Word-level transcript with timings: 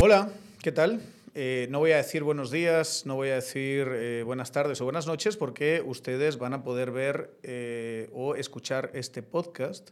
Hola, 0.00 0.30
¿qué 0.62 0.72
tal? 0.72 1.02
Eh, 1.34 1.66
no 1.70 1.78
voy 1.78 1.92
a 1.92 1.98
decir 1.98 2.22
buenos 2.22 2.50
días, 2.50 3.04
no 3.04 3.16
voy 3.16 3.28
a 3.28 3.34
decir 3.34 3.86
eh, 3.90 4.22
buenas 4.24 4.52
tardes 4.52 4.80
o 4.80 4.84
buenas 4.84 5.06
noches 5.06 5.36
porque 5.36 5.82
ustedes 5.84 6.38
van 6.38 6.54
a 6.54 6.64
poder 6.64 6.90
ver 6.90 7.36
eh, 7.42 8.08
o 8.14 8.34
escuchar 8.34 8.90
este 8.94 9.22
podcast 9.22 9.90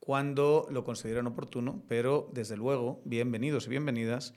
cuando 0.00 0.66
lo 0.70 0.82
consideren 0.84 1.26
oportuno, 1.26 1.82
pero 1.88 2.30
desde 2.32 2.56
luego, 2.56 3.02
bienvenidos 3.04 3.66
y 3.66 3.70
bienvenidas 3.70 4.32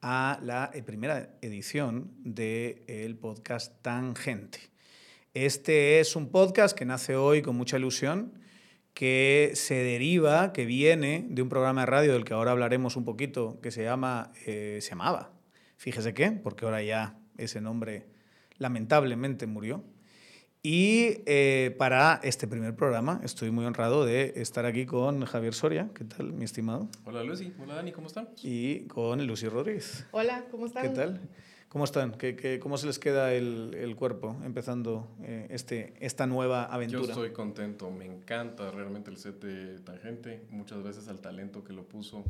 a 0.00 0.38
la 0.42 0.70
primera 0.86 1.34
edición 1.42 2.12
del 2.22 3.16
podcast 3.16 3.82
Tangente. 3.82 4.69
Este 5.34 6.00
es 6.00 6.16
un 6.16 6.28
podcast 6.32 6.76
que 6.76 6.84
nace 6.84 7.14
hoy 7.14 7.40
con 7.40 7.56
mucha 7.56 7.78
ilusión, 7.78 8.32
que 8.94 9.52
se 9.54 9.76
deriva, 9.76 10.52
que 10.52 10.64
viene 10.64 11.24
de 11.28 11.40
un 11.40 11.48
programa 11.48 11.82
de 11.82 11.86
radio 11.86 12.12
del 12.14 12.24
que 12.24 12.34
ahora 12.34 12.50
hablaremos 12.50 12.96
un 12.96 13.04
poquito, 13.04 13.60
que 13.60 13.70
se, 13.70 13.84
llama, 13.84 14.32
se 14.44 14.80
llamaba 14.80 15.30
Fíjese 15.76 16.14
qué, 16.14 16.32
porque 16.32 16.64
ahora 16.64 16.82
ya 16.82 17.16
ese 17.38 17.60
nombre 17.60 18.08
lamentablemente 18.58 19.46
murió. 19.46 19.84
Y 20.64 21.22
eh, 21.26 21.76
para 21.78 22.20
este 22.24 22.48
primer 22.48 22.74
programa 22.74 23.20
estoy 23.22 23.52
muy 23.52 23.64
honrado 23.64 24.04
de 24.04 24.32
estar 24.34 24.66
aquí 24.66 24.84
con 24.84 25.24
Javier 25.24 25.54
Soria. 25.54 25.90
¿Qué 25.94 26.04
tal, 26.04 26.32
mi 26.32 26.44
estimado? 26.44 26.88
Hola, 27.04 27.22
Lucy. 27.22 27.54
Hola, 27.62 27.76
Dani. 27.76 27.92
¿Cómo 27.92 28.08
están? 28.08 28.30
Y 28.42 28.80
con 28.88 29.24
Lucy 29.24 29.48
Rodríguez. 29.48 30.06
Hola, 30.10 30.44
¿cómo 30.50 30.66
están? 30.66 30.82
¿Qué 30.82 30.88
tal? 30.90 31.20
¿Cómo 31.70 31.84
están? 31.84 32.18
¿Qué, 32.18 32.34
qué, 32.34 32.58
cómo 32.58 32.76
se 32.78 32.88
les 32.88 32.98
queda 32.98 33.32
el, 33.32 33.74
el 33.74 33.94
cuerpo 33.94 34.36
empezando 34.42 35.06
eh, 35.22 35.46
este, 35.50 35.94
esta 36.00 36.26
nueva 36.26 36.64
aventura? 36.64 37.04
Yo 37.04 37.08
estoy 37.10 37.30
contento. 37.30 37.92
Me 37.92 38.06
encanta 38.06 38.72
realmente 38.72 39.08
el 39.08 39.18
set 39.18 39.40
de 39.40 39.78
Tangente. 39.78 40.44
Muchas 40.50 40.82
veces 40.82 41.06
al 41.06 41.20
talento 41.20 41.62
que 41.62 41.72
lo 41.72 41.84
puso 41.84 42.24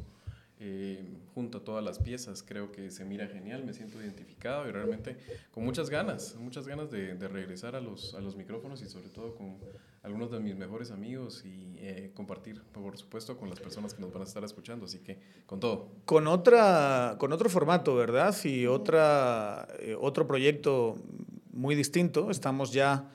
eh, 0.58 1.02
junto 1.34 1.56
a 1.56 1.64
todas 1.64 1.82
las 1.82 1.98
piezas. 1.98 2.42
Creo 2.42 2.70
que 2.70 2.90
se 2.90 3.06
mira 3.06 3.28
genial, 3.28 3.64
me 3.64 3.72
siento 3.72 3.98
identificado 3.98 4.68
y 4.68 4.72
realmente 4.72 5.16
con 5.52 5.64
muchas 5.64 5.88
ganas, 5.88 6.36
muchas 6.36 6.68
ganas 6.68 6.90
de, 6.90 7.14
regresar 7.26 7.76
a 7.76 7.80
los, 7.80 8.12
a 8.12 8.20
los 8.20 8.36
micrófonos 8.36 8.82
y 8.82 8.90
sobre 8.90 9.08
todo 9.08 9.34
con 9.36 9.56
algunos 10.02 10.30
de 10.30 10.40
mis 10.40 10.56
mejores 10.56 10.90
amigos 10.90 11.44
y 11.44 11.76
eh, 11.78 12.10
compartir, 12.14 12.62
por 12.72 12.96
supuesto, 12.96 13.36
con 13.36 13.50
las 13.50 13.60
personas 13.60 13.94
que 13.94 14.00
nos 14.00 14.12
van 14.12 14.22
a 14.22 14.24
estar 14.24 14.42
escuchando. 14.44 14.86
Así 14.86 14.98
que 14.98 15.18
con 15.46 15.60
todo. 15.60 15.88
Con, 16.04 16.26
otra, 16.26 17.16
con 17.18 17.32
otro 17.32 17.50
formato, 17.50 17.94
¿verdad? 17.94 18.34
Y 18.44 18.66
otra, 18.66 19.68
eh, 19.78 19.96
otro 19.98 20.26
proyecto 20.26 20.96
muy 21.52 21.74
distinto. 21.74 22.30
Estamos 22.30 22.72
ya 22.72 23.10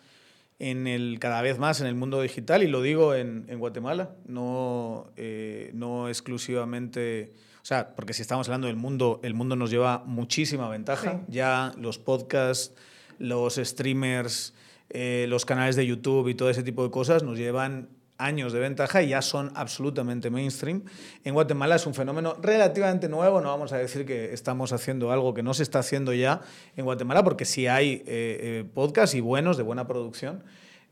en 0.59 0.87
el, 0.87 1.17
cada 1.19 1.41
vez 1.41 1.59
más 1.59 1.81
en 1.81 1.87
el 1.87 1.95
mundo 1.95 2.21
digital 2.21 2.63
y 2.63 2.67
lo 2.67 2.81
digo 2.81 3.13
en, 3.13 3.45
en 3.49 3.59
Guatemala, 3.59 4.15
no, 4.25 5.11
eh, 5.17 5.71
no 5.73 6.07
exclusivamente, 6.07 7.33
o 7.61 7.65
sea, 7.65 7.95
porque 7.95 8.13
si 8.13 8.21
estamos 8.21 8.47
hablando 8.47 8.67
del 8.67 8.77
mundo, 8.77 9.19
el 9.23 9.33
mundo 9.33 9.55
nos 9.55 9.69
lleva 9.69 10.03
muchísima 10.05 10.69
ventaja, 10.69 11.23
ya 11.27 11.73
los 11.77 11.99
podcasts, 11.99 12.73
los 13.19 13.55
streamers, 13.55 14.53
eh, 14.89 15.25
los 15.29 15.45
canales 15.45 15.75
de 15.75 15.85
YouTube 15.85 16.27
y 16.29 16.35
todo 16.35 16.49
ese 16.49 16.63
tipo 16.63 16.83
de 16.83 16.91
cosas 16.91 17.23
nos 17.23 17.37
llevan 17.37 17.89
años 18.17 18.53
de 18.53 18.59
ventaja 18.59 19.01
y 19.01 19.09
ya 19.09 19.21
son 19.21 19.51
absolutamente 19.55 20.29
mainstream. 20.29 20.83
En 21.23 21.33
Guatemala 21.33 21.75
es 21.75 21.85
un 21.85 21.93
fenómeno 21.93 22.37
relativamente 22.41 23.09
nuevo, 23.09 23.41
no 23.41 23.49
vamos 23.49 23.73
a 23.73 23.77
decir 23.77 24.05
que 24.05 24.33
estamos 24.33 24.71
haciendo 24.71 25.11
algo 25.11 25.33
que 25.33 25.43
no 25.43 25.53
se 25.53 25.63
está 25.63 25.79
haciendo 25.79 26.13
ya 26.13 26.41
en 26.75 26.85
Guatemala, 26.85 27.23
porque 27.23 27.45
sí 27.45 27.67
hay 27.67 27.95
eh, 27.95 28.03
eh, 28.07 28.65
podcasts 28.73 29.15
y 29.15 29.21
buenos, 29.21 29.57
de 29.57 29.63
buena 29.63 29.87
producción, 29.87 30.43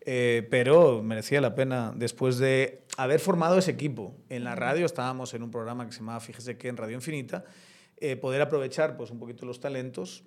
eh, 0.02 0.48
pero 0.52 1.02
merecía 1.02 1.40
la 1.40 1.56
pena 1.56 1.94
después 1.96 2.38
de 2.38 2.82
haber 2.98 3.20
formado 3.20 3.58
ese 3.58 3.72
equipo. 3.72 4.16
En 4.30 4.44
la 4.44 4.56
radio 4.56 4.86
estábamos 4.86 5.34
en 5.34 5.44
un 5.44 5.52
programa 5.52 5.86
que 5.86 5.94
se 5.94 6.00
llamaba 6.00 6.20
Fíjese 6.20 6.58
que 6.58 6.68
en 6.68 6.78
Radio 6.78 6.96
Infinita, 6.96 7.46
poder 8.20 8.42
aprovechar 8.42 8.98
pues, 8.98 9.12
un 9.12 9.20
poquito 9.20 9.46
los 9.46 9.62
talentos, 9.62 10.26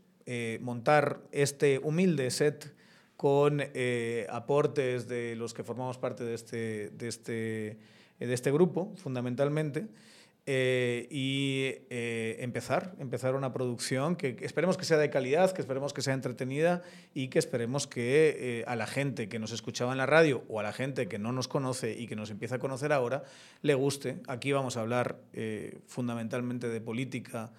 montar 0.61 1.21
este 1.31 1.79
humilde 1.83 2.31
set 2.31 2.75
con 3.17 3.63
eh, 3.63 4.27
aportes 4.31 5.09
de 5.09 5.37
los 5.37 5.55
que 5.55 5.65
formamos 5.65 5.99
parte 5.99 6.25
de 6.25 6.35
este, 6.35 6.91
de 6.91 7.09
este, 7.09 7.79
de 8.19 8.35
este 8.35 8.53
grupo, 8.53 8.93
fundamentalmente, 8.97 9.87
eh, 10.49 11.09
y 11.11 11.73
eh, 11.91 12.37
empezar, 12.41 12.95
empezar 13.01 13.35
una 13.35 13.53
producción 13.53 14.15
que 14.15 14.37
esperemos 14.43 14.77
que 14.77 14.85
sea 14.85 14.99
de 14.99 15.11
calidad, 15.11 15.51
que 15.51 15.61
esperemos 15.61 15.93
que 15.93 16.03
sea 16.03 16.15
entretenida 16.15 16.83
y 17.15 17.29
que 17.29 17.41
esperemos 17.41 17.89
que 17.89 18.63
a 18.67 18.77
la 18.77 18.87
gente 18.87 19.29
que 19.29 19.41
nos 19.41 19.51
escuchaba 19.51 19.93
en 19.93 19.99
la 19.99 20.07
radio 20.07 20.45
o 20.49 20.61
a 20.61 20.63
la 20.63 20.73
gente 20.73 21.09
que 21.09 21.19
no 21.19 21.33
nos 21.33 21.49
conoce 21.49 21.99
y 21.99 22.07
que 22.07 22.15
nos 22.15 22.31
empieza 22.31 22.57
a 22.57 22.59
conocer 22.59 22.93
ahora, 22.93 23.25
le 23.63 23.75
guste. 23.75 24.21
Aquí 24.29 24.53
vamos 24.53 24.77
a 24.77 24.83
hablar 24.83 25.17
fundamentalmente 25.87 26.69
de 26.69 26.81
política, 26.81 27.51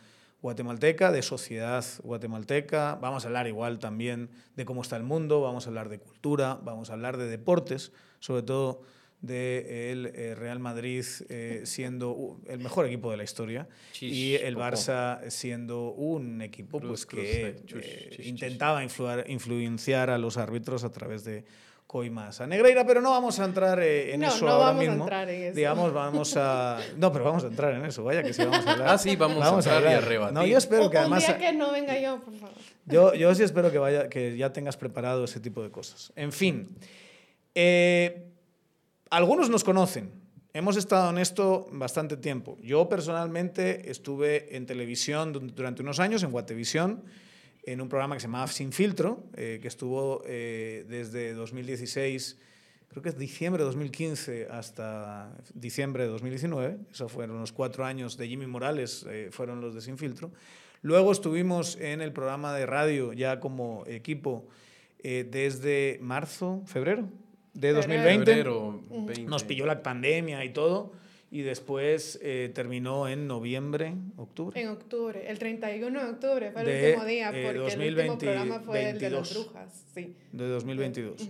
guatemalteca, 0.42 1.12
de 1.12 1.22
sociedad 1.22 1.84
guatemalteca, 2.04 2.98
vamos 3.02 3.26
a 3.26 3.28
hablar 3.28 3.48
igual 3.48 3.80
también 3.80 4.30
de 4.56 4.66
cómo 4.66 4.82
está 4.82 4.96
el 4.98 5.04
mundo, 5.04 5.42
vamos 5.42 5.66
a 5.66 5.70
hablar 5.70 5.90
de 5.90 6.00
cultura, 6.00 6.60
vamos 6.64 6.90
a 6.90 6.94
hablar 6.94 7.18
de 7.18 7.28
deportes, 7.28 7.92
sobre 8.20 8.44
todo 8.44 8.82
del 9.22 10.12
eh, 10.14 10.36
Real 10.36 10.60
Madrid 10.60 11.04
eh, 11.30 11.62
siendo 11.66 12.40
el 12.48 12.60
mejor 12.60 12.86
equipo 12.86 13.10
de 13.10 13.18
la 13.18 13.24
historia 13.24 13.68
y 14.00 14.36
el 14.36 14.56
Barça 14.56 15.28
siendo 15.32 15.90
un 15.92 16.42
equipo 16.44 16.80
pues, 16.80 17.08
que 17.08 17.64
eh, 17.68 18.22
intentaba 18.26 18.84
influenciar 18.84 20.12
a 20.12 20.20
los 20.20 20.38
árbitros 20.38 20.84
a 20.84 20.92
través 20.92 21.24
de 21.24 21.46
Coimas 21.88 22.42
a 22.42 22.48
Negreira, 22.48 22.86
pero 22.86 23.00
no 23.00 23.12
vamos 23.12 23.40
a 23.40 23.46
entrar 23.46 23.80
eh, 23.80 24.14
en 24.14 24.22
eso 24.22 24.46
no 24.46 24.52
ahora 24.52 24.66
vamos 24.66 24.82
mismo. 24.82 24.96
A 24.96 25.06
entrar 25.06 25.30
en 25.30 25.44
eso. 25.44 25.56
Digamos, 25.56 25.94
vamos 25.94 26.36
a. 26.36 26.80
No, 26.98 27.14
pero 27.14 27.24
vamos 27.24 27.46
a 27.46 27.48
entrar 27.48 27.74
en 27.76 27.86
eso, 27.86 28.04
vaya 28.04 28.22
que 28.24 28.34
sí 28.34 28.44
vamos 28.44 28.68
a 28.68 28.74
hablar. 28.74 28.90
Ah, 28.90 28.98
sí, 28.98 29.16
vamos, 29.16 29.42
a 29.42 29.56
entrar 29.56 29.84
y 29.84 29.96
a 29.96 30.02
rebatir. 30.02 30.34
No, 30.34 30.46
yo 30.46 30.58
espero 30.58 30.88
o, 30.88 30.90
que 30.90 30.98
además. 30.98 31.24
Un 31.24 31.38
día 31.38 31.50
que 31.50 31.56
no 31.56 31.72
venga 31.72 31.98
yo, 31.98 32.20
por 32.20 32.36
favor. 32.36 32.56
Yo, 32.86 33.14
yo 33.14 33.34
sí 33.34 33.44
espero 33.44 33.72
que, 33.72 33.78
vaya, 33.78 34.10
que 34.10 34.36
ya 34.36 34.52
tengas 34.52 34.76
preparado 34.76 35.24
ese 35.24 35.40
tipo 35.40 35.64
de 35.64 35.72
cosas. 35.72 36.12
En 36.18 36.34
fin. 36.34 36.78
Eh, 37.56 38.34
algunos 39.10 39.50
nos 39.50 39.64
conocen. 39.64 40.12
Hemos 40.54 40.76
estado 40.76 41.10
en 41.12 41.20
esto 41.20 41.68
bastante 41.72 42.18
tiempo. 42.18 42.58
Yo 42.62 42.90
personalmente 42.90 43.90
estuve 43.90 44.58
en 44.58 44.66
televisión 44.66 45.32
durante 45.56 45.84
unos 45.84 46.02
años, 46.02 46.22
en 46.24 46.32
Guatevisión 46.32 47.06
en 47.68 47.82
un 47.82 47.90
programa 47.90 48.16
que 48.16 48.22
se 48.22 48.28
llamaba 48.28 48.48
Sin 48.48 48.72
Filtro, 48.72 49.26
eh, 49.36 49.60
que 49.62 49.68
estuvo 49.68 50.24
eh, 50.26 50.86
desde 50.88 51.34
2016, 51.34 52.40
creo 52.88 53.04
que 53.04 53.10
es 53.10 53.18
diciembre 53.18 53.62
de 53.62 53.66
2015 53.66 54.48
hasta 54.50 55.36
diciembre 55.54 56.04
de 56.04 56.10
2019, 56.10 56.78
esos 56.90 57.12
fueron 57.12 57.42
los 57.42 57.52
cuatro 57.52 57.84
años 57.84 58.16
de 58.16 58.30
Jimmy 58.30 58.48
Morales, 58.48 59.06
eh, 59.10 59.28
fueron 59.32 59.60
los 59.60 59.76
de 59.76 59.82
Sin 59.82 59.98
Filtro. 59.98 60.32
Luego 60.82 61.12
estuvimos 61.12 61.76
en 61.76 62.02
el 62.02 62.14
programa 62.14 62.54
de 62.54 62.66
radio 62.66 63.12
ya 63.12 63.42
como 63.42 63.84
equipo 63.88 64.48
desde 65.04 66.00
marzo, 66.02 66.64
febrero 66.66 67.08
de 67.54 67.72
2020. 67.72 68.26
Febrero 68.26 68.84
20. 68.90 69.24
Nos 69.24 69.44
pilló 69.44 69.66
la 69.66 69.82
pandemia 69.82 70.44
y 70.44 70.54
todo 70.54 70.92
y 71.30 71.42
después 71.42 72.20
eh, 72.22 72.52
terminó 72.54 73.08
en 73.08 73.28
noviembre, 73.28 73.96
octubre. 74.16 74.60
En 74.62 74.70
octubre, 74.70 75.30
el 75.30 75.38
31 75.38 76.04
de 76.04 76.10
octubre 76.10 76.52
fue 76.52 76.62
el 76.62 76.68
de, 76.68 76.88
último 76.90 77.06
día, 77.06 77.30
eh, 77.34 77.44
porque 77.44 77.60
2020, 77.60 78.02
el 78.02 78.10
último 78.10 78.18
programa 78.18 78.60
fue 78.62 78.84
22, 78.84 78.94
el 78.94 79.00
de 79.00 79.10
las 79.10 79.34
brujas, 79.34 79.86
sí. 79.94 80.16
De 80.32 80.48
2022. 80.48 81.22
Uh 81.22 81.26
-huh. 81.26 81.30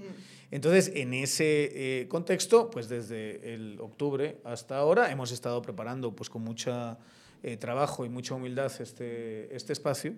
Entonces, 0.49 0.91
en 0.95 1.13
ese 1.13 2.01
eh, 2.01 2.07
contexto, 2.07 2.69
pues 2.69 2.87
desde 2.87 3.53
el 3.53 3.79
octubre 3.81 4.37
hasta 4.43 4.77
ahora 4.77 5.11
hemos 5.11 5.31
estado 5.31 5.61
preparando 5.61 6.15
pues 6.15 6.29
con 6.29 6.41
mucha 6.41 6.97
eh, 7.43 7.57
trabajo 7.57 8.05
y 8.05 8.09
mucha 8.09 8.35
humildad 8.35 8.71
este, 8.79 9.53
este 9.53 9.73
espacio 9.73 10.13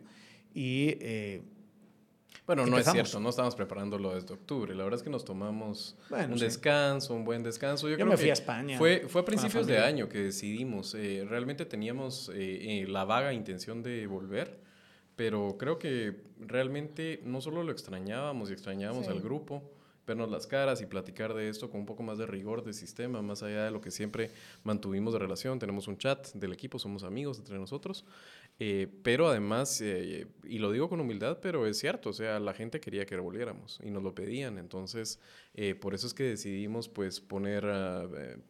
y 0.53 0.97
eh, 0.99 1.41
bueno, 2.55 2.63
no 2.65 2.77
Empezamos. 2.77 2.99
es 2.99 3.07
cierto, 3.09 3.19
no 3.23 3.29
estamos 3.29 3.55
preparándolo 3.55 4.15
desde 4.15 4.33
octubre. 4.33 4.73
La 4.73 4.83
verdad 4.83 4.97
es 4.97 5.03
que 5.03 5.09
nos 5.11 5.23
tomamos 5.23 5.95
Bueno, 6.09 6.33
un 6.33 6.39
sí. 6.39 6.45
descanso, 6.45 7.13
un 7.13 7.23
buen 7.23 7.43
descanso. 7.43 7.87
Yo, 7.87 7.91
Yo 7.91 7.95
creo 7.97 8.07
me 8.07 8.11
que 8.13 8.17
fui 8.17 8.29
a 8.31 8.33
España 8.33 8.77
Fue, 8.77 9.05
fue 9.07 9.21
a 9.21 9.25
principios 9.25 9.67
de 9.67 9.77
año 9.77 10.09
que 10.09 10.17
decidimos. 10.19 10.95
eh, 10.95 11.25
realmente 11.29 11.65
teníamos 11.65 12.29
eh, 12.33 12.81
eh, 12.81 12.87
la 12.87 13.05
vaga 13.05 13.33
intención 13.33 13.83
de 13.83 14.07
volver, 14.07 14.59
pero 15.15 15.57
creo 15.59 15.77
que 15.77 16.23
realmente 16.39 17.21
no 17.23 17.39
solo 17.41 17.63
lo 17.63 17.71
extrañábamos 17.71 18.49
y 18.49 18.53
extrañábamos 18.53 19.05
Sí. 19.05 19.11
al 19.11 19.19
grupo, 19.21 19.61
vernos 20.07 20.31
las 20.31 20.47
caras 20.47 20.81
y 20.81 20.87
platicar 20.87 21.35
de 21.35 21.49
esto 21.49 21.69
con 21.69 21.81
un 21.81 21.85
poco 21.85 22.01
más 22.01 22.17
de 22.17 22.25
rigor 22.25 22.63
de 22.63 22.73
sistema, 22.73 23.21
más 23.21 23.43
allá 23.43 23.65
de 23.65 23.69
lo 23.71 23.79
que 23.79 23.91
siempre 23.91 24.31
mantuvimos 24.63 25.13
de 25.13 25.19
relación. 25.19 25.59
Tenemos 25.59 25.87
un 25.87 25.99
chat 25.99 26.29
del 26.33 26.51
equipo, 26.51 26.79
somos 26.79 27.03
amigos 27.03 27.37
entre 27.37 27.59
nosotros. 27.59 28.05
Eh, 28.61 28.87
pero 29.03 29.29
además, 29.29 29.79
eh, 29.79 30.27
y 30.43 30.57
lo 30.57 30.71
digo 30.71 30.89
con 30.89 30.99
humildad, 30.99 31.39
pero 31.41 31.65
es 31.65 31.79
cierto, 31.79 32.09
o 32.09 32.13
sea, 32.13 32.39
la 32.41 32.53
gente 32.53 32.81
quería 32.81 33.05
que 33.05 33.17
volviéramos 33.17 33.79
y 33.81 33.89
nos 33.89 34.03
lo 34.03 34.13
pedían. 34.13 34.57
Entonces, 34.57 35.19
eh, 35.53 35.75
por 35.75 35.93
eso 35.93 36.07
es 36.07 36.13
que 36.13 36.23
decidimos 36.23 36.89
pues 36.89 37.21
poner 37.21 37.65
ah, 37.65 38.05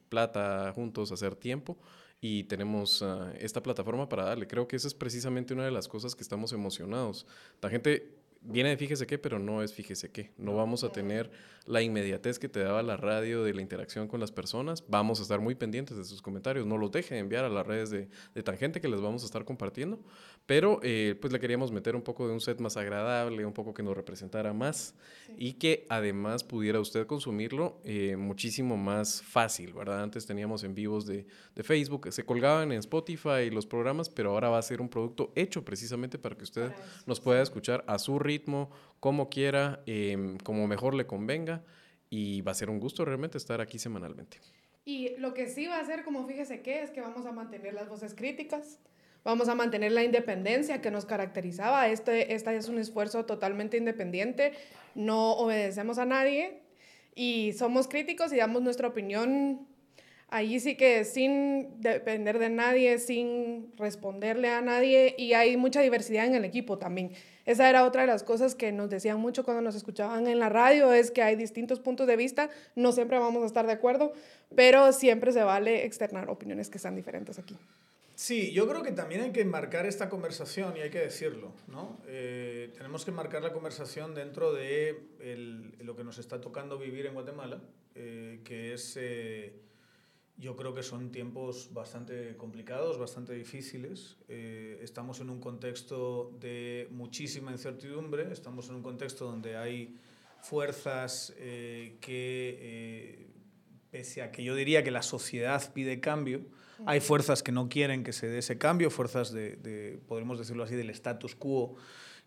plata 0.10 0.72
juntos, 0.74 1.12
hacer 1.12 1.36
tiempo 1.36 1.78
y 2.22 2.46
tenemos 2.46 3.04
ah, 3.04 3.32
esta 3.38 3.62
plataforma 3.62 4.10
para 4.10 4.24
darle. 4.26 4.48
Creo 4.48 4.68
que 4.68 4.76
esa 4.78 4.88
es 4.88 4.96
precisamente 4.96 5.54
una 5.54 5.66
de 5.66 5.72
las 5.72 5.88
cosas 5.88 6.16
que 6.16 6.24
estamos 6.24 6.54
emocionados. 6.54 7.28
La 7.62 7.70
gente 7.70 8.19
viene 8.42 8.70
de 8.70 8.78
fíjese 8.78 9.06
qué, 9.06 9.18
pero 9.18 9.40
no 9.40 9.62
es 9.62 9.74
fíjese 9.74 10.12
qué. 10.12 10.32
No 10.38 10.56
vamos 10.56 10.84
a 10.84 10.92
tener 10.92 11.32
la 11.66 11.82
inmediatez 11.82 12.40
que 12.40 12.50
te 12.50 12.62
daba 12.62 12.82
la 12.84 12.98
radio 12.98 13.44
de 13.44 13.54
la 13.54 13.62
interacción 13.62 14.08
con 14.08 14.20
las 14.20 14.32
personas. 14.32 14.84
Vamos 14.88 15.20
a 15.20 15.24
estar 15.24 15.40
muy 15.40 15.56
pendientes 15.56 15.98
de 15.98 16.04
sus 16.04 16.22
comentarios. 16.22 16.66
No 16.66 16.78
los 16.78 16.92
dejen 16.92 17.18
enviar 17.18 17.46
a 17.46 17.50
las 17.50 17.66
redes 17.66 17.90
de, 17.90 18.10
de 18.34 18.44
Tangente 18.44 18.82
que 18.82 18.88
les 18.88 19.02
vamos 19.02 19.24
a 19.24 19.26
estar 19.26 19.46
compartiendo. 19.46 20.00
Pero 20.50 20.80
eh, 20.82 21.16
pues 21.22 21.32
le 21.32 21.40
queríamos 21.40 21.72
meter 21.72 21.96
un 21.96 22.02
poco 22.02 22.28
de 22.28 22.34
un 22.34 22.42
set 22.42 22.60
más 22.60 22.76
agradable, 22.76 23.46
un 23.46 23.54
poco 23.54 23.72
que 23.72 23.84
nos 23.84 23.96
representara 23.96 24.52
más 24.52 24.96
y 25.38 25.54
que 25.54 25.86
además 25.90 26.44
pudiera 26.44 26.80
usted 26.80 27.06
consumirlo 27.06 27.80
eh, 27.84 28.16
muchísimo 28.16 28.76
más 28.76 29.22
fácil, 29.22 29.74
¿verdad? 29.74 30.02
Antes 30.02 30.26
teníamos 30.26 30.64
en 30.64 30.74
vivos 30.74 31.06
de, 31.06 31.28
de 31.54 31.64
Facebook, 31.64 32.12
se 32.12 32.26
colgaban 32.26 32.72
en 32.72 32.80
Spotify 32.80 33.52
los 33.52 33.68
programas, 33.68 34.10
pero 34.10 34.32
ahora 34.32 34.50
va 34.50 34.58
a 34.58 34.64
ser 34.64 34.82
un 34.82 34.90
producto 34.90 35.32
hecho 35.36 35.64
precisamente 35.64 36.18
para 36.18 36.36
que 36.36 36.46
usted 36.46 36.72
nos 37.06 37.20
pueda 37.20 37.44
escuchar 37.44 37.84
a 37.86 38.00
su 38.00 38.18
ritmo, 38.18 38.72
como 39.00 39.30
quiera, 39.30 39.84
em, 39.86 40.40
como 40.40 40.66
mejor 40.66 40.96
le 40.96 41.06
convenga 41.06 41.64
y 42.10 42.42
va 42.42 42.54
a 42.54 42.56
ser 42.56 42.72
un 42.72 42.80
gusto 42.80 43.06
realmente 43.06 43.38
estar 43.38 43.62
aquí 43.62 43.78
semanalmente. 43.78 44.40
Y 44.84 45.16
lo 45.18 45.36
que 45.36 45.48
sí 45.48 45.68
va 45.68 45.80
a 45.80 45.86
ser, 45.86 46.04
como 46.04 46.26
fíjese 46.26 46.64
que, 46.64 46.82
es 46.82 46.90
que 46.90 47.02
vamos 47.02 47.28
a 47.28 47.32
mantener 47.32 47.76
las 47.76 47.88
voces 47.88 48.16
críticas, 48.16 48.80
vamos 49.24 49.50
a 49.50 49.56
mantener 49.56 49.92
la 49.92 50.04
independencia 50.04 50.82
que 50.82 50.92
nos 50.92 51.06
caracterizaba. 51.06 51.88
Este, 51.88 52.34
este 52.34 52.56
es 52.56 52.70
un 52.70 52.80
esfuerzo 52.80 53.26
totalmente 53.26 53.78
independiente, 53.78 54.54
no 54.96 55.34
obedecemos 55.34 55.98
a 55.98 56.06
nadie 56.06 56.62
y 57.16 57.54
somos 57.54 57.88
críticos 57.88 58.34
y 58.34 58.38
damos 58.38 58.62
nuestra 58.62 58.88
opinión 58.88 59.68
Allí 60.32 60.60
sí 60.60 60.76
que 60.76 61.06
sin 61.06 61.82
depender 61.82 62.38
de 62.38 62.50
nadie, 62.50 63.00
sin 63.00 63.74
responderle 63.78 64.50
a 64.50 64.62
nadie 64.62 65.16
y 65.18 65.34
hay 65.34 65.58
mucha 65.58 65.82
diversidad 65.82 66.28
en 66.28 66.36
el 66.36 66.46
equipo 66.46 66.78
también. 66.78 67.14
Esa 67.48 67.68
era 67.68 67.84
otra 67.84 68.02
de 68.02 68.08
las 68.08 68.22
cosas 68.22 68.54
que 68.54 68.72
nos 68.72 68.92
decían 68.92 69.20
mucho 69.20 69.44
cuando 69.44 69.64
nos 69.64 69.74
escuchaban 69.74 70.28
en 70.28 70.38
la 70.38 70.50
radio, 70.50 70.94
es 70.94 71.10
que 71.10 71.24
hay 71.24 71.36
distintos 71.36 71.80
puntos 71.80 72.06
de 72.06 72.16
vista, 72.16 72.52
no 72.76 72.92
siempre 72.92 73.18
vamos 73.18 73.42
a 73.42 73.48
estar 73.48 73.66
de 73.66 73.74
acuerdo, 73.74 74.14
pero 74.56 74.94
siempre 74.94 75.32
se 75.32 75.42
vale 75.42 75.86
externar 75.86 76.30
opiniones 76.30 76.70
que 76.70 76.78
sean 76.78 76.96
diferentes 76.96 77.40
aquí. 77.40 77.58
Sí, 78.20 78.52
yo 78.52 78.68
creo 78.68 78.84
que 78.84 78.92
también 78.92 79.22
hay 79.22 79.32
que 79.32 79.46
marcar 79.46 79.86
esta 79.86 80.10
conversación 80.10 80.76
y 80.76 80.82
hay 80.82 80.90
que 80.90 81.00
decirlo, 81.00 81.54
¿no? 81.70 82.02
Eh, 82.06 82.70
tenemos 82.76 83.06
que 83.06 83.12
marcar 83.12 83.42
la 83.42 83.54
conversación 83.54 84.14
dentro 84.14 84.52
de 84.52 85.08
el, 85.22 85.74
lo 85.80 85.96
que 85.96 86.04
nos 86.04 86.18
está 86.18 86.42
tocando 86.42 86.78
vivir 86.78 87.06
en 87.06 87.14
Guatemala, 87.14 87.62
eh, 87.96 88.42
que 88.44 88.74
es... 88.74 88.98
Eh, 89.00 89.62
yo 90.36 90.58
creo 90.58 90.74
que 90.76 90.84
son 90.84 91.14
tiempos 91.14 91.70
bastante 91.74 92.36
complicados, 92.36 92.98
bastante 92.98 93.32
difíciles. 93.32 94.18
Eh, 94.28 94.82
estamos 94.82 95.22
en 95.22 95.30
un 95.30 95.40
contexto 95.40 96.38
de 96.42 96.90
muchísima 96.92 97.54
incertidumbre, 97.54 98.34
estamos 98.34 98.68
en 98.68 98.76
un 98.76 98.84
contexto 98.84 99.28
donde 99.28 99.56
hay 99.56 99.96
fuerzas 100.42 101.34
que, 101.38 103.28
pese 103.90 104.22
a 104.22 104.32
que 104.34 104.44
yo 104.44 104.56
diría 104.56 104.84
que 104.84 104.92
la 104.92 105.04
sociedad 105.04 105.72
pide 105.74 106.02
cambio, 106.02 106.42
hay 106.86 107.00
fuerzas 107.00 107.44
que 107.44 107.52
no 107.52 107.70
quieren 107.70 108.04
que 108.04 108.14
se 108.14 108.28
dé 108.28 108.40
ese 108.40 108.58
cambio, 108.58 108.90
fuerzas 108.90 109.32
de, 109.32 109.56
de 109.58 110.00
podemos 110.08 110.40
decirlo 110.40 110.64
así, 110.64 110.76
del 110.76 110.90
status 110.90 111.36
quo 111.36 111.76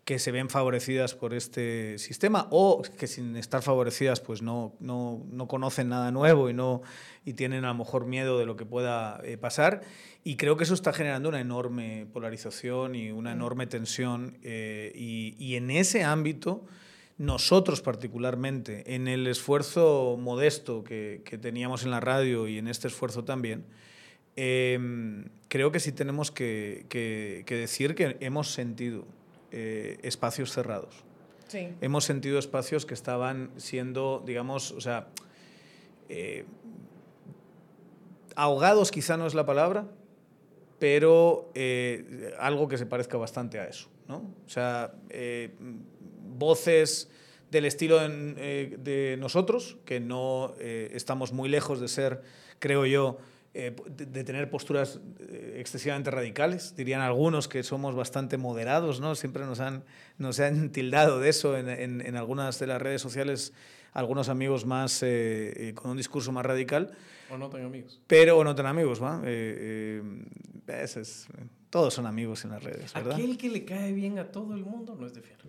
que 0.05 0.19
se 0.19 0.31
ven 0.31 0.49
favorecidas 0.49 1.15
por 1.15 1.33
este 1.33 1.97
sistema 1.97 2.47
o 2.51 2.81
que 2.97 3.07
sin 3.07 3.37
estar 3.37 3.61
favorecidas 3.61 4.19
pues 4.19 4.41
no, 4.41 4.75
no, 4.79 5.25
no 5.31 5.47
conocen 5.47 5.87
nada 5.87 6.11
nuevo 6.11 6.49
y, 6.49 6.53
no, 6.53 6.81
y 7.23 7.33
tienen 7.33 7.63
a 7.63 7.69
lo 7.69 7.75
mejor 7.75 8.05
miedo 8.05 8.37
de 8.37 8.45
lo 8.45 8.57
que 8.57 8.65
pueda 8.65 9.21
eh, 9.23 9.37
pasar. 9.37 9.81
Y 10.25 10.35
creo 10.35 10.57
que 10.57 10.65
eso 10.65 10.73
está 10.73 10.91
generando 10.91 11.29
una 11.29 11.39
enorme 11.39 12.07
polarización 12.11 12.95
y 12.95 13.11
una 13.11 13.31
enorme 13.31 13.65
tensión. 13.65 14.37
Eh, 14.43 14.91
y, 14.93 15.35
y, 15.37 15.55
en 15.55 15.71
ese 15.71 16.03
ámbito, 16.03 16.65
nosotros 17.17 17.81
particularmente, 17.81 18.95
en 18.95 19.07
el 19.07 19.25
esfuerzo 19.27 20.17
modesto 20.19 20.83
que, 20.83 21.21
que 21.23 21.37
teníamos 21.37 21.83
en 21.83 21.91
la 21.91 22.01
radio 22.01 22.47
y 22.47 22.57
en 22.57 22.67
este 22.67 22.89
esfuerzo 22.89 23.23
también, 23.23 23.65
eh, 24.35 24.79
creo 25.47 25.71
que 25.71 25.79
sí 25.79 25.91
tenemos 25.91 26.31
que, 26.31 26.85
que, 26.89 27.43
que 27.45 27.55
decir 27.55 27.95
que 27.95 28.17
hemos 28.19 28.53
sentido 28.53 29.05
eh, 29.51 29.97
espacios 30.03 30.51
cerrados. 30.51 31.03
Sí. 31.47 31.69
Hemos 31.81 32.05
sentido 32.05 32.39
espacios 32.39 32.85
que 32.85 32.95
estaban 32.95 33.51
siendo, 33.57 34.23
digamos, 34.25 34.71
o 34.71 34.81
sea, 34.81 35.07
eh, 36.09 36.45
ahogados 38.35 38.91
quizá 38.91 39.17
no 39.17 39.27
es 39.27 39.35
la 39.35 39.45
palabra, 39.45 39.85
pero 40.79 41.49
eh, 41.55 42.33
algo 42.39 42.67
que 42.67 42.77
se 42.77 42.85
parezca 42.85 43.17
bastante 43.17 43.59
a 43.59 43.65
eso. 43.65 43.89
¿no? 44.07 44.17
O 44.45 44.49
sea, 44.49 44.93
eh, 45.09 45.53
voces 45.59 47.09
del 47.51 47.65
estilo 47.65 48.03
en, 48.03 48.35
eh, 48.37 48.75
de 48.79 49.15
nosotros, 49.17 49.77
que 49.85 49.99
no 49.99 50.55
estamos 50.59 51.31
muy 51.31 51.47
lejos 51.47 51.79
de 51.79 51.87
ser, 51.87 52.21
creo 52.59 52.85
yo, 52.85 53.17
eh, 53.55 53.75
de, 53.87 54.05
de, 54.07 54.23
tener 54.23 54.49
posturas 54.49 54.99
eh, 55.19 55.57
excesivamente 55.59 56.09
radicales. 56.09 56.75
Dirían 56.75 57.01
algunos 57.01 57.47
que 57.47 57.61
somos 57.61 57.95
bastante 57.95 58.37
moderados, 58.37 58.99
¿no? 58.99 59.13
Siempre 59.13 59.45
nos 59.45 59.59
han, 59.59 59.83
nos 60.17 60.39
han 60.39 60.69
tildado 60.71 61.19
de 61.19 61.29
eso 61.29 61.55
en, 61.57 61.69
en, 61.69 62.01
en 62.01 62.15
algunas 62.15 62.57
de 62.59 62.67
las 62.67 62.81
redes 62.81 63.01
sociales, 63.01 63.53
algunos 63.93 64.29
amigos 64.29 64.65
más 64.65 65.03
eh, 65.03 65.69
eh, 65.69 65.73
con 65.73 65.91
un 65.91 65.97
discurso 65.97 66.31
más 66.31 66.45
radical. 66.45 66.91
O 67.29 67.37
no 67.37 67.49
tan 67.49 67.63
amigos. 67.63 68.01
Pero, 68.07 68.37
o 68.37 68.43
no 68.43 68.55
tan 68.55 68.65
amigos, 68.65 69.01
¿va? 69.01 69.21
Eh, 69.23 70.01
es, 70.67 71.27
todos 71.69 71.93
son 71.93 72.05
amigos 72.05 72.43
en 72.45 72.51
las 72.51 72.63
redes, 72.63 72.93
¿verdad? 72.93 73.13
Aquel 73.13 73.37
que 73.37 73.49
le 73.49 73.65
cae 73.65 73.93
bien 73.93 74.19
a 74.19 74.31
todo 74.31 74.55
el 74.55 74.63
mundo 74.63 74.95
no 74.99 75.05
es 75.05 75.13
de 75.13 75.21
fiar. 75.21 75.39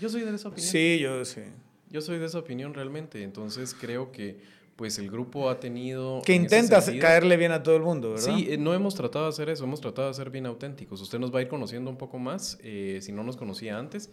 Yo 0.00 0.08
soy 0.08 0.22
de 0.22 0.34
esa 0.34 0.48
opinión. 0.48 0.70
Sí, 0.70 0.98
yo 1.00 1.24
sí. 1.24 1.42
Yo 1.90 2.00
soy 2.00 2.18
de 2.18 2.26
esa 2.26 2.38
opinión 2.38 2.72
realmente. 2.72 3.22
Entonces 3.22 3.76
creo 3.78 4.10
que 4.10 4.40
pues 4.76 4.98
el 4.98 5.10
grupo 5.10 5.50
ha 5.50 5.60
tenido... 5.60 6.22
Que 6.24 6.34
intenta 6.34 6.80
caerle 6.98 7.36
bien 7.36 7.52
a 7.52 7.62
todo 7.62 7.76
el 7.76 7.82
mundo, 7.82 8.14
¿verdad? 8.14 8.36
Sí, 8.36 8.48
eh, 8.50 8.58
no 8.58 8.74
hemos 8.74 8.94
tratado 8.94 9.26
de 9.26 9.30
hacer 9.30 9.48
eso, 9.48 9.64
hemos 9.64 9.80
tratado 9.80 10.08
de 10.08 10.14
ser 10.14 10.30
bien 10.30 10.46
auténticos. 10.46 11.00
Usted 11.00 11.18
nos 11.18 11.34
va 11.34 11.40
a 11.40 11.42
ir 11.42 11.48
conociendo 11.48 11.90
un 11.90 11.96
poco 11.96 12.18
más, 12.18 12.58
eh, 12.62 12.98
si 13.02 13.12
no 13.12 13.22
nos 13.22 13.36
conocía 13.36 13.78
antes, 13.78 14.10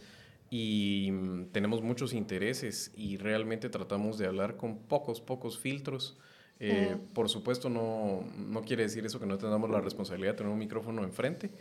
y 0.50 1.10
mm, 1.12 1.46
tenemos 1.52 1.82
muchos 1.82 2.14
intereses 2.14 2.92
y 2.96 3.18
realmente 3.18 3.70
tratamos 3.70 4.18
de 4.18 4.28
hablar 4.28 4.58
con 4.58 4.78
pocos, 4.78 5.22
pocos 5.22 5.58
filtros. 5.58 6.18
Eh. 6.60 6.98
Por 7.14 7.30
supuesto, 7.30 7.70
no, 7.70 8.24
no 8.38 8.62
quiere 8.64 8.84
decir 8.84 9.06
eso 9.06 9.20
que 9.20 9.26
no 9.26 9.38
tengamos 9.38 9.70
la 9.70 9.80
responsabilidad 9.80 10.34
de 10.34 10.38
tener 10.40 10.52
un 10.52 10.60
micrófono 10.60 11.04
enfrente. 11.04 11.52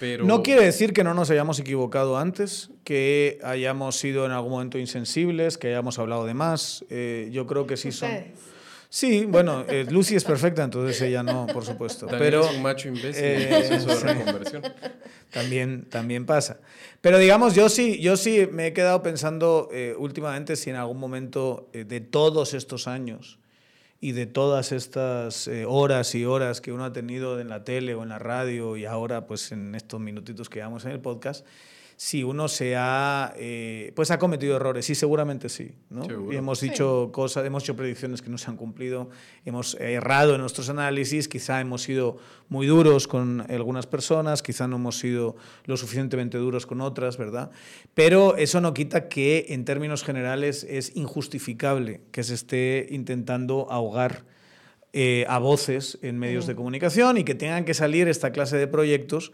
Pero... 0.00 0.24
No 0.24 0.42
quiere 0.42 0.64
decir 0.64 0.92
que 0.92 1.04
no 1.04 1.14
nos 1.14 1.30
hayamos 1.30 1.58
equivocado 1.58 2.18
antes, 2.18 2.70
que 2.84 3.38
hayamos 3.42 3.96
sido 3.96 4.26
en 4.26 4.32
algún 4.32 4.50
momento 4.52 4.78
insensibles, 4.78 5.58
que 5.58 5.68
hayamos 5.68 5.98
hablado 5.98 6.26
de 6.26 6.34
más. 6.34 6.84
Eh, 6.90 7.28
yo 7.32 7.46
creo 7.46 7.66
que 7.66 7.76
sí 7.76 7.92
son. 7.92 8.10
Sí, 8.94 9.24
bueno, 9.24 9.64
eh, 9.70 9.86
Lucy 9.88 10.16
es 10.16 10.24
perfecta, 10.24 10.62
entonces 10.62 11.00
ella 11.00 11.22
no, 11.22 11.46
por 11.46 11.64
supuesto. 11.64 12.04
También 12.04 12.30
pero 12.30 12.44
es 12.44 12.56
un 12.56 12.62
macho 12.62 12.88
imbécil 12.88 13.24
eh, 13.24 13.66
en 13.70 13.86
de 13.86 13.96
sí. 13.96 14.04
reconversión. 14.04 14.62
también, 15.30 15.86
también 15.88 16.26
pasa. 16.26 16.60
Pero 17.00 17.16
digamos, 17.16 17.54
yo 17.54 17.70
sí, 17.70 17.98
yo 18.00 18.18
sí 18.18 18.46
me 18.52 18.66
he 18.66 18.72
quedado 18.74 19.02
pensando 19.02 19.70
eh, 19.72 19.94
últimamente 19.98 20.56
si 20.56 20.68
en 20.68 20.76
algún 20.76 20.98
momento 20.98 21.70
eh, 21.72 21.84
de 21.84 22.00
todos 22.00 22.52
estos 22.52 22.86
años 22.86 23.38
y 24.02 24.10
de 24.12 24.26
todas 24.26 24.72
estas 24.72 25.46
eh, 25.46 25.64
horas 25.64 26.16
y 26.16 26.24
horas 26.24 26.60
que 26.60 26.72
uno 26.72 26.84
ha 26.84 26.92
tenido 26.92 27.38
en 27.38 27.48
la 27.48 27.62
tele 27.62 27.94
o 27.94 28.02
en 28.02 28.08
la 28.08 28.18
radio 28.18 28.76
y 28.76 28.84
ahora 28.84 29.28
pues 29.28 29.52
en 29.52 29.76
estos 29.76 30.00
minutitos 30.00 30.50
que 30.50 30.58
llevamos 30.58 30.84
en 30.84 30.90
el 30.90 30.98
podcast, 30.98 31.46
si 32.04 32.24
uno 32.24 32.48
se 32.48 32.74
ha, 32.76 33.32
eh, 33.36 33.92
pues 33.94 34.10
ha 34.10 34.18
cometido 34.18 34.56
errores, 34.56 34.84
sí, 34.84 34.96
seguramente 34.96 35.48
sí, 35.48 35.70
¿no? 35.88 36.04
Seguro. 36.04 36.32
Y 36.32 36.36
hemos 36.36 36.58
Sí. 36.58 36.68
dicho 36.70 37.10
cosas, 37.12 37.46
hemos 37.46 37.62
hecho 37.62 37.76
predicciones 37.76 38.20
que 38.20 38.28
no 38.28 38.38
se 38.38 38.50
han 38.50 38.56
cumplido, 38.56 39.08
hemos 39.44 39.76
errado 39.78 40.34
en 40.34 40.40
nuestros 40.40 40.68
análisis, 40.68 41.28
quizá 41.28 41.60
hemos 41.60 41.82
sido 41.82 42.16
muy 42.48 42.66
duros 42.66 43.06
con 43.06 43.46
algunas 43.48 43.86
personas, 43.86 44.42
quizá 44.42 44.66
no 44.66 44.76
hemos 44.76 44.98
sido 44.98 45.36
lo 45.66 45.76
suficientemente 45.76 46.38
duros 46.38 46.66
con 46.66 46.80
otras, 46.80 47.18
¿verdad? 47.18 47.52
Pero 47.94 48.36
eso 48.36 48.60
no 48.60 48.74
quita 48.74 49.08
que 49.08 49.46
en 49.50 49.64
términos 49.64 50.02
generales 50.02 50.66
es 50.68 50.96
injustificable 50.96 52.00
que 52.10 52.24
se 52.24 52.34
esté 52.34 52.88
intentando 52.90 53.68
ahogar 53.70 54.24
eh, 54.92 55.24
a 55.28 55.38
voces 55.38 56.00
en 56.02 56.18
medios 56.18 56.48
de 56.48 56.56
comunicación 56.56 57.16
y 57.16 57.22
que 57.22 57.36
tengan 57.36 57.64
que 57.64 57.74
salir 57.74 58.08
esta 58.08 58.32
clase 58.32 58.56
de 58.56 58.66
proyectos 58.66 59.30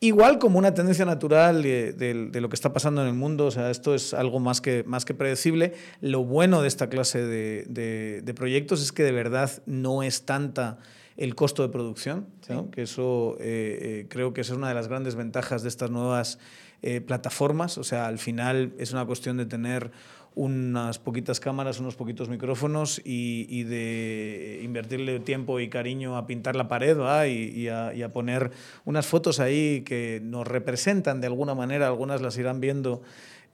Igual 0.00 0.38
como 0.38 0.58
una 0.58 0.74
tendencia 0.74 1.06
natural 1.06 1.62
de, 1.62 1.94
de, 1.94 2.28
de, 2.30 2.40
lo 2.42 2.50
que 2.50 2.54
está 2.54 2.70
pasando 2.72 3.00
en 3.00 3.08
el 3.08 3.14
mundo, 3.14 3.46
o 3.46 3.50
sea, 3.50 3.70
esto 3.70 3.94
es 3.94 4.12
algo 4.12 4.40
más 4.40 4.60
que, 4.60 4.84
más 4.84 5.06
que 5.06 5.14
predecible. 5.14 5.72
Lo 6.02 6.22
bueno 6.22 6.60
de 6.60 6.68
esta 6.68 6.90
clase 6.90 7.24
de, 7.24 8.34
proyectos 8.36 8.82
es 8.82 8.92
que 8.92 9.04
de 9.04 9.12
verdad 9.12 9.50
no 9.64 10.02
es 10.02 10.26
tanta 10.26 10.78
el 11.16 11.34
costo 11.34 11.62
de 11.62 11.70
producción, 11.70 12.26
sí. 12.46 12.52
¿no? 12.52 12.70
que 12.70 12.82
eso 12.82 13.38
eh, 13.40 13.78
eh, 13.80 14.06
creo 14.10 14.34
que 14.34 14.42
esa 14.42 14.52
es 14.52 14.58
una 14.58 14.68
de 14.68 14.74
las 14.74 14.88
grandes 14.88 15.14
ventajas 15.14 15.62
de 15.62 15.70
estas 15.70 15.90
nuevas 15.90 16.38
eh, 16.82 17.00
plataformas. 17.00 17.78
O 17.78 17.84
sea, 17.84 18.06
al 18.06 18.18
final 18.18 18.74
es 18.78 18.92
una 18.92 19.06
cuestión 19.06 19.38
de 19.38 19.46
tener 19.46 19.92
unas 20.36 20.98
poquitas 20.98 21.40
cámaras, 21.40 21.80
unos 21.80 21.96
poquitos 21.96 22.28
micrófonos 22.28 23.00
y, 23.02 23.46
y, 23.48 23.64
de 23.64 24.60
invertirle 24.62 25.18
tiempo 25.20 25.60
y 25.60 25.70
cariño 25.70 26.18
a 26.18 26.26
pintar 26.26 26.56
la 26.56 26.68
pared 26.68 26.98
y, 27.26 27.62
y, 27.62 27.68
a, 27.68 27.94
y, 27.94 28.02
a, 28.02 28.12
poner 28.12 28.50
unas 28.84 29.06
fotos 29.06 29.40
ahí 29.40 29.80
que 29.80 30.20
nos 30.22 30.46
representan 30.46 31.22
de 31.22 31.26
alguna 31.26 31.54
manera, 31.54 31.86
algunas 31.86 32.20
las 32.20 32.36
irán 32.36 32.60
viendo 32.60 33.00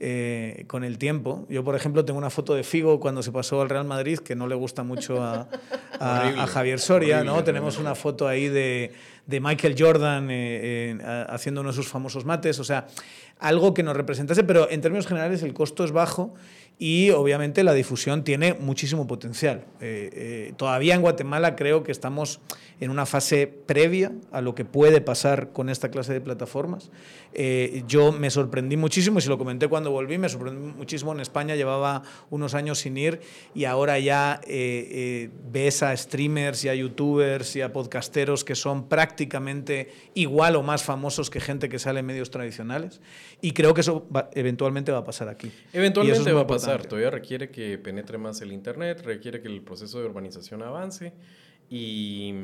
eh, 0.01 0.65
con 0.67 0.83
el 0.83 0.99
tiempo. 0.99 1.47
Yo, 1.49 1.63
por 1.63 1.77
ejemplo, 1.77 2.05
tengo 2.05 2.19
una 2.19 2.31
foto 2.31 2.55
de 2.57 2.65
Figo 2.65 2.99
cuando 2.99 3.23
se 3.23 3.31
pasó 3.31 3.63
al 3.63 3.69
Real 3.69 3.85
Madrid, 3.85 4.19
que 4.19 4.35
no 4.35 4.49
le 4.49 4.57
gusta 4.57 4.83
mucho 4.83 5.23
a, 5.23 5.47
a, 6.01 6.47
Javier 6.49 6.81
Soria, 6.81 7.23
¿no? 7.23 7.45
Tenemos 7.45 7.79
una 7.79 7.95
foto 7.95 8.27
ahí 8.27 8.49
de, 8.49 8.91
de 9.29 9.41
Michael 9.41 9.77
Jordan 9.79 10.27
eh, 10.33 10.99
haciendo 11.29 11.61
uno 11.61 11.71
de 11.71 11.77
sus 11.77 11.87
famosos 11.87 12.25
mates, 12.25 12.59
o 12.59 12.65
sea, 12.65 12.89
algo 13.39 13.75
que 13.75 13.85
nos 13.85 13.97
representase, 13.97 14.43
pero 14.43 14.69
en 14.69 14.81
términos 14.81 15.07
generales 15.07 15.45
el 15.45 15.55
costo 15.55 15.85
es 15.85 15.93
bajo 15.93 16.35
y 16.79 17.11
obviamente 17.11 17.63
la 17.63 17.75
difusión 17.75 18.25
tiene 18.25 18.55
muchísimo 18.55 19.07
potencial. 19.07 19.65
Eh, 19.81 20.11
eh, 20.13 20.55
todavía 20.57 20.95
en 20.95 21.01
Guatemala 21.01 21.55
creo 21.55 21.85
que 21.85 21.93
estamos 21.93 22.41
en 22.81 22.91
una 22.91 23.07
fase 23.07 23.47
previa 23.47 24.11
a 24.33 24.41
lo 24.41 24.57
que 24.57 24.65
puede 24.65 25.01
pasar 25.01 25.53
con 25.53 25.69
esta 25.69 25.93
clase 25.93 26.13
de 26.13 26.21
plataformas. 26.21 26.91
Eh, 27.35 27.85
yo 27.87 28.11
me 28.11 28.31
sorprendí 28.31 28.77
muchísimo, 28.77 29.21
y 29.21 29.23
se 29.23 29.29
lo 29.29 29.39
comenté 29.39 29.69
cuando 29.69 29.93
volví, 29.93 30.19
me 30.19 30.29
sorprendí 30.29 30.73
muchísimo. 30.77 31.13
En 31.13 31.21
España 31.21 31.55
llevaba 31.55 32.03
unos 32.31 32.55
años 32.55 32.81
sin 32.81 32.97
ir 32.97 33.21
y 33.55 33.65
ahora 33.65 34.01
ya 34.01 34.41
ves 35.53 35.85
a 35.85 35.97
streamers 35.97 36.65
y 36.65 36.69
a 36.69 36.75
youtubers 36.75 37.55
y 37.55 37.61
a 37.61 37.73
podcasteros 37.73 38.43
que 38.43 38.57
son 38.57 38.89
prácticamente 38.89 39.93
igual 40.15 40.57
o 40.57 40.65
más 40.65 40.83
famosos 40.83 41.31
que 41.31 41.39
gente 41.39 41.69
que 41.69 41.79
sale 41.79 42.01
en 42.01 42.07
medios 42.07 42.31
tradicionales. 42.33 43.01
Y 43.41 43.53
creo 43.53 43.73
que 43.75 43.83
eso 43.83 44.07
eventualmente 44.35 44.91
va 44.91 44.99
a 44.99 45.05
pasar 45.05 45.29
aquí. 45.29 45.53
Eventualmente 45.73 46.33
va 46.33 46.41
a 46.41 46.47
pasar 46.49 46.62
todavía 46.89 47.11
requiere 47.11 47.51
que 47.51 47.79
penetre 47.79 48.19
más 48.19 48.41
el 48.41 48.53
Internet, 48.53 49.03
requiere 49.05 49.41
que 49.41 49.49
el 49.49 49.63
proceso 49.63 50.01
de 50.01 50.07
urbanización 50.07 50.63
avance. 50.63 51.13
Y, 51.75 52.35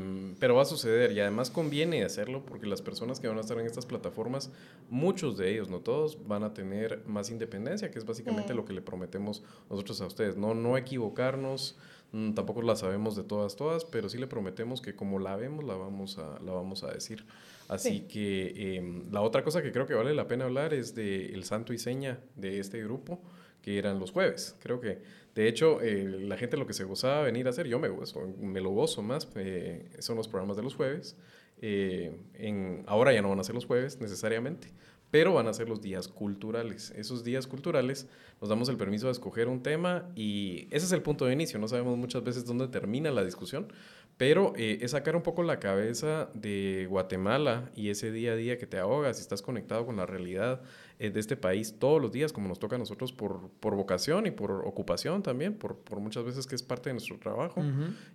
pero 0.41 0.55
va 0.55 0.63
a 0.63 0.65
suceder 0.65 1.13
y 1.13 1.21
además 1.21 1.51
conviene 1.51 2.03
hacerlo 2.03 2.47
porque 2.47 2.67
las 2.67 2.81
personas 2.81 3.21
que 3.21 3.29
van 3.29 3.37
a 3.37 3.43
estar 3.43 3.59
en 3.59 3.67
estas 3.67 3.85
plataformas, 3.85 4.51
muchos 4.89 5.37
de 5.37 5.53
ellos, 5.53 5.69
no 5.69 5.81
todos, 5.81 6.27
van 6.27 6.45
a 6.45 6.55
tener 6.55 7.03
más 7.07 7.31
independencia, 7.31 7.91
que 7.91 7.99
es 7.99 8.07
básicamente 8.07 8.55
lo 8.55 8.65
que 8.65 8.73
le 8.73 8.81
prometemos 8.81 9.43
nosotros 9.69 10.01
a 10.01 10.07
ustedes. 10.07 10.39
No, 10.39 10.55
no 10.55 10.79
equivocarnos, 10.79 11.77
mm, 12.13 12.33
tampoco 12.33 12.63
la 12.63 12.75
sabemos 12.75 13.17
de 13.17 13.23
todas, 13.23 13.55
todas, 13.55 13.85
pero 13.85 14.09
sí 14.09 14.17
le 14.17 14.27
prometemos 14.27 14.81
que 14.81 14.97
como 14.97 15.19
la 15.19 15.37
vemos, 15.37 15.63
la 15.63 15.75
vamos 15.75 16.17
a, 16.17 16.39
la 16.43 16.53
vamos 16.53 16.83
a 16.83 16.91
decir. 16.91 17.27
Así 17.69 18.07
que 18.09 18.77
em, 18.77 19.13
la 19.13 19.21
otra 19.21 19.45
cosa 19.45 19.63
que 19.63 19.73
creo 19.73 19.87
que 19.87 19.93
vale 19.93 20.15
la 20.15 20.27
pena 20.27 20.47
hablar 20.47 20.73
es 20.73 20.95
del 20.95 21.35
el 21.35 21.45
santo 21.45 21.75
y 21.75 21.79
seña 21.79 22.19
de 22.35 22.61
este 22.61 22.83
grupo 22.83 23.21
que 23.62 23.79
eran 23.79 23.99
los 23.99 24.11
jueves. 24.11 24.57
Creo 24.61 24.81
que, 24.81 24.99
de 25.35 25.49
hecho, 25.49 25.81
eh, 25.81 26.05
la 26.05 26.37
gente 26.37 26.57
lo 26.57 26.67
que 26.67 26.73
se 26.73 26.85
gozaba 26.85 27.23
venir 27.23 27.47
a 27.47 27.50
hacer, 27.50 27.67
yo 27.67 27.79
me 27.79 27.88
gozo, 27.88 28.27
me 28.41 28.61
lo 28.61 28.71
gozo 28.71 29.03
más, 29.03 29.29
eh, 29.37 29.88
son 29.99 30.17
los 30.17 30.29
programas 30.29 30.57
de 30.57 30.62
los 30.62 30.75
jueves. 30.75 31.17
Eh, 31.61 32.17
en, 32.35 32.85
ahora 32.87 33.12
ya 33.12 33.23
no 33.23 33.29
van 33.29 33.41
a 33.41 33.45
ser 33.45 33.55
los 33.55 33.67
jueves 33.67 34.00
necesariamente, 34.00 34.69
pero 35.11 35.35
van 35.35 35.49
a 35.49 35.55
ser 35.55 35.69
los 35.69 35.81
días 35.81 36.07
culturales. 36.09 36.93
Esos 36.97 37.25
días 37.25 37.47
culturales 37.47 38.07
nos 38.41 38.49
damos 38.49 38.69
el 38.69 38.77
permiso 38.77 39.07
de 39.07 39.12
escoger 39.12 39.49
un 39.49 39.62
tema 39.62 40.11
y 40.15 40.69
ese 40.71 40.87
es 40.87 40.93
el 40.93 41.03
punto 41.03 41.25
de 41.27 41.33
inicio. 41.33 41.59
No 41.59 41.67
sabemos 41.67 41.97
muchas 41.97 42.23
veces 42.23 42.45
dónde 42.45 42.69
termina 42.69 43.11
la 43.11 43.25
discusión, 43.25 43.73
pero 44.17 44.53
es 44.57 44.91
sacar 44.91 45.17
un 45.17 45.23
poco 45.23 45.43
la 45.43 45.59
cabeza 45.59 46.29
de 46.35 46.87
Guatemala 46.88 47.71
y 47.75 47.91
ese 47.91 48.12
día 48.12 48.33
a 48.33 48.37
día 48.37 48.59
que 48.59 48.67
te 48.67 48.79
ahogas 48.79 49.19
y 49.19 49.23
estás 49.23 49.43
conectado 49.43 49.87
con 49.87 49.97
la 49.97 50.07
realidad 50.07 50.62
eh, 50.99 51.11
de 51.11 51.21
este 51.21 51.37
país 51.37 51.76
todos 51.78 52.02
los 52.02 52.11
días, 52.11 52.33
como 52.33 52.49
nos 52.49 52.59
toca 52.59 52.76
a 52.76 52.78
nosotros 52.78 53.12
por, 53.12 53.50
por 53.61 53.76
vocación 53.76 54.26
y 54.26 54.33
por 54.33 54.50
ocupación 54.67 55.23
también, 55.23 55.55
por, 55.55 55.78
por, 55.78 56.00
muchas 56.00 56.25
veces 56.25 56.47
que 56.47 56.57
es 56.57 56.62
parte 56.62 56.90
de 56.90 56.95
nuestro 56.95 57.19
trabajo. 57.19 57.62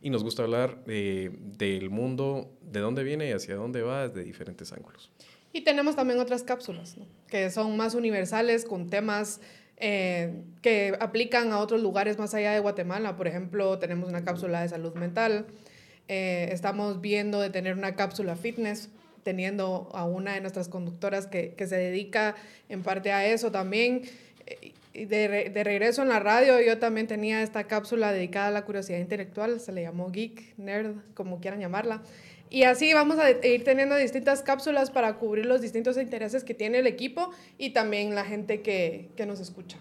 Y 0.02 0.10
nos 0.10 0.24
gusta 0.24 0.44
hablar 0.44 0.84
del 0.86 1.90
mundo, 1.90 2.52
de 2.62 2.82
dónde 2.82 3.04
viene 3.04 3.30
y 3.30 3.32
hacia 3.32 3.56
dónde 3.56 3.82
va 3.84 4.08
desde 4.08 4.24
diferentes 4.24 4.74
ángulos. 4.74 5.12
Y 5.54 5.62
tenemos 5.62 5.96
también 5.96 6.20
otras 6.20 6.44
cápsulas, 6.44 6.98
que 7.28 7.52
son 7.52 7.78
más 7.78 7.96
universales, 7.96 8.66
con 8.66 8.90
temas 8.90 9.40
eh, 9.78 10.44
que 10.62 10.98
aplican 11.00 11.52
a 11.52 11.60
otros 11.60 11.82
lugares 11.82 12.18
más 12.18 12.34
allá 12.34 12.52
de 12.52 12.60
Guatemala. 12.60 13.16
Por 13.16 13.28
ejemplo, 13.28 13.80
tenemos 13.80 14.10
una 14.10 14.26
cápsula 14.26 14.62
de 14.62 14.70
salud 14.70 14.94
mental. 14.96 15.46
Eh, 16.08 16.50
estamos 16.52 17.02
viendo 17.02 17.40
de 17.40 17.50
tener 17.50 17.78
una 17.78 17.96
cápsula 17.96 18.36
fitness 18.36 18.90
teniendo 19.24 19.90
a 19.94 20.06
una 20.06 20.34
de 20.34 20.42
nuestras 20.42 20.68
conductoras 20.68 21.28
que, 21.28 21.54
que 21.56 21.68
se 21.68 21.78
dedica 21.78 22.36
en 22.70 22.84
parte 22.84 23.12
a 23.12 23.26
eso 23.26 23.52
también. 23.52 24.04
De, 24.94 25.50
de, 25.50 25.64
regreso 25.64 26.04
en 26.04 26.10
la 26.10 26.20
radio, 26.20 26.62
yo 26.62 26.78
también 26.78 27.08
tenía 27.08 27.42
esta 27.42 27.64
cápsula 27.64 28.12
dedicada 28.12 28.50
a 28.50 28.52
la 28.52 28.64
curiosidad 28.64 29.00
intelectual, 29.00 29.60
se 29.60 29.72
le 29.72 29.82
llamó 29.82 30.12
Geek, 30.12 30.56
Nerd, 30.58 30.98
como 31.16 31.40
quieran 31.40 31.60
llamarla. 31.60 32.04
Y 32.52 32.66
así 32.66 32.94
vamos 32.94 33.18
a 33.18 33.32
ir 33.32 33.64
teniendo 33.64 33.96
distintas 33.96 34.44
cápsulas 34.44 34.92
para 34.92 35.16
cubrir 35.16 35.48
los 35.48 35.62
distintos 35.62 35.98
intereses 35.98 36.44
que 36.44 36.54
tiene 36.54 36.78
el 36.78 36.86
equipo 36.86 37.32
y 37.58 37.72
también 37.72 38.14
la 38.14 38.26
gente 38.26 38.62
que, 38.62 39.10
que 39.16 39.26
nos 39.26 39.40
escucha. 39.40 39.80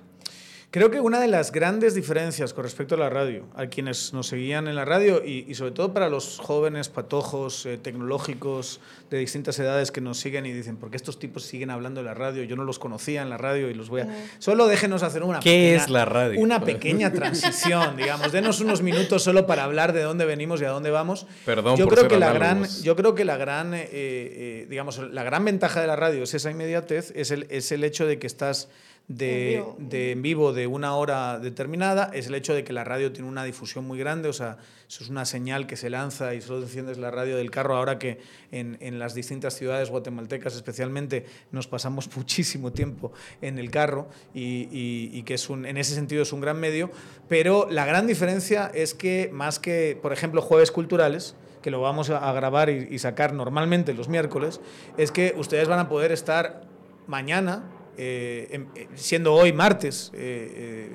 Creo 0.73 0.91
que 0.91 1.01
una 1.01 1.21
de 1.21 1.29
las 1.29 1.53
grandes 1.53 1.95
diferencias 1.95 2.55
con 2.55 2.65
respecto 2.65 2.95
a 2.95 2.99
la 2.99 3.11
radio, 3.11 3.45
a 3.55 3.67
quienes 3.67 4.15
nos 4.15 4.29
seguían 4.29 4.69
en 4.69 4.75
la 4.75 4.87
radio 4.87 5.23
y, 5.23 5.55
sobre 5.55 5.73
todo 5.73 5.93
para 5.93 6.09
los 6.09 6.39
jóvenes 6.39 6.89
patojos 6.89 7.67
eh, 7.67 7.77
tecnológicos 7.77 8.81
de 9.11 9.19
distintas 9.19 9.59
edades 9.59 9.93
que 9.93 10.01
nos 10.01 10.19
siguen 10.19 10.47
y 10.47 10.53
dicen, 10.53 10.79
¿por 10.79 10.91
qué 10.91 10.97
estos 10.97 11.19
tipos 11.19 11.43
siguen 11.43 11.69
hablando 11.69 12.01
de 12.01 12.07
la 12.07 12.15
radio? 12.15 12.43
Yo 12.45 12.57
no 12.57 12.65
los 12.65 12.79
conocía 12.79 13.21
en 13.21 13.29
la 13.29 13.37
radio 13.37 13.69
y 13.69 13.75
los 13.75 13.91
voy 13.91 14.01
a... 14.01 14.09
Solo 14.39 14.67
déjenos 14.67 15.03
hacer 15.03 15.25
una... 15.25 15.41
¿Qué 15.41 15.75
es 15.75 15.91
la 15.91 16.07
radio? 16.07 16.41
Una 16.41 16.65
pequeña 16.65 17.13
transición, 17.13 17.95
digamos. 17.99 18.33
Denos 18.33 18.61
unos 18.61 18.81
minutos 18.81 19.23
solo 19.23 19.47
para 19.47 19.65
hablar 19.65 19.93
de 19.93 20.01
dónde 20.01 20.25
venimos 20.25 20.63
y 20.63 20.65
a 20.65 20.71
dónde 20.71 20.91
vamos. 20.91 21.27
Perdón 21.45 21.77
yo 21.77 21.85
por 21.85 21.99
creo 21.99 22.09
que 22.09 22.19
la 22.19 22.33
gran, 22.33 22.67
Yo 22.83 22.97
creo 22.97 23.15
que 23.15 23.27
la 23.27 23.37
gran, 23.37 23.75
eh, 23.75 23.91
eh, 23.93 24.67
digamos, 24.71 25.01
la 25.11 25.23
gran 25.23 25.45
ventaja 25.45 25.83
de 25.83 25.87
la 25.87 25.97
radio 25.97 26.23
es 26.23 26.33
esa 26.33 26.51
inmediatez, 26.51 27.13
es 27.15 27.31
el, 27.31 27.47
es 27.51 27.73
el 27.73 27.85
hecho 27.85 28.07
de 28.07 28.19
que 28.19 28.27
estás 28.27 28.71
de, 29.09 29.57
en, 29.57 29.61
vivo. 29.61 29.77
de 29.79 30.11
en 30.13 30.23
vivo 30.23 30.53
de 30.53 30.67
una 30.67 30.95
hora 30.97 31.39
determinada 31.39 32.11
es 32.13 32.29
el 32.29 32.35
hecho 32.35 32.55
de 32.55 32.65
que 32.65 32.73
la 32.73 32.85
radio 32.85 33.13
tiene 33.13 33.29
una 33.29 33.45
difusión 33.45 33.87
muy 33.87 33.99
grande, 33.99 34.29
o 34.29 34.33
sea, 34.33 34.59
eso 34.89 35.05
es 35.05 35.11
una 35.11 35.25
señal 35.25 35.67
que 35.67 35.77
se 35.77 35.91
lanza 35.91 36.35
y 36.35 36.41
solo 36.41 36.63
enciendes 36.63 36.99
la 36.99 37.11
radio 37.11 37.37
del 37.37 37.51
carro 37.51 37.77
ahora 37.77 37.99
que 37.99 38.21
en, 38.51 38.79
en 38.81 38.99
las 38.99 39.15
distintas 39.15 39.55
ciudades 39.55 39.91
guatemaltecas 39.91 40.55
especialmente 40.55 41.27
nos 41.51 41.67
pasamos 41.67 42.09
muchísimo 42.17 42.73
tiempo 42.73 43.13
en 43.41 43.59
el 43.59 43.71
carro 43.71 44.09
y, 44.35 44.69
y, 44.71 45.11
y 45.13 45.23
que 45.25 45.35
es 45.35 45.51
un, 45.51 45.67
en 45.67 45.77
ese 45.77 45.95
sentido 45.95 46.23
es 46.23 46.33
un 46.33 46.41
gran 46.41 46.59
medio, 46.59 46.91
pero 47.29 47.69
la 47.71 47.85
gran 47.85 48.07
diferencia 48.07 48.71
es 48.73 48.95
que 48.95 49.31
más 49.33 49.59
que, 49.59 49.99
por 50.01 50.13
ejemplo, 50.13 50.43
jueves 50.43 50.71
culturales, 50.71 51.37
que 51.61 51.71
lo 51.71 51.81
vamos 51.81 52.11
a 52.11 52.33
grabar 52.33 52.71
y, 52.71 52.89
y 52.91 52.99
sacar 52.99 53.33
normalmente 53.33 53.95
los 53.95 54.09
miércoles, 54.09 54.61
es 54.97 55.13
que 55.13 55.35
ustedes 55.37 55.69
van 55.69 55.79
a 55.79 55.89
poder 55.89 56.11
estar 56.11 56.63
mañana 57.07 57.63
eh, 57.97 58.65
siendo 58.95 59.35
hoy 59.35 59.53
martes 59.53 60.11
eh, 60.15 60.91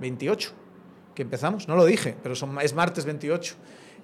28, 0.00 0.52
que 1.14 1.22
empezamos, 1.22 1.68
no 1.68 1.76
lo 1.76 1.84
dije, 1.84 2.14
pero 2.22 2.34
son, 2.34 2.60
es 2.60 2.74
martes 2.74 3.04
28 3.04 3.54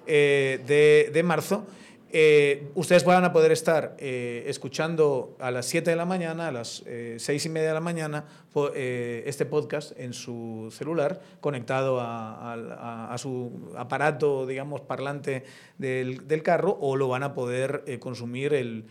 eh, 0.07 0.61
de, 0.67 1.11
de, 1.13 1.23
marzo, 1.23 1.65
eh, 2.11 2.69
ustedes 2.75 3.03
van 3.03 3.23
a 3.23 3.33
poder 3.33 3.51
estar 3.51 3.95
escuchando 3.99 5.35
a 5.39 5.49
las 5.51 5.65
7 5.65 5.89
de 5.89 5.95
la 5.95 6.05
mañana, 6.05 6.49
a 6.49 6.51
las 6.51 6.83
6 7.17 7.45
y 7.45 7.49
media 7.49 7.69
de 7.69 7.73
la 7.73 7.81
mañana, 7.81 8.25
este 8.85 9.45
podcast 9.45 9.97
en 9.99 10.13
su 10.13 10.69
celular, 10.71 11.21
conectado 11.41 11.99
a, 11.99 12.53
a, 12.53 13.13
a, 13.13 13.17
su 13.17 13.73
aparato, 13.77 14.45
digamos, 14.45 14.81
parlante 14.81 15.43
del, 15.77 16.27
del, 16.27 16.43
carro, 16.43 16.77
o 16.79 16.95
lo 16.95 17.07
van 17.07 17.23
a 17.23 17.33
poder 17.33 17.83
consumir 17.99 18.53
el, 18.53 18.85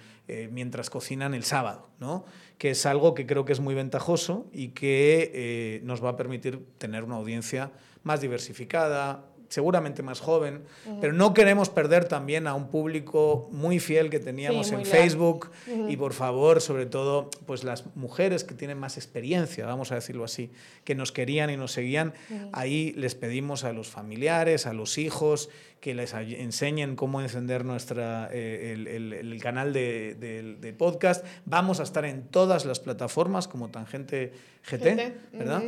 mientras 0.50 0.88
cocinan 0.88 1.34
el 1.34 1.44
sábado, 1.44 1.90
¿no? 2.00 2.24
que 2.58 2.70
es 2.70 2.86
algo 2.86 3.14
que 3.14 3.26
creo 3.26 3.44
que 3.44 3.52
es 3.52 3.60
muy 3.60 3.74
ventajoso 3.74 4.46
y 4.52 4.68
que 4.68 5.30
eh, 5.34 5.80
nos 5.84 6.02
va 6.04 6.10
a 6.10 6.16
permitir 6.16 6.64
tener 6.78 7.04
una 7.04 7.16
audiencia 7.16 7.72
más 8.02 8.20
diversificada, 8.20 9.26
seguramente 9.48 10.02
más 10.02 10.20
joven, 10.20 10.62
uh 10.86 10.90
-huh. 10.90 10.98
pero 11.00 11.12
no 11.12 11.34
queremos 11.34 11.68
perder 11.68 12.06
también 12.06 12.46
a 12.46 12.54
un 12.54 12.68
público 12.68 13.48
muy 13.52 13.78
fiel 13.78 14.10
que 14.10 14.18
teníamos 14.18 14.68
sí, 14.68 14.74
en 14.74 14.84
Facebook 14.84 15.50
uh 15.66 15.70
-huh. 15.70 15.92
y 15.92 15.96
por 15.96 16.12
favor, 16.12 16.60
sobre 16.60 16.86
todo, 16.86 17.30
pues 17.46 17.64
las 17.64 17.84
mujeres 17.96 18.44
que 18.44 18.54
tienen 18.54 18.78
más 18.78 18.96
experiencia, 18.96 19.66
vamos 19.66 19.92
a 19.92 19.96
decirlo 19.96 20.24
así, 20.24 20.50
que 20.84 20.94
nos 20.94 21.12
querían 21.12 21.50
y 21.50 21.56
nos 21.56 21.72
seguían, 21.72 22.14
uh 22.30 22.34
-huh. 22.34 22.50
ahí 22.52 22.92
les 22.96 23.14
pedimos 23.14 23.64
a 23.64 23.72
los 23.72 23.88
familiares, 23.88 24.66
a 24.66 24.72
los 24.72 24.98
hijos, 24.98 25.48
que 25.84 25.94
les 25.94 26.14
enseñen 26.14 26.96
cómo 26.96 27.20
encender 27.20 27.62
nuestra, 27.62 28.30
eh, 28.32 28.72
el, 28.72 28.86
el, 28.86 29.12
el, 29.12 29.42
canal 29.42 29.74
de, 29.74 30.16
de, 30.18 30.54
de, 30.54 30.72
podcast. 30.72 31.26
Vamos 31.44 31.78
a 31.78 31.82
estar 31.82 32.06
en 32.06 32.22
todas 32.28 32.64
las 32.64 32.80
plataformas 32.80 33.48
como 33.48 33.68
Tangente 33.68 34.32
GT, 34.64 34.82
GT. 34.82 35.36
¿verdad? 35.36 35.62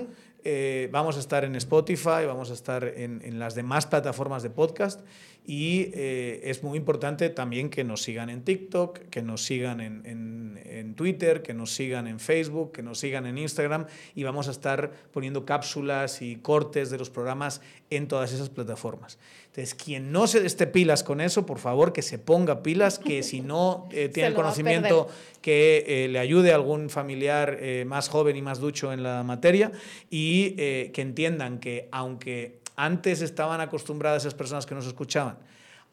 Eh, 0.49 0.89
vamos 0.93 1.17
a 1.17 1.19
estar 1.19 1.45
en 1.45 1.57
Spotify, 1.57 2.25
vamos 2.25 2.53
a 2.53 2.55
estar 2.55 2.85
en, 2.85 3.21
en 3.25 3.41
las 3.41 3.57
demás 3.57 3.85
plataformas 3.85 4.45
de 4.45 4.51
podcast 4.51 5.01
y 5.47 5.91
eh, 5.95 6.41
es 6.45 6.63
muy 6.65 6.77
importante 6.77 7.31
también 7.31 7.71
que 7.71 7.85
nos 7.85 8.03
sigan 8.03 8.31
en 8.31 8.43
TikTok, 8.43 8.99
que 9.11 9.23
nos 9.23 9.45
sigan 9.45 9.81
en, 9.81 10.05
en, 10.05 10.61
en, 10.65 10.95
Twitter, 10.95 11.43
que 11.43 11.55
nos 11.55 11.73
sigan 11.73 12.09
en 12.09 12.19
Facebook, 12.19 12.73
que 12.73 12.83
nos 12.83 12.99
sigan 12.99 13.27
en 13.27 13.39
Instagram 13.39 13.87
y 14.15 14.25
vamos 14.25 14.49
a 14.49 14.51
estar 14.51 14.91
poniendo 15.13 15.45
cápsulas 15.45 16.21
y 16.21 16.37
cortes 16.37 16.91
de 16.91 16.99
los 16.99 17.11
programas 17.11 17.61
en 17.91 18.09
todas 18.09 18.33
esas 18.33 18.49
plataformas. 18.49 19.19
Entonces, 19.47 19.75
quien 19.75 20.13
no 20.13 20.27
se 20.27 20.45
esté 20.45 20.67
pilas 20.67 21.03
con 21.03 21.21
eso, 21.21 21.47
por 21.47 21.59
favor, 21.59 21.93
que 21.93 22.03
se 22.03 22.19
ponga 22.19 22.63
pilas, 22.63 22.99
que 22.99 23.23
si 23.23 23.41
no 23.41 23.89
eh, 23.93 24.09
tiene 24.09 24.31
el 24.31 24.35
conocimiento, 24.35 25.09
que 25.41 25.85
eh, 25.87 26.09
le 26.09 26.19
ayude 26.19 26.53
a 26.53 26.57
algún 26.57 26.91
familiar 26.91 27.57
eh, 27.61 27.85
más 27.87 28.09
joven 28.09 28.37
y 28.37 28.43
más 28.43 28.59
ducho 28.59 28.93
en 28.93 29.03
la 29.03 29.23
materia 29.23 29.73
y 30.11 30.57
que 30.57 31.03
entiendan 31.03 31.59
que 31.61 31.89
aunque 31.93 32.59
antes 32.77 33.23
estaban 33.23 33.61
acostumbradas 33.61 34.23
esas 34.23 34.35
personas 34.35 34.67
que 34.67 34.75
nos 34.75 34.87
escuchaban 34.87 35.39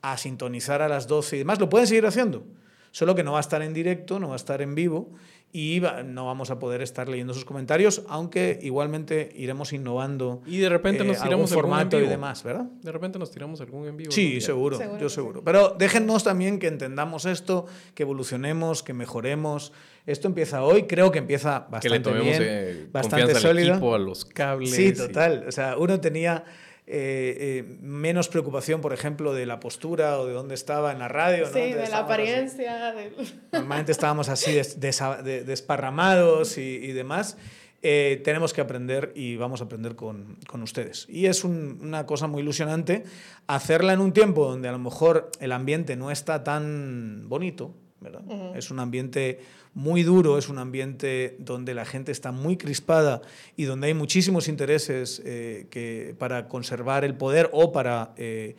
a 0.02 0.18
sintonizar 0.18 0.82
a 0.82 0.90
las 0.90 1.08
12 1.08 1.38
y 1.38 1.40
demás, 1.40 1.60
lo 1.60 1.70
pueden 1.70 1.88
seguir 1.88 2.06
haciendo, 2.06 2.44
solo 2.92 3.16
que 3.16 3.24
no 3.24 3.32
va 3.32 3.38
a 3.38 3.42
estar 3.42 3.62
en 3.62 3.74
directo, 3.74 4.20
no 4.20 4.28
va 4.28 4.34
a 4.34 4.38
estar 4.38 4.62
en 4.62 4.76
vivo 4.76 5.12
y 5.56 5.84
no 6.06 6.26
vamos 6.26 6.50
a 6.50 6.58
poder 6.58 6.82
estar 6.82 7.08
leyendo 7.08 7.32
sus 7.36 7.46
comentarios, 7.46 8.02
aunque 8.10 8.60
igualmente 8.64 9.32
iremos 9.36 9.72
innovando. 9.72 10.42
Y 10.48 10.58
de 10.58 10.68
repente 10.68 11.04
nos 11.04 11.18
eh, 11.18 11.22
tiramos 11.24 11.52
algún 11.52 11.64
formato 11.64 12.00
y 12.00 12.08
demás, 12.08 12.42
¿verdad? 12.44 12.66
De 12.82 12.92
repente 12.92 13.20
nos 13.20 13.30
tiramos 13.30 13.62
algún 13.62 13.88
en 13.88 13.96
vivo. 13.96 14.12
Sí, 14.12 14.42
seguro, 14.42 14.80
yo 15.00 15.10
seguro. 15.10 15.44
Pero 15.44 15.76
déjennos 15.78 16.24
también 16.24 16.58
que 16.58 16.66
entendamos 16.66 17.26
esto, 17.26 17.68
que 17.94 18.02
evolucionemos, 18.02 18.82
que 18.82 18.94
mejoremos. 18.94 19.74
Esto 20.08 20.28
empieza 20.28 20.64
hoy, 20.64 20.84
creo 20.84 21.12
que 21.12 21.20
empieza 21.20 21.68
bastante 21.70 21.88
que 21.88 21.90
le 21.90 22.00
tomemos, 22.00 22.40
bien, 22.40 22.42
eh, 22.44 22.88
bastante 22.92 23.36
sólido. 23.36 23.74
Equipo, 23.74 23.94
a 23.94 24.00
los 24.00 24.26
cables. 24.26 24.72
Sí, 24.72 24.92
total. 24.92 25.46
O 25.48 25.52
sea, 25.52 25.78
uno 25.78 26.00
tenía 26.02 26.46
eh, 26.86 27.64
eh, 27.66 27.78
menos 27.82 28.28
preocupación, 28.28 28.82
por 28.82 28.92
ejemplo, 28.92 29.34
de 29.34 29.46
la 29.46 29.62
postura 29.62 30.20
o 30.20 30.26
de 30.26 30.34
dónde 30.34 30.54
estaba 30.54 30.92
en 30.92 31.00
la 31.00 31.08
radio. 31.08 31.48
Sí, 31.48 31.72
de 31.72 31.88
la 31.88 32.00
apariencia. 32.00 32.94
Normalmente 33.54 33.94
estábamos 33.94 34.28
así 34.28 34.54
desparramados 34.54 36.58
y, 36.58 36.92
demás. 36.92 37.38
Eh, 37.82 38.22
tenemos 38.26 38.54
que 38.54 38.62
aprender 38.62 39.14
y 39.16 39.38
vamos 39.38 39.62
a 39.62 39.66
aprender 39.66 39.96
con, 39.96 40.38
con 40.46 40.62
ustedes. 40.62 41.06
Y 41.10 41.28
es 41.28 41.46
una 41.46 42.06
cosa 42.06 42.28
muy 42.28 42.42
ilusionante 42.42 43.06
hacerla 43.48 43.94
en 43.94 44.02
un 44.02 44.12
tiempo 44.12 44.46
donde 44.46 44.68
a 44.68 44.74
lo 44.74 44.80
mejor 44.80 45.32
el 45.40 45.54
ambiente 45.54 45.96
no 45.96 46.12
está 46.12 46.44
tan 46.44 47.30
bonito, 47.30 47.74
¿verdad? 48.02 48.24
Es 48.58 48.72
un 48.72 48.80
ambiente 48.80 49.40
muy 49.76 50.04
duro, 50.04 50.38
es 50.38 50.50
un 50.50 50.60
ambiente 50.60 51.36
donde 51.40 51.74
la 51.74 51.86
gente 51.86 52.12
está 52.12 52.32
muy 52.32 52.58
crispada 52.58 53.22
y 53.56 53.64
donde 53.64 53.88
hay 53.88 53.94
muchísimos 53.94 54.48
intereses 54.48 55.22
eh, 55.26 55.68
que, 55.70 56.16
para 56.20 56.48
conservar 56.48 57.04
el 57.04 57.16
poder 57.16 57.50
o 57.54 57.72
para 57.72 58.14
eh, 58.18 58.56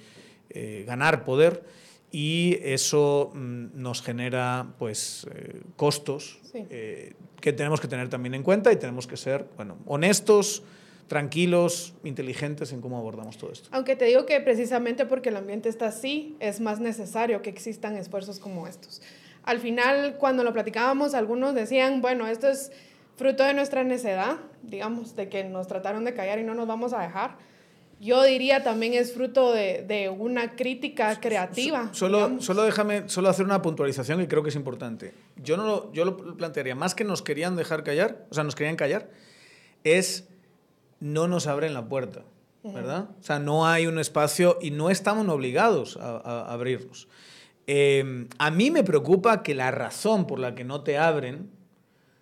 eh, 0.51 0.85
ganar 0.87 1.25
poder. 1.25 1.63
Y 2.11 2.59
eso 2.63 3.33
mm, 3.35 3.67
nos 3.75 4.03
genera 4.03 4.75
pues 4.79 5.27
costos 5.77 6.39
que 7.41 7.53
tenemos 7.53 7.81
que 7.81 7.89
tener 7.89 8.09
también 8.09 8.35
en 8.35 8.43
cuenta 8.45 8.73
y 8.73 8.77
tenemos 8.77 9.09
que 9.09 9.17
ser 9.17 9.47
bueno, 9.57 9.77
honestos, 9.87 10.63
tranquilos, 11.09 11.95
inteligentes 12.05 12.73
en 12.73 12.81
cómo 12.81 12.99
abordamos 12.99 13.37
todo 13.37 13.51
esto. 13.53 13.69
Aunque 13.73 13.97
te 13.97 14.05
digo 14.05 14.27
que 14.27 14.41
precisamente 14.41 15.07
porque 15.07 15.31
el 15.31 15.37
ambiente 15.37 15.69
está 15.69 15.89
así, 15.89 16.37
es 16.39 16.61
más 16.61 16.79
necesario 16.79 17.43
que 17.43 17.51
existan 17.51 17.97
esfuerzos 17.97 18.39
como 18.39 18.69
estos 18.69 19.03
al 19.45 19.61
final, 19.61 20.17
cuando 20.19 20.43
lo 20.43 20.53
platicábamos, 20.53 21.15
algunos 21.15 21.55
decían, 21.55 22.01
bueno, 22.01 22.27
esto 22.27 22.49
es 22.49 22.73
fruto 23.17 23.45
de 23.45 23.55
nuestra 23.55 23.85
necedad, 23.85 24.39
digamos, 24.63 25.15
de 25.17 25.29
que 25.29 25.45
nos 25.45 25.67
trataron 25.67 26.05
de 26.05 26.15
callar 26.15 26.39
y 26.39 26.45
no 26.45 26.55
nos 26.55 26.67
vamos 26.67 26.93
a 26.93 27.01
dejar. 27.01 27.37
Yo 28.01 28.23
diría 28.23 28.65
también 28.65 28.95
es 28.95 29.15
fruto 29.15 29.53
de, 29.53 30.13
una 30.19 30.57
crítica 30.57 31.21
creativa. 31.21 31.91
Solo, 31.93 32.41
solo 32.41 32.65
déjame 32.65 33.09
solo 33.09 33.29
hacer 33.29 33.45
una 33.45 33.63
puntualización 33.63 34.19
que 34.19 34.29
creo 34.29 34.43
que 34.43 34.49
es 34.49 34.57
importante. 34.57 35.15
Yo, 35.37 35.57
no 35.57 35.65
lo, 35.65 35.93
yo 35.93 36.05
lo 36.05 36.17
plantearía, 36.37 36.75
más 36.75 36.95
que 36.95 37.05
nos 37.05 37.23
querían 37.23 37.55
dejar 37.55 37.85
callar, 37.85 38.27
o 38.31 38.35
sea, 38.35 38.45
nos 38.45 38.57
querían 38.57 38.77
callar, 38.77 39.11
es 39.85 40.29
no 41.01 41.29
nos 41.29 41.47
abren 41.47 41.73
la 41.73 41.87
puerta, 41.87 42.23
¿verdad? 42.63 43.11
O 43.21 43.23
sea, 43.23 43.39
no 43.39 43.67
hay 43.67 43.87
un 43.87 43.99
espacio 43.99 44.59
y 44.61 44.71
no 44.71 44.91
estamos 44.91 45.29
obligados 45.29 45.97
a, 45.99 46.17
a 46.17 46.53
abrirnos. 46.53 47.09
Em, 47.67 48.29
a 48.39 48.51
mí 48.51 48.71
me 48.71 48.85
preocupa 48.85 49.43
que 49.43 49.55
la 49.55 49.71
razón 49.71 50.27
por 50.27 50.39
la 50.39 50.55
que 50.55 50.65
no 50.65 50.83
te 50.83 50.99
abren 50.99 51.51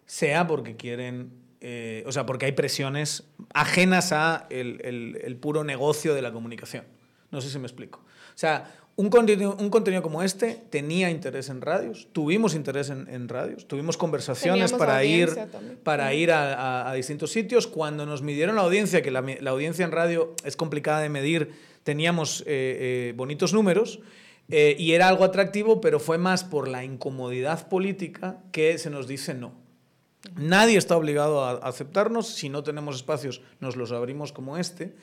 sea 0.06 0.46
porque 0.46 0.76
quieren, 0.76 1.32
eh, 1.60 2.04
o 2.06 2.12
sea, 2.12 2.26
porque 2.26 2.46
hay 2.46 2.52
presiones 2.52 3.24
ajenas 3.52 4.12
a 4.12 4.46
el, 4.50 5.36
puro 5.40 5.64
negocio 5.64 6.14
de 6.14 6.22
la 6.22 6.32
comunicación. 6.32 6.84
No 7.30 7.40
sé 7.40 7.50
si 7.50 7.58
me 7.58 7.66
explico. 7.66 8.00
O 8.00 8.38
sea, 8.38 8.72
un 8.94 9.08
contenido, 9.08 9.56
un 9.58 9.70
contenido 9.70 10.02
como 10.02 10.22
este 10.22 10.62
tenía 10.70 11.10
interés 11.10 11.48
en 11.48 11.60
radios, 11.60 12.08
tuvimos 12.12 12.54
interés 12.54 12.90
en, 12.90 13.28
radios, 13.28 13.66
tuvimos 13.66 13.96
conversaciones 13.96 14.72
para 14.72 15.02
ir, 15.02 15.34
para 15.82 16.12
ir 16.12 16.30
a, 16.30 16.92
distintos 16.94 17.32
sitios. 17.32 17.66
Cuando 17.66 18.06
nos 18.06 18.22
midieron 18.22 18.54
la 18.54 18.62
audiencia, 18.62 19.02
que 19.02 19.10
la, 19.10 19.24
audiencia 19.50 19.84
en 19.84 19.92
radio 19.92 20.36
es 20.44 20.56
complicada 20.56 21.00
de 21.00 21.08
medir, 21.08 21.52
teníamos 21.82 22.42
eh, 22.42 22.44
eh, 22.46 23.14
bonitos 23.16 23.54
números 23.54 23.98
eh, 24.54 24.76
y 24.78 24.92
era 24.92 25.08
algo 25.08 25.24
atractivo, 25.24 25.80
pero 25.80 25.98
fue 25.98 26.18
más 26.18 26.44
por 26.44 26.68
la 26.68 26.84
incomodidad 26.84 27.68
política 27.68 28.42
que 28.52 28.76
se 28.76 28.90
nos 28.90 29.08
dice 29.08 29.32
no. 29.32 29.54
Nadie 30.36 30.76
está 30.76 30.94
obligado 30.94 31.42
a 31.42 31.52
aceptarnos, 31.52 32.28
si 32.28 32.50
no 32.50 32.62
tenemos 32.62 32.96
espacios 32.96 33.40
nos 33.60 33.76
los 33.76 33.92
abrimos 33.92 34.30
como 34.30 34.58
este, 34.58 34.94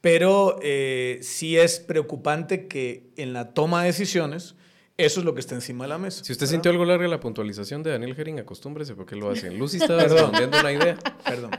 pero 0.00 0.58
eh, 0.62 1.18
sí 1.20 1.58
es 1.58 1.80
preocupante 1.80 2.66
que 2.66 3.10
en 3.18 3.34
la 3.34 3.52
toma 3.52 3.82
de 3.82 3.88
decisiones 3.88 4.54
eso 4.98 5.20
es 5.20 5.24
lo 5.24 5.32
que 5.32 5.40
está 5.40 5.54
encima 5.54 5.84
de 5.84 5.88
la 5.88 5.98
mesa. 5.98 6.24
Si 6.24 6.32
usted 6.32 6.46
sintió 6.46 6.72
algo 6.72 6.84
larga 6.84 7.06
la 7.06 7.20
puntualización 7.20 7.84
de 7.84 7.92
Daniel 7.92 8.16
Herring, 8.18 8.40
acostúmbrese 8.40 8.96
porque 8.96 9.14
lo 9.14 9.30
hacen. 9.30 9.56
Lucy 9.58 9.76
estaba 9.76 10.02
respondiendo 10.02 10.58
una 10.58 10.72
idea. 10.72 10.98
Perdón. 11.24 11.52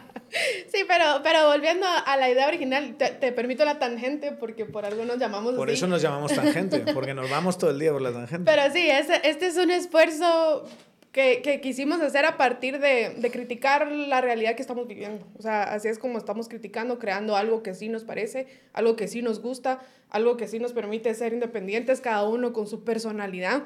Sí, 0.71 0.83
pero, 0.85 1.21
pero 1.23 1.47
volviendo 1.47 1.87
a 1.87 2.17
la 2.17 2.29
idea 2.29 2.47
original, 2.47 2.97
te, 2.97 3.31
permito 3.31 3.63
la 3.63 3.79
tangente 3.79 4.33
porque 4.33 4.65
por 4.65 4.85
algo 4.85 5.05
nos 5.05 5.17
llamamos 5.17 5.55
Por 5.55 5.69
eso 5.69 5.87
nos 5.87 6.01
llamamos 6.01 6.33
tangente, 6.33 6.81
porque 6.93 7.13
nos 7.13 7.29
vamos 7.29 7.57
todo 7.57 7.71
el 7.71 7.79
día 7.79 7.93
por 7.93 8.01
la 8.01 8.11
tangente. 8.11 8.51
Pero 8.51 8.71
sí, 8.73 8.87
este, 8.89 9.27
este 9.27 9.47
es 9.47 9.55
un 9.55 9.71
esfuerzo 9.71 10.65
que, 11.11 11.41
que, 11.41 11.59
quisimos 11.59 12.01
hacer 12.01 12.25
a 12.25 12.37
partir 12.37 12.79
de, 12.79 13.15
de, 13.17 13.31
criticar 13.31 13.91
la 13.91 14.21
realidad 14.21 14.55
que 14.55 14.61
estamos 14.61 14.87
viviendo. 14.87 15.25
O 15.37 15.41
sea, 15.41 15.63
así 15.63 15.87
es 15.87 15.97
como 15.97 16.17
estamos 16.17 16.47
criticando, 16.47 16.99
creando 16.99 17.35
algo 17.35 17.63
que 17.63 17.73
sí 17.73 17.89
nos 17.89 18.03
parece, 18.03 18.47
algo 18.73 18.95
que 18.95 19.07
sí 19.07 19.21
nos 19.21 19.41
gusta, 19.41 19.79
algo 20.09 20.37
que 20.37 20.47
sí 20.47 20.59
nos 20.59 20.73
permite 20.73 21.13
ser 21.15 21.33
independientes, 21.33 21.99
cada 22.01 22.27
uno 22.27 22.53
con 22.53 22.67
su 22.67 22.83
personalidad 22.83 23.63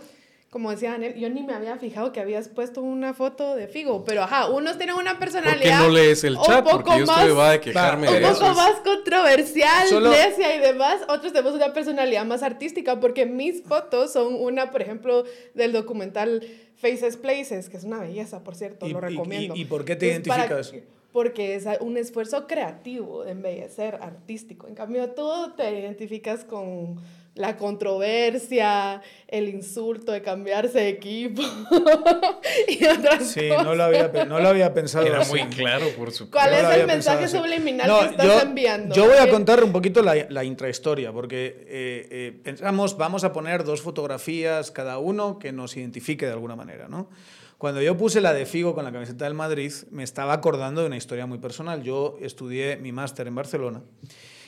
como 0.53 0.69
decía 0.69 0.91
Daniel, 0.91 1.15
yo 1.15 1.31
ni 1.31 1.41
me 1.41 1.55
había 1.55 1.77
fijado 1.77 2.11
que 2.11 2.19
habías 2.19 2.47
puesto 2.47 2.79
una 2.83 3.15
foto 3.15 3.55
de 3.55 3.67
Figo, 3.67 4.05
pero 4.05 4.21
ajá, 4.21 4.51
unos 4.51 4.77
tienen 4.77 4.95
una 4.95 5.17
personalidad. 5.17 5.79
¿Por 5.79 5.87
qué 5.87 5.87
no 5.87 5.89
lees 5.89 6.23
el 6.23 6.37
chat? 6.37 6.63
Porque 6.69 6.91
yo 6.91 7.05
estoy 7.05 7.31
va 7.31 7.53
a 7.53 7.59
quejarme 7.59 8.05
de 8.05 8.23
Un 8.23 8.33
poco 8.33 8.53
más 8.53 8.79
controversial, 8.81 9.87
Solo... 9.87 10.11
y 10.13 10.59
demás. 10.59 11.01
Otros 11.09 11.33
tenemos 11.33 11.55
una 11.55 11.73
personalidad 11.73 12.23
más 12.25 12.43
artística, 12.43 12.99
porque 12.99 13.25
mis 13.25 13.63
fotos 13.63 14.13
son 14.13 14.35
una, 14.35 14.69
por 14.69 14.83
ejemplo, 14.83 15.23
del 15.55 15.71
documental 15.71 16.47
Faces 16.75 17.17
Places, 17.17 17.67
que 17.67 17.77
es 17.77 17.83
una 17.83 17.97
belleza, 17.97 18.43
por 18.43 18.53
cierto, 18.53 18.87
lo 18.87 19.01
recomiendo. 19.01 19.55
¿Y, 19.55 19.65
por 19.65 19.85
qué 19.85 19.95
te 19.95 20.05
identificas? 20.05 20.71
porque 21.11 21.55
es 21.55 21.65
un 21.79 21.97
esfuerzo 21.97 22.45
creativo 22.45 23.23
de 23.23 23.31
embellecer, 23.31 23.95
artístico. 24.01 24.67
En 24.67 24.75
cambio, 24.75 25.09
tú 25.11 25.53
te 25.57 25.79
identificas 25.79 26.43
con 26.43 26.99
la 27.35 27.57
controversia, 27.57 29.01
el 29.27 29.49
insulto 29.49 30.11
de 30.11 30.21
cambiarse 30.21 30.79
de 30.79 30.89
equipo 30.89 31.41
y 32.67 32.85
otras 32.85 33.27
sí, 33.27 33.49
no 33.49 33.73
lo 33.73 33.83
había, 33.83 34.25
no 34.25 34.39
lo 34.39 34.49
había 34.49 34.73
pensado. 34.73 35.05
Era 35.05 35.25
muy 35.25 35.43
claro, 35.47 35.87
por 35.97 36.11
supuesto. 36.11 36.31
¿Cuál 36.31 36.53
es 36.53 36.79
el 36.79 36.87
mensaje 36.87 37.27
subliminal 37.27 37.89
que 37.99 38.11
estás 38.11 38.43
enviando? 38.43 38.93
Yo 38.93 39.07
voy 39.07 39.17
a 39.17 39.29
contar 39.29 39.63
un 39.63 39.71
poquito 39.71 40.03
la, 40.03 40.15
la 40.29 40.43
intrahistoria, 40.43 41.11
porque 41.11 41.65
eh, 41.67 42.07
eh, 42.11 42.39
pensamos, 42.43 42.97
vamos 42.97 43.23
a 43.23 43.33
poner 43.33 43.63
dos 43.63 43.81
fotografías 43.81 44.69
cada 44.69 44.99
uno 44.99 45.39
que 45.39 45.51
nos 45.51 45.75
identifique 45.75 46.27
de 46.27 46.33
alguna 46.33 46.55
manera, 46.55 46.87
¿no? 46.87 47.09
Cuando 47.57 47.81
yo 47.81 47.97
puse 47.97 48.19
la 48.19 48.33
de 48.33 48.45
Figo 48.45 48.75
con 48.75 48.83
la 48.83 48.91
camiseta 48.91 49.25
del 49.25 49.35
Madrid, 49.35 49.71
me 49.89 50.03
estaba 50.03 50.33
acordando 50.33 50.81
de 50.81 50.87
una 50.87 50.97
historia 50.97 51.25
muy 51.25 51.37
personal. 51.37 51.81
Yo 51.81 52.17
estudié 52.21 52.75
mi 52.75 52.91
máster 52.91 53.25
en 53.25 53.35
Barcelona 53.35 53.81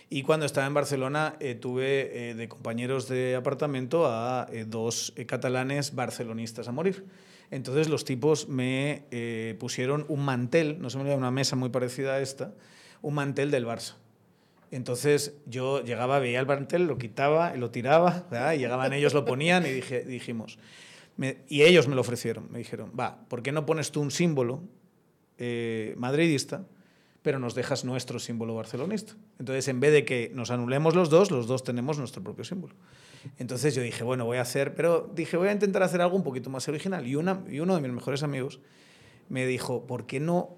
y 0.10 0.22
cuando 0.22 0.46
estaba 0.46 0.68
en 0.68 0.74
Barcelona 0.74 1.36
eh, 1.40 1.56
tuve 1.56 2.30
eh, 2.30 2.36
de 2.36 2.48
compañeros 2.48 3.08
de 3.08 3.36
apartamento 3.36 4.06
a 4.06 4.48
eh, 4.52 4.66
dos 4.66 5.14
catalanes 5.26 5.96
barcelonistas 5.96 6.68
a 6.68 6.72
morir. 6.72 7.06
Entonces 7.52 7.90
los 7.90 8.06
tipos 8.06 8.50
me 8.50 9.04
pusieron 9.60 10.06
un 10.10 10.26
mantel, 10.26 10.82
no 10.82 10.90
se 10.90 10.98
me 10.98 11.04
olvida, 11.04 11.16
una 11.16 11.30
mesa 11.30 11.56
muy 11.56 11.70
parecida 11.70 12.16
a 12.16 12.20
esta, 12.20 12.56
un 13.04 13.14
mantel 13.14 13.52
del 13.52 13.68
Barça. 13.68 13.94
Entonces 14.72 15.36
yo 15.46 15.84
llegaba, 15.84 16.18
veía 16.18 16.40
el 16.40 16.48
mantel, 16.48 16.88
lo 16.88 16.98
quitaba, 16.98 17.56
lo 17.56 17.70
tiraba, 17.70 18.26
y 18.56 18.58
llegaban 18.58 18.94
ellos, 18.94 19.14
lo 19.14 19.26
ponían 19.26 19.64
y 19.68 19.70
dije, 19.70 20.04
dijimos, 20.04 20.58
y 21.48 21.62
ellos 21.62 21.88
me 21.88 21.94
lo 21.94 22.02
ofrecieron, 22.02 22.52
me 22.52 22.58
dijeron, 22.58 22.92
va, 23.00 23.20
¿por 23.28 23.44
qué 23.44 23.52
no 23.52 23.68
pones 23.68 23.92
tú 23.92 24.02
un 24.02 24.10
símbolo 24.10 24.64
madridista 25.96 26.66
pero 27.26 27.40
nos 27.40 27.56
dejas 27.56 27.86
nuestro 27.86 28.20
símbolo 28.20 28.54
barcelonista. 28.54 29.14
Entonces, 29.40 29.68
en 29.68 29.80
vez 29.80 29.92
de 29.92 30.06
que 30.06 30.32
nos 30.36 30.52
anulemos 30.52 30.94
los 30.94 31.10
dos, 31.10 31.32
los 31.32 31.48
dos 31.48 31.64
tenemos 31.64 31.98
nuestro 31.98 32.22
propio 32.22 32.46
símbolo. 32.46 32.76
Entonces 33.40 33.74
yo 33.74 33.82
dije, 33.82 34.04
bueno, 34.04 34.26
voy 34.26 34.38
a 34.38 34.42
hacer, 34.42 34.76
pero 34.76 35.12
dije, 35.16 35.36
voy 35.36 35.48
a 35.48 35.52
intentar 35.52 35.82
hacer 35.82 36.02
algo 36.02 36.16
un 36.16 36.22
poquito 36.22 36.52
más 36.52 36.68
original. 36.68 37.08
Y, 37.08 37.16
una, 37.16 37.44
y 37.50 37.62
uno 37.62 37.74
de 37.74 37.82
mis 37.82 37.92
mejores 37.92 38.22
amigos 38.22 38.60
me 39.28 39.48
dijo, 39.48 39.88
¿por 39.88 40.06
qué 40.06 40.20
no 40.20 40.56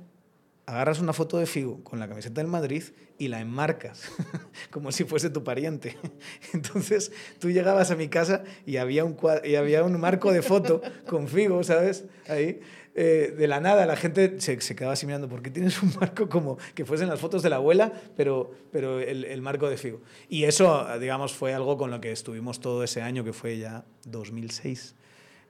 agarras 0.66 1.00
una 1.00 1.14
foto 1.14 1.38
de 1.38 1.46
Figo 1.46 1.82
con 1.86 2.00
la 2.00 2.10
camiseta 2.10 2.42
del 2.42 2.52
Madrid 2.52 2.84
y 3.18 3.30
la 3.30 3.40
enmarcas, 3.40 4.12
como 4.70 4.92
si 4.92 5.06
fuese 5.06 5.30
tu 5.30 5.46
pariente. 5.46 5.98
Entonces 6.54 7.14
tú 7.40 7.50
llegabas 7.50 7.92
a 7.92 7.96
mi 7.96 8.10
casa 8.10 8.44
y 8.66 8.76
había 8.76 9.06
un, 9.06 9.18
y 9.46 9.56
había 9.56 9.86
un 9.86 9.98
marco 9.98 10.34
de 10.34 10.42
foto 10.42 10.82
con 11.08 11.30
Figo, 11.30 11.64
¿sabes? 11.64 12.04
Ahí. 12.28 12.60
Eh, 13.00 13.36
de 13.38 13.48
la 13.48 13.60
nada 13.60 13.86
la 13.86 13.96
gente 13.96 14.42
se, 14.42 14.60
se, 14.60 14.76
quedaba 14.76 14.94
así 14.94 15.06
mirando, 15.06 15.30
¿por 15.30 15.44
qué 15.44 15.52
tienes 15.52 15.84
un 15.84 15.94
marco 16.00 16.28
como 16.28 16.58
que 16.74 16.84
fuesen 16.84 17.08
las 17.08 17.20
fotos 17.20 17.44
de 17.44 17.52
la 17.52 17.58
abuela, 17.58 17.94
pero, 18.16 18.50
pero 18.72 19.00
el, 19.00 19.24
el, 19.24 19.42
marco 19.44 19.70
de 19.70 19.78
Figo? 19.78 20.02
Y 20.30 20.46
eso, 20.46 20.88
digamos, 21.00 21.32
fue 21.34 21.54
algo 21.54 21.78
con 21.78 21.92
lo 21.92 22.02
que 22.02 22.12
estuvimos 22.12 22.60
todo 22.60 22.84
ese 22.84 23.04
año, 23.04 23.24
que 23.24 23.34
fue 23.34 23.60
ya 23.60 23.86
2006. 24.06 24.96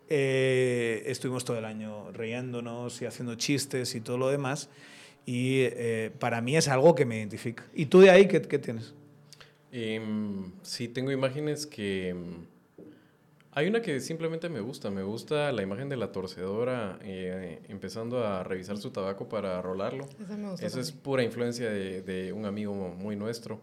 Eh, 0.09 1.03
estuvimos 1.05 1.43
todo 1.43 1.57
el 1.57 1.65
año 1.65 2.11
riéndonos 2.11 3.01
y 3.01 3.05
haciendo 3.05 3.35
chistes 3.35 3.95
y 3.95 4.01
todo 4.01 4.17
lo 4.17 4.29
demás. 4.29 4.69
Y 5.25 5.61
eh, 5.61 6.11
para 6.19 6.41
mí 6.41 6.55
es 6.55 6.67
algo 6.67 6.95
que 6.95 7.05
me 7.05 7.17
identifica. 7.17 7.65
¿Y 7.73 7.87
tú 7.87 7.99
de 7.99 8.09
ahí 8.09 8.27
qué, 8.27 8.41
qué 8.41 8.59
tienes? 8.59 8.93
Eh, 9.71 10.01
sí, 10.63 10.87
tengo 10.87 11.11
imágenes 11.11 11.67
que... 11.67 12.15
Hay 13.57 13.65
una 13.65 13.81
que 13.81 13.99
simplemente 14.01 14.49
me 14.49 14.61
gusta. 14.61 14.91
Me 14.91 15.01
gusta 15.01 15.51
la 15.51 15.63
imagen 15.63 15.89
de 15.89 15.97
la 15.97 16.11
torcedora 16.11 16.99
eh, 17.01 17.59
empezando 17.69 18.23
a 18.23 18.43
revisar 18.43 18.77
su 18.77 18.91
tabaco 18.91 19.27
para 19.27 19.59
rolarlo. 19.63 20.07
Esa, 20.21 20.63
Esa 20.63 20.79
es 20.79 20.91
pura 20.91 21.23
influencia 21.23 21.67
de, 21.67 22.03
de, 22.03 22.33
un 22.33 22.45
amigo 22.45 22.75
muy 22.75 23.15
nuestro 23.15 23.59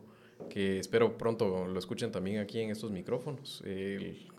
que 0.50 0.80
espero 0.80 1.16
pronto 1.16 1.68
lo 1.68 1.78
escuchen 1.78 2.10
también 2.10 2.40
aquí 2.40 2.58
en 2.58 2.70
estos 2.70 2.90
micrófonos. 2.90 3.62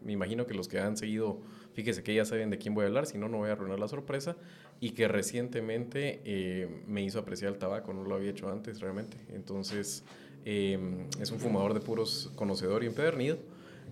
me 0.04 0.12
imagino 0.12 0.46
que 0.46 0.54
los 0.54 0.68
que 0.68 0.78
han 0.78 0.98
seguido, 0.98 1.40
fíjese 1.74 2.04
que 2.04 2.14
ya 2.14 2.26
saben 2.26 2.50
de 2.50 2.58
quién 2.58 2.74
voy 2.76 2.84
a 2.84 2.88
hablar, 2.88 3.06
si 3.06 3.18
no, 3.18 3.30
no 3.30 3.38
voy 3.38 3.50
a 3.50 3.54
arruinar 3.54 3.80
la 3.80 3.88
sorpresa 3.88 4.36
y 4.82 4.90
que 4.90 5.08
recientemente 5.08 6.20
eh, 6.26 6.68
me 6.86 7.02
hizo 7.02 7.18
apreciar 7.18 7.54
el 7.54 7.60
tabaco, 7.60 7.94
no 7.94 8.04
lo 8.04 8.16
había 8.16 8.32
hecho 8.32 8.50
antes 8.50 8.82
realmente. 8.82 9.16
Entonces, 9.30 10.04
eh, 10.44 10.78
es 11.22 11.32
un 11.32 11.40
fumador 11.40 11.74
de 11.74 11.80
puros 11.80 12.30
conocedor 12.36 12.84
y 12.84 12.88
empedernido. 12.88 13.38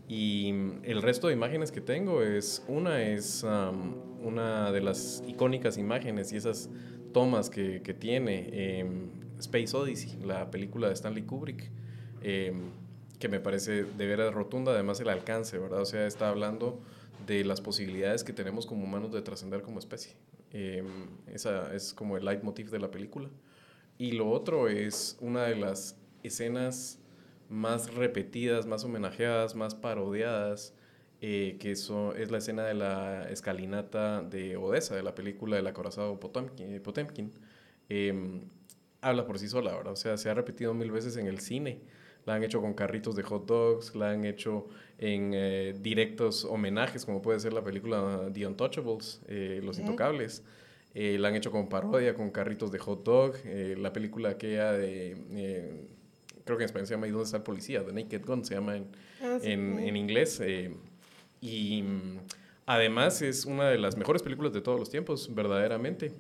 Y 0.07 0.49
el 0.83 1.01
resto 1.01 1.27
de 1.27 1.33
imágenes 1.33 1.71
que 1.71 1.81
tengo 1.81 2.21
es, 2.21 2.63
una 2.67 3.01
es 3.01 3.43
um, 3.43 3.93
una 4.25 4.71
de 4.71 4.81
las 4.81 5.23
icónicas 5.27 5.77
imágenes 5.77 6.33
y 6.33 6.37
esas 6.37 6.69
tomas 7.13 7.49
que, 7.49 7.81
que 7.81 7.93
tiene 7.93 8.49
eh, 8.51 8.85
Space 9.39 9.75
Odyssey, 9.75 10.19
la 10.23 10.49
película 10.51 10.87
de 10.87 10.93
Stanley 10.93 11.23
Kubrick, 11.23 11.69
que 12.21 13.29
me 13.29 13.39
parece 13.39 13.83
de 13.83 14.05
veras 14.07 14.33
rotunda, 14.33 14.73
además 14.73 14.99
el 14.99 15.09
alcance, 15.09 15.57
¿verdad? 15.57 15.81
O 15.81 15.85
sea, 15.85 16.05
está 16.07 16.29
hablando 16.29 16.81
de 17.25 17.43
las 17.43 17.61
posibilidades 17.61 18.23
que 18.23 18.33
tenemos 18.33 18.65
como 18.65 18.83
humanos 18.83 19.11
de 19.11 19.21
trascender 19.21 19.61
como 19.61 19.79
especie. 19.79 20.15
Eh, 20.51 20.83
esa 21.27 21.73
es 21.73 21.93
como 21.93 22.17
el 22.17 22.25
leitmotiv 22.25 22.69
de 22.69 22.79
la 22.79 22.91
película. 22.91 23.29
Y 23.97 24.11
lo 24.11 24.29
otro 24.29 24.67
es 24.67 25.17
una 25.21 25.43
de 25.43 25.55
las 25.55 25.97
escenas 26.23 26.99
más 27.53 27.93
repetidas, 27.93 28.65
más 28.65 28.83
homenajeadas, 28.83 29.55
más 29.55 29.75
parodiadas, 29.75 30.73
eh, 31.21 31.57
que 31.59 31.71
eso 31.71 32.15
es 32.15 32.31
la 32.31 32.39
escena 32.39 32.63
de 32.63 32.73
la 32.73 33.29
escalinata 33.29 34.23
de 34.23 34.57
Odessa, 34.57 34.95
de 34.95 35.03
la 35.03 35.15
película 35.15 35.55
del 35.55 35.67
acorazado 35.67 36.19
Potemkin. 36.19 36.81
Potemkin. 36.81 37.31
Em, 37.89 38.41
habla 39.01 39.25
por 39.25 39.37
sí 39.37 39.47
sola, 39.47 39.75
¿verdad? 39.75 39.93
O 39.93 39.95
sea, 39.95 40.17
se 40.17 40.29
ha 40.29 40.33
repetido 40.33 40.73
mil 40.73 40.91
veces 40.91 41.15
en 41.17 41.27
el 41.27 41.39
cine. 41.39 41.81
La 42.25 42.35
han 42.35 42.43
hecho 42.43 42.61
con 42.61 42.73
carritos 42.73 43.15
de 43.15 43.23
hot 43.23 43.45
dogs, 43.45 43.95
la 43.95 44.11
han 44.11 44.23
hecho 44.25 44.67
en 44.97 45.31
eh, 45.33 45.75
directos 45.79 46.45
homenajes, 46.45 47.05
como 47.05 47.21
puede 47.21 47.39
ser 47.39 47.53
la 47.53 47.63
película 47.63 48.29
The 48.33 48.47
Untouchables, 48.47 49.21
eh, 49.27 49.61
Los 49.63 49.77
Intocables. 49.77 50.43
Eh, 50.95 51.17
la 51.19 51.27
han 51.27 51.35
hecho 51.35 51.51
con 51.51 51.67
parodia, 51.69 52.15
con 52.15 52.31
carritos 52.31 52.71
de 52.71 52.79
hot 52.79 53.03
dog. 53.03 53.35
la 53.45 53.91
película 53.91 54.29
aquella 54.29 54.71
de, 54.71 55.87
creo 56.45 56.58
que 56.58 56.63
en 56.63 56.67
español 56.67 56.88
se 56.88 56.93
llama 56.93 57.08
¿Y 57.08 57.12
dónde 57.12 57.25
está 57.25 57.38
el 57.38 57.43
policía? 57.43 57.86
The 57.86 57.93
Naked 57.93 58.25
Gun 58.25 58.45
se 58.45 58.56
llama 58.56 58.77
en, 58.77 58.88
ah, 59.21 59.39
en, 59.41 59.79
en, 59.79 59.95
inglés. 59.95 60.41
y 61.41 61.82
mm, 61.84 62.19
además 62.65 63.21
es 63.21 63.45
una 63.45 63.69
de 63.69 63.77
las 63.77 63.97
mejores 63.97 64.21
películas 64.21 64.53
de 64.53 64.62
todos 64.62 64.79
los 64.79 64.89
tiempos, 64.89 65.34
verdaderamente. 65.34 66.12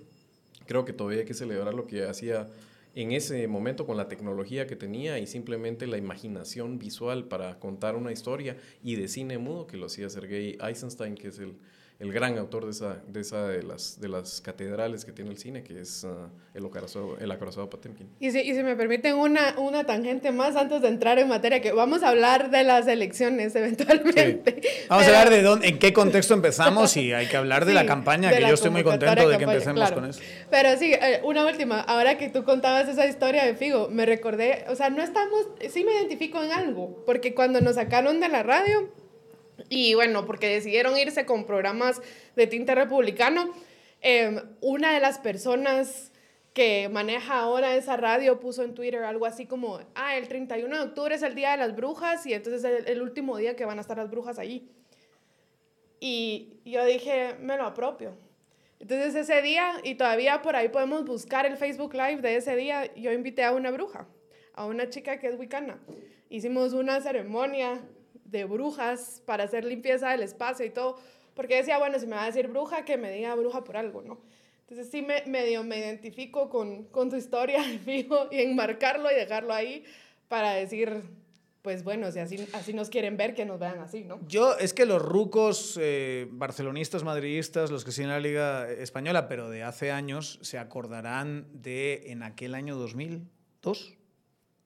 Creo 0.65 0.85
que 0.85 0.93
todavía 0.93 1.19
hay 1.19 1.25
que 1.25 1.33
celebrar 1.33 1.73
lo 1.73 1.87
que 1.87 2.05
hacía 2.05 2.47
en 2.95 3.11
ese 3.11 3.47
momento 3.47 3.85
con 3.85 3.97
la 3.97 4.07
tecnología 4.07 4.67
que 4.67 4.75
tenía 4.75 5.17
y 5.19 5.25
simplemente 5.25 5.87
la 5.87 5.97
imaginación 5.97 6.77
visual 6.77 7.25
para 7.25 7.59
contar 7.59 7.95
una 7.95 8.11
historia 8.11 8.57
y 8.83 8.95
de 8.95 9.07
cine 9.07 9.37
mudo 9.37 9.65
que 9.65 9.77
lo 9.77 9.87
hacía 9.87 10.09
Sergei 10.09 10.57
Eisenstein, 10.61 11.15
que 11.15 11.29
es 11.29 11.39
el, 11.39 11.55
el 12.03 12.11
gran 12.11 12.37
autor 12.37 12.65
de 12.65 12.71
esa, 12.71 12.97
de, 13.07 13.21
esa 13.21 13.47
de, 13.47 13.63
las, 13.63 13.99
de 13.99 14.09
las 14.09 14.41
catedrales 14.41 15.05
que 15.05 15.13
tiene 15.13 15.31
el 15.31 15.37
cine, 15.37 15.63
que 15.63 15.79
es 15.79 16.03
uh, 16.03 16.27
el, 16.53 16.65
acorazado, 16.65 17.17
el 17.17 17.31
acorazado 17.31 17.69
Potemkin. 17.69 18.09
Y 18.19 18.31
si, 18.31 18.41
y 18.41 18.53
si 18.53 18.61
me 18.61 18.75
permiten 18.75 19.15
una, 19.15 19.55
una 19.57 19.85
tangente 19.85 20.33
más 20.33 20.57
antes 20.57 20.81
de 20.81 20.89
entrar 20.89 21.17
en 21.17 21.29
materia, 21.29 21.61
que 21.61 21.71
vamos 21.71 22.03
a 22.03 22.09
hablar 22.09 22.51
de 22.51 22.65
las 22.65 22.87
elecciones 22.87 23.55
eventualmente. 23.55 24.61
Vamos 24.89 25.05
a 25.05 25.07
hablar 25.07 25.29
de 25.29 25.41
dónde, 25.43 25.69
en 25.69 25.79
qué 25.79 25.93
contexto 25.93 26.33
empezamos 26.33 26.97
y 26.97 27.13
hay 27.13 27.27
que 27.27 27.37
hablar 27.37 27.63
de 27.63 27.73
la 27.73 27.85
campaña, 27.85 28.31
que 28.31 28.41
yo 28.41 28.53
estoy 28.53 28.71
muy 28.71 28.83
contento 28.83 29.29
de 29.29 29.37
que 29.37 29.45
empecemos 29.45 29.89
con 29.93 30.05
eso. 30.05 30.19
Pero 30.51 30.77
sí, 30.77 30.91
eh, 30.93 31.21
una 31.23 31.45
última, 31.45 31.79
ahora 31.79 32.17
que 32.17 32.27
tú 32.27 32.43
contabas 32.43 32.89
esa 32.89 33.07
historia 33.07 33.45
de 33.45 33.55
Figo, 33.55 33.87
me 33.89 34.05
recordé, 34.05 34.65
o 34.67 34.75
sea, 34.75 34.89
no 34.89 35.01
estamos, 35.01 35.47
sí 35.69 35.85
me 35.85 35.93
identifico 35.93 36.43
en 36.43 36.51
algo, 36.51 37.01
porque 37.05 37.33
cuando 37.33 37.61
nos 37.61 37.75
sacaron 37.75 38.19
de 38.19 38.27
la 38.27 38.43
radio, 38.43 38.89
y 39.69 39.93
bueno, 39.93 40.25
porque 40.25 40.47
decidieron 40.47 40.97
irse 40.97 41.25
con 41.25 41.45
programas 41.45 42.01
de 42.35 42.47
tinte 42.47 42.75
republicano. 42.75 43.53
Em, 44.01 44.41
una 44.61 44.93
de 44.93 44.99
las 44.99 45.19
personas 45.19 46.11
que 46.53 46.87
maneja 46.89 47.39
ahora 47.39 47.75
esa 47.75 47.97
radio 47.97 48.39
puso 48.39 48.63
en 48.63 48.75
Twitter 48.75 49.03
algo 49.03 49.25
así 49.25 49.45
como, 49.45 49.79
ah, 49.95 50.17
el 50.17 50.27
31 50.27 50.75
de 50.75 50.83
octubre 50.83 51.15
es 51.15 51.23
el 51.23 51.35
Día 51.35 51.51
de 51.51 51.57
las 51.57 51.75
Brujas 51.75 52.25
y 52.25 52.33
entonces 52.33 52.63
es 52.63 52.85
el, 52.87 53.01
último 53.01 53.37
día 53.37 53.55
que 53.55 53.65
van 53.65 53.79
a 53.79 53.81
estar 53.81 53.97
las 53.97 54.09
brujas 54.09 54.37
allí. 54.37 54.69
Y 55.99 56.59
yo 56.65 56.85
dije, 56.85 57.35
me 57.39 57.57
lo 57.57 57.65
apropio. 57.65 58.15
Entonces 58.79 59.15
ese 59.15 59.41
día, 59.41 59.75
y 59.83 59.95
todavía 59.95 60.41
por 60.41 60.55
ahí 60.55 60.67
podemos 60.67 61.05
buscar 61.05 61.45
el 61.45 61.55
Facebook 61.55 61.93
Live 61.93 62.17
de 62.17 62.35
ese 62.35 62.55
día, 62.55 62.93
yo 62.95 63.11
invité 63.13 63.45
a 63.45 63.53
una 63.53 63.71
bruja, 63.71 64.07
a 64.53 64.65
una 64.65 64.89
chica 64.89 65.19
que 65.19 65.27
es 65.27 65.39
wicana. 65.39 65.79
Hicimos 66.29 66.73
una 66.73 66.99
ceremonia 66.99 67.81
de 68.25 68.45
brujas 68.45 69.21
para 69.25 69.43
hacer 69.43 69.65
limpieza 69.65 70.09
del 70.11 70.23
espacio 70.23 70.65
y 70.65 70.69
todo, 70.69 70.97
porque 71.33 71.55
decía, 71.55 71.77
bueno, 71.77 71.99
si 71.99 72.07
me 72.07 72.15
va 72.15 72.23
a 72.23 72.27
decir 72.27 72.47
bruja, 72.47 72.85
que 72.85 72.97
me 72.97 73.11
diga 73.11 73.35
bruja 73.35 73.63
por 73.63 73.77
algo, 73.77 74.01
¿no? 74.01 74.21
Entonces 74.61 74.89
sí 74.89 75.01
me, 75.01 75.23
medio 75.25 75.63
me 75.63 75.77
identifico 75.77 76.49
con, 76.49 76.85
con 76.85 77.09
tu 77.09 77.15
historia, 77.15 77.63
fijo, 77.85 78.27
y 78.31 78.41
enmarcarlo 78.41 79.11
y 79.11 79.15
dejarlo 79.15 79.53
ahí 79.53 79.83
para 80.27 80.53
decir, 80.53 81.03
pues 81.61 81.83
bueno, 81.83 82.11
si 82.11 82.19
así, 82.19 82.47
así 82.53 82.73
nos 82.73 82.89
quieren 82.89 83.15
ver, 83.15 83.33
que 83.33 83.45
nos 83.45 83.59
vean 83.59 83.79
así, 83.79 84.03
¿no? 84.03 84.19
Yo, 84.27 84.57
es 84.57 84.73
que 84.73 84.85
los 84.85 85.01
rucos 85.01 85.79
eh, 85.81 86.27
barcelonistas, 86.31 87.03
madridistas, 87.03 87.71
los 87.71 87.85
que 87.85 87.91
siguen 87.91 88.09
la 88.09 88.19
Liga 88.19 88.69
Española, 88.69 89.27
pero 89.27 89.49
de 89.49 89.63
hace 89.63 89.91
años, 89.91 90.39
se 90.41 90.57
acordarán 90.57 91.47
de 91.53 92.11
en 92.11 92.23
aquel 92.23 92.55
año 92.55 92.75
2002, 92.75 93.93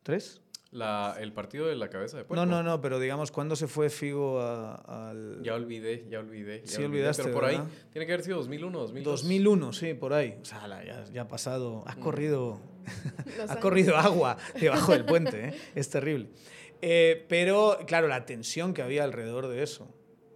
¿tres? 0.04 0.42
La, 0.72 1.16
el 1.20 1.32
partido 1.32 1.68
de 1.68 1.76
la 1.76 1.90
cabeza 1.90 2.18
de 2.18 2.26
puerco. 2.26 2.46
No, 2.46 2.52
no, 2.52 2.62
no, 2.62 2.82
pero 2.82 3.00
digamos, 3.00 3.32
¿cuándo 3.32 3.56
se 3.56 3.68
fue 3.68 3.90
Figo 3.90 4.42
al...? 4.42 5.42
Ya 5.42 5.54
olvidé, 5.56 6.06
ya 6.10 6.20
olvidé. 6.20 6.64
sí, 6.66 6.84
olvidaste, 6.84 7.24
Pero 7.24 7.34
por 7.34 7.46
ahí, 7.46 7.62
tiene 7.92 8.06
que 8.06 8.14
haber 8.14 8.26
sido 8.26 8.38
2001, 8.38 8.78
2002. 8.78 9.22
2001, 9.22 9.74
sí, 9.74 9.94
por 9.94 10.14
ahí. 10.14 10.38
O 10.42 10.46
sea, 10.46 10.68
ya, 10.84 11.06
ya 11.06 11.22
ha 11.22 11.28
pasado, 11.28 11.84
ha 11.88 11.96
mm. 11.96 12.00
corrido, 12.00 12.60
ha 13.48 13.56
corrido 13.58 13.96
agua 13.96 14.38
debajo 14.60 14.92
del 14.92 15.06
puente, 15.06 15.50
¿eh? 15.50 15.54
es 15.74 15.90
terrible. 15.90 16.30
Eh, 16.82 17.26
pero, 17.30 17.80
claro, 17.88 18.08
la 18.08 18.26
tensión 18.26 18.74
que 18.74 18.82
había 18.82 19.04
alrededor 19.04 19.48
de 19.48 19.64
eso. 19.64 19.88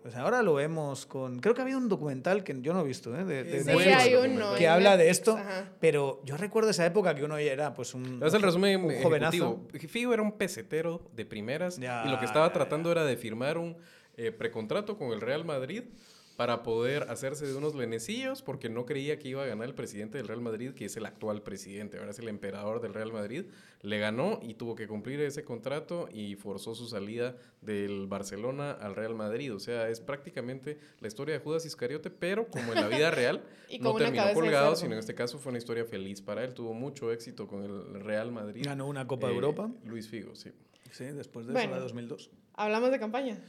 Pues 0.02 0.16
ahora 0.16 0.42
lo 0.42 0.56
vemos 0.56 1.06
con. 1.06 1.40
Creo 1.40 1.54
que 1.54 1.62
había 1.62 1.78
un 1.78 1.88
documental 1.88 2.44
que 2.44 2.60
yo 2.62 2.74
no 2.74 2.82
he 2.82 2.84
visto, 2.84 3.16
¿eh? 3.16 3.24
De, 3.24 3.64
sí, 3.64 3.70
hay 3.70 4.16
uno. 4.16 4.56
Que 4.56 4.68
habla 4.68 4.98
de 4.98 5.10
esto. 5.10 5.38
Pero 5.80 6.22
yo 6.26 6.38
recuerdo 6.38 6.72
esa 6.72 6.86
época 6.86 7.14
que 7.14 7.24
uno 7.24 7.38
era 7.38 7.74
pues 7.74 7.94
un. 7.94 8.22
Es 8.24 8.34
el 8.34 8.42
resumen 8.42 8.84
un 8.84 9.02
jovenazo. 9.02 9.62
Figo 9.88 10.14
era 10.14 10.24
un 10.24 10.34
pesetero 10.34 11.02
de 11.16 11.26
primeras 11.26 11.78
y 11.78 12.10
lo 12.10 12.20
que 12.20 12.26
estaba 12.26 12.52
tratando 12.52 12.92
era 12.92 13.06
de 13.06 13.16
firmar 13.18 13.58
un 13.58 13.78
eh, 14.18 14.32
precontrato 14.32 14.98
con 14.98 15.12
el 15.12 15.22
Real 15.22 15.46
Madrid 15.46 15.84
para 16.36 16.64
poder 16.64 17.04
hacerse 17.10 17.46
de 17.46 17.56
unos 17.56 17.76
lenecillos 17.76 18.42
porque 18.42 18.70
no 18.70 18.86
creía 18.86 19.20
que 19.20 19.30
iba 19.30 19.44
a 19.44 19.46
ganar 19.46 19.68
el 19.68 19.76
presidente 19.76 20.18
del 20.18 20.28
Real 20.28 20.42
Madrid, 20.42 20.74
que 20.74 20.86
es 20.86 20.98
el 20.98 21.06
actual 21.06 21.42
presidente, 21.42 21.98
ahora 21.98 22.12
es 22.12 22.20
el 22.20 22.28
emperador 22.28 22.82
del 22.82 22.94
Real 22.94 23.12
Madrid. 23.12 23.46
Le 23.82 24.00
ganó 24.00 24.40
y 24.42 24.54
tuvo 24.54 24.76
que 24.76 24.88
cumplir 24.88 25.20
ese 25.22 25.44
contrato 25.44 26.08
y 26.12 26.36
forzó 26.36 26.76
su 26.76 26.88
salida 26.88 27.36
del 27.62 28.08
Barcelona 28.08 28.72
al 28.72 28.96
Real 28.96 29.16
Madrid. 29.16 29.54
O 29.54 29.60
sea, 29.60 29.90
es 29.90 30.00
prácticamente 30.00 30.80
la 31.00 31.08
historia 31.08 31.34
de 31.34 31.40
Judas 31.42 31.66
Iscariote, 31.66 32.10
pero 32.10 32.48
como 32.48 32.74
en 32.74 32.82
la 32.82 32.88
vida 32.88 33.12
real, 33.12 33.44
no 33.80 33.96
terminó 33.96 34.34
colgado, 34.34 34.76
sino 34.76 34.94
en 34.94 35.00
este 35.00 35.16
caso 35.16 35.40
fue 35.40 35.50
una 35.50 35.58
historia 35.58 35.86
feliz 35.86 36.22
para 36.22 36.44
él. 36.44 36.54
Tuvo 36.54 36.74
mucho 36.74 37.12
éxito 37.12 37.48
con 37.48 37.64
el 37.64 38.02
Real 38.02 38.32
Madrid. 38.32 38.64
Ganó 38.66 38.88
una 38.88 39.08
Copa 39.08 39.28
de 39.28 39.34
eh, 39.34 39.36
Europa. 39.36 39.72
Luis 39.86 40.08
Figo, 40.08 40.36
sí. 40.36 40.52
Sí, 40.92 41.06
después 41.06 41.48
de 41.48 41.58
eso, 41.58 41.70
la 41.70 41.80
2002. 41.80 42.30
Hablamos 42.54 42.92
de 42.92 43.00
campaña. 43.00 43.40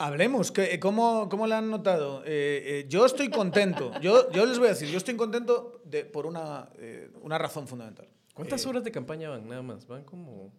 Hablemos, 0.00 0.52
¿qué- 0.52 0.78
¿cómo, 0.78 1.28
cómo 1.28 1.48
la 1.48 1.58
han 1.58 1.70
notado? 1.70 2.22
Eh, 2.24 2.62
eh, 2.64 2.86
yo 2.88 3.04
estoy 3.04 3.30
contento. 3.30 3.90
Yo, 4.00 4.30
yo 4.30 4.46
les 4.46 4.58
voy 4.58 4.68
a 4.68 4.70
decir, 4.70 4.88
yo 4.88 4.96
estoy 4.98 5.16
contento 5.16 5.80
de, 5.84 6.04
por 6.04 6.24
una, 6.24 6.68
eh, 6.78 7.10
una 7.20 7.36
razón 7.36 7.66
fundamental. 7.66 8.06
¿Cuántas 8.32 8.64
Eh, 8.64 8.68
horas 8.68 8.84
de 8.84 8.92
campaña 8.92 9.28
van 9.28 9.48
nada 9.48 9.62
más? 9.62 9.88
Van 9.88 10.04
como 10.04 10.52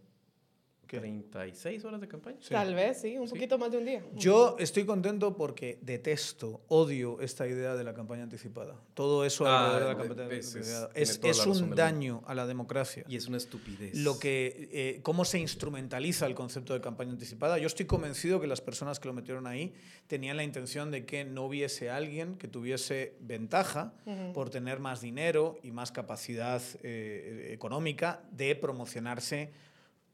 ¿Qué? 0.90 0.98
36 0.98 1.86
horas 1.86 2.02
de 2.02 2.08
campaña. 2.08 2.38
Sí. 2.42 2.50
Tal 2.50 2.74
vez, 2.74 3.02
sí, 3.02 3.16
un 3.16 3.30
poquito 3.30 3.60
más 3.60 3.72
de 3.72 3.78
un 3.78 3.86
día. 3.86 4.04
Yo 4.16 4.56
estoy 4.58 4.86
contento 4.86 5.38
porque 5.38 5.78
detesto, 5.84 6.62
odio 6.68 7.22
esta 7.22 7.48
idea 7.48 7.76
de 7.76 7.84
la 7.84 7.94
campaña 7.94 8.24
anticipada. 8.24 8.76
Todo 8.96 9.24
eso 9.24 9.46
Ah, 9.46 9.80
de 9.80 9.86
la 9.86 9.96
campaña 9.96 10.24
anticipada. 10.24 10.90
Es, 10.96 11.46
un 11.46 11.76
daño 11.76 12.24
a 12.26 12.34
la 12.34 12.48
democracia. 12.48 13.06
Y 13.08 13.18
es 13.18 13.28
una 13.28 13.38
estupidez. 13.38 13.96
lo 14.00 14.18
que, 14.18 14.68
eh, 14.72 15.00
cómo 15.04 15.26
se 15.26 15.38
instrumentaliza 15.38 16.26
el 16.26 16.34
concepto 16.34 16.74
de 16.74 16.82
campaña 16.82 17.12
anticipada. 17.12 17.60
Yo 17.60 17.68
estoy 17.68 17.86
convencido 17.86 18.42
que 18.42 18.48
las 18.48 18.62
personas 18.62 19.00
que 19.00 19.08
lo 19.08 19.14
metieron 19.14 19.46
ahí 19.46 19.76
tenían 20.08 20.38
la 20.38 20.44
intención 20.44 20.90
de 20.90 21.06
que 21.06 21.24
no 21.24 21.46
hubiese 21.46 21.92
alguien 21.92 22.36
que 22.38 22.48
tuviese 22.48 23.14
ventaja 23.20 23.94
por 24.34 24.50
tener 24.50 24.80
más 24.80 25.02
dinero 25.02 25.60
y 25.62 25.70
más 25.70 25.92
capacidad 25.92 26.64
eh, 26.82 27.52
económica 27.52 28.24
de 28.32 28.56
promocionarse 28.56 29.52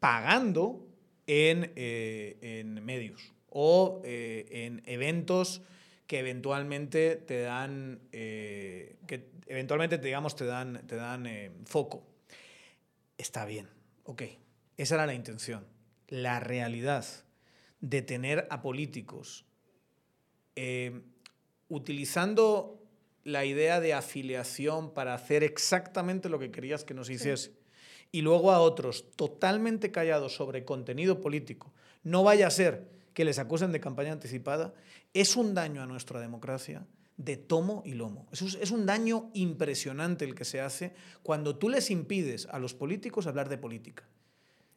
pagando 0.05 0.87
en, 1.25 1.73
eh, 1.75 2.37
en 2.39 2.85
medios 2.85 3.33
o 3.49 4.03
eh, 4.05 4.45
en 4.51 4.83
eventos 4.85 5.63
que 6.05 6.19
eventualmente 6.19 7.15
te 7.15 7.41
dan, 7.41 8.01
eh, 8.11 8.97
que 9.07 9.31
eventualmente 9.47 9.97
digamos 9.97 10.35
te 10.35 10.45
dan, 10.45 10.85
te 10.85 10.95
dan 10.95 11.27
foco. 11.65 12.05
Está 13.17 13.45
bien, 13.45 13.67
ok, 14.03 14.21
esa 14.77 14.93
era 14.93 15.07
la 15.07 15.15
intención. 15.15 15.65
La 16.07 16.39
realidad 16.39 17.03
de 17.81 18.03
tener 18.03 18.45
a 18.51 18.61
políticos 18.61 19.47
utilizando 21.67 22.79
la 23.23 23.43
idea 23.43 23.79
de 23.79 23.95
afiliación 23.95 24.93
para 24.93 25.15
hacer 25.15 25.43
exactamente 25.43 26.29
lo 26.29 26.37
que 26.37 26.51
querías 26.51 26.83
que 26.83 26.93
nos 26.93 27.09
hiciese 27.09 27.64
y 28.15 28.21
luego 28.21 28.53
a 28.53 28.61
otros 28.61 29.11
totalmente 29.17 29.91
callados 29.91 30.35
sobre 30.35 30.63
contenido 30.63 31.19
político, 31.19 31.73
no 32.03 32.23
vaya 32.23 32.47
a 32.47 32.49
ser 32.49 32.87
que 33.13 33.25
les 33.25 33.39
acusen 33.39 33.73
de 33.73 33.81
campaña 33.81 34.13
anticipada, 34.13 34.73
es 35.13 35.35
un 35.35 35.53
daño 35.53 35.81
a 35.81 35.85
nuestra 35.85 36.21
democracia 36.21 36.85
de 37.17 37.35
tomo 37.35 37.83
y 37.85 37.93
lomo. 37.93 38.25
Es 38.31 38.71
un 38.71 38.85
daño 38.85 39.31
impresionante 39.33 40.23
el 40.23 40.33
que 40.33 40.45
se 40.45 40.61
hace 40.61 40.93
cuando 41.23 41.57
tú 41.57 41.67
les 41.67 41.91
impides 41.91 42.45
a 42.45 42.57
los 42.57 42.73
políticos 42.73 43.27
hablar 43.27 43.49
de 43.49 43.57
política. 43.57 44.05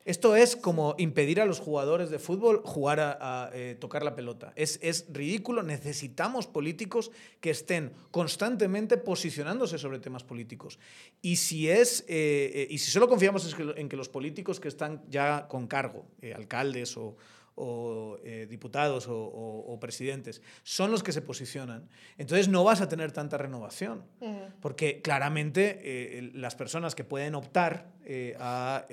Esto 0.08 0.36
es 0.36 0.56
como 0.56 0.94
impedir 0.96 1.38
a 1.38 1.44
los 1.44 1.60
jugadores 1.60 2.08
de 2.08 2.18
fútbol 2.18 2.62
jugar 2.64 2.98
a, 2.98 3.50
eh, 3.52 3.76
tocar 3.78 4.02
la 4.02 4.14
pelota. 4.14 4.54
Es, 4.56 4.78
es 4.80 5.04
ridículo. 5.12 5.62
Necesitamos 5.62 6.46
políticos 6.46 7.10
que 7.42 7.50
estén 7.50 7.92
constantemente 8.10 8.96
posicionándose 8.96 9.76
sobre 9.76 9.98
temas 9.98 10.24
políticos. 10.24 10.78
Y 11.20 11.36
si, 11.36 11.68
es, 11.68 12.06
eh, 12.08 12.50
eh, 12.54 12.66
y 12.70 12.78
si 12.78 12.90
solo 12.90 13.06
confiamos 13.06 13.54
en 13.76 13.90
que, 13.90 13.96
los 13.98 14.08
políticos 14.08 14.60
que 14.60 14.68
están 14.68 15.02
ya 15.10 15.46
con 15.46 15.66
cargo, 15.66 16.06
alcaldes 16.34 16.96
o, 16.96 17.18
o 17.58 18.18
eh, 18.24 18.46
diputados 18.48 19.08
o, 19.08 19.16
o, 19.16 19.72
o, 19.72 19.80
presidentes, 19.80 20.40
son 20.62 20.90
los 20.90 21.02
que 21.02 21.12
se 21.12 21.22
posicionan, 21.22 21.88
entonces 22.16 22.48
no 22.48 22.64
vas 22.64 22.80
a 22.80 22.88
tener 22.88 23.12
tanta 23.12 23.36
renovación. 23.36 24.04
Uh 24.20 24.26
-huh. 24.26 24.52
Porque 24.60 25.02
claramente 25.02 25.80
eh, 25.82 26.30
las 26.34 26.54
personas 26.54 26.94
que 26.94 27.04
pueden 27.04 27.34
optar 27.34 27.92
eh, 28.04 28.36
a 28.38 28.86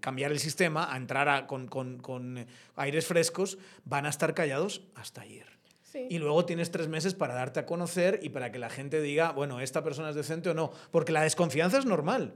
cambiar 0.00 0.32
el 0.32 0.38
sistema, 0.38 0.92
a 0.92 0.96
entrar 0.96 1.28
a, 1.28 1.46
con, 1.46 1.68
con, 1.68 1.98
con, 1.98 2.46
aires 2.76 3.06
frescos, 3.06 3.58
van 3.84 4.06
a 4.06 4.08
estar 4.08 4.34
callados 4.34 4.82
hasta 4.94 5.22
ayer. 5.22 5.46
Sí. 5.82 6.06
Y 6.10 6.18
luego 6.18 6.44
tienes 6.44 6.70
tres 6.70 6.88
meses 6.88 7.14
para 7.14 7.34
darte 7.34 7.60
a 7.60 7.66
conocer 7.66 8.20
y 8.22 8.28
para 8.28 8.52
que 8.52 8.58
la 8.58 8.68
gente 8.68 9.00
diga, 9.00 9.32
bueno, 9.32 9.60
esta 9.60 9.82
persona 9.82 10.10
es 10.10 10.14
decente 10.14 10.50
o 10.50 10.54
no. 10.54 10.70
Porque 10.90 11.12
la 11.12 11.22
desconfianza 11.22 11.78
es 11.78 11.86
normal. 11.86 12.34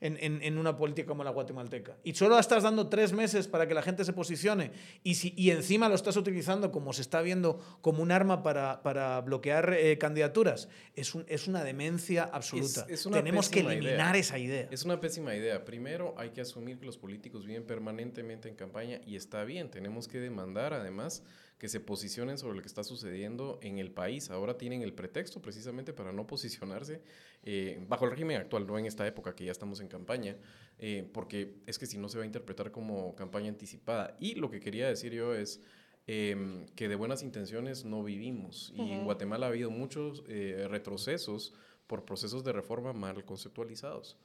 En, 0.00 0.16
en, 0.20 0.42
en, 0.42 0.56
una 0.56 0.78
política 0.78 1.06
como 1.06 1.24
la 1.24 1.30
guatemalteca. 1.30 1.98
Y 2.04 2.14
solo 2.14 2.38
estás 2.38 2.62
dando 2.62 2.88
tres 2.88 3.12
meses 3.12 3.48
para 3.48 3.68
que 3.68 3.74
la 3.74 3.82
gente 3.82 4.02
se 4.06 4.14
posicione 4.14 4.72
y, 5.02 5.16
si, 5.16 5.34
y 5.36 5.50
encima 5.50 5.90
lo 5.90 5.94
estás 5.94 6.16
utilizando 6.16 6.72
como 6.72 6.94
se 6.94 7.02
está 7.02 7.20
viendo 7.20 7.58
como 7.82 8.02
un 8.02 8.10
arma 8.10 8.42
para, 8.42 8.82
para 8.82 9.20
bloquear 9.20 9.74
eh, 9.74 9.98
candidaturas. 9.98 10.68
Es, 10.94 11.14
un, 11.14 11.26
es, 11.28 11.48
una 11.48 11.64
demencia 11.64 12.24
absoluta. 12.24 12.86
Es, 12.88 13.00
es 13.00 13.06
una 13.06 13.18
Tenemos 13.18 13.50
que 13.50 13.60
eliminar 13.60 14.14
idea. 14.14 14.16
esa 14.16 14.38
idea. 14.38 14.68
Es 14.70 14.84
una 14.86 15.00
pésima 15.00 15.34
idea. 15.34 15.66
Primero 15.66 16.14
hay 16.16 16.30
que 16.30 16.40
asumir 16.40 16.78
que 16.78 16.86
los 16.86 16.96
políticos 16.96 17.44
viven 17.44 17.64
permanentemente 17.64 18.48
en 18.48 18.54
campaña 18.54 19.02
y 19.06 19.16
está 19.16 19.44
bien. 19.44 19.70
Tenemos 19.70 20.08
que 20.08 20.18
demandar 20.18 20.72
además 20.72 21.22
que 21.60 21.68
se 21.68 21.78
posicionen 21.78 22.38
sobre 22.38 22.56
lo 22.56 22.62
que 22.62 22.68
está 22.68 22.82
sucediendo 22.82 23.58
en 23.60 23.78
el 23.78 23.90
país. 23.90 24.30
Ahora 24.30 24.56
tienen 24.56 24.80
el 24.80 24.94
pretexto 24.94 25.42
precisamente 25.42 25.92
para 25.92 26.10
no 26.10 26.26
posicionarse 26.26 27.02
eh, 27.42 27.84
bajo 27.86 28.06
el 28.06 28.12
régimen 28.12 28.38
actual, 28.38 28.66
no 28.66 28.78
en 28.78 28.86
esta 28.86 29.06
época 29.06 29.34
que 29.36 29.44
ya 29.44 29.52
estamos 29.52 29.80
en 29.80 29.88
campaña, 29.88 30.38
eh, 30.78 31.06
porque 31.12 31.56
es 31.66 31.78
que 31.78 31.84
si 31.84 31.98
no 31.98 32.08
se 32.08 32.16
va 32.16 32.24
a 32.24 32.26
interpretar 32.26 32.70
como 32.70 33.14
campaña 33.14 33.50
anticipada. 33.50 34.16
Y 34.18 34.36
lo 34.36 34.50
que 34.50 34.58
quería 34.58 34.88
decir 34.88 35.12
yo 35.12 35.34
es 35.34 35.60
eh, 36.06 36.64
que 36.76 36.88
de 36.88 36.94
buenas 36.94 37.22
intenciones 37.22 37.84
no 37.84 38.02
vivimos. 38.02 38.72
Y 38.74 38.80
uh 38.80 38.84
-huh. 38.84 38.92
en 38.92 39.04
Guatemala 39.04 39.44
ha 39.44 39.48
habido 39.50 39.70
muchos 39.70 40.24
eh, 40.28 40.66
retrocesos 40.66 41.52
por 41.86 42.06
procesos 42.06 42.42
de 42.42 42.54
reforma 42.54 42.94
mal 42.94 43.22
conceptualizados. 43.26 44.16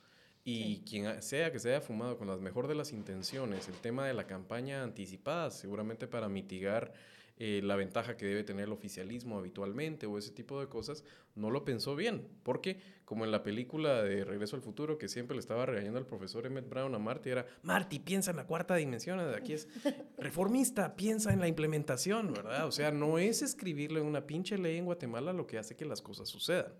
Y 0.45 0.75
sí. 0.75 0.83
quien 0.87 1.21
sea 1.21 1.51
que 1.51 1.59
se 1.59 1.71
haya 1.71 1.81
fumado 1.81 2.17
con 2.17 2.27
las 2.27 2.39
mejor 2.39 2.69
de 2.69 2.75
las 2.75 2.93
intenciones, 2.93 3.67
el 3.67 3.75
tema 3.75 4.07
de 4.07 4.13
la 4.13 4.25
campaña 4.25 4.83
anticipada, 4.83 5.51
seguramente 5.51 6.07
para 6.07 6.29
mitigar 6.29 6.93
eh, 7.37 7.59
la 7.63 7.75
ventaja 7.75 8.15
que 8.15 8.25
debe 8.25 8.43
tener 8.43 8.65
el 8.65 8.71
oficialismo 8.71 9.37
habitualmente 9.37 10.05
o 10.05 10.17
ese 10.17 10.31
tipo 10.31 10.59
de 10.61 10.67
cosas, 10.67 11.03
no 11.35 11.51
lo 11.51 11.65
pensó 11.65 11.95
bien. 11.95 12.27
Porque, 12.43 12.79
como 13.03 13.25
en 13.25 13.31
la 13.31 13.43
película 13.43 14.01
de 14.03 14.23
Regreso 14.23 14.55
al 14.55 14.61
Futuro, 14.61 14.97
que 14.97 15.09
siempre 15.09 15.35
le 15.35 15.41
estaba 15.41 15.65
regañando 15.65 15.99
al 15.99 16.05
profesor 16.05 16.45
Emmett 16.45 16.69
Brown 16.69 16.95
a 16.95 16.99
Marty, 16.99 17.29
era, 17.29 17.45
Marty, 17.61 17.99
piensa 17.99 18.31
en 18.31 18.37
la 18.37 18.47
cuarta 18.47 18.75
dimensión, 18.75 19.19
aquí 19.19 19.53
es 19.53 19.67
reformista, 20.17 20.95
piensa 20.95 21.33
en 21.33 21.41
la 21.41 21.49
implementación, 21.49 22.33
¿verdad? 22.33 22.67
O 22.67 22.71
sea, 22.71 22.91
no 22.91 23.19
es 23.19 23.41
escribirle 23.41 23.99
una 23.99 24.25
pinche 24.25 24.57
ley 24.57 24.77
en 24.77 24.85
Guatemala 24.85 25.33
lo 25.33 25.45
que 25.45 25.57
hace 25.57 25.75
que 25.75 25.83
las 25.83 26.01
cosas 26.01 26.29
sucedan. 26.29 26.73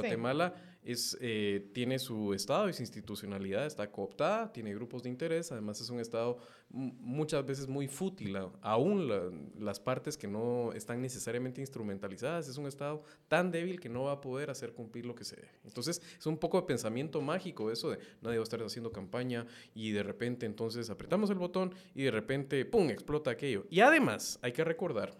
Guatemala 0.00 0.54
es, 0.82 1.16
eh, 1.20 1.68
tiene 1.72 1.98
su 1.98 2.32
estado 2.32 2.68
y 2.68 2.72
su 2.72 2.82
institucionalidad, 2.82 3.66
está 3.66 3.90
cooptada, 3.90 4.52
tiene 4.52 4.72
grupos 4.74 5.02
de 5.02 5.08
interés, 5.08 5.50
además 5.50 5.80
es 5.80 5.90
un 5.90 5.98
estado 5.98 6.38
muchas 6.68 7.44
veces 7.44 7.66
muy 7.66 7.88
fútil, 7.88 8.36
aún 8.60 9.08
la, 9.08 9.30
las 9.58 9.80
partes 9.80 10.16
que 10.16 10.28
no 10.28 10.72
están 10.72 11.00
necesariamente 11.00 11.60
instrumentalizadas, 11.60 12.48
es 12.48 12.56
un 12.56 12.66
estado 12.66 13.02
tan 13.28 13.50
débil 13.50 13.80
que 13.80 13.88
no 13.88 14.04
va 14.04 14.12
a 14.12 14.20
poder 14.20 14.50
hacer 14.50 14.72
cumplir 14.72 15.06
lo 15.06 15.14
que 15.14 15.24
se 15.24 15.36
debe. 15.36 15.50
Entonces 15.64 16.00
es 16.18 16.26
un 16.26 16.38
poco 16.38 16.60
de 16.60 16.66
pensamiento 16.66 17.20
mágico 17.20 17.70
eso 17.70 17.90
de 17.90 17.98
nadie 18.22 18.38
va 18.38 18.42
a 18.42 18.44
estar 18.44 18.62
haciendo 18.62 18.92
campaña 18.92 19.46
y 19.74 19.90
de 19.90 20.02
repente 20.02 20.46
entonces 20.46 20.90
apretamos 20.90 21.30
el 21.30 21.38
botón 21.38 21.74
y 21.94 22.02
de 22.02 22.10
repente, 22.10 22.64
¡pum!, 22.64 22.90
explota 22.90 23.30
aquello. 23.30 23.66
Y 23.70 23.80
además 23.80 24.38
hay 24.42 24.52
que 24.52 24.64
recordar, 24.64 25.16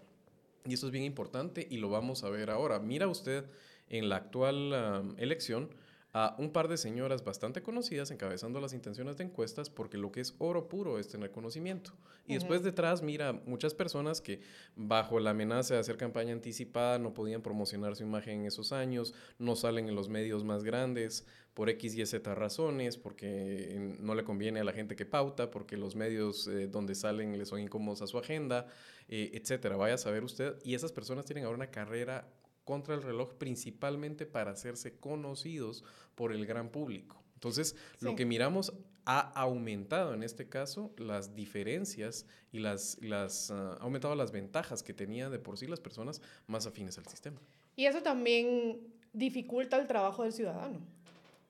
y 0.65 0.73
esto 0.73 0.87
es 0.87 0.91
bien 0.91 1.05
importante 1.05 1.65
y 1.69 1.77
lo 1.77 1.89
vamos 1.89 2.23
a 2.23 2.29
ver 2.29 2.49
ahora, 2.49 2.79
mira 2.79 3.07
usted 3.07 3.45
en 3.89 4.09
la 4.09 4.17
actual 4.17 4.73
um, 4.73 5.15
elección 5.17 5.69
a 6.13 6.35
un 6.39 6.51
par 6.51 6.67
de 6.67 6.77
señoras 6.77 7.23
bastante 7.23 7.61
conocidas 7.61 8.09
encabezando 8.11 8.59
las 8.59 8.73
intenciones 8.73 9.17
de 9.17 9.25
encuestas 9.25 9.69
porque 9.69 9.97
lo 9.97 10.11
que 10.11 10.21
es 10.21 10.33
oro 10.39 10.67
puro 10.67 10.97
es 10.97 11.07
tener 11.09 11.31
conocimiento. 11.31 11.91
Y 12.25 12.31
uh 12.31 12.35
-huh. 12.35 12.39
después 12.39 12.63
detrás 12.63 13.03
mira 13.03 13.33
muchas 13.45 13.73
personas 13.73 14.19
que 14.21 14.41
bajo 14.75 15.19
la 15.19 15.31
amenaza 15.31 15.75
de 15.75 15.79
hacer 15.81 15.97
campaña 15.97 16.33
anticipada 16.33 16.97
no 16.97 17.13
podían 17.13 17.41
promocionar 17.41 17.95
su 17.95 18.03
imagen 18.03 18.39
en 18.39 18.45
esos 18.47 18.71
años, 18.71 19.13
no 19.37 19.55
salen 19.55 19.89
en 19.89 19.95
los 19.95 20.09
medios 20.09 20.43
más 20.43 20.63
grandes 20.63 21.25
por 21.53 21.69
X 21.69 21.95
y 21.95 22.05
Z 22.05 22.35
razones, 22.35 22.97
porque 22.97 23.95
no 23.99 24.13
le 24.13 24.23
conviene 24.23 24.59
a 24.59 24.63
la 24.63 24.73
gente 24.73 24.95
que 24.95 25.05
pauta, 25.05 25.49
porque 25.49 25.75
los 25.75 25.95
medios 25.95 26.47
eh, 26.47 26.67
donde 26.67 26.93
salen 26.93 27.35
le 27.35 27.45
son 27.47 27.59
incómodos 27.59 28.03
a 28.03 28.07
su 28.07 28.19
agenda, 28.19 28.67
eh, 29.07 29.31
etcétera. 29.33 29.75
Vaya 29.75 29.95
a 29.95 29.97
saber 29.97 30.23
usted. 30.23 30.55
Y 30.63 30.75
esas 30.75 30.91
personas 30.91 31.25
tienen 31.25 31.45
ahora 31.45 31.55
una 31.55 31.71
carrera 31.71 32.27
contra 32.67 32.93
el 32.93 33.01
reloj 33.01 33.35
principalmente 33.35 34.25
para 34.25 34.51
hacerse 34.51 34.99
conocidos 34.99 35.85
por 36.15 36.33
el 36.33 36.45
gran 36.45 36.67
público. 36.69 37.23
Entonces, 37.35 37.77
sí. 37.97 38.05
lo 38.05 38.15
que 38.17 38.25
miramos 38.25 38.73
ha 39.05 39.19
aumentado 39.39 40.13
en 40.13 40.21
este 40.21 40.49
caso 40.49 40.91
las 40.97 41.33
diferencias 41.33 42.25
y 42.51 42.59
las, 42.59 42.97
las 43.01 43.51
uh, 43.51 43.53
ha 43.53 43.77
aumentado 43.77 44.13
las 44.15 44.33
ventajas 44.33 44.83
que 44.83 44.93
tenían 44.93 45.31
de 45.31 45.39
por 45.39 45.57
sí 45.57 45.65
las 45.65 45.79
personas 45.79 46.21
más 46.45 46.67
afines 46.67 46.97
al 46.97 47.07
sistema. 47.07 47.39
Y 47.77 47.85
eso 47.85 48.03
también 48.03 48.81
dificulta 49.13 49.77
el 49.77 49.87
trabajo 49.87 50.23
del 50.23 50.33
ciudadano. 50.33 50.81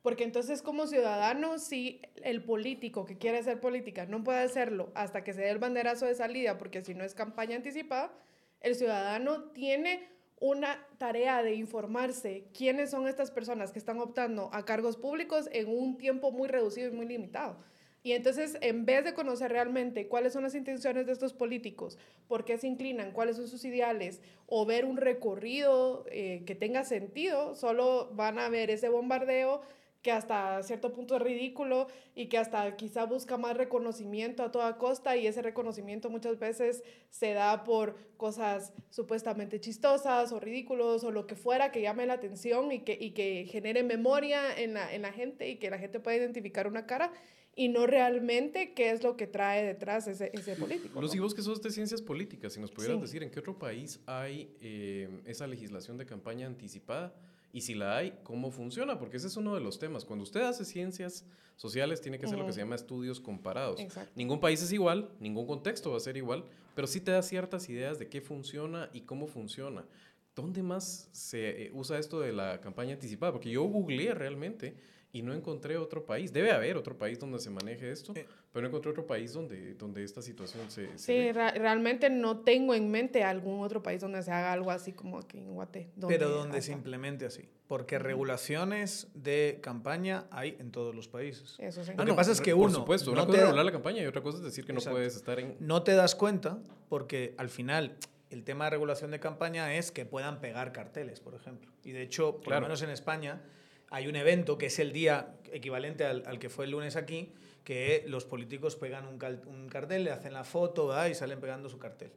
Porque 0.03 0.23
entonces 0.23 0.62
como 0.62 0.86
ciudadano, 0.86 1.58
si 1.58 1.99
el 2.21 2.43
político 2.43 3.06
que 3.06 3.17
quiere 3.17 3.39
hacer 3.39 3.60
política 3.60 4.06
no 4.06 4.23
puede 4.23 4.43
hacerlo 4.43 4.91
hasta 4.93 5.23
que 5.23 5.34
se 5.34 5.41
dé 5.41 5.49
el 5.49 5.58
banderazo 5.58 6.06
de 6.06 6.13
salida, 6.13 6.60
porque 6.60 6.84
si 6.84 6.93
no 6.93 7.03
es 7.03 7.15
campaña 7.15 7.56
anticipada, 7.56 8.13
el 8.62 8.75
ciudadano 8.75 9.45
tiene 9.45 10.16
una 10.39 10.86
tarea 10.97 11.41
de 11.41 11.56
informarse 11.56 12.45
quiénes 12.54 12.91
son 12.91 13.08
estas 13.08 13.32
personas 13.32 13.71
que 13.71 13.80
están 13.80 14.00
optando 14.00 14.50
a 14.54 14.65
cargos 14.65 14.97
públicos 14.97 15.50
en 15.52 15.67
un 15.67 15.97
tiempo 15.97 16.32
muy 16.32 16.47
reducido 16.47 16.89
y 16.89 16.91
muy 16.91 17.08
limitado. 17.08 17.58
Y 18.04 18.13
entonces, 18.13 18.58
en 18.62 18.86
vez 18.86 19.04
de 19.04 19.13
conocer 19.13 19.52
realmente 19.52 20.08
cuáles 20.08 20.32
son 20.32 20.43
las 20.43 20.56
intenciones 20.56 21.08
de 21.08 21.12
estos 21.12 21.34
políticos, 21.34 21.97
por 22.28 22.45
qué 22.45 22.58
se 22.58 22.67
inclinan, 22.67 23.12
cuáles 23.12 23.36
son 23.36 23.47
sus 23.47 23.65
ideales, 23.65 24.21
o 24.45 24.65
ver 24.65 24.86
un 24.86 24.95
recorrido 24.95 26.06
eh, 26.10 26.43
que 26.45 26.56
tenga 26.56 26.86
sentido, 26.86 27.56
solo 27.56 28.10
van 28.13 28.39
a 28.39 28.47
ver 28.47 28.69
ese 28.69 28.88
bombardeo 28.88 29.62
que 30.01 30.12
hasta 30.12 30.62
cierto 30.63 30.93
punto 30.93 31.15
es 31.15 31.21
ridículo 31.21 31.88
y 32.15 32.27
que 32.27 32.38
hasta 32.38 32.75
quizá 32.75 33.05
busca 33.05 33.38
más 33.38 33.57
reconocimiento 33.57 34.43
a 34.43 34.51
toda 34.51 34.77
costa 34.77 35.17
y 35.17 35.27
ese 35.27 35.41
reconocimiento 35.41 36.10
muchas 36.10 36.39
veces 36.39 36.83
se 37.10 37.33
da 37.33 37.63
por 37.63 37.95
cosas 38.17 38.73
supuestamente 38.89 39.60
chistosas 39.60 40.31
o 40.31 40.39
ridículos 40.39 41.03
o 41.03 41.12
lo 41.12 41.27
que 41.27 41.36
fuera 41.36 41.71
que 41.71 41.81
llame 41.81 42.05
la 42.05 42.13
atención 42.13 42.71
y 42.71 42.79
que, 42.79 42.97
y 42.99 43.12
que 43.12 43.47
genere 43.49 43.83
memoria 43.83 44.55
en 44.57 44.73
la, 44.73 44.93
en 44.93 45.01
la 45.01 45.12
gente 45.12 45.49
y 45.49 45.57
que 45.57 45.69
la 45.69 45.79
gente 45.79 45.99
pueda 45.99 46.17
identificar 46.17 46.67
una 46.67 46.86
cara 46.86 47.12
y 47.55 47.69
no 47.69 47.88
realmente 47.88 48.73
qué 48.73 48.91
es 48.91 49.03
lo 49.03 49.17
que 49.17 49.25
trae 49.25 49.65
detrás 49.65 50.07
ese, 50.07 50.29
ese 50.31 50.55
político. 50.55 51.01
Los 51.01 51.15
¿no? 51.15 51.23
vos 51.23 51.33
que 51.33 51.41
sos 51.41 51.60
de 51.63 51.71
ciencias 51.71 52.03
políticas, 52.03 52.53
si 52.53 52.60
nos 52.60 52.71
pudieras 52.71 53.01
decir 53.01 53.23
en 53.23 53.31
qué 53.31 53.39
otro 53.39 53.57
país 53.57 53.99
hay 54.05 54.55
eh, 54.62 55.10
esa 55.25 55.47
legislación 55.47 55.97
de 55.97 56.05
campaña 56.05 56.45
anticipada 56.45 57.15
y 57.58 57.62
si 57.62 57.74
la 57.74 57.98
hay, 57.98 58.13
¿cómo 58.22 58.52
funciona? 58.52 59.00
Porque 59.00 59.17
ese 59.17 59.26
es 59.26 59.36
uno 59.36 59.56
de 59.56 59.62
los 59.62 59.80
temas. 59.80 60.06
Cuando 60.06 60.22
usted 60.22 60.41
hace 60.41 60.63
ciencias 60.63 61.26
sociales, 61.56 62.02
tiene 62.02 62.20
que 62.20 62.28
ser 62.28 62.38
lo 62.38 62.46
que 62.46 62.54
se 62.54 62.60
llama 62.60 62.76
estudios 62.76 63.20
comparados. 63.20 63.80
Exacto. 63.80 64.12
Ningún 64.15 64.39
país 64.39 64.62
es 64.62 64.72
igual, 64.72 65.10
ningún 65.20 65.48
contexto 65.48 65.89
va 65.89 65.98
a 65.98 66.00
ser 66.00 66.17
igual, 66.17 66.46
pero 66.76 66.86
sí 66.86 67.02
te 67.02 67.10
da 67.10 67.24
ciertas 67.24 67.67
ideas 67.67 67.98
de 67.98 68.10
qué 68.10 68.22
funciona 68.22 68.91
y 68.93 69.02
cómo 69.02 69.26
funciona. 69.26 69.88
¿Dónde 70.36 70.62
más 70.62 71.10
se 71.13 71.63
eh, 71.63 71.72
usa 71.74 71.98
esto 71.98 72.20
de 72.20 72.32
la 72.32 72.62
campaña 72.62 72.93
anticipada? 72.93 73.32
Porque 73.32 73.50
yo 73.50 73.63
googleé 73.63 74.13
realmente 74.13 74.76
y 75.17 75.23
no 75.23 75.34
encontré 75.34 75.77
otro 75.77 76.06
país. 76.06 76.32
Debe 76.32 76.51
haber 76.51 76.77
otro 76.77 76.95
país 76.95 77.17
donde 77.17 77.39
se 77.39 77.49
maneje 77.49 77.91
esto, 77.91 78.13
eh. 78.15 78.27
pero 78.51 78.62
no 78.62 78.67
encontré 78.67 78.91
otro 78.91 79.08
país 79.08 79.34
donde, 79.34 79.73
donde 79.73 80.03
esta 80.03 80.21
situación 80.21 80.69
se... 80.69 80.95
se 80.95 80.97
sí, 80.97 81.32
realmente 81.32 82.12
no 82.12 82.41
tengo 82.41 82.75
en 82.75 82.91
mente 82.91 83.23
algún 83.23 83.63
otro 83.63 83.82
país 83.82 83.99
donde 83.99 84.21
se 84.21 84.32
haga 84.32 84.53
algo 84.53 84.69
así 84.69 84.91
como 84.93 85.17
aquí 85.17 85.39
en 85.39 85.56
Guate. 85.56 85.89
pero 86.08 86.30
donde 86.30 86.62
se 86.62 86.71
implemente 86.71 87.25
así. 87.25 87.49
Porque 87.67 87.97
regulaciones 87.97 89.08
de 89.15 89.60
campaña 89.62 90.27
hay 90.30 90.56
en 90.60 90.71
todos 90.71 90.93
los 90.93 91.08
países. 91.08 91.56
Eso 91.58 91.84
sí. 91.84 91.93
Lo 91.97 92.06
que 92.06 92.13
pasa 92.13 92.32
es 92.32 92.39
que 92.39 92.53
uno... 92.53 92.65
Por 92.65 92.75
supuesto, 92.75 93.12
una 93.12 93.21
no 93.21 93.27
cosa 93.27 93.39
es 93.39 93.43
regular 93.45 93.65
la 93.65 93.71
campaña 93.71 94.03
y 94.03 94.06
otra 94.06 94.21
cosa 94.21 94.38
es 94.38 94.43
decir 94.43 94.65
que 94.65 94.71
Exacto. 94.71 94.91
no 94.91 94.95
puedes 94.97 95.15
estar 95.15 95.39
en... 95.39 95.58
No 95.60 95.82
te 95.82 95.95
das 95.95 96.13
cuenta 96.13 96.60
porque 96.89 97.34
al 97.38 97.49
final 97.49 97.97
el 98.30 98.43
tema 98.43 98.65
de 98.65 98.69
regulación 98.69 99.10
de 99.10 99.19
campaña 99.19 99.73
es 99.73 99.91
que 99.91 100.06
puedan 100.06 100.41
pegar 100.41 100.73
carteles, 100.73 101.19
por 101.21 101.34
ejemplo. 101.34 101.71
Y 101.84 101.91
de 101.91 102.03
hecho, 102.03 102.36
por 102.36 102.43
claro. 102.43 102.62
lo 102.62 102.67
menos 102.67 102.84
en 102.84 102.91
España 102.91 103.41
hay 103.89 104.08
un 104.08 104.15
evento 104.15 104.58
que 104.58 104.67
es 104.67 104.80
el 104.80 104.91
día 104.91 105.36
equivalente 105.52 106.06
al, 106.06 106.23
al, 106.26 106.39
que 106.39 106.50
fue 106.50 106.65
el 106.65 106.71
lunes 106.71 106.95
aquí, 106.95 107.34
que 107.63 108.04
los 108.08 108.26
políticos 108.26 108.76
pegan 108.76 109.06
un, 109.06 109.21
un 109.45 109.69
cartel, 109.69 110.04
le 110.06 110.12
hacen 110.12 110.34
la 110.34 110.43
foto 110.43 110.88
¿verdad? 110.88 111.08
y 111.08 111.15
salen 111.15 111.39
pegando 111.39 111.69
su 111.69 111.78
cartel. 111.78 112.12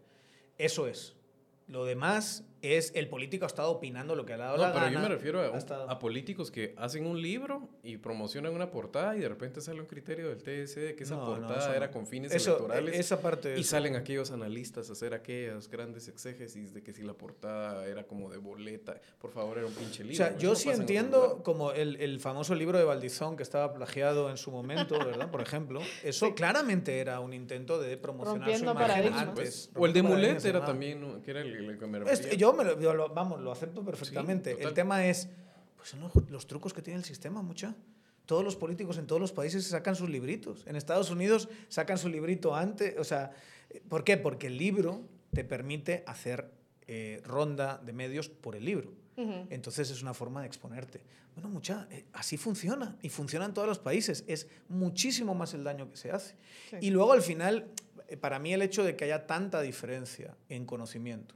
Eso 0.58 0.86
es. 0.86 1.16
Lo 1.66 1.84
demás 1.84 2.44
es 2.62 2.92
el 2.94 3.08
político 3.08 3.44
ha 3.44 3.48
estado 3.48 3.70
opinando 3.70 4.14
lo 4.14 4.26
que 4.26 4.34
ha 4.34 4.36
dado 4.36 4.56
no, 4.56 4.62
la 4.62 4.72
pero 4.72 4.84
gana. 4.86 4.94
yo 4.94 5.00
me 5.00 5.08
refiero 5.08 5.40
a, 5.40 5.56
estado... 5.56 5.88
a, 5.88 5.98
políticos 5.98 6.50
que 6.50 6.74
hacen 6.76 7.06
un 7.06 7.20
libro 7.20 7.68
y 7.82 7.96
promocionan 7.96 8.54
una 8.54 8.70
portada 8.70 9.16
y 9.16 9.20
de 9.20 9.28
repente 9.28 9.60
sale 9.60 9.80
un 9.80 9.86
criterio 9.86 10.28
del 10.28 10.42
TSE 10.42 10.94
que 10.94 11.04
esa 11.04 11.16
no, 11.16 11.26
portada 11.26 11.68
no, 11.68 11.74
era 11.74 11.90
con 11.90 12.06
fines 12.06 12.32
eso, 12.32 12.50
electorales. 12.50 12.98
Esa 12.98 13.20
parte 13.20 13.58
y 13.58 13.64
salen 13.64 13.96
aquellos 13.96 14.30
analistas 14.30 14.90
a 14.90 14.92
hacer 14.92 15.14
aquellas 15.14 15.68
grandes 15.68 16.08
exégesis 16.08 16.74
de 16.74 16.82
que 16.82 16.92
si 16.92 17.02
la 17.02 17.14
portada 17.14 17.86
era 17.86 18.04
como 18.04 18.30
de 18.30 18.38
boleta, 18.38 19.00
por 19.18 19.30
favor, 19.30 19.58
era 19.58 19.66
un 19.66 19.74
pinche 19.74 20.04
libro. 20.04 20.24
O 20.24 20.28
sea, 20.28 20.36
yo 20.36 20.54
sí 20.54 20.68
entiendo 20.70 21.42
como 21.42 21.72
el, 21.72 21.96
el, 21.96 22.20
famoso 22.20 22.54
libro 22.54 22.78
de 22.78 22.84
Valdizón 22.84 23.36
que 23.36 23.42
estaba 23.42 23.72
plagiado 23.72 24.30
en 24.30 24.36
su 24.36 24.50
momento, 24.50 24.98
¿verdad? 24.98 25.30
Por 25.30 25.40
ejemplo, 25.40 25.80
eso 26.04 26.26
sí. 26.26 26.32
claramente 26.32 26.98
era 26.98 27.20
un 27.20 27.32
intento 27.32 27.80
de 27.80 27.96
promocionar 27.96 28.48
Rompiendo 28.48 28.72
su 28.72 28.78
imagen 28.78 29.14
antes. 29.14 29.70
O 29.74 29.86
el 29.86 29.92
de 29.92 30.02
Mulet 30.02 30.44
era 30.44 30.64
también, 30.64 31.22
que 31.22 31.30
era 31.30 31.40
el, 31.40 31.70
el 31.70 31.78
que 31.78 31.86
me 31.86 31.98
refería. 32.00 32.20
Este, 32.20 32.36
yo 32.36 32.49
me 32.52 32.64
lo, 32.64 32.80
yo 32.80 32.94
lo, 32.94 33.08
vamos, 33.08 33.40
lo 33.40 33.52
acepto 33.52 33.84
perfectamente. 33.84 34.56
Sí, 34.56 34.62
el 34.62 34.74
tema 34.74 35.06
es, 35.06 35.28
pues 35.76 35.90
son 35.90 36.00
los, 36.00 36.12
los, 36.30 36.46
trucos 36.46 36.72
que 36.72 36.82
tiene 36.82 36.98
el 36.98 37.04
sistema, 37.04 37.42
mucha. 37.42 37.74
Todos 38.26 38.44
los 38.44 38.54
políticos 38.54 38.96
en 38.98 39.06
todos 39.06 39.20
los 39.20 39.32
países 39.32 39.66
sacan 39.66 39.96
sus 39.96 40.08
libritos. 40.08 40.64
En 40.66 40.76
Estados 40.76 41.10
Unidos 41.10 41.48
sacan 41.68 41.98
su 41.98 42.08
librito 42.08 42.54
antes. 42.54 42.96
O 42.98 43.02
sea, 43.02 43.32
¿por 43.88 44.04
qué? 44.04 44.16
Porque 44.16 44.46
el 44.46 44.56
libro 44.56 45.02
te 45.32 45.42
permite 45.42 46.04
hacer 46.06 46.52
eh, 46.86 47.20
ronda 47.24 47.78
de 47.84 47.92
medios 47.92 48.28
por 48.28 48.54
el 48.54 48.64
libro. 48.64 48.92
Uh 49.16 49.22
-huh. 49.22 49.46
Entonces 49.50 49.90
es 49.90 50.02
una 50.02 50.14
forma 50.14 50.42
de 50.42 50.46
exponerte. 50.46 51.02
Bueno, 51.34 51.48
mucha, 51.48 51.88
eh, 51.90 52.06
así 52.12 52.36
funciona. 52.36 52.96
Y 53.02 53.08
funciona 53.08 53.46
en 53.46 53.52
todos 53.52 53.66
los 53.66 53.78
países. 53.80 54.22
Es 54.28 54.46
muchísimo 54.68 55.34
más 55.34 55.52
el 55.54 55.64
daño 55.64 55.90
que 55.90 55.96
se 55.96 56.12
hace. 56.12 56.36
Sí. 56.70 56.76
Y 56.82 56.90
luego 56.90 57.12
al 57.12 57.22
final, 57.22 57.72
eh, 58.06 58.16
para 58.16 58.38
mí 58.38 58.52
el 58.52 58.62
hecho 58.62 58.84
de 58.84 58.94
que 58.94 59.06
haya 59.06 59.26
tanta 59.26 59.60
diferencia 59.60 60.36
en 60.48 60.66
conocimiento 60.66 61.34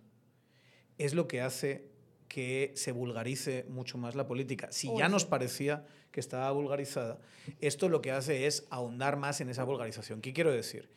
es 0.99 1.15
lo 1.15 1.29
que 1.29 1.41
hace 1.41 1.89
que 2.29 2.73
se 2.75 2.93
vulgarice 2.93 3.65
mucho 3.69 3.99
más 3.99 4.15
la 4.15 4.27
política. 4.27 4.69
Si 4.73 4.91
ya 4.97 5.09
nos 5.09 5.25
parecía 5.25 5.87
que 6.11 6.21
estaba 6.21 6.51
vulgarizada, 6.51 7.21
esto 7.61 7.89
lo 7.89 8.01
que 8.01 8.11
hace 8.11 8.47
es 8.47 8.67
ahondar 8.71 9.17
más 9.17 9.41
en 9.41 9.51
esa 9.51 9.65
vulgarización. 9.65 10.21
¿Qué 10.21 10.33
quiero 10.33 10.51
decir? 10.51 10.91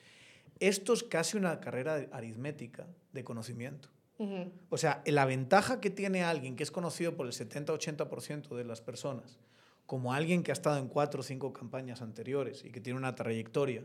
Esto 0.60 0.94
es 0.94 1.04
casi 1.04 1.38
una 1.38 1.60
carrera 1.60 2.08
aritmética 2.12 2.88
de 3.14 3.24
conocimiento. 3.24 3.90
Uh 4.18 4.26
-huh. 4.26 4.52
O 4.70 4.78
sea, 4.78 5.04
la 5.06 5.26
ventaja 5.26 5.80
que 5.80 5.92
tiene 5.92 6.24
alguien 6.24 6.56
que 6.56 6.64
es 6.64 6.72
conocido 6.72 7.16
por 7.16 7.28
el 7.28 7.34
70-80% 7.34 8.56
de 8.56 8.64
las 8.64 8.82
personas, 8.82 9.38
como 9.86 10.14
alguien 10.14 10.44
que 10.44 10.52
ha 10.52 10.54
estado 10.54 10.80
en 10.80 10.88
cuatro 10.88 11.22
o 11.22 11.24
cinco 11.24 11.54
campañas 11.54 12.02
anteriores 12.02 12.66
y 12.66 12.72
que 12.72 12.82
tiene 12.82 12.98
una 12.98 13.16
trayectoria 13.16 13.84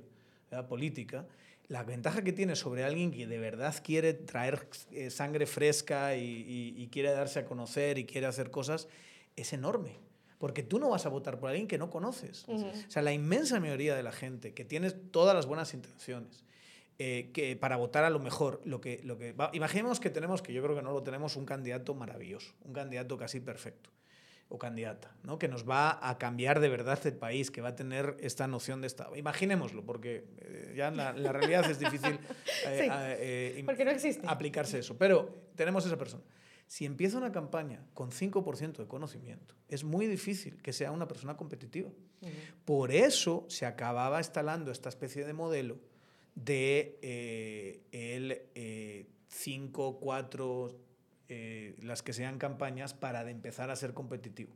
¿verdad? 0.51 0.68
política, 0.68 1.27
la 1.73 1.85
ventaja 1.85 2.23
que 2.23 2.35
tiene 2.35 2.55
sobre 2.55 2.85
alguien 2.85 3.11
que 3.11 3.27
de 3.27 3.39
verdad 3.39 3.75
quiere 3.83 4.13
traer 4.13 4.69
eh, 4.91 5.09
sangre 5.09 5.47
fresca 5.47 6.15
y, 6.15 6.21
y, 6.21 6.75
y, 6.77 6.89
quiere 6.89 7.13
darse 7.13 7.39
a 7.39 7.47
conocer 7.47 7.97
y 7.97 8.05
quiere 8.05 8.27
hacer 8.27 8.51
cosas 8.51 8.89
es 9.37 9.55
enorme. 9.55 9.99
Porque 10.39 10.63
tú 10.63 10.79
no 10.79 10.91
vas 10.91 11.07
a 11.07 11.09
votar 11.09 11.39
por 11.39 11.49
alguien 11.49 11.67
que 11.67 11.79
no 11.79 11.89
conoces. 11.89 12.45
Uh 12.47 12.59
-huh. 12.59 12.89
O 12.89 12.91
sea, 12.91 13.01
la 13.01 13.15
inmensa 13.15 13.59
mayoría 13.59 13.95
de 13.95 14.03
la 14.03 14.13
gente 14.13 14.53
que 14.53 14.67
tiene 14.67 14.91
todas 14.91 15.35
las 15.35 15.47
buenas 15.47 15.73
intenciones, 15.73 16.45
eh, 16.99 17.31
que 17.33 17.57
para 17.57 17.77
votar 17.77 18.05
a 18.05 18.11
lo 18.11 18.19
mejor, 18.19 18.61
lo 18.67 18.83
que, 18.83 19.01
lo 19.03 19.17
que 19.17 19.33
va, 19.33 19.49
imaginemos 19.55 19.99
que 19.99 20.11
tenemos, 20.11 20.43
que 20.43 20.53
yo 20.53 20.63
creo 20.63 20.77
que 20.77 20.83
no 20.83 20.93
lo 20.93 21.03
tenemos, 21.03 21.37
un 21.37 21.47
candidato 21.47 21.95
maravilloso, 21.95 22.53
un 22.67 22.75
candidato 22.75 23.17
casi 23.17 23.41
perfecto 23.41 23.89
o 24.53 24.59
candidata, 24.59 25.11
¿no? 25.23 25.38
que 25.38 25.49
nos 25.49 25.67
va 25.69 25.99
a 26.07 26.19
cambiar 26.19 26.61
de 26.61 26.69
verdad 26.69 26.99
el 27.07 27.15
país, 27.15 27.51
que 27.51 27.62
va 27.62 27.71
a 27.71 27.75
tener 27.75 28.19
esta 28.21 28.47
noción 28.47 28.83
de 28.83 28.87
Estado. 28.87 29.17
Imaginémoslo, 29.17 29.83
porque 29.83 30.27
eh, 30.41 30.75
ya 30.77 30.88
en 30.88 30.99
la, 30.99 31.15
la, 31.15 31.33
realidad 31.33 31.69
es 31.71 31.79
difícil 31.79 32.21
eh, 32.67 32.81
sí, 32.83 32.88
eh, 32.93 33.62
porque 33.65 33.87
no 33.87 33.91
existe. 33.91 34.27
aplicarse 34.29 34.79
eso, 34.81 34.99
pero 34.99 35.35
tenemos 35.57 35.87
esa 35.87 35.97
persona. 35.97 36.23
Si 36.67 36.85
empieza 36.85 37.17
una 37.17 37.33
campaña 37.33 37.83
con 37.95 38.11
5% 38.11 38.77
de 38.77 38.87
conocimiento, 38.87 39.55
es 39.69 39.85
muy 39.85 40.07
difícil 40.07 40.61
que 40.61 40.75
sea 40.75 40.93
una 40.93 41.09
persona 41.09 41.35
competitiva. 41.35 41.88
Uh 42.21 42.27
-huh. 42.27 42.31
Por 42.67 42.93
eso 42.93 43.47
se 43.49 43.65
acababa 43.65 44.19
instalando 44.19 44.71
esta 44.71 44.91
especie 44.91 45.25
de 45.25 45.33
modelo 45.33 45.79
de 46.35 46.99
el 47.91 49.07
5, 49.29 49.99
4, 49.99 50.79
eh, 51.35 51.75
las 51.81 52.03
que 52.03 52.12
sean 52.12 52.37
campañas 52.37 52.92
para 52.92 53.25
de 53.25 53.31
empezar 53.31 53.71
a 53.71 53.77
ser 53.77 53.95
competitivo. 53.95 54.53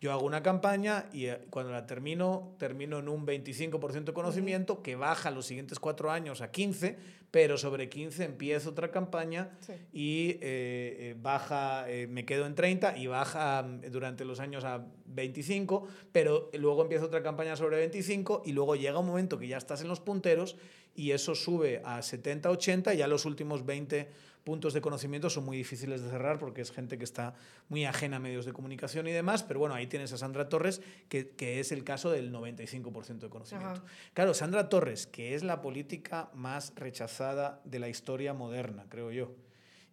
Yo 0.00 0.10
hago 0.10 0.26
una 0.26 0.42
campaña 0.42 1.06
y 1.12 1.26
eh, 1.26 1.38
cuando 1.50 1.70
la 1.70 1.86
termino, 1.86 2.56
termino 2.58 2.98
en 2.98 3.08
un 3.08 3.24
25% 3.24 4.04
de 4.04 4.12
conocimiento 4.12 4.72
uh 4.72 4.76
-huh. 4.78 4.82
que 4.82 4.96
baja 4.96 5.30
los 5.30 5.46
siguientes 5.46 5.78
cuatro 5.78 6.10
años 6.10 6.40
a 6.40 6.50
15, 6.50 6.98
pero 7.30 7.56
sobre 7.58 7.88
15 7.88 8.24
empiezo 8.24 8.70
otra 8.70 8.90
campaña 8.90 9.56
sí. 9.60 9.74
y 9.92 10.30
eh, 10.30 10.38
eh 10.42 11.16
baja, 11.16 11.86
me 12.08 12.24
quedo 12.24 12.46
en 12.46 12.56
30 12.56 12.98
y 12.98 13.06
baja 13.06 13.62
mm, 13.62 13.92
durante 13.92 14.24
los 14.24 14.40
años 14.40 14.64
a 14.64 14.84
25, 15.06 15.86
pero 16.10 16.50
luego 16.54 16.82
empiezo 16.82 17.06
otra 17.06 17.22
campaña 17.22 17.54
sobre 17.54 17.76
25 17.76 18.42
y 18.44 18.52
luego 18.52 18.74
llega 18.74 18.98
un 18.98 19.06
momento 19.06 19.38
que 19.38 19.46
ya 19.46 19.58
estás 19.58 19.80
en 19.80 19.86
los 19.86 20.00
punteros 20.00 20.56
y 20.96 21.12
eso 21.12 21.36
sube 21.36 21.82
a 21.84 22.02
70, 22.02 22.50
80 22.50 22.94
y 22.94 22.96
ya 22.98 23.06
los 23.06 23.26
últimos 23.26 23.64
20 23.64 24.08
puntos 24.46 24.72
de 24.74 24.80
conocimiento 24.80 25.28
son 25.28 25.44
muy 25.44 25.56
difíciles 25.56 26.02
de 26.02 26.08
cerrar 26.08 26.38
porque 26.38 26.60
es 26.60 26.70
gente 26.70 26.98
que 26.98 27.02
está 27.02 27.34
muy 27.68 27.84
ajena 27.84 28.18
a 28.18 28.20
medios 28.20 28.46
de 28.46 28.52
comunicación 28.52 29.08
y 29.08 29.10
demás, 29.10 29.42
pero 29.42 29.58
bueno, 29.58 29.74
ahí 29.74 29.88
tienes 29.88 30.12
a 30.12 30.18
Sandra 30.18 30.48
Torres, 30.48 30.80
que, 31.08 31.30
que 31.30 31.58
es 31.58 31.72
el 31.72 31.82
caso 31.82 32.12
del 32.12 32.32
95% 32.32 33.18
de 33.18 33.28
conocimiento. 33.28 33.80
Ajá. 33.80 33.84
Claro, 34.14 34.34
Sandra 34.34 34.68
Torres, 34.68 35.08
que 35.08 35.34
es 35.34 35.42
la 35.42 35.60
política 35.62 36.30
más 36.32 36.72
rechazada 36.76 37.60
de 37.64 37.80
la 37.80 37.88
historia 37.88 38.34
moderna, 38.34 38.86
creo 38.88 39.10
yo, 39.10 39.34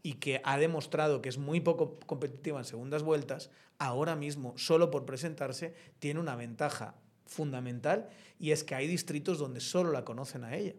y 0.04 0.14
que 0.14 0.40
ha 0.44 0.60
demostrado 0.60 1.24
que 1.24 1.30
es 1.30 1.40
muy 1.40 1.60
poco 1.60 1.98
competitiva 2.06 2.60
en 2.60 2.66
segundas 2.66 3.02
vueltas, 3.02 3.50
ahora 3.80 4.16
mismo, 4.16 4.54
solo 4.56 4.92
por 4.92 5.04
presentarse, 5.04 5.74
tiene 5.98 6.20
una 6.20 6.36
ventaja 6.36 6.94
fundamental 7.26 8.08
y 8.38 8.52
es 8.52 8.64
que 8.64 8.76
hay 8.76 8.86
distritos 8.86 9.40
donde 9.40 9.62
solo 9.62 9.92
la 9.92 10.06
conocen 10.06 10.44
a 10.44 10.56
ella. 10.56 10.76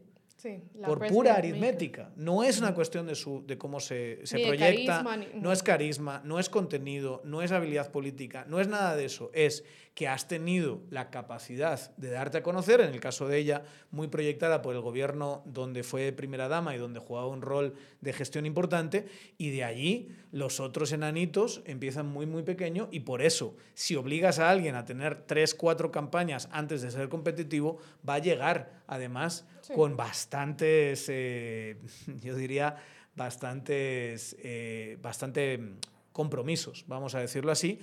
Por 0.85 1.07
pura 1.07 1.35
aritmética. 1.35 2.11
No 2.17 2.45
es 2.45 2.59
una 2.59 2.75
cuestión 2.75 3.07
de, 3.07 3.15
su, 3.15 3.45
de 3.47 3.59
cómo 3.59 3.81
se, 3.81 4.21
se 4.25 4.39
proyecta, 4.39 5.05
no 5.35 5.53
es 5.53 5.63
carisma, 5.63 6.23
no 6.25 6.39
es 6.39 6.49
contenido, 6.49 7.23
no 7.25 7.43
es 7.43 7.53
habilidad 7.53 7.91
política, 7.91 8.45
no 8.49 8.61
es 8.61 8.69
nada 8.69 8.97
de 8.97 9.05
eso. 9.05 9.31
Es 9.33 9.65
que 9.95 10.09
has 10.09 10.27
tenido 10.27 10.83
la 10.91 11.11
capacidad 11.11 11.95
de 11.97 12.11
darte 12.11 12.39
a 12.39 12.43
conocer, 12.43 12.81
en 12.81 12.93
el 12.93 13.01
caso 13.01 13.29
de 13.29 13.39
ella, 13.39 13.63
muy 13.93 14.09
proyectada 14.09 14.61
por 14.61 14.75
el 14.75 14.81
gobierno 14.81 15.43
donde 15.47 15.85
fue 15.85 16.11
primera 16.13 16.49
dama 16.49 16.75
y 16.75 16.79
donde 16.79 16.99
jugaba 16.99 17.29
un 17.29 17.43
rol 17.43 17.75
de 18.01 18.13
gestión 18.13 18.45
importante, 18.45 19.07
y 19.39 19.51
de 19.51 19.63
allí 19.63 20.09
los 20.33 20.59
otros 20.59 20.91
enanitos 20.93 21.63
empiezan 21.65 22.07
muy, 22.07 22.27
muy 22.27 22.43
pequeño, 22.43 22.89
y 22.91 23.01
por 23.01 23.23
eso, 23.23 23.57
si 23.75 23.95
obligas 23.95 24.41
a 24.41 24.51
alguien 24.51 24.75
a 24.75 24.85
tener 24.85 25.27
tres, 25.27 25.55
cuatro 25.55 25.93
campañas 25.93 26.49
antes 26.51 26.83
de 26.83 26.91
ser 26.91 27.09
competitivo, 27.09 27.79
va 28.07 28.15
a 28.15 28.19
llegar 28.19 28.83
además 28.89 29.47
con 29.75 29.97
bastantes, 29.97 31.07
eh, 31.09 31.79
yo 32.23 32.35
diría, 32.35 32.77
bastantes, 33.15 34.37
eh, 34.43 34.99
bastante 35.01 35.77
compromisos, 36.13 36.85
vamos 36.87 37.15
a 37.15 37.21
decirlo 37.21 37.53
así. 37.53 37.81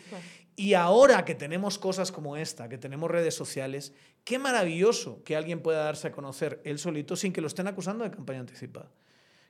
Y 0.55 0.73
ahora 0.73 1.25
que 1.25 1.35
tenemos 1.35 1.77
cosas 1.77 2.11
como 2.11 2.37
esta, 2.37 2.69
que 2.69 2.77
tenemos 2.77 3.09
redes 3.09 3.35
sociales, 3.35 3.93
qué 4.23 4.39
maravilloso 4.39 5.23
que 5.23 5.35
alguien 5.35 5.61
pueda 5.61 5.83
darse 5.83 6.07
a 6.07 6.11
conocer 6.11 6.61
él 6.63 6.79
solito 6.79 7.15
sin 7.15 7.33
que 7.33 7.41
lo 7.41 7.47
estén 7.47 7.67
acusando 7.67 8.03
de 8.03 8.11
campaña 8.11 8.39
anticipada. 8.41 8.89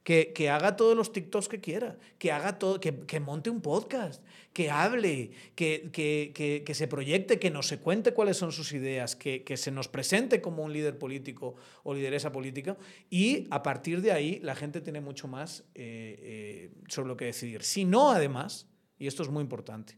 Que, 0.03 0.33
que, 0.33 0.49
haga 0.49 0.75
todos 0.75 0.97
los 0.97 1.13
TikToks 1.13 1.47
que 1.47 1.59
quiera, 1.59 1.99
que 2.17 2.31
haga 2.31 2.57
todo, 2.57 2.79
que, 2.79 3.01
que 3.05 3.19
monte 3.19 3.51
un 3.51 3.61
podcast, 3.61 4.23
que 4.53 4.69
hable, 4.69 5.31
que, 5.55 5.91
que, 5.91 6.75
se 6.75 6.87
proyecte, 6.87 7.39
que 7.39 7.49
nos 7.49 7.67
se 7.67 7.79
cuente 7.79 8.13
cuáles 8.13 8.37
son 8.37 8.51
sus 8.51 8.73
ideas, 8.73 9.15
que, 9.15 9.43
se 9.55 9.71
nos 9.71 9.87
presente 9.87 10.41
como 10.41 10.63
un 10.63 10.73
líder 10.73 10.97
político 10.97 11.55
o 11.83 11.93
lideresa 11.93 12.31
política 12.31 12.77
y 13.09 13.47
a 13.49 13.63
partir 13.63 14.01
de 14.01 14.11
ahí 14.11 14.39
la 14.41 14.55
gente 14.55 14.81
tiene 14.81 14.99
mucho 14.99 15.27
más 15.27 15.61
eh, 15.73 16.19
eh, 16.19 16.71
sobre 16.87 17.07
lo 17.07 17.17
que 17.17 17.25
decidir. 17.25 17.63
Si 17.63 17.85
no, 17.85 18.11
además, 18.11 18.67
y 18.99 19.07
esto 19.07 19.23
es 19.23 19.29
muy 19.29 19.41
importante, 19.41 19.97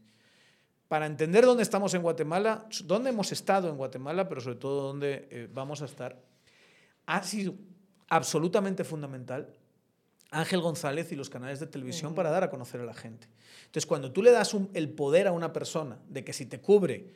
para 0.86 1.06
entender 1.06 1.44
dónde 1.44 1.64
estamos 1.64 1.92
en 1.94 2.02
Guatemala, 2.02 2.68
dónde 2.84 3.10
hemos 3.10 3.32
estado 3.32 3.68
en 3.68 3.76
Guatemala, 3.76 4.28
pero 4.28 4.40
sobre 4.40 4.56
todo 4.56 4.82
dónde 4.82 5.26
eh, 5.30 5.48
vamos 5.52 5.82
a 5.82 5.86
estar, 5.86 6.22
ha 7.06 7.22
sido 7.24 7.54
absolutamente 8.08 8.84
fundamental 8.84 9.52
Ángel 10.34 10.60
González 10.60 11.12
y 11.12 11.16
los 11.16 11.30
canales 11.30 11.60
de 11.60 11.66
televisión 11.66 12.14
para 12.14 12.30
dar 12.30 12.44
a 12.44 12.50
conocer 12.50 12.80
a 12.80 12.84
la 12.84 12.94
gente. 12.94 13.28
Entonces, 13.66 13.86
cuando 13.86 14.12
tú 14.12 14.22
le 14.22 14.32
das 14.32 14.54
el 14.74 14.90
poder 14.90 15.26
a 15.26 15.32
una 15.32 15.52
persona 15.52 15.98
de 16.08 16.24
que 16.24 16.32
si 16.32 16.44
te 16.44 16.60
cubre, 16.60 17.12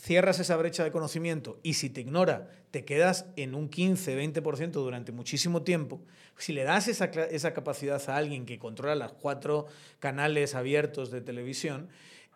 cierras 0.00 0.40
esa 0.40 0.56
brecha 0.56 0.82
de 0.82 0.90
conocimiento 0.90 1.60
y 1.62 1.74
si 1.74 1.90
te 1.90 2.00
ignora, 2.00 2.48
te 2.70 2.84
quedas 2.84 3.26
en 3.36 3.54
un 3.54 3.68
15, 3.68 4.18
20% 4.18 4.72
durante 4.72 5.12
muchísimo 5.12 5.62
tiempo, 5.62 6.00
si 6.38 6.52
le 6.52 6.64
das 6.64 6.88
esa, 6.88 7.04
esa 7.04 7.52
capacidad 7.52 8.02
a 8.08 8.16
alguien 8.16 8.46
que 8.46 8.58
controla 8.58 8.94
los 8.94 9.12
cuatro 9.12 9.66
canales 10.00 10.54
abiertos 10.54 11.10
de 11.10 11.20
televisión, 11.20 11.88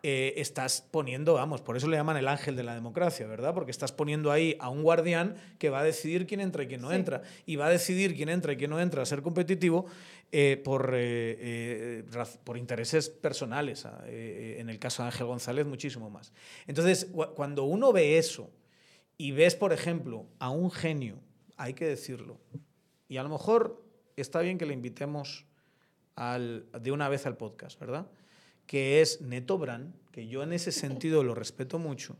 eh, 0.03 0.35
estás 0.37 0.81
poniendo, 0.91 1.33
vamos, 1.33 1.61
por 1.61 1.75
eso 1.75 1.87
le 1.87 1.97
llaman 1.97 2.17
el 2.17 2.27
ángel 2.27 2.55
de 2.55 2.63
la 2.63 2.75
democracia, 2.75 3.25
¿verdad? 3.25 3.53
Porque 3.53 3.71
estás 3.71 3.91
poniendo 3.91 4.31
ahí 4.31 4.55
a 4.59 4.69
un 4.69 4.83
guardián 4.83 5.35
que 5.57 5.69
va 5.69 5.79
a 5.79 5.83
decidir 5.83 6.27
quién 6.27 6.39
entra 6.39 6.63
y 6.63 6.67
quién 6.67 6.81
no 6.81 6.91
entra. 6.91 7.23
Y 7.45 7.55
va 7.55 7.65
a 7.65 7.69
decidir 7.69 8.15
quién 8.15 8.29
entra 8.29 8.53
y 8.53 8.57
quién 8.57 8.69
no 8.69 8.79
entra 8.79 9.01
a 9.01 9.05
ser 9.05 9.21
competitivo 9.21 9.87
eh, 10.31 10.61
por, 10.63 10.91
eh, 10.93 12.03
por 12.43 12.57
intereses 12.57 13.09
personales. 13.09 13.85
Ah, 13.85 14.03
en 14.07 14.69
el 14.69 14.77
caso 14.77 15.01
de 15.01 15.07
Ángel 15.07 15.25
González, 15.25 15.65
muchísimo 15.65 16.09
más. 16.09 16.31
Entonces, 16.67 17.07
cuando 17.35 17.63
uno 17.63 17.91
ve 17.91 18.17
eso 18.17 18.51
y 19.17 19.31
ves, 19.31 19.55
por 19.55 19.73
ejemplo, 19.73 20.27
a 20.37 20.51
un 20.51 20.69
genio, 20.69 21.19
hay 21.57 21.73
que 21.73 21.87
decirlo, 21.87 22.37
y 23.09 23.17
a 23.17 23.23
lo 23.23 23.29
mejor 23.29 23.83
está 24.15 24.41
bien 24.41 24.57
que 24.57 24.65
le 24.65 24.73
invitemos 24.73 25.45
al, 26.15 26.67
de 26.71 26.91
una 26.91 27.09
vez 27.09 27.25
al 27.25 27.37
podcast, 27.37 27.79
¿verdad? 27.79 28.07
Que 28.67 29.01
es 29.01 29.21
Neto 29.21 29.57
Brand, 29.57 29.93
que 30.11 30.27
yo 30.27 30.43
en 30.43 30.53
ese 30.53 30.71
sentido 30.71 31.23
lo 31.23 31.33
respeto 31.33 31.79
mucho, 31.79 32.15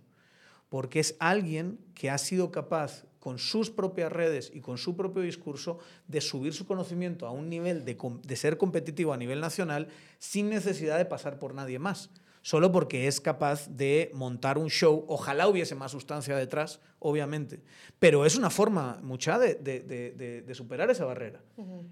porque 0.69 0.99
es 0.99 1.15
alguien 1.19 1.77
que 1.93 2.09
ha 2.09 2.17
sido 2.17 2.51
capaz 2.51 3.05
con 3.19 3.37
sus 3.37 3.69
propias 3.69 4.11
redes 4.11 4.51
y 4.53 4.61
con 4.61 4.77
su 4.77 4.95
propio 4.95 5.21
discurso 5.21 5.79
de 6.07 6.21
subir 6.21 6.53
su 6.53 6.65
conocimiento 6.65 7.27
a 7.27 7.31
un 7.31 7.49
nivel 7.49 7.85
de, 7.85 7.97
de 8.23 8.35
ser 8.35 8.57
competitivo 8.57 9.13
a 9.13 9.17
nivel 9.17 9.41
nacional 9.41 9.89
sin 10.17 10.49
necesidad 10.49 10.97
de 10.97 11.05
pasar 11.05 11.37
por 11.37 11.53
nadie 11.53 11.77
más 11.77 12.09
solo 12.47 12.71
porque 12.71 13.07
es 13.07 13.19
capaz 13.19 13.67
de 13.67 14.09
montar 14.13 14.57
un 14.57 14.69
show. 14.69 15.03
Ojalá 15.09 15.49
hubiese 15.49 15.75
más 15.75 15.91
sustancia 15.91 16.33
detrás, 16.37 16.79
obviamente, 16.99 17.61
pero 17.99 18.25
es 18.25 18.37
una 18.37 18.49
forma 18.49 18.99
mucha 19.03 19.37
de, 19.37 19.55
de, 19.55 19.81
de, 20.45 20.55
superar 20.55 20.89
esa 20.89 21.03
barrera. 21.03 21.41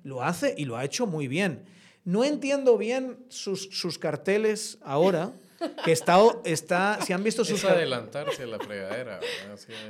Lo 0.04 0.24
hace 0.24 0.56
y 0.58 0.64
lo 0.64 0.78
ha 0.78 0.86
hecho 0.86 1.08
muy 1.08 1.28
bien. 1.28 1.66
No 2.06 2.24
entiendo 2.24 2.78
bien 2.78 3.18
sus, 3.30 3.64
sus 3.72 4.00
carteles 4.00 4.78
ahora, 4.82 5.34
que 5.84 5.92
está, 5.92 6.20
está, 6.44 7.00
si 7.02 7.14
han 7.14 7.24
visto 7.24 7.44
sus... 7.44 7.64
Es 7.64 7.70
adelantarse 7.70 8.44
a 8.44 8.48
la 8.48 8.60
fregadera, 8.60 9.20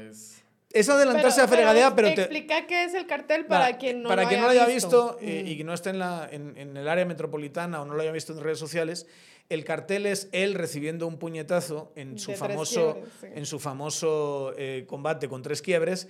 es... 0.10 0.42
Es 0.72 0.90
adelantarse 0.90 1.40
a 1.40 1.44
la 1.44 1.48
fregadera, 1.48 1.96
pero, 1.96 2.14
te... 2.14 2.22
Explica 2.22 2.68
qué 2.68 2.84
es 2.84 2.94
el 2.94 3.08
cartel 3.08 3.46
para, 3.46 3.78
quien 3.78 4.02
no 4.04 4.10
para 4.10 4.24
lo 4.24 4.28
quien 4.28 4.42
haya 4.42 4.48
no 4.50 4.54
lo 4.54 4.62
haya 4.62 4.74
visto, 4.74 5.18
visto 5.20 5.26
eh, 5.26 5.44
y 5.46 5.58
que 5.58 5.64
no 5.64 5.74
esté 5.74 5.92
en, 5.92 6.00
la, 6.00 6.28
en, 6.30 6.58
en, 6.58 6.76
el 6.76 6.90
área 6.90 7.06
metropolitana 7.06 7.82
o 7.82 7.86
no 7.86 7.94
lo 7.94 8.02
haya 8.02 8.12
visto 8.12 8.34
en 8.34 8.42
redes 8.42 8.60
sociales, 8.60 9.08
el 9.48 9.64
cartel 9.64 10.06
es 10.06 10.28
él 10.32 10.54
recibiendo 10.54 11.08
un 11.08 11.18
puñetazo 11.18 11.94
en 11.96 12.20
su 12.20 12.34
famoso, 12.34 12.94
quiebres, 12.94 13.14
sí. 13.22 13.28
en 13.36 13.46
su 13.46 13.60
famoso 13.60 14.54
eh, 14.58 14.86
combate 14.88 15.30
con 15.30 15.42
tres 15.42 15.62
quiebres. 15.62 16.10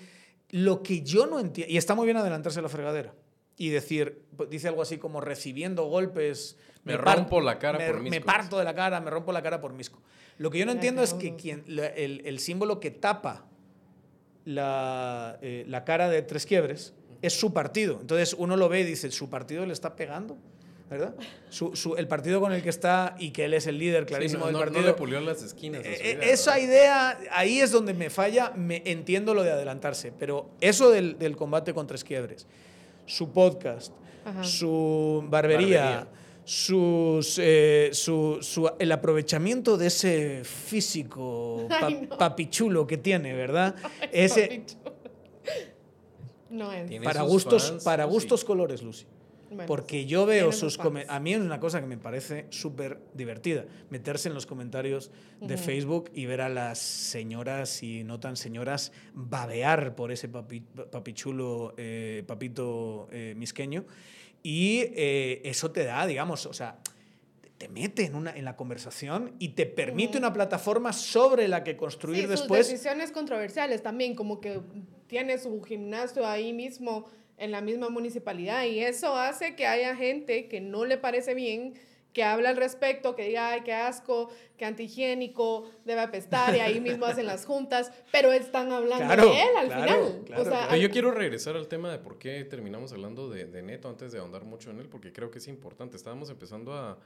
Lo 0.49 0.81
que 0.81 1.01
yo 1.01 1.27
no 1.27 1.39
entiendo, 1.39 1.71
y 1.71 1.77
está 1.77 1.95
muy 1.95 2.05
bien 2.05 2.17
adelantarse 2.17 2.59
a 2.59 2.61
la 2.61 2.69
fregadera, 2.69 3.13
y 3.57 3.69
decir, 3.69 4.21
dice 4.49 4.67
algo 4.67 4.81
así 4.81 4.97
como 4.97 5.21
recibiendo 5.21 5.85
golpes. 5.85 6.57
Me, 6.83 6.93
me 6.93 6.97
rompo 6.97 7.41
la 7.41 7.57
cara 7.57 7.77
me, 7.77 7.87
por 7.87 7.99
misco. 7.99 8.15
Me 8.15 8.21
parto 8.21 8.57
de 8.57 8.63
la 8.63 8.75
cara, 8.75 8.99
me 9.01 9.09
rompo 9.09 9.31
la 9.31 9.41
cara 9.41 9.59
por 9.59 9.73
misco. 9.73 10.01
Lo 10.37 10.51
que 10.51 10.59
yo 10.59 10.65
no 10.65 10.73
entiendo 10.73 11.01
es 11.01 11.13
que 11.13 11.35
quien, 11.35 11.63
la, 11.67 11.87
el, 11.87 12.21
el, 12.25 12.39
símbolo 12.39 12.79
que 12.79 12.91
tapa 12.91 13.45
la, 14.43 15.39
eh, 15.41 15.63
la, 15.67 15.85
cara 15.85 16.09
de 16.09 16.21
Tres 16.21 16.45
Quiebres 16.45 16.93
es 17.21 17.39
su 17.39 17.53
partido. 17.53 17.99
Entonces 18.01 18.35
uno 18.37 18.57
lo 18.57 18.67
ve 18.67 18.81
y 18.81 18.83
dice, 18.83 19.09
¿su 19.11 19.29
partido 19.29 19.65
le 19.65 19.73
está 19.73 19.95
pegando? 19.95 20.37
¿verdad? 20.89 21.15
Su, 21.49 21.75
su, 21.75 21.95
el 21.95 22.07
partido 22.07 22.39
con 22.39 22.53
el 22.53 22.61
que 22.61 22.69
está 22.69 23.15
y 23.17 23.31
que 23.31 23.45
él 23.45 23.53
es 23.53 23.65
el 23.65 23.79
líder 23.79 24.05
clarísimo 24.05 24.45
sí, 24.45 24.45
no, 24.45 24.45
del 24.47 24.53
no, 24.53 24.59
partido. 24.59 24.81
No 24.81 24.87
le 24.87 24.93
pulió 24.93 25.19
las 25.19 25.41
esquinas. 25.41 25.81
Eh, 25.83 26.15
vida, 26.15 26.25
esa 26.25 26.51
¿verdad? 26.55 26.67
idea, 26.67 27.19
ahí 27.31 27.59
es 27.59 27.71
donde 27.71 27.93
me 27.93 28.09
falla, 28.09 28.51
me 28.55 28.83
entiendo 28.85 29.33
lo 29.33 29.43
de 29.43 29.51
adelantarse, 29.51 30.11
pero 30.11 30.51
eso 30.61 30.91
del, 30.91 31.17
del 31.17 31.35
combate 31.35 31.73
con 31.73 31.87
tres 31.87 32.03
quiebres, 32.03 32.45
su 33.05 33.31
podcast, 33.31 33.93
Ajá. 34.23 34.43
su 34.43 35.23
barbería, 35.29 35.81
barbería. 35.83 36.07
Sus, 36.47 37.39
eh, 37.41 37.89
su, 37.93 38.37
su, 38.41 38.69
el 38.77 38.91
aprovechamiento 38.91 39.77
de 39.77 39.87
ese 39.87 40.43
físico 40.43 41.65
pa, 41.69 41.89
no. 41.89 42.17
papichulo 42.17 42.85
que 42.85 42.97
tiene, 42.97 43.33
¿verdad? 43.33 43.75
Ay, 44.01 44.09
ese, 44.11 44.63
no 46.49 46.71
es. 46.71 46.91
Para 47.01 47.23
gustos, 47.23 47.69
fans, 47.69 47.83
para 47.83 48.05
gustos 48.05 48.41
sí. 48.41 48.45
colores, 48.45 48.83
Lucy. 48.83 49.05
Bueno, 49.49 49.65
porque 49.67 50.05
yo 50.05 50.25
veo 50.25 50.51
sus 50.51 50.77
comentarios. 50.77 51.15
A 51.15 51.19
mí 51.19 51.33
es 51.33 51.39
una 51.39 51.59
cosa 51.59 51.79
que 51.79 51.87
me 51.87 51.97
parece 51.97 52.47
súper 52.49 52.99
divertida. 53.13 53.65
Meterse 53.89 54.29
en 54.29 54.33
los 54.33 54.45
comentarios 54.45 55.11
de 55.39 55.53
uh 55.53 55.57
-huh. 55.57 55.61
Facebook 55.61 56.11
y 56.13 56.25
ver 56.25 56.41
a 56.41 56.49
las 56.49 56.79
señoras 56.79 57.83
y 57.83 58.03
no 58.03 58.19
tan 58.19 58.35
señoras 58.37 58.91
babear 59.13 59.95
por 59.95 60.11
ese 60.11 60.29
papi, 60.29 60.61
papichulo, 60.91 61.73
eh, 61.77 62.23
papito 62.25 63.07
eh, 63.11 63.33
misqueño. 63.37 63.85
Y 64.41 64.81
eh, 64.95 65.41
eso 65.43 65.71
te 65.71 65.83
da, 65.83 66.05
digamos, 66.05 66.45
o 66.45 66.53
sea, 66.53 66.79
te 67.57 67.67
mete 67.69 68.05
en, 68.05 68.15
una, 68.15 68.31
en 68.31 68.45
la 68.45 68.55
conversación 68.55 69.33
y 69.39 69.49
te 69.49 69.65
permite 69.65 70.11
uh 70.11 70.15
-huh. 70.15 70.25
una 70.25 70.33
plataforma 70.33 70.91
sobre 70.93 71.47
la 71.47 71.63
que 71.63 71.77
construir 71.77 72.23
sí, 72.23 72.27
después. 72.27 72.67
Sus 72.67 72.73
decisiones 72.73 73.11
controversiales 73.11 73.81
también, 73.81 74.15
como 74.15 74.39
que 74.41 74.61
tiene 75.07 75.37
su 75.37 75.61
gimnasio 75.63 76.25
ahí 76.27 76.51
mismo 76.51 77.05
en 77.37 77.51
la 77.51 77.61
misma 77.61 77.89
municipalidad 77.89 78.63
y 78.65 78.79
eso 78.79 79.15
hace 79.15 79.55
que 79.55 79.67
haya 79.67 79.95
gente 79.95 80.47
que 80.47 80.61
no 80.61 80.85
le 80.85 80.97
parece 80.97 81.33
bien 81.33 81.73
que 82.15 82.23
habla 82.23 82.49
al 82.49 82.55
respecto, 82.55 83.13
que 83.13 83.25
diga, 83.25 83.49
ay, 83.49 83.61
qué 83.65 83.73
asco, 83.73 84.29
qué 84.55 84.63
antihigiénico, 84.63 85.69
debe 85.83 85.99
apestar, 85.99 86.55
y 86.55 86.61
ahí 86.61 86.79
mismo 86.79 87.05
hacen 87.05 87.25
las 87.25 87.45
juntas, 87.45 87.91
pero 88.09 88.31
están 88.31 88.71
hablando 88.71 89.05
claro, 89.05 89.25
de 89.25 89.41
él 89.41 89.57
al 89.57 89.67
claro, 89.67 89.83
final. 89.83 90.23
Claro, 90.25 90.41
o 90.41 90.45
sea, 90.45 90.67
pero 90.69 90.81
yo 90.81 90.89
quiero 90.89 91.11
regresar 91.11 91.57
al 91.57 91.67
tema 91.67 91.91
de 91.91 91.99
por 91.99 92.17
qué 92.17 92.45
terminamos 92.45 92.93
hablando 92.93 93.29
de, 93.29 93.47
de, 93.47 93.61
Neto 93.61 93.89
antes 93.89 94.13
de 94.13 94.19
ahondar 94.19 94.45
mucho 94.45 94.71
en 94.71 94.79
él, 94.79 94.87
porque 94.87 95.11
creo 95.11 95.29
que 95.29 95.39
es 95.39 95.47
importante. 95.49 95.97
Estábamos 95.97 96.29
empezando 96.29 96.73
a, 96.73 96.97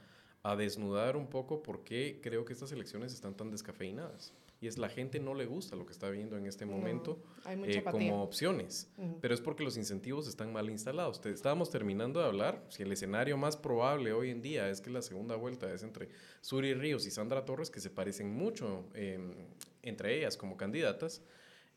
a 0.43 0.55
desnudar 0.55 1.17
un 1.17 1.25
poco 1.25 1.63
por 1.63 1.83
qué 1.83 2.19
creo 2.21 2.45
que 2.45 2.53
estas 2.53 2.71
elecciones 2.71 3.11
están 3.11 3.33
tan 3.35 3.49
descafeinadas 3.49 4.31
y 4.61 4.67
es 4.67 4.77
la 4.77 4.89
gente 4.89 5.19
no 5.19 5.33
le 5.33 5.45
gusta 5.45 5.75
lo 5.75 5.85
que 5.85 5.93
está 5.93 6.09
viendo 6.09 6.37
en 6.37 6.45
este 6.45 6.65
momento 6.65 7.21
no, 7.45 7.65
eh, 7.65 7.83
como 7.83 8.23
opciones, 8.23 8.91
uh 8.97 9.03
-huh. 9.03 9.17
pero 9.21 9.33
es 9.33 9.41
porque 9.41 9.63
los 9.63 9.77
incentivos 9.77 10.27
están 10.27 10.51
mal 10.51 10.69
instalados. 10.69 11.21
Te, 11.21 11.31
estábamos 11.31 11.69
terminando 11.69 12.19
de 12.19 12.25
hablar, 12.25 12.65
si 12.69 12.83
el 12.83 12.91
escenario 12.91 13.37
más 13.37 13.55
probable 13.55 14.11
hoy 14.11 14.29
en 14.31 14.41
día 14.41 14.69
es 14.69 14.81
que 14.81 14.89
la 14.89 15.01
segunda 15.01 15.35
vuelta 15.35 15.71
es 15.73 15.83
entre 15.83 16.09
Suri 16.41 16.73
Ríos 16.73 17.05
y 17.07 17.11
Sandra 17.11 17.45
Torres, 17.45 17.69
que 17.69 17.79
se 17.79 17.89
parecen 17.89 18.33
mucho 18.33 18.85
eh, 18.93 19.19
entre 19.83 20.17
ellas 20.17 20.37
como 20.37 20.57
candidatas, 20.57 21.23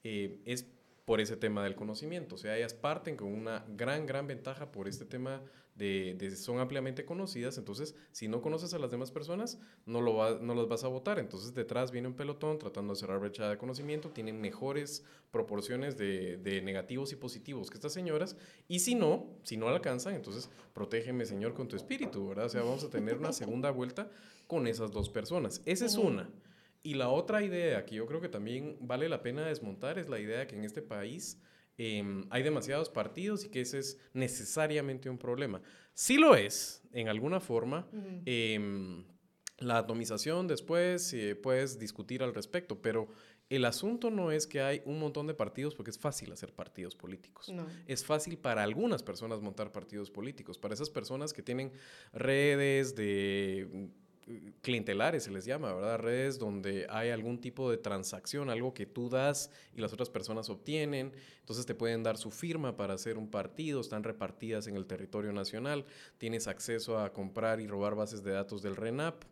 eh, 0.04 0.40
es 0.44 0.66
por 1.04 1.20
ese 1.20 1.36
tema 1.36 1.64
del 1.64 1.74
conocimiento. 1.74 2.36
O 2.36 2.38
sea, 2.38 2.56
ellas 2.56 2.74
parten 2.74 3.16
con 3.16 3.28
una 3.28 3.64
gran, 3.76 4.06
gran 4.06 4.26
ventaja 4.26 4.70
por 4.70 4.88
este 4.88 5.04
tema 5.04 5.42
de, 5.74 6.14
de 6.18 6.34
son 6.36 6.58
ampliamente 6.58 7.04
conocidas. 7.04 7.58
Entonces, 7.58 7.94
si 8.12 8.28
no 8.28 8.42
conoces 8.42 8.74
a 8.74 8.78
las 8.78 8.90
demás 8.90 9.10
personas, 9.10 9.58
no, 9.86 10.00
lo 10.00 10.16
va, 10.16 10.38
no 10.40 10.54
las 10.54 10.68
vas 10.68 10.84
a 10.84 10.88
votar. 10.88 11.18
Entonces, 11.18 11.54
detrás 11.54 11.90
viene 11.90 12.08
un 12.08 12.14
pelotón 12.14 12.58
tratando 12.58 12.92
de 12.94 13.00
cerrar 13.00 13.20
brecha 13.20 13.48
de 13.48 13.58
conocimiento. 13.58 14.10
Tienen 14.10 14.40
mejores 14.40 15.04
proporciones 15.30 15.96
de, 15.96 16.36
de 16.36 16.60
negativos 16.62 17.12
y 17.12 17.16
positivos 17.16 17.70
que 17.70 17.76
estas 17.76 17.92
señoras. 17.92 18.36
Y 18.68 18.80
si 18.80 18.94
no, 18.94 19.26
si 19.42 19.56
no 19.56 19.68
alcanzan, 19.68 20.14
entonces, 20.14 20.50
protégeme, 20.74 21.24
Señor, 21.24 21.54
con 21.54 21.68
tu 21.68 21.76
espíritu, 21.76 22.28
¿verdad? 22.28 22.46
O 22.46 22.50
sea, 22.50 22.62
vamos 22.62 22.84
a 22.84 22.90
tener 22.90 23.16
una 23.18 23.32
segunda 23.32 23.70
vuelta 23.70 24.10
con 24.46 24.66
esas 24.66 24.90
dos 24.90 25.08
personas. 25.08 25.62
Esa 25.64 25.86
es 25.86 25.96
una. 25.96 26.28
Y 26.82 26.94
la 26.94 27.08
otra 27.08 27.42
idea 27.42 27.84
que 27.86 27.94
yo 27.94 28.06
creo 28.06 28.20
que 28.20 28.28
también 28.28 28.76
vale 28.80 29.08
la 29.08 29.22
pena 29.22 29.46
desmontar 29.46 29.98
es 29.98 30.08
la 30.08 30.18
idea 30.18 30.40
de 30.40 30.46
que 30.48 30.56
en 30.56 30.64
este 30.64 30.82
país 30.82 31.38
em, 31.82 32.24
hay 32.30 32.42
demasiados 32.42 32.88
partidos 32.88 33.44
y 33.44 33.48
que 33.48 33.60
ese 33.60 33.78
es 33.78 33.98
necesariamente 34.12 35.10
un 35.10 35.18
problema. 35.18 35.60
Sí 35.94 36.16
lo 36.16 36.36
es, 36.36 36.82
en 36.92 37.08
alguna 37.08 37.40
forma. 37.40 37.88
Em, 38.24 39.04
la 39.58 39.78
atomización 39.78 40.46
después 40.46 41.12
eh, 41.12 41.34
puedes 41.34 41.78
discutir 41.78 42.22
al 42.22 42.34
respecto, 42.34 42.80
pero 42.80 43.08
el 43.48 43.64
asunto 43.64 44.10
no 44.10 44.32
es 44.32 44.46
que 44.46 44.60
hay 44.60 44.82
un 44.86 44.98
montón 44.98 45.26
de 45.26 45.34
partidos 45.34 45.74
porque 45.74 45.90
es 45.90 45.98
fácil 45.98 46.32
hacer 46.32 46.54
partidos 46.54 46.96
políticos. 46.96 47.52
Es 47.86 48.04
fácil 48.04 48.38
para 48.38 48.62
algunas 48.62 49.02
personas 49.02 49.40
montar 49.40 49.72
partidos 49.72 50.10
políticos. 50.10 50.58
Para 50.58 50.74
esas 50.74 50.88
personas 50.88 51.32
que 51.32 51.42
tienen 51.42 51.72
redes 52.12 52.94
de 52.94 53.90
clientelares, 54.60 55.24
se 55.24 55.30
les 55.30 55.44
llama, 55.44 55.74
¿verdad? 55.74 55.98
Redes 55.98 56.38
donde 56.38 56.86
hay 56.88 57.10
algún 57.10 57.40
tipo 57.40 57.70
de 57.70 57.76
transacción, 57.76 58.50
algo 58.50 58.72
que 58.74 58.86
tú 58.86 59.08
das 59.08 59.50
y 59.74 59.80
las 59.80 59.92
otras 59.92 60.10
personas 60.10 60.48
obtienen. 60.48 61.12
Entonces 61.40 61.66
te 61.66 61.74
pueden 61.74 62.02
dar 62.02 62.16
su 62.16 62.30
firma 62.30 62.76
para 62.76 62.94
hacer 62.94 63.18
un 63.18 63.28
partido, 63.28 63.80
están 63.80 64.04
repartidas 64.04 64.66
en 64.66 64.76
el 64.76 64.86
territorio 64.86 65.32
nacional, 65.32 65.84
tienes 66.18 66.46
acceso 66.46 66.98
a 66.98 67.12
comprar 67.12 67.60
y 67.60 67.66
robar 67.66 67.94
bases 67.94 68.22
de 68.22 68.32
datos 68.32 68.62
del 68.62 68.76
RENAP. 68.76 69.24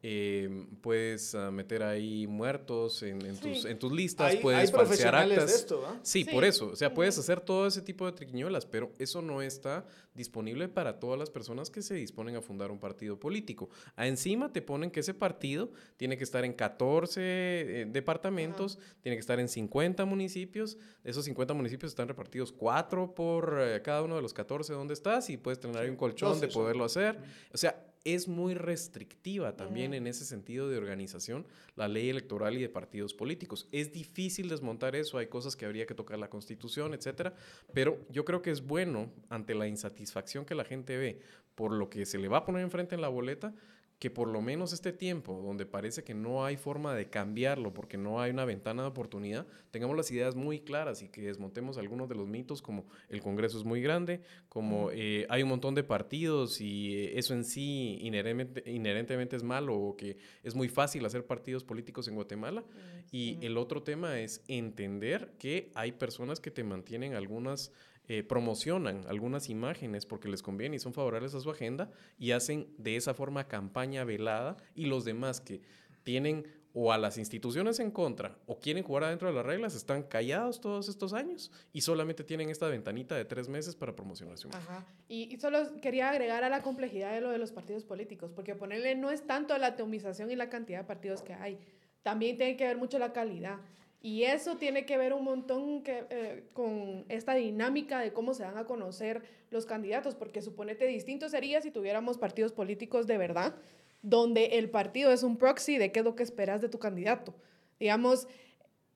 Eh, 0.00 0.66
puedes 0.80 1.34
uh, 1.34 1.50
meter 1.50 1.82
ahí 1.82 2.28
muertos 2.28 3.02
en, 3.02 3.24
en, 3.26 3.36
tus, 3.36 3.64
en 3.64 3.78
tus, 3.78 3.92
listas, 3.92 4.30
hay, 4.30 4.36
puedes 4.38 4.70
hay 4.70 4.86
falsear 4.86 5.14
actas. 5.14 5.46
De 5.46 5.54
esto, 5.56 5.82
¿eh? 5.82 5.98
sí, 6.02 6.22
sí, 6.22 6.30
por 6.30 6.44
eso. 6.44 6.68
O 6.68 6.76
sea, 6.76 6.94
puedes 6.94 7.18
hacer 7.18 7.40
todo 7.40 7.66
ese 7.66 7.82
tipo 7.82 8.06
de 8.06 8.12
triquiñuelas, 8.12 8.64
pero 8.64 8.92
eso 8.98 9.22
no 9.22 9.42
está 9.42 9.84
disponible 10.14 10.68
para 10.68 11.00
todas 11.00 11.18
las 11.18 11.30
personas 11.30 11.70
que 11.70 11.82
se 11.82 11.94
disponen 11.94 12.36
a 12.36 12.40
fundar 12.40 12.70
un 12.70 12.78
partido 12.78 13.18
político. 13.18 13.70
A 13.96 14.06
encima 14.06 14.52
te 14.52 14.62
ponen 14.62 14.90
que 14.90 15.00
ese 15.00 15.14
partido 15.14 15.70
tiene 15.96 16.16
que 16.16 16.24
estar 16.24 16.44
en 16.44 16.52
14 16.52 17.20
eh, 17.20 17.86
departamentos, 17.88 18.76
Ajá. 18.76 18.96
tiene 19.00 19.16
que 19.16 19.20
estar 19.20 19.40
en 19.40 19.48
50 19.48 20.04
municipios. 20.04 20.76
Esos 21.02 21.24
50 21.24 21.54
municipios 21.54 21.90
están 21.90 22.06
repartidos 22.08 22.52
4 22.52 23.14
por 23.14 23.58
eh, 23.60 23.82
cada 23.82 24.02
uno 24.02 24.16
de 24.16 24.22
los 24.22 24.32
14 24.32 24.72
donde 24.72 24.94
estás 24.94 25.30
y 25.30 25.36
puedes 25.36 25.58
tener 25.58 25.76
ahí 25.76 25.88
un 25.88 25.96
colchón 25.96 26.34
12, 26.34 26.46
de 26.46 26.52
poderlo 26.52 26.84
hacer. 26.84 27.18
O 27.52 27.56
sea, 27.56 27.87
es 28.04 28.28
muy 28.28 28.54
restrictiva 28.54 29.56
también 29.56 29.90
uh 29.90 29.94
-huh. 29.94 29.98
en 29.98 30.06
ese 30.06 30.24
sentido 30.24 30.68
de 30.68 30.76
organización 30.76 31.46
la 31.76 31.88
ley 31.88 32.08
electoral 32.08 32.56
y 32.56 32.62
de 32.62 32.68
partidos 32.68 33.14
políticos. 33.14 33.68
Es 33.72 33.92
difícil 33.92 34.48
desmontar 34.48 34.96
eso, 34.96 35.18
hay 35.18 35.26
cosas 35.26 35.56
que 35.56 35.66
habría 35.66 35.86
que 35.86 35.94
tocar 35.94 36.18
la 36.18 36.30
constitución, 36.30 36.94
etcétera, 36.94 37.34
pero 37.72 37.98
yo 38.10 38.24
creo 38.24 38.42
que 38.42 38.50
es 38.50 38.66
bueno 38.66 39.12
ante 39.28 39.54
la 39.54 39.66
insatisfacción 39.66 40.44
que 40.44 40.54
la 40.54 40.64
gente 40.64 40.96
ve 40.96 41.20
por 41.54 41.72
lo 41.72 41.90
que 41.90 42.06
se 42.06 42.18
le 42.18 42.28
va 42.28 42.38
a 42.38 42.44
poner 42.44 42.62
enfrente 42.62 42.94
en 42.94 43.00
la 43.00 43.08
boleta, 43.08 43.52
que 43.98 44.10
por 44.10 44.28
lo 44.28 44.40
menos 44.40 44.72
este 44.72 44.92
tiempo, 44.92 45.42
donde 45.44 45.66
parece 45.66 46.04
que 46.04 46.14
no 46.14 46.44
hay 46.44 46.56
forma 46.56 46.94
de 46.94 47.08
cambiarlo 47.08 47.74
porque 47.74 47.98
no 47.98 48.20
hay 48.20 48.30
una 48.30 48.44
ventana 48.44 48.82
de 48.82 48.88
oportunidad, 48.88 49.46
tengamos 49.72 49.96
las 49.96 50.10
ideas 50.12 50.36
muy 50.36 50.60
claras 50.60 51.02
y 51.02 51.08
que 51.08 51.22
desmontemos 51.22 51.78
algunos 51.78 52.08
de 52.08 52.14
los 52.14 52.28
mitos 52.28 52.62
como 52.62 52.86
el 53.08 53.20
Congreso 53.20 53.58
es 53.58 53.64
muy 53.64 53.82
grande, 53.82 54.20
como 54.48 54.90
eh, 54.92 55.26
hay 55.28 55.42
un 55.42 55.48
montón 55.48 55.74
de 55.74 55.82
partidos 55.82 56.60
y 56.60 56.94
eh, 56.94 57.18
eso 57.18 57.34
en 57.34 57.44
sí 57.44 57.98
inherentemente, 58.00 58.70
inherentemente, 58.70 59.36
es 59.36 59.42
malo 59.42 59.76
o 59.76 59.96
que 59.96 60.16
es 60.44 60.54
muy 60.54 60.68
fácil 60.68 61.04
hacer 61.04 61.26
partidos 61.26 61.64
políticos 61.64 62.06
en 62.06 62.14
Guatemala. 62.14 62.64
Y 63.10 63.38
el 63.40 63.56
otro 63.56 63.82
tema 63.82 64.20
es 64.20 64.44
entender 64.48 65.32
que 65.38 65.70
hay 65.74 65.92
personas 65.92 66.40
que 66.40 66.50
te 66.50 66.62
mantienen 66.62 67.14
algunas 67.14 67.72
eh, 68.08 68.22
promocionan 68.22 69.02
algunas 69.06 69.50
imágenes 69.50 70.06
porque 70.06 70.28
les 70.28 70.42
conviene 70.42 70.76
y 70.76 70.78
son 70.78 70.94
favorables 70.94 71.34
a 71.34 71.40
su 71.40 71.50
agenda 71.50 71.90
y 72.18 72.30
hacen 72.30 72.66
de 72.78 72.96
esa 72.96 73.12
forma 73.12 73.48
campaña 73.48 74.04
velada 74.04 74.56
y 74.74 74.86
los 74.86 75.04
demás 75.04 75.40
que 75.42 75.60
tienen 76.04 76.46
o 76.72 76.92
a 76.92 76.96
las 76.96 77.18
instituciones 77.18 77.80
en 77.80 77.90
contra 77.90 78.38
o 78.46 78.60
quieren 78.60 78.82
jugar 78.82 79.04
adentro 79.04 79.28
de 79.28 79.34
las 79.34 79.44
reglas 79.44 79.74
están 79.74 80.02
callados 80.04 80.60
todos 80.60 80.88
estos 80.88 81.12
años 81.12 81.50
y 81.72 81.82
solamente 81.82 82.24
tienen 82.24 82.50
esta 82.50 82.66
ventanita 82.68 83.14
de 83.14 83.24
tres 83.24 83.48
meses 83.48 83.74
para 83.74 83.94
promocionar 83.94 84.38
su. 84.38 84.48
Ajá. 84.48 84.86
Y, 85.08 85.34
y 85.34 85.38
solo 85.38 85.58
quería 85.82 86.08
agregar 86.08 86.44
a 86.44 86.48
la 86.48 86.62
complejidad 86.62 87.12
de 87.12 87.20
lo 87.20 87.30
de 87.30 87.38
los 87.38 87.52
partidos 87.52 87.84
políticos, 87.84 88.32
porque 88.34 88.54
ponerle 88.54 88.94
no 88.94 89.10
es 89.10 89.26
tanto 89.26 89.56
la 89.58 89.68
atomización 89.68 90.30
y 90.30 90.36
la 90.36 90.48
cantidad 90.48 90.78
de 90.78 90.84
partidos 90.84 91.20
que 91.22 91.34
hay, 91.34 91.58
también 92.02 92.38
tiene 92.38 92.56
que 92.56 92.64
ver 92.64 92.78
mucho 92.78 92.98
la 92.98 93.12
calidad. 93.12 93.58
Y 94.00 94.24
eso 94.24 94.56
tiene 94.56 94.86
que 94.86 94.96
ver 94.96 95.12
un 95.12 95.24
montón 95.24 95.82
eh, 95.86 96.44
con 96.52 97.04
esta 97.08 97.34
dinámica 97.34 97.98
de 97.98 98.12
cómo 98.12 98.32
se 98.32 98.44
van 98.44 98.56
a 98.56 98.64
conocer 98.64 99.22
los 99.50 99.66
candidatos, 99.66 100.14
porque 100.14 100.40
suponete 100.40 100.86
distinto 100.86 101.28
sería 101.28 101.60
si 101.60 101.70
tuviéramos 101.70 102.16
partidos 102.16 102.52
políticos 102.52 103.06
de 103.08 103.18
verdad, 103.18 103.56
donde 104.02 104.58
el 104.58 104.70
partido 104.70 105.12
es 105.12 105.24
un 105.24 105.36
proxy 105.36 105.78
de 105.78 105.90
qué 105.90 106.00
es 106.00 106.04
lo 106.04 106.14
que 106.14 106.22
esperas 106.22 106.60
de 106.60 106.68
tu 106.68 106.78
candidato. 106.78 107.34
Digamos, 107.80 108.28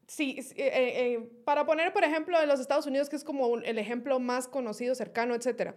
sí, 0.06 0.36
eh, 0.56 0.70
eh, 0.74 1.30
para 1.44 1.66
poner, 1.66 1.92
por 1.92 2.04
ejemplo, 2.04 2.40
en 2.40 2.48
los 2.48 2.60
Estados 2.60 2.86
Unidos, 2.86 3.08
que 3.08 3.16
es 3.16 3.24
como 3.24 3.58
el 3.58 3.78
ejemplo 3.78 4.20
más 4.20 4.46
conocido, 4.46 4.94
cercano, 4.94 5.34
etcétera 5.34 5.74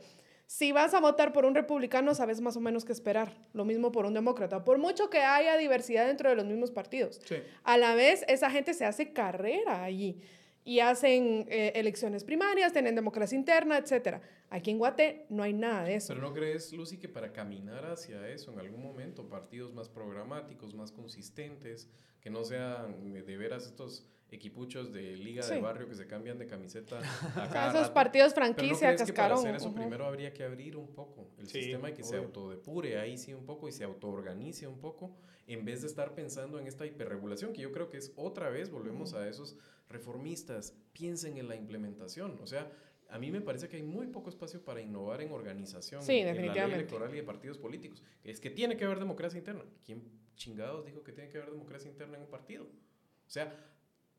si 0.48 0.72
vas 0.72 0.93
a 0.93 1.00
votar 1.00 1.34
por 1.34 1.46
un 1.46 1.56
republicano, 1.56 2.14
sabes 2.14 2.41
más 2.41 2.56
o 2.56 2.62
menos 2.62 2.86
qué 2.86 2.91
esperar. 2.91 3.34
Lo 3.54 3.66
mismo 3.66 3.91
por 3.91 4.06
un 4.06 4.14
demócrata. 4.14 4.64
Por 4.64 4.78
mucho 4.78 5.10
que 5.10 5.20
haya 5.20 5.58
diversidad 5.58 6.06
dentro 6.06 6.30
de 6.30 6.36
los 6.36 6.46
mismos 6.46 6.72
partidos. 6.72 7.20
Sí. 7.26 7.38
A 7.64 7.78
la 7.78 7.96
vez, 7.96 8.24
esa 8.28 8.52
gente 8.52 8.74
se 8.74 8.86
hace 8.86 9.12
carrera 9.12 9.84
allí. 9.84 10.22
Y 10.64 10.80
hacen 10.80 11.46
eh, 11.48 11.74
elecciones 11.76 12.24
primarias, 12.24 12.74
tienen 12.74 12.96
democracia 12.96 13.36
interna, 13.36 13.78
etc. 13.78 14.20
Aquí 14.50 14.72
en 14.72 14.80
Guate 14.80 15.26
no 15.30 15.43
hay 15.43 15.54
nada 15.54 15.84
de 15.84 15.96
eso. 15.96 16.14
Pero 16.14 16.28
¿no 16.28 16.34
crees, 16.34 16.74
Lucy, 16.74 16.98
que 16.98 17.08
para 17.08 17.32
caminar 17.32 17.86
hacia 17.86 18.28
eso 18.30 18.52
en 18.52 18.60
algún 18.60 18.82
momento, 18.82 19.30
partidos 19.30 19.74
más 19.74 19.89
programáticos, 19.89 20.74
más 20.74 20.91
consistentes, 20.91 21.88
que 22.20 22.32
no 22.32 22.43
sean 22.43 23.14
de 23.14 23.38
veras 23.38 23.68
estos 23.68 24.08
equipuchos 24.32 24.91
de 24.91 25.15
liga 25.15 25.43
sí. 25.43 25.55
de 25.55 25.61
barrio 25.61 25.88
que 25.88 25.95
se 25.95 26.07
cambian 26.07 26.38
de 26.38 26.47
camiseta 26.47 26.99
a 27.36 27.49
cada 27.49 27.69
Esos 27.69 27.82
rato. 27.82 27.93
partidos 27.93 28.34
franquicia, 28.34 28.91
¿no 28.91 28.97
cascarón. 28.97 29.07
Que 29.07 29.13
para 29.13 29.36
hacer 29.36 29.55
eso 29.55 29.69
uh 29.69 29.71
-huh. 29.71 29.76
primero 29.76 30.05
habría 30.05 30.34
que 30.34 30.43
abrir 30.43 30.76
un 30.78 30.88
poco 30.93 31.30
el 31.38 31.47
sí, 31.47 31.61
sistema 31.61 31.89
y 31.89 31.93
que 31.93 32.01
obvio. 32.01 32.09
se 32.11 32.17
autodepure 32.17 32.99
ahí 32.99 33.17
sí 33.17 33.34
un 33.34 33.45
poco 33.45 33.67
y 33.67 33.71
se 33.71 33.84
autoorganice 33.84 34.67
un 34.67 34.80
poco 34.80 35.15
en 35.47 35.63
vez 35.63 35.82
de 35.82 35.88
estar 35.88 36.15
pensando 36.15 36.59
en 36.59 36.67
esta 36.67 36.86
hiperregulación 36.86 37.53
que 37.53 37.61
yo 37.61 37.71
creo 37.71 37.89
que 37.89 37.97
es 37.97 38.11
otra 38.15 38.49
vez 38.49 38.69
volvemos 38.71 39.13
uh 39.13 39.17
-huh. 39.17 39.19
a 39.19 39.30
esos 39.30 39.57
reformistas 39.89 40.76
piensen 40.91 41.38
en 41.38 41.47
la 41.47 41.55
implementación 41.55 42.39
o 42.41 42.47
sea 42.47 42.71
a 43.09 43.19
mí 43.19 43.32
me 43.32 43.41
parece 43.41 43.69
que 43.69 43.78
hay 43.78 43.84
muy 43.84 44.07
poco 44.07 44.30
espacio 44.30 44.63
para 44.63 44.82
innovar 44.82 45.21
en 45.21 45.32
organización 45.32 46.01
sí, 46.01 46.17
en 46.17 46.26
definitivamente. 46.26 46.59
la 46.59 46.67
ley 46.67 46.76
electoral 46.76 47.13
y 47.13 47.17
de 47.17 47.23
partidos 47.23 47.57
políticos. 47.57 48.03
Es 48.23 48.39
que 48.39 48.49
tiene 48.49 48.76
que 48.78 48.84
haber 48.86 48.99
democracia 48.99 49.38
interna. 49.38 49.63
¿Quién 49.86 50.03
chingados 50.36 50.86
dijo 50.86 51.03
que 51.03 51.11
tiene 51.11 51.30
que 51.30 51.38
haber 51.38 51.51
democracia 51.51 51.89
interna 51.89 52.17
en 52.17 52.23
un 52.23 52.30
partido? 52.30 52.63
O 52.63 53.30
sea, 53.30 53.55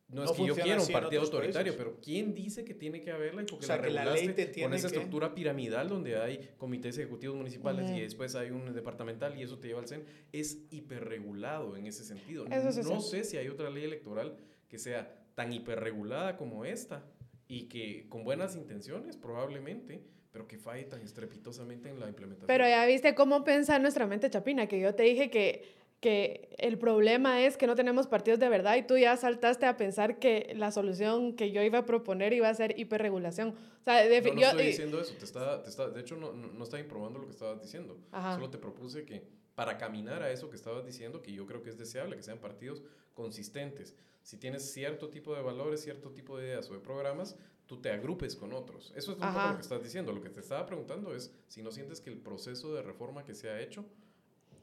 no, 0.08 0.22
no, 0.22 0.30
es 0.30 0.36
que 0.36 0.46
yo 0.46 0.54
quiera 0.54 0.80
un 0.80 0.88
partido 0.88 1.22
autoritario, 1.22 1.72
países. 1.72 1.76
pero 1.76 2.00
¿quién 2.00 2.32
dice 2.32 2.64
que 2.64 2.74
tiene 2.74 3.00
que 3.00 3.10
haberla? 3.10 3.42
Y 3.42 3.46
porque 3.46 3.64
o 3.64 3.66
sea, 3.66 3.76
la 3.76 3.82
que 3.82 3.90
la 3.90 4.04
ley 4.04 4.28
te 4.28 4.46
tiene 4.46 4.68
con 4.68 4.74
esa 4.74 4.88
que... 4.88 4.94
estructura 4.94 5.34
piramidal 5.34 5.88
donde 5.88 6.16
hay 6.16 6.50
comités 6.56 6.96
ejecutivos 6.96 7.36
municipales 7.36 7.90
uh 7.90 7.94
-huh. 7.94 7.98
y 7.98 8.00
después 8.02 8.36
hay 8.36 8.50
un 8.50 8.72
departamental 8.72 9.36
y 9.36 9.42
eso 9.42 9.58
te 9.58 9.66
lleva 9.66 9.80
al 9.80 9.88
CEN, 9.88 10.04
es 10.32 10.58
hiperregulado 10.70 11.76
en 11.76 11.86
ese 11.86 12.04
sentido. 12.04 12.46
Eso 12.46 12.70
sí, 12.70 12.88
no 12.88 13.00
sí. 13.00 13.10
sé 13.10 13.24
si 13.24 13.36
hay 13.36 13.48
otra 13.48 13.68
ley 13.68 13.84
electoral 13.84 14.36
que 14.68 14.78
sea 14.78 15.12
tan 15.34 15.52
hiperregulada 15.52 16.36
como 16.36 16.64
esta 16.64 17.04
y 17.48 17.64
que 17.64 18.08
con 18.08 18.22
buenas 18.22 18.54
intenciones 18.54 19.16
probablemente, 19.16 20.04
pero 20.30 20.46
que 20.46 20.58
falle 20.58 20.84
tan 20.84 21.00
estrepitosamente 21.02 21.88
en 21.88 21.98
la 21.98 22.08
implementación. 22.08 22.46
Pero 22.46 22.64
ya 22.68 22.86
viste 22.86 23.14
cómo 23.14 23.42
piensa 23.42 23.78
nuestra 23.78 24.06
mente 24.06 24.30
chapina, 24.30 24.68
que 24.68 24.78
yo 24.78 24.94
te 24.94 25.02
dije 25.02 25.30
que 25.30 25.64
que 26.06 26.54
el 26.58 26.78
problema 26.78 27.42
es 27.42 27.56
que 27.56 27.66
no 27.66 27.74
tenemos 27.74 28.06
partidos 28.06 28.38
de 28.38 28.48
verdad 28.48 28.76
y 28.76 28.86
tú 28.86 28.96
ya 28.96 29.16
saltaste 29.16 29.66
a 29.66 29.76
pensar 29.76 30.20
que 30.20 30.52
la 30.54 30.70
solución 30.70 31.34
que 31.34 31.50
yo 31.50 31.64
iba 31.64 31.78
a 31.78 31.84
proponer 31.84 32.32
iba 32.32 32.48
a 32.48 32.54
ser 32.54 32.78
hiperregulación. 32.78 33.56
O 33.80 33.82
sea, 33.82 34.06
de, 34.06 34.20
no, 34.20 34.34
no 34.34 34.40
yo, 34.40 34.46
estoy 34.46 34.66
diciendo 34.66 35.00
eso, 35.00 35.14
te 35.18 35.24
está, 35.24 35.64
te 35.64 35.68
está, 35.68 35.90
de 35.90 36.00
hecho 36.00 36.14
no, 36.14 36.32
no, 36.32 36.46
no 36.46 36.62
está 36.62 36.78
improbando 36.78 37.18
lo 37.18 37.26
que 37.26 37.32
estabas 37.32 37.60
diciendo. 37.60 37.98
Ajá. 38.12 38.36
Solo 38.36 38.50
te 38.50 38.58
propuse 38.58 39.04
que 39.04 39.26
para 39.56 39.78
caminar 39.78 40.22
a 40.22 40.30
eso 40.30 40.48
que 40.48 40.54
estabas 40.54 40.86
diciendo, 40.86 41.24
que 41.24 41.32
yo 41.32 41.44
creo 41.44 41.60
que 41.64 41.70
es 41.70 41.76
deseable, 41.76 42.14
que 42.14 42.22
sean 42.22 42.38
partidos 42.38 42.84
consistentes. 43.12 43.96
Si 44.22 44.36
tienes 44.36 44.70
cierto 44.70 45.08
tipo 45.08 45.34
de 45.34 45.42
valores, 45.42 45.82
cierto 45.82 46.12
tipo 46.12 46.38
de 46.38 46.46
ideas 46.46 46.70
o 46.70 46.74
de 46.74 46.78
programas, 46.78 47.36
tú 47.66 47.80
te 47.80 47.90
agrupes 47.90 48.36
con 48.36 48.52
otros. 48.52 48.92
Eso 48.94 49.10
es 49.10 49.18
un 49.18 49.24
poco 49.24 49.48
lo 49.48 49.56
que 49.56 49.62
estás 49.62 49.82
diciendo. 49.82 50.12
Lo 50.12 50.20
que 50.20 50.30
te 50.30 50.38
estaba 50.38 50.66
preguntando 50.66 51.16
es 51.16 51.32
si 51.48 51.62
no 51.62 51.72
sientes 51.72 52.00
que 52.00 52.10
el 52.10 52.18
proceso 52.18 52.72
de 52.72 52.82
reforma 52.82 53.24
que 53.24 53.34
se 53.34 53.50
ha 53.50 53.60
hecho 53.60 53.84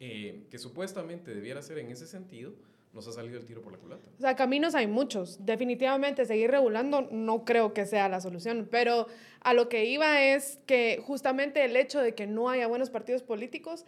eh, 0.05 0.43
que 0.51 0.57
supuestamente 0.57 1.33
debiera 1.33 1.61
ser 1.61 1.77
en 1.77 1.89
ese 1.89 2.05
sentido, 2.07 2.53
nos 2.91 3.07
ha 3.07 3.13
salido 3.13 3.39
el 3.39 3.45
tiro 3.45 3.61
por 3.61 3.71
la 3.71 3.77
culata. 3.77 4.09
O 4.17 4.21
sea, 4.21 4.35
caminos 4.35 4.75
hay 4.75 4.85
muchos. 4.85 5.45
Definitivamente 5.45 6.25
seguir 6.25 6.51
regulando 6.51 7.07
no 7.09 7.45
creo 7.45 7.73
que 7.73 7.85
sea 7.85 8.09
la 8.09 8.19
solución, 8.19 8.67
pero 8.69 9.07
a 9.39 9.53
lo 9.53 9.69
que 9.69 9.85
iba 9.85 10.21
es 10.21 10.59
que 10.65 11.01
justamente 11.05 11.63
el 11.63 11.77
hecho 11.77 12.01
de 12.01 12.15
que 12.15 12.27
no 12.27 12.49
haya 12.49 12.67
buenos 12.67 12.89
partidos 12.89 13.23
políticos 13.23 13.85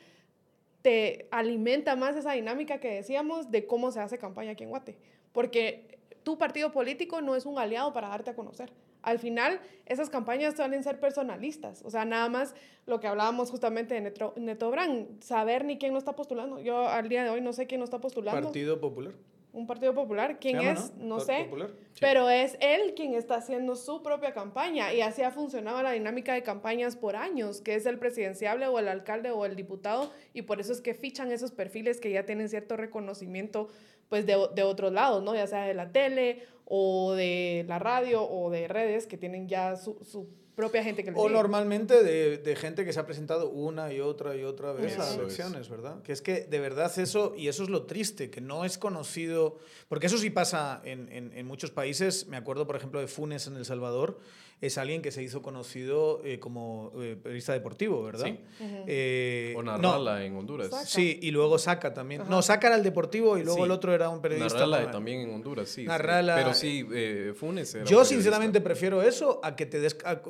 te 0.82 1.28
alimenta 1.32 1.98
más 1.98 2.16
esa 2.16 2.32
dinámica 2.32 2.80
que 2.80 2.94
decíamos 2.94 3.52
de 3.52 3.68
cómo 3.68 3.92
se 3.92 4.00
hace 4.00 4.18
campaña 4.18 4.52
aquí 4.52 4.64
en 4.64 4.70
Guate. 4.70 4.98
Porque 5.34 6.00
tu 6.24 6.38
partido 6.38 6.72
político 6.72 7.20
no 7.20 7.36
es 7.36 7.46
un 7.46 7.60
aliado 7.60 7.92
para 7.92 8.08
darte 8.08 8.32
a 8.32 8.36
conocer. 8.36 8.72
Al 9.06 9.20
final, 9.20 9.60
esas 9.86 10.10
campañas 10.10 10.56
suelen 10.56 10.84
ser 10.84 11.00
personalistas. 11.00 11.84
O 11.86 11.92
sea, 11.92 12.06
nada 12.06 12.28
más 12.28 12.56
lo 12.88 13.00
que 13.00 13.06
hablábamos 13.06 13.52
justamente 13.52 13.94
de 13.94 14.02
Neto, 14.02 14.34
Neto 14.36 14.72
Brand, 14.72 15.22
saber 15.22 15.64
ni 15.64 15.78
quién 15.78 15.94
lo 15.94 16.00
está 16.00 16.16
postulando. 16.16 16.60
Yo 16.60 16.88
al 16.88 17.08
día 17.08 17.24
de 17.24 17.30
hoy 17.30 17.40
no 17.40 17.54
sé 17.54 17.68
quién 17.68 17.80
lo 17.80 17.86
está 17.86 18.02
postulando. 18.02 18.42
Partido 18.42 18.82
Popular. 18.82 19.14
Un 19.54 19.68
partido 19.68 19.94
popular. 19.94 20.38
¿Quién 20.38 20.58
llama, 20.58 20.72
es? 20.72 20.94
¿no? 20.98 21.22
Sé. 21.22 21.46
Popular. 21.46 21.70
Pero 22.02 22.30
es 22.30 22.58
él 22.60 22.94
quien 22.94 23.14
está 23.14 23.36
haciendo 23.36 23.78
su 23.78 24.04
propia 24.04 24.34
campaña 24.34 24.94
y 24.94 25.00
así 25.00 25.22
ha 25.22 25.32
funcionado 25.32 25.82
la 25.82 25.94
dinámica 25.94 26.34
de 26.34 26.44
campañas 26.44 26.98
por 26.98 27.16
años, 27.16 27.62
que 27.62 27.76
es 27.76 27.86
el 27.86 27.98
presidenciable 27.98 28.68
o 28.68 28.80
el 28.80 28.90
alcalde 28.90 29.32
o 29.32 29.46
el 29.46 29.56
diputado 29.56 30.12
y 30.34 30.42
por 30.42 30.60
eso 30.60 30.74
es 30.74 30.82
que 30.82 30.94
fichan 30.94 31.32
esos 31.32 31.52
perfiles 31.52 32.02
que 32.02 32.12
ya 32.12 32.26
tienen 32.26 32.50
cierto 32.50 32.76
reconocimiento 32.76 33.70
pues 34.10 34.26
de, 34.26 34.36
de 34.54 34.64
otros 34.64 34.92
lados, 34.92 35.24
¿no? 35.24 35.34
Ya 35.36 35.48
sea 35.48 35.64
de 35.64 35.74
la 35.74 35.90
tele 35.90 36.44
o 36.66 37.14
de 37.14 37.64
la 37.68 37.80
radio 37.80 38.24
o 38.28 38.50
de 38.50 38.68
redes 38.68 39.06
que 39.08 39.18
tienen 39.18 39.48
ya 39.48 39.76
su, 39.76 39.98
su 40.04 40.28
propia 40.56 40.84
gente 40.84 41.04
que 41.04 41.12
les 41.12 41.20
O 41.20 41.24
sigue. 41.24 41.34
normalmente 41.34 42.02
de, 42.02 42.38
de 42.38 42.56
gente 42.56 42.86
que 42.86 42.94
se 42.94 43.00
ha 43.00 43.06
presentado 43.06 43.50
una 43.50 43.92
y 43.92 44.00
otra 44.00 44.36
y 44.38 44.44
otra 44.44 44.72
vez 44.72 44.98
a 44.98 45.04
Eso 45.04 45.12
es. 45.14 45.18
elecciones, 45.20 45.70
¿verdad? 45.70 46.02
Que 46.02 46.14
es 46.14 46.22
que 46.22 46.46
de 46.46 46.60
verdad 46.60 46.92
eso, 46.98 47.34
y 47.38 47.50
eso 47.50 47.64
es 47.64 47.70
lo 47.70 47.84
triste, 47.86 48.30
que 48.30 48.40
no 48.42 48.64
es 48.66 48.78
conocido, 48.78 49.58
porque 49.90 50.08
eso 50.08 50.18
sí 50.18 50.30
pasa 50.30 50.82
en, 50.86 51.12
en- 51.12 51.34
en 51.34 51.46
muchos 51.46 51.72
países, 51.72 52.28
me 52.28 52.38
acuerdo 52.38 52.66
por 52.66 52.78
ejemplo 52.78 53.00
de 53.02 53.08
Funes 53.08 53.48
en 53.48 53.58
El 53.58 53.66
Salvador, 53.66 54.18
es 54.62 54.78
alguien 54.78 55.02
que 55.02 55.12
se 55.12 55.22
hizo 55.22 55.42
conocido 55.42 56.22
eh, 56.24 56.40
como 56.40 56.92
eh, 57.02 57.18
periodista 57.22 57.54
deportivo, 57.54 58.02
¿verdad? 58.04 58.26
Sí. 58.26 58.40
Eh, 58.88 59.54
O 59.58 59.62
no, 59.62 59.78
Narrala 59.78 60.24
en 60.26 60.36
Honduras. 60.36 60.70
Saca. 60.70 60.86
Sí, 60.86 61.20
y 61.22 61.32
luego 61.32 61.58
Saca 61.60 61.94
también. 61.94 62.24
No, 62.30 62.42
Saca 62.42 62.68
era 62.68 62.76
el 62.78 62.84
deportivo 62.84 63.38
y 63.38 63.44
luego 63.44 63.58
Sí. 63.60 63.64
el 63.66 63.72
otro 63.72 63.94
era 63.94 64.10
un 64.10 64.22
periodista. 64.22 64.60
Narrala 64.60 64.92
también 64.92 65.22
en 65.22 65.34
Honduras, 65.36 65.68
sí. 65.70 65.82
sí. 65.82 65.88
Narrala- 65.88 66.36
Pero 66.36 66.54
sí, 66.54 66.88
eh, 66.94 67.34
Funes 67.36 67.76
era 67.76 67.86
Yo 67.86 68.04
sinceramente 68.06 68.62
prefiero 68.62 69.02
eso 69.02 69.40
a 69.44 69.56
que 69.56 69.66
te 69.66 69.80
des 69.80 69.98
a, 70.06 70.22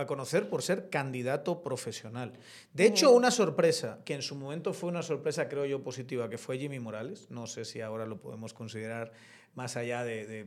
a 0.00 0.06
conocer 0.06 0.48
por 0.48 0.62
ser 0.62 0.90
candidato 0.90 1.62
profesional. 1.62 2.34
De 2.74 2.84
hecho, 2.86 3.10
una 3.12 3.30
sorpresa, 3.30 4.00
que 4.04 4.14
en 4.14 4.22
su 4.22 4.36
momento 4.36 4.72
fue 4.74 4.88
una 4.90 5.02
sorpresa, 5.02 5.48
creo 5.48 5.64
yo, 5.64 5.82
positiva, 5.82 6.28
que 6.28 6.38
fue 6.38 6.58
Jimmy 6.58 6.78
Morales, 6.80 7.26
no 7.30 7.46
sé 7.46 7.64
si 7.64 7.80
ahora 7.80 8.06
lo 8.06 8.20
podemos 8.20 8.52
considerar 8.54 9.12
más 9.58 9.76
allá 9.76 10.04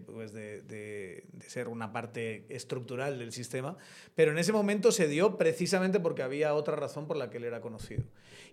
pues, 0.08 0.32
de- 0.34 0.62
de- 0.64 1.26
de 1.34 1.50
ser 1.50 1.68
una 1.68 1.92
parte 1.92 2.46
estructural 2.50 3.20
del 3.20 3.32
sistema, 3.34 3.78
pero 4.16 4.32
en 4.32 4.38
ese 4.40 4.54
momento 4.54 4.92
se 4.92 5.08
dio 5.08 5.38
precisamente 5.38 6.00
porque 6.00 6.24
había 6.24 6.54
otra 6.56 6.76
razón 6.78 7.08
por 7.08 7.18
la 7.18 7.30
que 7.30 7.38
él 7.38 7.44
era 7.44 7.60
conocido. 7.62 8.04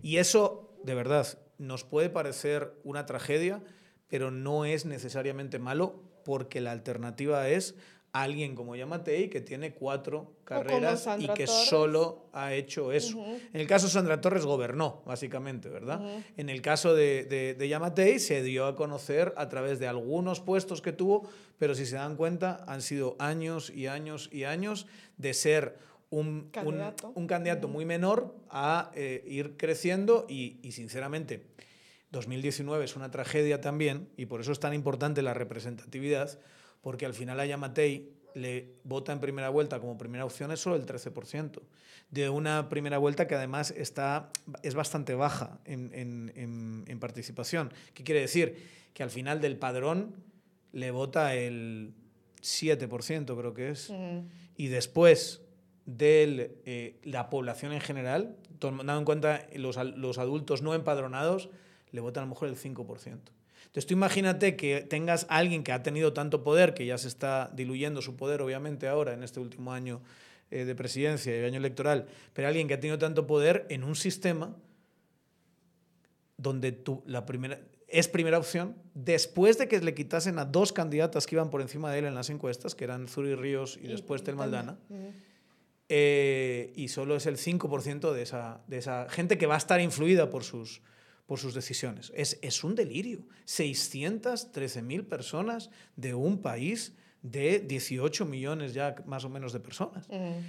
Y 0.02 0.16
eso, 0.18 0.76
de 0.84 0.94
verdad, 0.94 1.26
nos 1.58 1.84
puede 1.84 2.10
parecer 2.10 2.72
una 2.84 3.06
tragedia, 3.06 3.62
pero 4.08 4.30
no 4.30 4.64
es 4.64 4.84
necesariamente 4.84 5.58
malo 5.58 6.02
porque 6.24 6.60
la 6.60 6.72
alternativa 6.72 7.48
es 7.48 7.74
alguien 8.22 8.54
como 8.54 8.74
Yamatei 8.76 9.28
que 9.28 9.40
tiene 9.40 9.72
cuatro 9.74 10.32
carreras 10.44 11.06
y 11.18 11.26
que 11.28 11.46
Torres. 11.46 11.50
solo 11.68 12.28
ha 12.32 12.54
hecho 12.54 12.92
eso. 12.92 13.18
En 13.52 13.60
el 13.60 13.66
caso 13.66 13.86
de 13.86 13.92
Sandra 13.92 14.20
Torres 14.20 14.44
gobernó, 14.44 15.02
básicamente, 15.06 15.68
¿verdad? 15.68 16.00
En 16.36 16.48
el 16.48 16.62
caso 16.62 16.94
de, 16.94 17.24
de, 17.24 17.54
de 17.54 17.68
Yamatei 17.68 18.18
se 18.18 18.42
dio 18.42 18.66
a 18.66 18.74
conocer 18.76 19.34
a 19.36 19.48
través 19.48 19.78
de 19.78 19.86
algunos 19.88 20.40
puestos 20.40 20.80
que 20.82 20.92
tuvo, 20.92 21.28
pero 21.58 21.74
si 21.74 21.86
se 21.86 21.96
dan 21.96 22.16
cuenta 22.16 22.64
han 22.66 22.82
sido 22.82 23.16
años 23.18 23.70
y 23.70 23.86
años 23.86 24.28
y 24.32 24.44
años 24.44 24.86
de 25.16 25.34
ser 25.34 25.76
un 26.10 26.50
un- 27.14 27.26
Candidato. 27.26 27.68
muy 27.68 27.84
menor 27.84 28.34
a 28.48 28.90
eh, 28.94 29.22
ir 29.26 29.56
creciendo 29.58 30.24
y, 30.28 30.58
y 30.62 30.72
sinceramente 30.72 31.44
2019 32.10 32.84
es 32.86 32.96
una 32.96 33.10
tragedia 33.10 33.60
también 33.60 34.08
y 34.16 34.26
por 34.26 34.40
eso 34.40 34.52
es 34.52 34.60
tan 34.60 34.72
importante 34.72 35.20
la 35.20 35.34
representatividad 35.34 36.38
porque 36.88 37.04
al 37.04 37.12
final 37.12 37.38
a 37.38 37.44
Yamatei 37.44 38.08
le 38.32 38.76
vota 38.82 39.12
en 39.12 39.20
primera 39.20 39.50
vuelta 39.50 39.78
como 39.78 39.98
primera 39.98 40.24
opción 40.24 40.50
es 40.52 40.60
solo 40.60 40.74
el 40.76 40.86
13%, 40.86 41.60
de 42.10 42.30
una 42.30 42.70
primera 42.70 42.96
vuelta 42.96 43.26
que 43.26 43.34
además 43.34 43.72
está, 43.76 44.30
es 44.62 44.74
bastante 44.74 45.14
baja 45.14 45.58
en, 45.66 45.90
en- 45.92 46.32
en- 46.34 46.84
en 46.86 46.98
participación. 46.98 47.70
¿Qué 47.92 48.04
quiere 48.04 48.22
decir? 48.22 48.56
Que 48.94 49.02
al 49.02 49.10
final 49.10 49.42
del 49.42 49.58
padrón 49.58 50.14
le 50.72 50.90
vota 50.90 51.34
el 51.34 51.92
7%, 52.40 53.36
creo 53.36 53.52
que 53.52 53.68
es. 53.68 53.90
Ujú. 53.90 54.24
Y 54.56 54.68
después 54.68 55.42
de 55.84 56.96
la 57.04 57.28
población 57.28 57.72
en 57.74 57.82
general, 57.82 58.34
tomando 58.58 58.96
en 58.96 59.04
cuenta 59.04 59.46
los, 59.56 59.76
los 59.76 60.16
adultos 60.16 60.62
no 60.62 60.72
empadronados, 60.74 61.50
le 61.92 62.00
vota 62.00 62.20
a 62.20 62.24
lo 62.24 62.30
mejor 62.30 62.48
el 62.48 62.56
5%. 62.56 63.18
Entonces 63.68 63.86
tú 63.86 63.94
imagínate 63.94 64.56
que 64.56 64.80
tengas 64.80 65.26
a 65.28 65.36
alguien 65.36 65.62
que 65.62 65.72
ha 65.72 65.82
tenido 65.82 66.12
tanto 66.12 66.42
poder, 66.42 66.74
que 66.74 66.86
ya 66.86 66.96
se 66.98 67.06
está 67.06 67.50
diluyendo 67.54 68.02
su 68.02 68.16
poder 68.16 68.40
obviamente 68.40 68.88
ahora 68.88 69.12
en 69.12 69.22
este 69.22 69.40
último 69.40 69.72
año 69.72 70.00
eh, 70.50 70.64
de 70.64 70.74
presidencia 70.74 71.38
y 71.38 71.44
año 71.44 71.58
electoral, 71.58 72.06
pero 72.32 72.48
alguien 72.48 72.66
que 72.66 72.74
ha 72.74 72.80
tenido 72.80 72.98
tanto 72.98 73.26
poder 73.26 73.66
en 73.68 73.84
un 73.84 73.94
sistema 73.94 74.56
donde 76.38 76.72
tú, 76.72 77.02
la 77.04 77.26
primera, 77.26 77.60
es 77.86 78.08
primera 78.08 78.38
opción, 78.38 78.74
después 78.94 79.58
de 79.58 79.68
que 79.68 79.80
le 79.80 79.94
quitasen 79.94 80.38
a 80.38 80.46
dos 80.46 80.72
candidatas 80.72 81.26
que 81.26 81.34
iban 81.34 81.50
por 81.50 81.60
encima 81.60 81.92
de 81.92 81.98
él 81.98 82.04
en 82.06 82.14
las 82.14 82.30
encuestas, 82.30 82.74
que 82.74 82.84
eran 82.84 83.08
Zuri 83.08 83.34
Ríos 83.34 83.78
y, 83.82 83.88
después 83.88 84.22
Tel 84.24 84.36
Maldana, 84.36 84.78
eh, 85.90 86.72
y 86.76 86.88
solo 86.88 87.16
es 87.16 87.26
el 87.26 87.36
5% 87.36 88.12
de 88.12 88.22
esa, 88.22 88.60
de 88.66 88.78
esa 88.78 89.08
gente 89.10 89.36
que 89.36 89.46
va 89.46 89.54
a 89.54 89.58
estar 89.58 89.80
influida 89.80 90.30
por 90.30 90.44
sus, 90.44 90.82
por 91.28 91.38
sus 91.38 91.52
decisiones. 91.52 92.10
Es, 92.16 92.38
es 92.40 92.64
un 92.64 92.74
delirio. 92.74 93.20
613.000 93.46 95.04
personas 95.06 95.68
de 95.94 96.14
un 96.14 96.40
país 96.40 96.94
de 97.20 97.60
18 97.60 98.24
millones 98.24 98.72
ya 98.72 98.94
más 99.04 99.26
o 99.26 99.28
menos 99.28 99.52
de 99.52 99.60
personas. 99.60 100.08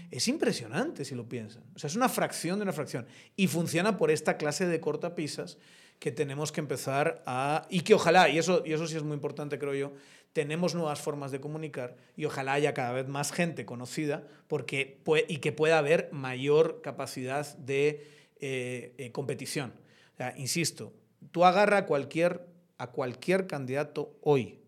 Es 0.10 0.30
impresionante 0.30 1.04
si 1.04 1.16
lo 1.16 1.28
piensan. 1.28 1.64
O 1.76 1.80
sea, 1.80 1.90
es 1.90 1.98
una 1.98 2.08
fracción 2.08 2.60
de 2.60 2.64
una 2.64 2.72
fracción. 2.72 3.06
Y 3.36 3.48
funciona 3.48 3.98
por 3.98 4.10
esta 4.10 4.38
clase 4.38 4.68
de 4.68 4.80
cortapisas 4.80 5.58
que 6.00 6.14
tenemos 6.14 6.54
que 6.54 6.62
empezar 6.62 7.24
a... 7.26 7.68
Y 7.70 7.82
que 7.82 7.94
ojalá, 7.94 8.30
y 8.30 8.38
eso, 8.38 8.64
y 8.66 8.72
eso 8.72 8.88
sí 8.88 8.96
es 8.96 9.04
muy 9.04 9.16
importante, 9.16 9.60
creo 9.60 9.74
yo, 9.74 9.94
tenemos 10.32 10.76
nuevas 10.76 11.02
formas 11.02 11.32
de 11.32 11.42
comunicar 11.42 11.98
y 12.16 12.24
ojalá 12.24 12.54
haya 12.54 12.74
cada 12.74 12.94
vez 12.94 13.10
más 13.10 13.34
gente 13.34 13.66
conocida 13.66 14.24
porque, 14.48 15.02
y 15.28 15.38
que 15.40 15.52
pueda 15.52 15.78
haber 15.78 16.08
mayor 16.14 16.80
capacidad 16.82 17.58
de 17.58 18.08
eh, 18.40 18.94
eh, 18.98 19.12
competición. 19.12 19.74
O 20.20 20.22
sea, 20.22 20.34
insisto, 20.36 20.92
tú 21.32 21.46
agarra 21.46 21.78
a 21.78 21.86
cualquier, 21.86 22.46
a 22.78 22.88
cualquier 22.88 23.48
candidato 23.48 24.18
hoy 24.22 24.60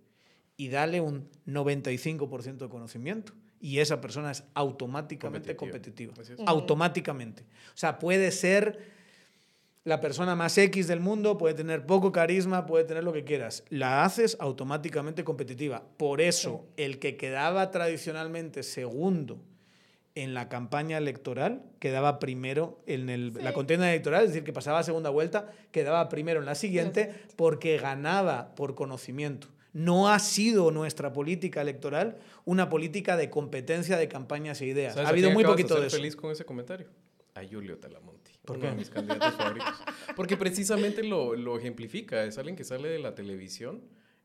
y 0.55 0.69
dale 0.69 1.01
un 1.01 1.27
95% 1.45 2.57
de 2.57 2.69
conocimiento 2.69 3.33
y 3.59 3.79
esa 3.79 3.99
persona 3.99 4.31
es 4.31 4.45
automáticamente 4.53 5.57
Competitiva. 5.57 6.13
competitiva. 6.13 6.49
Automáticamente. 6.49 7.43
O 7.43 7.77
sea, 7.77 7.99
puede 7.99 8.31
ser 8.31 8.79
la 9.83 9.99
persona 9.99 10.37
más 10.37 10.57
X 10.57 10.87
del 10.87 11.01
mundo, 11.01 11.37
puede 11.37 11.53
tener 11.53 11.85
poco 11.85 12.13
carisma, 12.13 12.65
puede 12.65 12.85
tener 12.85 13.03
lo 13.03 13.11
que 13.11 13.25
quieras. 13.25 13.65
La 13.67 14.05
haces 14.05 14.37
automáticamente 14.39 15.25
competitiva. 15.25 15.83
Por 15.97 16.21
eso, 16.21 16.65
el 16.77 16.97
que 16.97 17.17
quedaba 17.17 17.71
tradicionalmente 17.71 18.63
segundo 18.63 19.43
en 20.15 20.33
la 20.33 20.49
campaña 20.49 20.97
electoral, 20.97 21.63
quedaba 21.79 22.19
primero 22.19 22.81
en 22.85 23.09
el- 23.09 23.33
la 23.35 23.53
contienda 23.53 23.89
electoral, 23.89 24.23
es 24.23 24.29
decir, 24.31 24.43
que 24.43 24.51
pasaba 24.53 24.79
a 24.79 24.83
segunda 24.83 25.09
vuelta, 25.09 25.51
quedaba 25.71 26.09
primero 26.09 26.39
en 26.39 26.45
la 26.45 26.55
siguiente 26.55 27.13
porque 27.37 27.77
ganaba 27.77 28.53
por 28.55 28.75
conocimiento. 28.75 29.47
No 29.73 30.09
ha 30.09 30.19
sido 30.19 30.69
nuestra 30.71 31.13
política 31.13 31.61
electoral 31.61 32.17
una 32.43 32.67
política 32.69 33.15
de 33.15 33.29
competencia 33.29 33.95
de 33.97 34.09
campañas 34.09 34.59
e 34.61 34.65
ideas. 34.65 34.93
¿Sabes 34.95 35.05
Ha 35.05 35.09
a 35.09 35.11
habido 35.13 35.27
quién 35.29 35.33
muy 35.35 35.43
poquito 35.45 35.79
de 35.79 35.87
eso. 35.87 35.95
feliz 35.95 36.15
con 36.17 36.29
ese 36.31 36.43
comentario? 36.43 36.87
A 37.35 37.41
Julio 37.49 37.77
Talamonti. 37.77 38.31
¿Por 38.43 38.57
uno 38.57 38.65
qué? 38.65 38.71
de 38.71 38.75
mis 38.75 38.89
candidatos 38.89 39.33
favoritos. 39.35 39.73
Porque 40.17 40.35
precisamente 40.35 41.03
lo, 41.03 41.35
lo 41.37 41.57
ejemplifica. 41.57 42.25
Es 42.25 42.37
alguien 42.37 42.57
que 42.57 42.65
sale 42.65 42.89
de 42.89 42.99
la 42.99 43.15
televisión. 43.15 43.81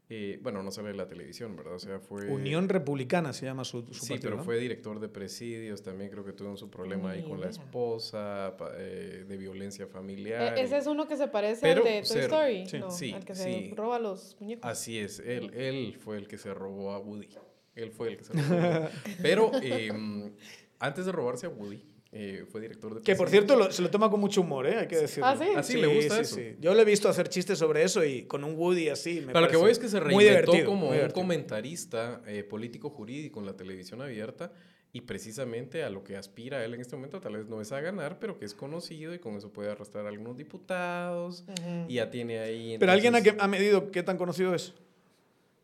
Eh, 0.08 0.38
bueno, 0.40 0.62
no 0.62 0.70
sale 0.70 0.88
de 0.90 0.94
la 0.94 1.08
televisión, 1.08 1.56
¿verdad? 1.56 1.74
O 1.74 1.78
sea, 1.80 1.98
fue... 1.98 2.26
Unión 2.30 2.68
Republicana 2.68 3.32
se 3.32 3.44
llama 3.46 3.64
su, 3.64 3.82
su 3.88 3.94
Sí, 3.94 4.10
partido, 4.10 4.20
pero 4.22 4.36
¿no? 4.36 4.44
fue 4.44 4.58
director 4.58 5.00
de 5.00 5.08
presidios, 5.08 5.82
también 5.82 6.10
creo 6.10 6.24
que 6.24 6.32
tuvo 6.32 6.56
su 6.56 6.70
problema 6.70 7.10
ahí 7.10 7.22
con 7.24 7.40
la 7.40 7.48
esposa, 7.48 8.54
pa- 8.56 8.70
eh, 8.76 9.24
de 9.26 9.36
violencia 9.36 9.86
familiar. 9.88 10.56
E- 10.56 10.60
y- 10.60 10.64
Ese 10.64 10.78
es 10.78 10.86
uno 10.86 11.08
que 11.08 11.16
se 11.16 11.26
parece 11.28 11.60
Pero 11.62 11.82
al 11.82 11.88
de 11.88 11.98
Toy 12.02 12.06
ser- 12.06 12.20
Story, 12.24 12.66
sí. 12.68 12.78
¿no? 12.78 12.90
Sí, 12.90 13.12
al 13.12 13.24
que 13.24 13.34
sí. 13.34 13.68
se 13.70 13.74
roba 13.74 13.98
los 13.98 14.36
muñecos. 14.40 14.64
Así 14.70 14.98
es, 14.98 15.18
él, 15.18 15.50
él 15.54 15.96
fue 15.98 16.18
el 16.18 16.28
que 16.28 16.38
se 16.38 16.54
robó 16.54 16.92
a 16.92 16.98
Woody. 17.00 17.28
Él 17.74 17.90
fue 17.90 18.08
el 18.08 18.16
que 18.16 18.24
se 18.24 18.32
robó 18.32 18.54
a 18.64 18.78
Woody. 18.78 19.16
Pero 19.22 19.50
eh, 19.62 20.32
antes 20.78 21.04
de 21.06 21.10
robarse 21.12 21.46
a 21.46 21.48
Woody, 21.48 21.82
Eh, 22.12 22.44
fue 22.50 22.60
director 22.60 22.94
de... 22.94 23.02
Que 23.02 23.14
por 23.14 23.28
cierto 23.28 23.56
lo- 23.56 23.70
se 23.70 23.82
lo 23.82 23.90
toma 23.90 24.08
con 24.10 24.20
mucho 24.20 24.40
humor, 24.40 24.66
¿eh? 24.66 24.76
hay 24.76 24.86
que 24.86 24.96
decirlo. 24.96 25.26
¿Ah, 25.26 25.36
sí? 25.36 25.44
¿Ah, 25.56 25.62
sí? 25.62 25.76
¿Le 25.78 25.86
gusta 25.88 26.20
eso? 26.20 26.36
Yo 26.60 26.72
le 26.74 26.82
he 26.82 26.84
visto 26.84 27.08
hacer 27.08 27.28
chistes 27.28 27.58
sobre 27.58 27.82
eso 27.82 28.04
y 28.04 28.22
con 28.22 28.42
un 28.44 28.54
Woody 28.56 28.88
así. 28.88 29.20
Me 29.20 29.32
Pero 29.32 29.40
lo 29.42 29.48
que 29.50 29.56
voy 29.56 29.70
es 29.72 29.78
que 29.78 29.88
se 29.88 30.00
reinventó 30.00 30.52
como 30.64 30.90
un 30.90 31.10
comentarista 31.10 32.22
eh, 32.26 32.42
político 32.44 32.90
jurídico 32.90 33.40
en 33.40 33.46
la 33.46 33.56
televisión 33.56 34.00
abierta 34.02 34.52
y 34.92 35.02
precisamente 35.02 35.82
a 35.82 35.90
lo 35.90 36.02
que 36.04 36.16
aspira 36.16 36.64
él 36.64 36.72
en 36.72 36.80
este 36.80 36.96
momento 36.96 37.20
tal 37.20 37.36
vez 37.36 37.46
no 37.48 37.60
es 37.60 37.70
a 37.72 37.80
ganar, 37.80 38.18
pero 38.18 38.38
que 38.38 38.46
es 38.46 38.54
conocido 38.54 39.12
y 39.12 39.18
con 39.18 39.34
eso 39.34 39.52
puede 39.52 39.70
arrastrar 39.70 40.06
a 40.06 40.08
algunos 40.08 40.36
diputados 40.38 41.44
y 41.88 41.94
ya 41.94 42.08
tiene 42.10 42.38
ahí... 42.38 42.76
Pero 42.78 42.92
alguien 42.92 43.14
ha, 43.14 43.18
entonces- 43.18 43.36
que- 43.38 43.44
ha 43.44 43.48
medido 43.48 43.90
qué 43.90 44.02
tan 44.02 44.16
conocido 44.16 44.54
es. 44.54 44.72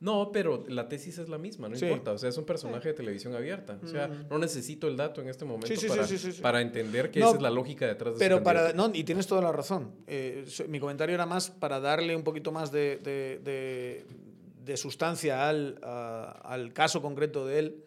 No, 0.03 0.31
pero 0.33 0.65
la 0.69 0.89
tesis 0.89 1.17
es 1.19 1.29
la 1.29 1.39
misma, 1.39 1.69
no 1.69 1.77
Sí. 1.77 1.85
importa. 1.87 2.11
O 2.13 2.19
sea, 2.19 2.29
es 2.29 2.37
un 2.37 2.45
personaje 2.45 2.89
de 2.89 2.95
televisión 2.95 3.35
abierta. 3.37 3.79
O 3.83 3.87
sea, 3.87 4.09
no 4.09 4.37
necesito 4.39 4.89
el 4.89 4.97
dato 4.97 5.21
en 5.23 5.29
este 5.29 5.45
momento 5.45 5.69
Sí, 5.69 5.77
sí, 5.77 5.83
sí, 5.83 5.89
para, 5.89 6.05
sí, 6.07 6.19
sí, 6.19 6.33
sí. 6.33 6.43
para 6.43 6.61
entender 6.61 7.11
que 7.13 7.21
No, 7.21 7.27
esa 7.29 7.37
es 7.37 7.43
la 7.43 7.51
lógica 7.51 7.87
detrás 7.87 8.15
de 8.15 8.17
su 8.17 8.19
Pero 8.19 8.43
para. 8.43 8.73
No, 8.73 8.91
y 8.93 9.05
tienes 9.05 9.27
toda 9.29 9.41
la 9.43 9.53
razón. 9.53 9.93
Eh, 10.09 10.45
mi 10.69 10.81
comentario 10.81 11.15
era 11.15 11.25
más 11.25 11.51
para 11.51 11.79
darle 11.79 12.17
un 12.17 12.25
poquito 12.25 12.51
más 12.51 12.73
de, 12.73 12.97
de- 12.99 13.41
de- 13.45 14.05
de 14.65 14.77
sustancia 14.77 15.49
al, 15.49 15.79
a- 15.83 16.41
al 16.45 16.73
caso 16.73 17.01
concreto 17.01 17.47
de 17.47 17.59
él, 17.61 17.85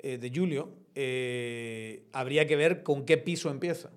eh, 0.00 0.18
de 0.18 0.32
Julio. 0.34 0.70
Eh, 0.96 2.04
habría 2.12 2.46
que 2.46 2.56
ver 2.56 2.82
con 2.82 3.04
qué 3.04 3.16
piso 3.18 3.50
empieza. 3.50 3.90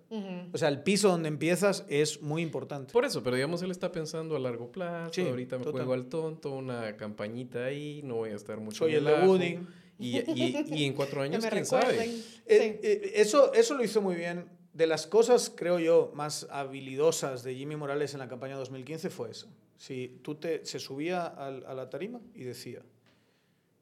O 0.53 0.57
sea, 0.57 0.69
el 0.69 0.81
piso 0.81 1.09
donde 1.09 1.27
empiezas 1.27 1.85
es 1.89 2.21
muy 2.21 2.41
importante. 2.41 2.93
Por 2.93 3.05
eso, 3.05 3.21
pero 3.23 3.35
digamos, 3.35 3.61
él 3.61 3.71
está 3.71 3.91
pensando 3.91 4.35
a 4.35 4.39
largo 4.39 4.71
plazo. 4.71 5.13
Sí, 5.13 5.21
ahorita 5.21 5.57
me 5.57 5.63
total. 5.63 5.79
juego 5.81 5.93
al 5.93 6.07
tonto, 6.07 6.51
una 6.51 6.95
campañita 6.97 7.65
ahí, 7.65 8.01
no 8.03 8.15
voy 8.15 8.31
a 8.31 8.35
estar 8.35 8.59
mucho 8.59 8.79
Soy 8.85 8.91
en 8.95 8.97
el 8.99 9.05
de. 9.05 9.27
Woody. 9.27 9.59
Y, 9.99 10.17
y- 10.19 10.65
y 10.75 10.85
en 10.85 10.93
cuatro 10.93 11.21
años, 11.23 11.43
quién 11.45 11.63
recuerden. 11.63 11.95
sabe. 11.95 12.05
Eh, 12.45 12.79
eh, 12.83 13.11
eso, 13.15 13.53
eso 13.53 13.75
lo 13.75 13.83
hizo 13.83 14.01
muy 14.01 14.15
bien. 14.15 14.45
De 14.73 14.85
las 14.85 15.07
cosas, 15.07 15.51
creo 15.55 15.79
yo, 15.79 16.11
más 16.13 16.47
habilidosas 16.51 17.43
de 17.43 17.55
Jimmy 17.55 17.75
Morales 17.75 18.13
en 18.13 18.19
la 18.19 18.27
campaña 18.27 18.55
2015 18.57 19.09
fue 19.09 19.31
eso. 19.31 19.47
Si 19.75 20.19
tú 20.21 20.35
te, 20.35 20.65
se 20.65 20.79
subía 20.79 21.25
al- 21.25 21.65
a 21.65 21.73
la 21.73 21.89
tarima 21.89 22.21
y 22.35 22.43
decía, 22.43 22.81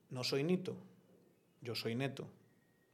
no 0.10 0.24
soy 0.24 0.44
Nito, 0.46 0.76
yo 1.62 1.76
soy 1.76 1.96
Neto. 1.96 2.28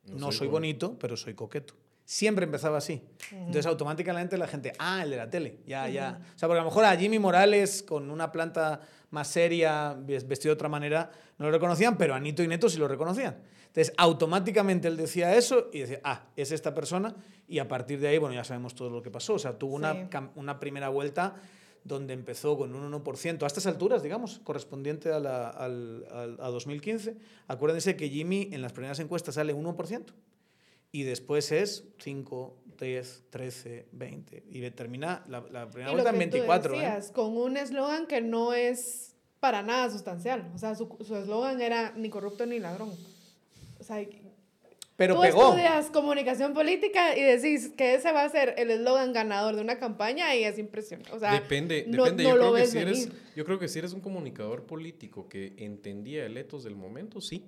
No, 0.06 0.16
No 0.18 0.26
soy, 0.28 0.34
soy 0.40 0.48
bonito, 0.48 0.98
pero 1.00 1.16
soy 1.16 1.34
coqueto. 1.34 1.74
Siempre 2.04 2.44
empezaba 2.46 2.78
así. 2.80 3.02
Entonces 3.32 3.66
automáticamente 3.68 4.38
la 4.38 4.48
gente, 4.48 4.74
ah, 4.80 5.04
el 5.04 5.12
de 5.12 5.18
la 5.18 5.30
tele, 5.30 5.60
ya, 5.66 5.88
ya. 5.88 6.20
O 6.36 6.38
sea, 6.40 6.48
porque 6.50 6.60
a 6.60 6.64
lo 6.64 6.70
mejor 6.70 6.84
a 6.84 6.96
Jimmy 6.98 7.20
Morales 7.20 7.84
con 7.84 8.10
una 8.12 8.32
planta 8.32 8.82
más 9.12 9.28
seria, 9.28 9.96
ves- 9.98 10.28
vestido 10.28 10.50
de 10.52 10.56
otra 10.56 10.68
manera, 10.70 11.12
no 11.38 11.46
lo 11.46 11.52
reconocían, 11.52 11.98
pero 11.98 12.14
a 12.14 12.20
Nito 12.20 12.44
y 12.44 12.48
Neto 12.48 12.68
sí 12.70 12.78
lo 12.80 12.88
reconocían. 12.88 13.38
Entonces 13.68 13.94
automáticamente 13.98 14.90
él 14.90 14.98
decía 14.98 15.34
eso 15.36 15.70
y 15.72 15.80
decía, 15.80 16.02
ah, 16.04 16.24
es 16.36 16.52
esta 16.52 16.74
persona. 16.74 17.16
Y 17.48 17.60
a 17.60 17.68
partir 17.70 18.00
de 18.02 18.10
ahí, 18.10 18.18
bueno, 18.18 18.36
ya 18.36 18.44
sabemos 18.44 18.76
todo 18.76 18.90
lo 18.90 19.02
que 19.02 19.12
pasó. 19.12 19.36
O 19.36 19.40
sea, 19.40 19.58
tuvo 19.58 19.72
Sí. 19.80 19.86
una, 19.86 20.32
una 20.36 20.60
primera 20.60 20.90
vuelta 20.90 21.36
donde 21.84 22.14
empezó 22.14 22.58
con 22.58 22.76
un 22.76 22.92
1%, 23.04 23.44
a 23.44 23.48
estas 23.48 23.66
alturas, 23.66 24.04
digamos, 24.04 24.40
correspondiente 24.44 25.12
a, 25.12 25.20
la, 25.20 25.50
al, 25.50 26.06
al- 26.12 26.38
a 26.40 26.50
2015. 26.50 27.16
Acuérdense 27.48 27.96
que 27.96 28.10
Jimmy 28.10 28.50
en 28.52 28.62
las 28.62 28.72
primeras 28.74 29.00
encuestas 29.00 29.36
sale 29.36 29.56
1% 29.56 30.06
y 30.92 31.04
después 31.04 31.52
es 31.52 31.86
5, 32.00 32.58
10, 32.80 33.24
13, 33.30 33.88
20 33.92 34.44
y 34.52 34.70
termina 34.72 35.24
la, 35.28 35.42
la 35.52 35.70
primera 35.70 35.92
Y 35.92 35.94
vuelta 35.96 36.10
en 36.12 36.20
que 36.20 36.26
tú 36.28 36.32
24. 36.38 36.74
¿eh? 36.74 36.78
decías, 36.78 37.12
con 37.12 37.36
un 37.38 37.58
eslogan 37.58 38.06
que 38.08 38.22
no 38.22 38.54
es 38.54 39.16
para 39.40 39.64
nada 39.64 39.90
sustancial. 39.90 40.52
O 40.54 40.58
sea, 40.60 40.76
su 40.76 40.98
su 41.04 41.16
eslogan 41.16 41.62
era 41.62 41.94
ni 41.96 42.10
corrupto 42.10 42.46
ni 42.46 42.60
ladrón. 42.60 42.92
O 43.80 43.84
sea, 43.84 43.98
Pero 45.02 45.16
tú 45.16 45.22
pegó. 45.22 45.50
estudias 45.50 45.90
comunicación 45.90 46.54
política 46.54 47.18
y 47.18 47.22
decís 47.24 47.72
que 47.76 47.96
ese 47.96 48.12
va 48.12 48.24
a 48.24 48.30
ser 48.30 48.54
el 48.58 48.70
eslogan 48.70 49.14
ganador 49.14 49.56
de 49.56 49.62
una 49.62 49.80
campaña 49.80 50.36
y 50.36 50.44
es 50.44 50.60
impresionante. 50.60 51.12
O 51.12 51.20
sea, 51.20 51.34
depende, 51.34 51.86
no- 51.88 52.04
depende. 52.04 52.24
no 52.24 52.30
yo, 52.30 52.36
lo 52.36 52.52
creo 52.52 52.64
que 52.64 52.68
si 52.68 52.78
eres, 52.78 53.10
yo 53.36 53.46
creo 53.46 53.58
que 53.60 53.68
si 53.68 53.80
eres 53.80 53.94
un 53.94 54.02
comunicador 54.02 54.66
político 54.66 55.28
que 55.28 55.54
entendía 55.58 56.26
el 56.26 56.38
etos 56.38 56.64
del 56.64 56.76
momento, 56.76 57.20
sí. 57.20 57.46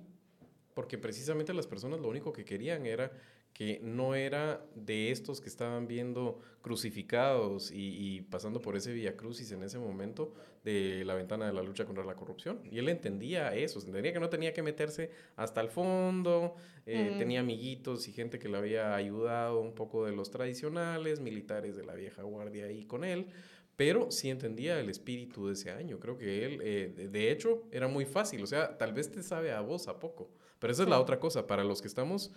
Porque 0.74 0.98
precisamente 0.98 1.54
las 1.54 1.68
personas 1.68 2.00
lo 2.00 2.08
único 2.08 2.32
que 2.32 2.44
querían 2.44 2.84
era 2.86 3.12
que 3.54 3.80
no 3.82 4.14
era 4.14 4.66
de 4.74 5.10
estos 5.10 5.40
que 5.40 5.48
estaban 5.48 5.86
viendo 5.86 6.40
crucificados 6.60 7.70
y, 7.70 8.16
y 8.16 8.20
pasando 8.22 8.60
por 8.60 8.76
ese 8.76 8.92
vía 8.92 9.16
crucis 9.16 9.50
en 9.52 9.62
ese 9.62 9.78
momento 9.78 10.34
de 10.64 11.04
la 11.04 11.14
ventana 11.14 11.46
de 11.46 11.52
la 11.52 11.62
lucha 11.62 11.84
contra 11.86 12.04
la 12.04 12.14
corrupción. 12.16 12.60
Y 12.70 12.78
él 12.78 12.88
entendía 12.88 13.54
eso, 13.54 13.78
entendía 13.80 14.12
que 14.12 14.20
no 14.20 14.28
tenía 14.28 14.52
que 14.52 14.62
meterse 14.62 15.10
hasta 15.36 15.60
el 15.60 15.68
fondo, 15.68 16.56
eh, 16.84 17.14
tenía 17.16 17.40
amiguitos 17.40 18.08
y 18.08 18.12
gente 18.12 18.38
que 18.38 18.48
le 18.48 18.58
había 18.58 18.94
ayudado 18.94 19.60
un 19.60 19.74
poco 19.74 20.04
de 20.04 20.12
los 20.12 20.30
tradicionales, 20.30 21.20
militares 21.20 21.76
de 21.76 21.84
la 21.84 21.94
vieja 21.94 22.22
guardia 22.22 22.66
ahí 22.66 22.84
con 22.84 23.04
él, 23.04 23.28
pero 23.76 24.10
sí 24.10 24.30
entendía 24.30 24.78
el 24.80 24.88
espíritu 24.90 25.46
de 25.48 25.54
ese 25.54 25.70
año. 25.70 25.98
Creo 25.98 26.16
que 26.16 26.44
él, 26.44 26.60
eh, 26.62 27.08
de- 27.10 27.30
hecho, 27.30 27.64
era 27.72 27.88
muy 27.88 28.04
fácil, 28.04 28.42
o 28.42 28.46
sea, 28.46 28.76
tal 28.78 28.92
vez 28.92 29.10
te 29.10 29.22
sabe 29.22 29.52
a 29.52 29.60
vos 29.60 29.88
a 29.88 29.98
poco, 29.98 30.30
pero 30.58 30.72
esa 30.72 30.84
es 30.84 30.88
la 30.88 31.00
otra 31.00 31.18
cosa, 31.18 31.46
para 31.46 31.64
los 31.64 31.80
que 31.82 31.88
estamos 31.88 32.32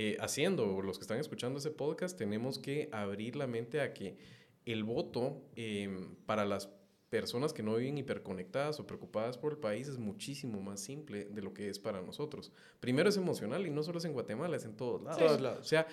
eh, 0.00 0.16
haciendo 0.20 0.80
los 0.80 0.96
que 0.96 1.02
están 1.02 1.18
escuchando 1.18 1.58
ese 1.58 1.72
podcast, 1.72 2.16
tenemos 2.16 2.60
que 2.60 2.88
abrir 2.92 3.34
la 3.34 3.48
mente 3.48 3.80
a 3.80 3.92
que 3.92 4.16
el 4.64 4.84
voto 4.84 5.42
em, 5.56 6.14
para 6.24 6.44
las 6.44 6.68
personas 7.10 7.52
que 7.52 7.64
no 7.64 7.74
viven 7.74 7.98
hiperconectadas 7.98 8.78
o 8.78 8.86
preocupadas 8.86 9.36
por 9.38 9.54
el 9.54 9.58
país 9.58 9.88
es 9.88 9.98
muchísimo 9.98 10.62
más 10.62 10.78
simple 10.78 11.24
de 11.24 11.42
lo 11.42 11.52
que 11.52 11.68
es 11.68 11.80
para 11.80 12.00
nosotros. 12.00 12.52
Primero 12.78 13.08
es 13.08 13.16
emocional 13.16 13.66
y 13.66 13.70
no 13.70 13.82
solo 13.82 13.98
es 13.98 14.04
en 14.04 14.12
Guatemala, 14.12 14.56
es 14.56 14.64
en 14.66 14.76
todos 14.76 15.02
lados. 15.02 15.18
Todos 15.18 15.40
lados. 15.40 15.60
O 15.62 15.68
sea, 15.68 15.84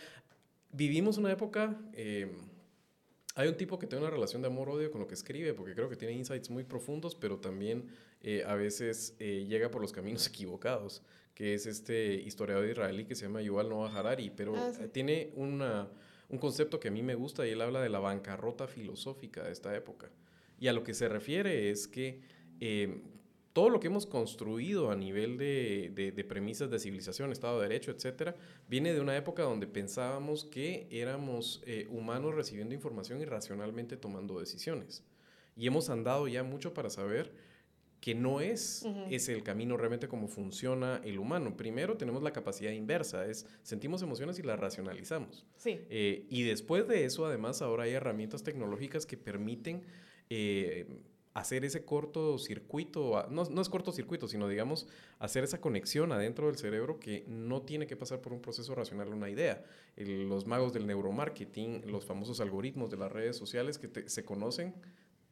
vivimos 0.72 1.18
una 1.18 1.32
época... 1.32 1.76
em, 1.94 2.30
hay 3.34 3.50
un 3.50 3.58
tipo 3.58 3.80
que 3.80 3.88
tiene 3.88 4.06
una 4.06 4.12
relación 4.12 4.44
de 4.44 4.50
amor-odio 4.50 4.92
con 4.92 5.02
lo 5.02 5.08
que 5.08 5.16
escribe, 5.16 5.56
porque 5.56 5.74
creo 5.74 5.90
que 5.90 5.96
tiene 5.96 6.14
insights 6.14 6.52
muy 6.52 6.64
profundos, 6.64 7.16
pero 7.16 7.40
también 7.40 7.90
eh, 8.22 8.44
a 8.46 8.54
veces 8.54 9.16
eh, 9.20 9.46
llega 9.50 9.72
por 9.72 9.82
los 9.82 9.92
caminos 9.92 10.28
equivocados, 10.28 11.02
que 11.36 11.54
es 11.54 11.68
este 11.68 12.16
historiador 12.16 12.66
israelí 12.68 13.06
que 13.06 13.14
se 13.14 13.26
llama 13.26 13.42
Yuval 13.44 13.70
Noah 13.70 13.94
Harari, 13.96 14.32
pero 14.36 14.56
Ah, 14.56 14.72
sí. 14.74 14.84
eh, 14.84 14.88
tiene 14.88 15.32
una, 15.36 15.88
un 16.30 16.40
concepto 16.40 16.80
que 16.80 16.88
a 16.88 16.92
mí 16.92 17.04
me 17.04 17.14
gusta 17.14 17.46
y 17.46 17.52
él 17.52 17.62
habla 17.62 17.82
de 17.82 17.90
la 17.90 18.00
bancarrota 18.00 18.68
filosófica 18.68 19.44
de 19.44 19.52
esta 19.52 19.76
época. 19.76 20.10
Y 20.60 20.68
a 20.70 20.74
lo 20.74 20.84
que 20.84 20.94
se 20.96 21.08
refiere 21.10 21.70
es 21.70 21.88
que 21.88 22.22
eh, 22.62 23.02
todo 23.52 23.70
lo 23.70 23.80
que 23.80 23.88
hemos 23.88 24.06
construido 24.06 24.92
a 24.92 24.96
nivel 24.96 25.38
de, 25.38 25.92
de- 25.94 26.12
de 26.12 26.24
premisas 26.24 26.70
de 26.72 26.80
civilización, 26.80 27.32
Estado 27.32 27.60
de 27.62 27.68
Derecho, 27.68 27.92
etcétera, 27.92 28.36
viene 28.70 28.94
de 28.94 29.00
una 29.02 29.16
época 29.16 29.44
donde 29.44 29.68
pensábamos 29.68 30.46
que 30.46 30.88
éramos 30.90 31.62
eh, 31.66 31.88
humanos 31.90 32.34
recibiendo 32.36 32.74
información 32.74 33.22
y 33.22 33.26
racionalmente 33.26 33.96
tomando 33.98 34.40
decisiones. 34.40 35.04
Y 35.58 35.68
hemos 35.68 35.90
andado 35.90 36.28
ya 36.28 36.44
mucho 36.44 36.74
para 36.74 36.90
saber 36.90 37.32
que 38.06 38.14
no 38.14 38.40
es 38.40 38.84
Ujú. 38.86 39.00
ese 39.10 39.34
el 39.34 39.42
camino 39.42 39.78
realmente 39.78 40.08
como 40.08 40.28
funciona 40.28 41.02
el 41.04 41.18
humano. 41.18 41.58
Primero 41.58 41.98
tenemos 41.98 42.22
la 42.22 42.32
capacidad 42.32 42.70
inversa, 42.70 43.26
es 43.26 43.48
sentimos 43.64 44.04
emociones 44.04 44.38
y 44.38 44.44
las 44.44 44.60
racionalizamos. 44.60 45.44
Sí. 45.58 45.80
Eh, 45.90 46.28
y 46.30 46.44
después 46.44 46.88
de 46.88 47.06
eso, 47.06 47.26
además, 47.26 47.64
ahora 47.64 47.86
hay 47.86 47.94
herramientas 47.94 48.44
tecnológicas 48.44 49.08
que 49.08 49.18
permiten 49.18 49.82
eh, 50.30 50.86
hacer 51.34 51.66
ese 51.66 51.84
cortocircuito, 51.84 53.26
no, 53.32 53.46
no 53.46 53.62
es 53.62 53.70
cortocircuito, 53.70 54.28
sino 54.28 54.48
digamos, 54.48 54.88
hacer 55.18 55.44
esa 55.44 55.60
conexión 55.60 56.12
adentro 56.12 56.46
del 56.46 56.58
cerebro 56.58 57.00
que 57.00 57.26
no 57.28 57.64
tiene 57.64 57.88
que 57.88 57.98
pasar 57.98 58.22
por 58.22 58.34
un 58.34 58.40
proceso 58.42 58.76
racional 58.76 59.10
una 59.10 59.32
idea. 59.32 59.64
El- 59.96 60.30
los 60.30 60.46
magos 60.46 60.74
del 60.74 60.86
neuromarketing, 60.86 61.90
los 61.92 62.06
famosos 62.06 62.40
algoritmos 62.40 62.92
de 62.92 62.98
las 62.98 63.12
redes 63.12 63.36
sociales 63.36 63.80
que 63.80 63.88
te- 63.88 64.10
se 64.10 64.24
conocen, 64.24 64.76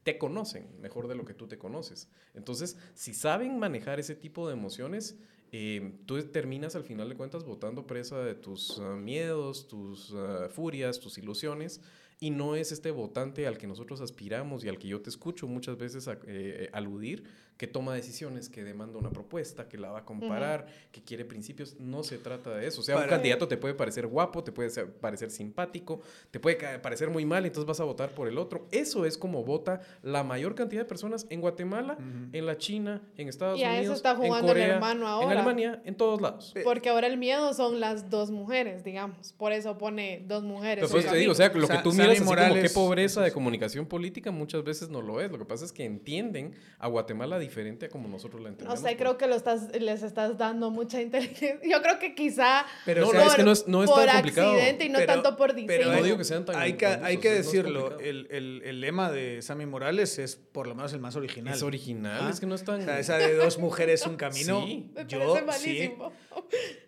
te 0.04 0.18
conocen 0.18 0.68
mejor 0.82 1.08
de 1.08 1.16
lo 1.16 1.26
que 1.26 1.34
tú 1.34 1.47
te 1.47 1.58
conoces. 1.58 2.10
Entonces, 2.34 2.78
si 2.93 3.14
saben 3.14 3.58
manejar 3.60 3.99
ese 3.99 4.16
tipo 4.16 4.47
de 4.47 4.54
emociones, 4.54 5.18
eh, 5.51 5.93
tú 6.06 6.22
terminas 6.24 6.76
al 6.76 6.84
final 6.84 7.10
de 7.10 7.16
cuentas 7.16 7.43
votando 7.43 7.86
presa 7.88 8.20
de 8.24 8.36
tus 8.36 8.80
ah, 8.80 8.95
miedos, 8.95 9.68
tus 9.68 10.14
ah, 10.16 10.49
furias, 10.49 10.99
tus 10.99 11.18
ilusiones, 11.18 11.82
y 12.20 12.30
no 12.32 12.56
es 12.56 12.72
este 12.72 12.89
votante 12.91 13.47
al 13.47 13.58
que 13.58 13.68
nosotros 13.68 13.99
aspiramos 14.01 14.64
y 14.64 14.70
al 14.70 14.78
que 14.80 14.88
yo 14.88 15.01
te 15.01 15.10
escucho 15.10 15.47
muchas 15.47 15.78
veces 15.78 16.08
a- 16.08 16.20
eh, 16.26 16.70
aludir, 16.74 17.24
que 17.58 17.68
toma 17.68 17.93
decisiones, 17.93 18.49
que 18.49 18.64
demanda 18.64 18.97
una 18.97 19.12
propuesta, 19.12 19.70
que 19.70 19.78
la 19.78 19.89
va 19.91 19.99
a 19.99 20.06
comparar, 20.06 20.66
que 20.91 21.01
quiere 21.04 21.24
principios. 21.24 21.76
No 21.80 22.04
se 22.04 22.18
trata 22.18 22.49
de 22.56 22.68
eso. 22.68 22.82
O 22.82 22.84
sea, 22.84 22.97
un 22.97 23.08
candidato 23.08 23.47
te 23.47 23.58
puede 23.58 23.74
parecer 23.74 24.08
guapo, 24.08 24.43
te 24.43 24.51
puede 24.51 24.70
parecer 24.86 25.30
simpático, 25.32 26.01
te 26.32 26.39
puede 26.39 26.80
parecer 26.80 27.10
muy 27.10 27.26
mal, 27.26 27.45
entonces 27.45 27.68
vas 27.68 27.80
a 27.80 27.84
votar 27.84 28.10
por 28.10 28.28
el 28.28 28.38
otro. 28.38 28.68
Eso 28.72 29.06
es 29.06 29.18
como 29.18 29.43
vota 29.43 29.82
la 30.01 30.24
mayor 30.24 30.56
cantidad 30.56 30.82
de 30.82 30.86
personas 30.88 31.26
en 31.30 31.41
Guatemala, 31.41 31.97
en 32.32 32.45
la 32.45 32.58
China, 32.58 33.01
en 33.18 33.30
Estados 33.30 33.60
Y 33.60 33.64
a 33.64 33.74
eso 33.74 33.80
Unidos, 33.80 33.97
está 33.97 34.12
en 34.12 34.18
jugando 34.18 34.47
el 34.51 34.54
Corea, 34.58 34.74
hermano 34.76 35.01
en 35.01 35.08
ahora. 35.08 35.32
Alemania, 35.32 35.82
en 35.86 35.95
todos 35.95 36.22
lados. 36.22 36.54
Porque 36.64 36.89
ahora 36.89 37.08
el 37.08 37.18
miedo 37.18 37.54
son 37.54 37.80
las 37.80 38.10
dos 38.10 38.32
mujeres, 38.32 38.84
digamos. 38.84 39.34
Por 39.34 39.51
eso 39.51 39.78
pone 39.78 40.24
dos 40.28 40.43
mujeres. 40.43 40.89
Pues 40.89 41.06
en 41.06 41.12
te 41.12 41.18
digo, 41.18 41.32
o 41.34 41.36
sea, 41.36 41.49
lo 41.49 41.68
que 41.68 41.76
Sa- 41.76 41.84
tú 41.84 41.91
¿saben 41.91 42.12
así 42.12 42.24
como 42.24 42.36
qué 42.36 42.70
pobreza 42.74 43.22
de 43.22 43.32
comunicación 43.32 43.86
política 43.86 44.32
muchas 44.32 44.64
veces 44.64 44.89
no 44.89 45.01
lo 45.01 45.22
es. 45.22 45.32
Lo 45.32 45.38
que 45.38 45.45
pasa 45.45 45.66
es 45.66 45.72
que 45.72 45.86
entienden 45.86 46.56
a 46.80 46.88
Guatemala 46.88 47.38
diferente 47.44 47.86
a 47.86 47.89
como 47.89 48.08
nosotros 48.08 48.41
la 48.41 48.50
entendemos. 48.50 48.82
No 48.82 48.88
sé, 48.89 48.98
creo 48.98 49.18
que 49.18 49.28
lo 49.28 49.36
estás, 49.36 49.70
les 49.80 50.02
estás 50.04 50.38
dando 50.38 50.72
mucha 50.72 51.02
inteligencia. 51.02 51.60
Yo 51.70 51.82
creo 51.82 52.00
que 52.00 52.16
quizá 52.16 52.66
pero, 52.86 53.12
no, 53.12 53.22
es 53.22 53.36
que 53.36 53.44
no 53.44 53.52
es, 53.52 53.68
no 53.68 53.84
es 53.84 53.89
por 53.89 54.06
tan 54.06 54.16
complicado. 54.16 54.54
accidente 54.54 54.86
y 54.86 54.89
no 54.89 55.06
tanto 55.06 55.36
por 55.36 55.54
diseño. 55.54 55.68
Pero 55.68 55.91
no 55.91 56.04
digo 56.04 56.18
que 56.18 56.24
sean 56.24 56.46
tan 56.46 56.56
Hay 56.56 56.74
que, 56.74 56.86
hay 56.86 57.18
que 57.18 57.32
decirlo, 57.32 58.00
el, 58.00 58.28
el, 58.32 58.62
el, 58.64 58.82
lema 58.82 59.12
de 59.12 59.41
Sammy 59.41 59.66
Morales 59.66 60.18
es 60.20 60.36
por 60.36 60.68
lo 60.68 60.76
menos 60.76 60.94
el 60.94 61.00
más 61.00 61.16
original. 61.16 61.54
Es 61.54 61.64
original, 61.64 62.22
ah, 62.24 62.30
es 62.30 62.39
que 62.39 62.46
no 62.46 62.56
es 62.56 62.64
tan... 62.64 62.82
O 62.82 62.84
sea, 62.84 63.00
esa 63.00 63.18
de 63.18 63.36
dos 63.36 63.60
mujeres, 63.60 64.06
un 64.08 64.16
camino. 64.16 64.66
Sí. 64.66 64.91
Me 64.96 65.06
yo, 65.06 65.36
sí. 65.58 65.94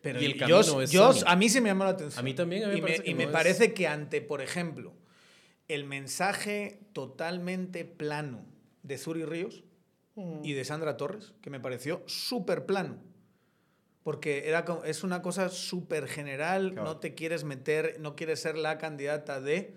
Pero 0.02 0.22
y 0.22 0.26
el 0.26 0.38
camino 0.38 0.62
yo, 0.62 0.82
es 0.82 0.92
yo, 0.92 1.12
a 1.26 1.36
mí 1.36 1.50
se 1.50 1.62
me 1.62 1.70
llamó 1.70 1.84
la 1.84 1.92
atención. 1.92 2.20
A 2.20 2.24
mí 2.24 2.34
también, 2.34 2.64
a 2.64 2.68
mí 2.68 2.74
me 2.74 2.80
y 2.80 2.82
parece 2.82 3.04
me, 3.04 3.10
y 3.10 3.14
me 3.14 3.28
parece 3.28 3.74
que 3.74 3.88
ante, 3.88 4.22
por 4.22 4.42
ejemplo, 4.42 4.94
el 5.68 5.84
mensaje 5.86 6.80
totalmente 6.94 7.86
plano 7.86 8.46
de 8.84 8.98
Zuri 8.98 9.26
Ríos 9.26 9.64
y 10.44 10.54
de 10.54 10.64
Sandra 10.66 10.96
Torres, 10.98 11.34
que 11.42 11.50
me 11.50 11.60
pareció 11.60 12.02
súper 12.06 12.66
plano. 12.66 12.98
Porque 14.04 14.48
era, 14.48 14.64
es 14.86 15.04
una 15.04 15.22
cosa 15.22 15.50
súper 15.50 16.08
general, 16.08 16.72
Claro. 16.74 16.88
no 16.90 16.98
te 16.98 17.16
quieres 17.16 17.44
meter, 17.44 17.98
no 18.00 18.16
quieres 18.16 18.40
ser 18.40 18.56
la 18.58 18.78
candidata 18.78 19.42
de 19.42 19.74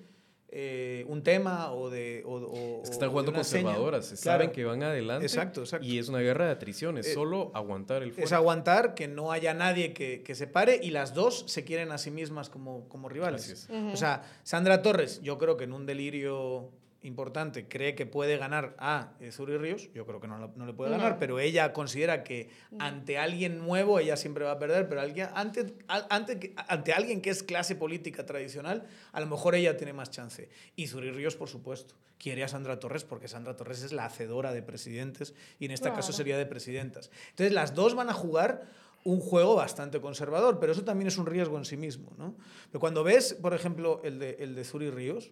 eh, 0.51 1.05
un 1.09 1.23
tema 1.23 1.73
o 1.73 1.91
de... 1.91 2.23
O, 2.25 2.35
o- 2.37 2.83
Es 2.83 2.89
que 2.89 2.95
están 2.95 3.11
jugando 3.11 3.33
conservadoras, 3.35 4.07
Claro. 4.07 4.17
saben 4.23 4.51
que 4.53 4.65
van 4.65 4.83
adelante. 4.83 5.27
Exacto, 5.27 5.61
exacto. 5.61 5.87
Y 5.87 5.99
es 5.99 6.09
una 6.09 6.21
guerra 6.21 6.47
de 6.47 6.53
atriciones, 6.53 7.07
Eh, 7.07 7.13
solo 7.15 7.51
aguantar 7.55 8.03
el 8.03 8.13
fuego. 8.13 8.25
Es 8.27 8.33
aguantar, 8.33 8.95
que 8.95 9.09
no 9.09 9.31
haya 9.33 9.53
nadie 9.55 9.93
que, 9.93 10.23
que 10.23 10.35
se 10.35 10.47
pare 10.47 10.79
y 10.83 10.91
las 10.91 11.13
dos 11.15 11.45
se 11.49 11.65
quieren 11.65 11.91
a 11.93 11.99
sí 11.99 12.11
mismas 12.11 12.49
como, 12.49 12.89
como 12.89 13.09
rivales. 13.11 13.47
Es. 13.49 13.69
O 13.93 13.97
sea, 13.97 14.23
Sandra 14.43 14.81
Torres, 14.81 15.21
yo 15.23 15.37
creo 15.37 15.57
que 15.59 15.65
en 15.65 15.73
un 15.75 15.85
delirio 15.85 16.71
importante 17.03 17.69
cree 17.69 17.95
que 17.95 18.07
puede 18.07 18.37
ganar 18.39 18.75
a 18.79 19.13
eh, 19.21 19.31
Zuri 19.31 19.57
Ríos, 19.57 19.89
yo 19.95 20.05
creo 20.05 20.21
que 20.21 20.27
no, 20.27 20.53
no 20.57 20.67
le 20.67 20.73
puede 20.73 20.91
ganar, 20.91 21.13
No. 21.13 21.19
pero 21.19 21.39
ella 21.39 21.73
considera 21.73 22.25
que 22.25 22.51
ante 22.81 23.19
alguien 23.19 23.59
nuevo 23.59 24.01
ella 24.01 24.17
siempre 24.17 24.45
va 24.45 24.53
a 24.53 24.59
perder, 24.59 24.89
pero 24.89 25.01
alguien, 25.01 25.29
ante, 25.35 25.75
ante, 25.87 26.55
ante 26.57 26.93
alguien 26.93 27.21
que 27.23 27.31
es 27.31 27.43
clase 27.45 27.77
política 27.77 28.27
tradicional, 28.27 28.85
a 29.13 29.21
lo 29.21 29.27
mejor 29.27 29.55
ella 29.55 29.77
tiene 29.77 29.93
más 29.93 30.11
chance. 30.11 30.49
Y 30.75 30.89
Zuri 30.89 31.11
Ríos, 31.13 31.37
por 31.37 31.49
supuesto, 31.49 31.95
quiere 32.19 32.43
a 32.43 32.49
Sandra 32.49 32.81
Torres 32.81 33.05
porque 33.05 33.29
Sandra 33.29 33.55
Torres 33.55 33.83
es 33.85 33.93
la 33.93 34.05
hacedora 34.05 34.53
de 34.53 34.63
presidentes 34.63 35.35
y 35.61 35.67
en 35.67 35.71
este 35.71 35.91
caso 35.91 36.01
Claro. 36.09 36.17
sería 36.17 36.37
de 36.39 36.47
presidentas. 36.47 37.11
Entonces 37.31 37.53
las 37.53 37.75
dos 37.75 37.95
van 37.95 38.11
a 38.11 38.13
jugar 38.13 38.67
un 39.05 39.21
juego 39.21 39.55
bastante 39.55 40.01
conservador, 40.01 40.59
pero 40.59 40.73
eso 40.73 40.83
también 40.83 41.07
es 41.07 41.17
un 41.17 41.27
riesgo 41.27 41.57
en 41.59 41.65
sí 41.65 41.77
mismo. 41.77 42.13
¿no? 42.19 42.35
Pero 42.73 42.81
cuando 42.81 43.05
ves, 43.05 43.35
por 43.35 43.55
ejemplo, 43.55 44.01
el 44.03 44.19
de, 44.19 44.37
el 44.41 44.57
de 44.57 44.65
Zuri 44.65 44.91
Ríos, 44.91 45.31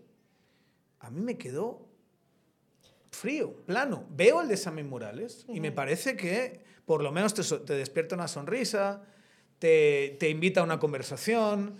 a 1.06 1.10
mí 1.10 1.20
me 1.20 1.38
quedó 1.38 1.86
frío, 3.10 3.54
plano. 3.64 4.04
Veo 4.10 4.42
el 4.42 4.48
de 4.48 4.56
Sammy 4.56 4.82
Morales 4.82 5.46
y 5.48 5.60
me 5.60 5.70
parece 5.70 6.16
que 6.16 6.64
por 6.84 7.02
lo 7.02 7.12
menos 7.12 7.32
te, 7.32 7.42
te 7.42 7.74
despierta 7.74 8.16
una 8.16 8.26
sonrisa, 8.26 9.02
te, 9.60 10.16
te 10.18 10.28
invita 10.28 10.60
a 10.60 10.64
una 10.64 10.80
conversación, 10.80 11.74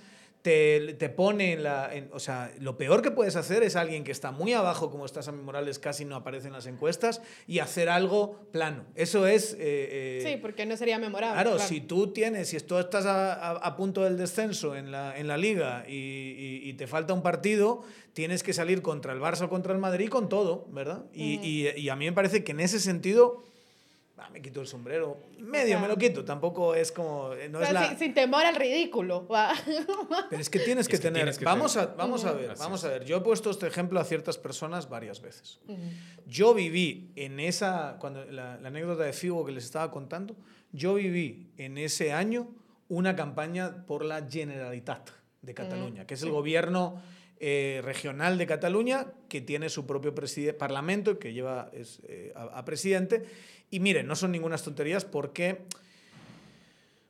te, 0.47 0.95
te 0.95 1.09
pone 1.09 1.55
en 1.55 1.65
la... 1.65 1.93
en- 1.93 2.09
o 2.13 2.21
sea, 2.21 2.53
lo 2.61 2.79
peor 2.79 3.03
que 3.03 3.11
puedes 3.11 3.35
hacer 3.35 3.65
es 3.65 3.75
alguien 3.75 4.05
que 4.05 4.13
está 4.13 4.31
muy 4.31 4.53
abajo, 4.53 4.93
como 4.93 5.05
está 5.05 5.21
Sammy 5.21 5.43
Morales, 5.43 5.81
casi 5.81 6.05
no 6.05 6.15
aparece 6.15 6.47
en 6.47 6.53
las 6.53 6.67
encuestas, 6.69 7.21
y 7.49 7.59
hacer 7.59 7.89
algo 7.89 8.47
plano. 8.53 8.85
Eso 8.95 9.27
es... 9.27 9.55
eh, 9.55 9.59
eh, 9.61 10.23
Sí, 10.25 10.39
porque 10.41 10.65
no 10.65 10.77
sería 10.77 11.01
memorable. 11.01 11.43
Claro, 11.43 11.59
si 11.59 11.81
tú 11.81 12.13
tienes, 12.13 12.49
si 12.51 12.61
tú 12.61 12.79
estás 12.79 13.07
a, 13.07 13.33
a- 13.35 13.51
a 13.57 13.75
punto 13.77 14.05
del 14.05 14.17
descenso 14.17 14.77
en 14.77 14.93
la, 14.93 15.19
en 15.19 15.27
la 15.27 15.37
liga 15.37 15.85
y, 15.89 15.95
y- 15.95 16.61
y 16.69 16.73
te 16.75 16.87
falta 16.87 17.13
un 17.13 17.23
partido, 17.23 17.83
tienes 18.13 18.45
que 18.45 18.53
salir 18.53 18.83
contra 18.83 19.13
el 19.15 19.19
Barça 19.19 19.47
o 19.47 19.49
contra 19.49 19.73
el 19.73 19.81
Madrid 19.81 20.09
con 20.09 20.29
todo, 20.29 20.69
¿verdad? 20.71 21.07
Y, 21.13 21.41
y- 21.43 21.71
y 21.77 21.89
a 21.89 21.97
mí 21.97 22.05
me 22.05 22.13
parece 22.13 22.45
que 22.45 22.53
en 22.53 22.61
ese 22.61 22.79
sentido, 22.79 23.43
ah, 24.19 24.29
me 24.31 24.41
quito 24.43 24.61
el 24.61 24.67
sombrero, 24.67 25.21
medio 25.39 25.79
me 25.81 25.89
lo 25.89 25.97
quito, 25.97 26.25
tampoco 26.25 26.75
es 26.75 26.91
como, 26.93 27.33
eh, 27.35 27.49
no 27.49 27.59
O 27.59 27.61
sea, 27.61 27.69
es 27.69 27.75
la... 27.75 27.89
sin, 27.89 27.99
sin 27.99 28.15
temor 28.15 28.45
al 28.45 28.55
ridículo. 28.57 29.27
va. 29.29 29.53
Pero 30.31 30.41
es 30.43 30.51
que 30.51 30.59
tienes 30.61 30.89
que 30.89 30.97
que 30.97 31.03
tener. 31.03 31.23
tienes 31.23 31.39
que 31.39 31.45
vamos, 31.45 31.75
tener. 31.75 31.91
A, 31.91 31.95
vamos 31.95 32.25
a 32.25 32.33
ver, 32.33 32.51
Así 32.51 32.63
vamos 32.63 32.81
es. 32.81 32.85
a 32.87 32.89
ver. 32.91 33.05
Yo 33.05 33.19
he 33.19 33.21
puesto 33.21 33.51
este 33.51 33.67
ejemplo 33.67 34.01
a 34.01 34.05
ciertas 34.05 34.39
personas 34.39 34.89
varias 34.89 35.21
veces. 35.21 35.61
Yo 36.27 36.55
viví 36.55 37.13
en 37.17 37.39
esa, 37.41 37.97
cuando 38.01 38.25
la, 38.25 38.57
la 38.59 38.69
anécdota 38.69 39.05
de 39.05 39.13
Figo 39.13 39.45
que 39.45 39.53
les 39.53 39.65
estaba 39.65 39.91
contando, 39.91 40.37
yo 40.73 40.95
viví 40.95 41.51
en 41.57 41.79
ese 41.79 42.13
año 42.13 42.49
una 42.89 43.17
campaña 43.17 43.85
por 43.87 44.05
la 44.05 44.27
Generalitat 44.29 45.11
de 45.43 45.55
Cataluña, 45.55 46.07
que 46.07 46.15
es 46.15 46.23
el 46.23 46.31
gobierno 46.31 47.01
eh, 47.39 47.81
regional 47.85 48.39
de 48.39 48.47
Cataluña 48.47 49.09
que 49.29 49.41
tiene 49.41 49.69
su 49.69 49.87
propio 49.87 50.15
preside- 50.15 50.55
parlamento 50.55 51.19
que 51.19 51.33
lleva 51.33 51.69
es, 51.73 52.01
eh, 52.09 52.33
a, 52.35 52.45
a 52.45 52.65
presidente. 52.65 53.25
Y 53.71 53.81
miren, 53.81 54.07
no 54.07 54.17
son 54.17 54.33
ningunas 54.33 54.63
tonterías 54.63 55.05
porque 55.05 55.67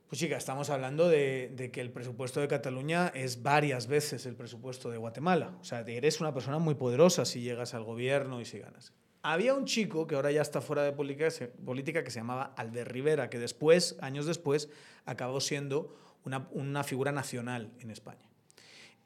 pues 0.09 0.21
chica, 0.21 0.37
estamos 0.37 0.71
hablando 0.71 1.09
de, 1.09 1.71
que 1.73 1.81
el 1.81 1.91
presupuesto 1.91 2.41
de 2.41 2.47
Cataluña 2.47 3.09
es 3.09 3.43
varias 3.43 3.89
veces 3.89 4.25
el 4.27 4.37
presupuesto 4.37 4.89
de 4.89 4.99
Guatemala. 4.99 5.57
O 5.61 5.65
sea, 5.65 5.81
eres 5.81 6.21
una 6.21 6.33
persona 6.33 6.59
muy 6.59 6.77
poderosa 6.77 7.25
si 7.25 7.41
llegas 7.41 7.75
al 7.75 7.83
gobierno 7.83 8.41
y 8.41 8.45
si 8.45 8.61
ganas. 8.61 8.93
Había 9.23 9.55
un 9.55 9.65
chico 9.65 10.07
que 10.07 10.15
ahora 10.15 10.31
ya 10.31 10.43
está 10.43 10.61
fuera 10.61 10.85
de 10.85 10.93
política 10.93 12.05
que 12.05 12.11
se 12.11 12.21
llamaba 12.21 12.55
Albert 12.57 12.93
Rivera, 12.93 13.29
que 13.29 13.41
después, 13.41 13.97
años 14.01 14.27
después, 14.27 14.69
acabó 15.07 15.41
siendo 15.41 15.97
una, 16.25 16.47
una 16.53 16.85
figura 16.85 17.11
nacional 17.11 17.73
en 17.81 17.91
España. 17.91 18.31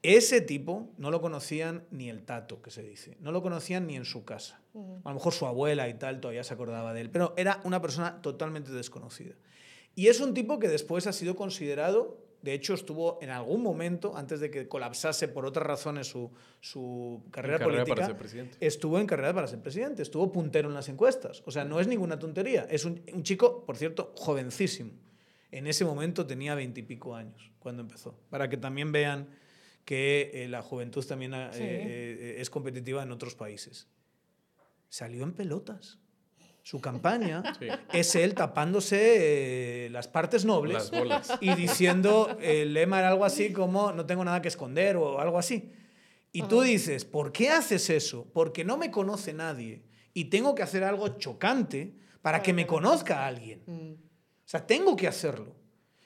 Ese 0.02 0.40
tipo 0.40 0.88
no 0.96 1.10
lo 1.10 1.20
conocían 1.20 1.84
ni 1.90 2.08
el 2.08 2.22
tato, 2.22 2.62
que 2.62 2.70
se 2.70 2.82
dice. 2.82 3.18
No 3.20 3.32
lo 3.32 3.42
conocían 3.42 3.86
ni 3.86 3.96
en 3.96 4.06
su 4.06 4.24
casa. 4.24 4.62
A 5.04 5.08
lo 5.08 5.14
mejor 5.14 5.32
su 5.32 5.46
abuela 5.46 5.88
y 5.88 5.94
tal 5.94 6.20
todavía 6.20 6.44
se 6.44 6.54
acordaba 6.54 6.94
de 6.94 7.02
él, 7.02 7.10
pero 7.10 7.34
era 7.36 7.60
una 7.64 7.82
persona 7.82 8.22
totalmente 8.22 8.72
desconocida. 8.72 9.34
Y 9.94 10.06
es 10.06 10.20
un 10.20 10.32
tipo 10.32 10.58
que 10.58 10.68
después 10.68 11.06
ha 11.06 11.12
sido 11.12 11.36
considerado, 11.36 12.24
de 12.40 12.54
hecho 12.54 12.72
estuvo 12.72 13.18
en 13.20 13.28
algún 13.28 13.62
momento, 13.62 14.16
antes 14.16 14.40
de 14.40 14.50
que 14.50 14.68
colapsase 14.68 15.28
por 15.28 15.44
otras 15.44 15.66
razones 15.66 16.06
su, 16.06 16.30
su 16.60 17.22
carrera, 17.30 17.58
carrera 17.58 17.84
política, 17.84 17.94
para 17.94 18.06
ser 18.06 18.16
presidente. 18.16 18.56
estuvo 18.60 18.98
en 18.98 19.06
carrera 19.06 19.34
para 19.34 19.48
ser 19.48 19.60
presidente, 19.60 20.00
estuvo 20.02 20.32
puntero 20.32 20.68
en 20.68 20.74
las 20.74 20.88
encuestas. 20.88 21.42
O 21.44 21.50
sea, 21.50 21.64
no 21.64 21.78
es 21.80 21.88
ninguna 21.88 22.18
tontería. 22.18 22.66
Es 22.70 22.86
un, 22.86 23.02
un 23.12 23.22
chico, 23.22 23.66
por 23.66 23.76
cierto, 23.76 24.14
jovencísimo. 24.16 24.92
En 25.50 25.66
ese 25.66 25.84
momento 25.84 26.26
tenía 26.26 26.54
veintipico 26.54 27.14
años 27.14 27.50
cuando 27.58 27.82
empezó, 27.82 28.16
para 28.30 28.48
que 28.48 28.56
también 28.56 28.92
vean 28.92 29.28
que 29.90 30.30
eh, 30.44 30.46
la 30.46 30.62
juventud 30.62 31.04
también 31.04 31.34
eh, 31.34 31.48
Sí. 31.52 31.58
eh, 31.64 32.36
es 32.38 32.48
competitiva 32.48 33.02
en 33.02 33.10
otros 33.10 33.34
países. 33.34 33.88
Salió 34.88 35.24
en 35.24 35.32
pelotas. 35.32 35.98
Su 36.62 36.80
campaña 36.80 37.42
Sí. 37.58 37.66
es 37.92 38.14
él 38.14 38.36
tapándose 38.36 39.86
eh, 39.86 39.90
las 39.90 40.06
partes 40.06 40.44
nobles 40.44 40.74
Las 40.74 40.90
bolas. 40.92 41.32
y 41.40 41.52
diciendo, 41.56 42.38
el 42.40 42.72
lema 42.72 43.00
era 43.00 43.08
algo 43.08 43.24
así 43.24 43.52
como 43.52 43.90
no 43.90 44.06
tengo 44.06 44.24
nada 44.24 44.40
que 44.40 44.46
esconder 44.46 44.96
o 44.96 45.18
algo 45.18 45.40
así. 45.40 45.72
Y 46.30 46.42
tú 46.42 46.60
dices, 46.60 47.04
¿por 47.04 47.32
qué 47.32 47.48
haces 47.50 47.90
eso? 47.90 48.30
Porque 48.32 48.64
no 48.64 48.76
me 48.78 48.92
conoce 48.92 49.32
nadie 49.32 49.82
y 50.14 50.26
tengo 50.26 50.54
que 50.54 50.62
hacer 50.62 50.84
algo 50.84 51.18
chocante 51.18 51.96
para 52.22 52.40
que 52.44 52.52
me 52.52 52.64
conozca 52.64 53.26
alguien. 53.26 53.64
Mm. 53.66 53.92
O 53.94 54.48
sea, 54.50 54.64
tengo 54.64 54.94
que 54.94 55.08
hacerlo. 55.08 55.56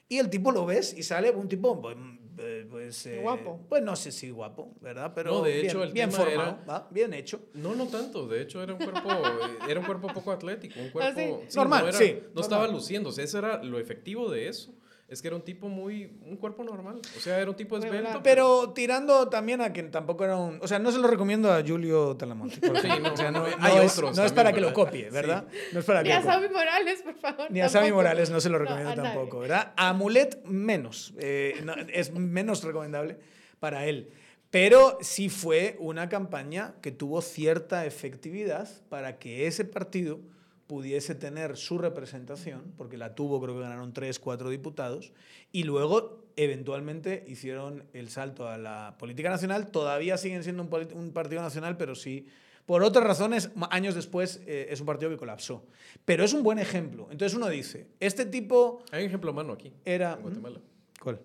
Y 0.09 0.17
el 0.21 0.31
tipo 0.31 0.53
lo 0.53 0.65
ves 0.65 0.95
y 0.97 1.03
sale 1.03 1.31
un 1.33 1.49
tipo, 1.49 1.83
pues, 1.83 1.97
eh, 2.39 2.67
pues, 2.71 3.07
eh, 3.07 3.19
Guapo. 3.21 3.61
Pues 3.69 3.83
no 3.83 3.95
sé 3.97 4.11
si 4.13 4.31
guapo, 4.31 4.75
¿verdad? 4.81 5.13
Pero 5.15 5.33
No, 5.33 5.43
de 5.43 5.53
bien, 5.55 5.67
hecho, 5.67 5.83
el 5.83 5.93
bien 5.93 6.11
tema 6.11 6.25
formado, 6.25 6.51
era- 6.51 6.65
¿va? 6.69 6.89
bien 6.91 7.15
hecho. 7.15 7.41
No, 7.55 7.75
no 7.75 7.87
tanto. 7.87 8.27
De 8.27 8.43
hecho, 8.43 8.63
era 8.63 8.75
un 8.75 8.79
cuerpo, 8.81 9.09
eh, 9.11 9.71
era 9.71 9.81
un 9.81 9.87
cuerpo 9.87 10.09
poco 10.09 10.33
atlético. 10.33 10.81
Un 10.81 10.91
cuerpo, 10.91 11.43
sí? 11.49 11.57
Normal, 11.57 11.83
no 11.83 11.89
era- 11.89 11.99
sí, 11.99 12.19
No 12.35 12.41
estaba 12.41 12.63
normal. 12.63 12.81
luciéndose. 12.81 13.23
Eso 13.23 13.39
era 13.39 13.63
lo 13.63 13.79
efectivo 13.79 14.31
de 14.31 14.49
eso. 14.49 14.74
Es 15.07 15.21
que 15.21 15.29
era 15.29 15.37
un 15.37 15.43
tipo 15.43 15.69
muy. 15.69 16.19
Un 16.25 16.37
cuerpo 16.39 16.65
normal. 16.65 17.01
O 17.17 17.21
sea, 17.21 17.39
era 17.39 17.51
un 17.51 17.57
tipo 17.57 17.77
esbelto. 17.77 18.23
Pero 18.23 18.73
tirando 18.73 19.29
también 19.29 19.61
a 19.61 19.73
quien 19.73 19.91
tampoco 19.91 20.25
era 20.25 20.37
un... 20.37 20.59
O 20.63 20.67
sea, 20.67 20.79
no 20.79 20.91
se 20.91 20.99
lo 20.99 21.07
recomiendo 21.09 21.53
a 21.53 21.63
Julio 21.65 22.17
Talamonte. 22.17 22.57
Sí, 22.81 22.89
no, 23.03 23.13
o 23.13 23.17
sea, 23.17 23.31
no, 23.31 23.47
no, 23.47 23.57
no 23.57 23.65
hay 23.65 23.85
es, 23.85 23.93
otros 23.93 24.17
no 24.17 24.25
es 24.25 24.33
también, 24.33 24.35
para 24.35 24.53
que 24.53 24.61
lo 24.61 24.73
copie, 24.73 25.11
¿verdad? 25.11 25.47
No 25.73 25.81
es 25.81 25.85
para 25.85 26.03
Ni 26.03 26.09
que 26.09 26.15
a. 26.15 26.23
Sammy 26.23 26.49
Morales, 26.49 27.03
por 27.03 27.15
favor. 27.17 27.51
Ni 27.51 27.61
a 27.61 27.69
Sammy. 27.69 27.93
Morales 27.93 28.31
no 28.31 28.41
se 28.41 28.49
lo 28.49 28.59
No, 28.59 28.65
recomiendo 28.65 28.95
tampoco, 29.03 29.41
¿verdad? 29.41 29.73
A 29.77 29.93
Mulet 29.93 30.43
menos. 30.47 31.13
eh, 31.19 31.61
no, 31.65 31.75
es 31.75 32.13
menos 32.13 32.65
recomendable 32.65 33.19
para 33.61 33.85
él. 33.87 34.11
Pero 34.51 34.99
sí 35.01 35.29
fue 35.29 35.77
una 35.81 36.09
campaña 36.09 36.75
que 36.81 36.93
tuvo 36.93 37.21
cierta 37.21 37.85
efectividad 37.87 38.69
para 38.89 39.19
que 39.19 39.47
ese 39.47 39.65
partido 39.65 40.21
pudiese 40.67 41.15
tener 41.15 41.57
su 41.57 41.79
representación, 41.79 42.73
porque 42.77 42.97
la 42.97 43.15
tuvo, 43.15 43.41
creo 43.41 43.55
que 43.55 43.63
ganaron 43.63 43.93
tres, 43.93 44.19
cuatro 44.19 44.51
diputados, 44.51 45.13
y 45.53 45.65
luego 45.65 46.25
eventualmente 46.37 47.25
hicieron 47.27 47.85
el 47.93 48.09
salto 48.11 48.49
a 48.49 48.59
la 48.59 48.97
política 48.99 49.31
nacional. 49.31 49.71
Todavía 49.71 50.17
siguen 50.17 50.43
siendo 50.43 50.63
un, 50.63 51.13
partido 51.13 51.43
nacional, 51.43 51.77
pero 51.77 51.95
sí, 51.95 52.27
por 52.67 52.83
otras 52.83 53.05
razones, 53.05 53.51
años 53.71 53.95
después 53.95 54.43
eh, 54.47 54.69
es 54.71 54.81
un 54.81 54.87
partido 54.87 55.11
que 55.11 55.17
colapsó. 55.17 55.67
Pero 56.05 56.25
es 56.25 56.33
un 56.33 56.43
buen 56.43 56.59
ejemplo. 56.59 57.09
Entonces 57.11 57.37
uno 57.37 57.49
dice, 57.49 57.89
este 58.01 58.25
tipo 58.27 58.83
Hay 58.91 59.03
un 59.03 59.09
ejemplo 59.09 59.33
mano 59.33 59.53
aquí. 59.53 59.73
era... 59.85 60.15
En 60.15 60.23
Guatemala. 60.23 60.61
¿Cuál? 61.01 61.21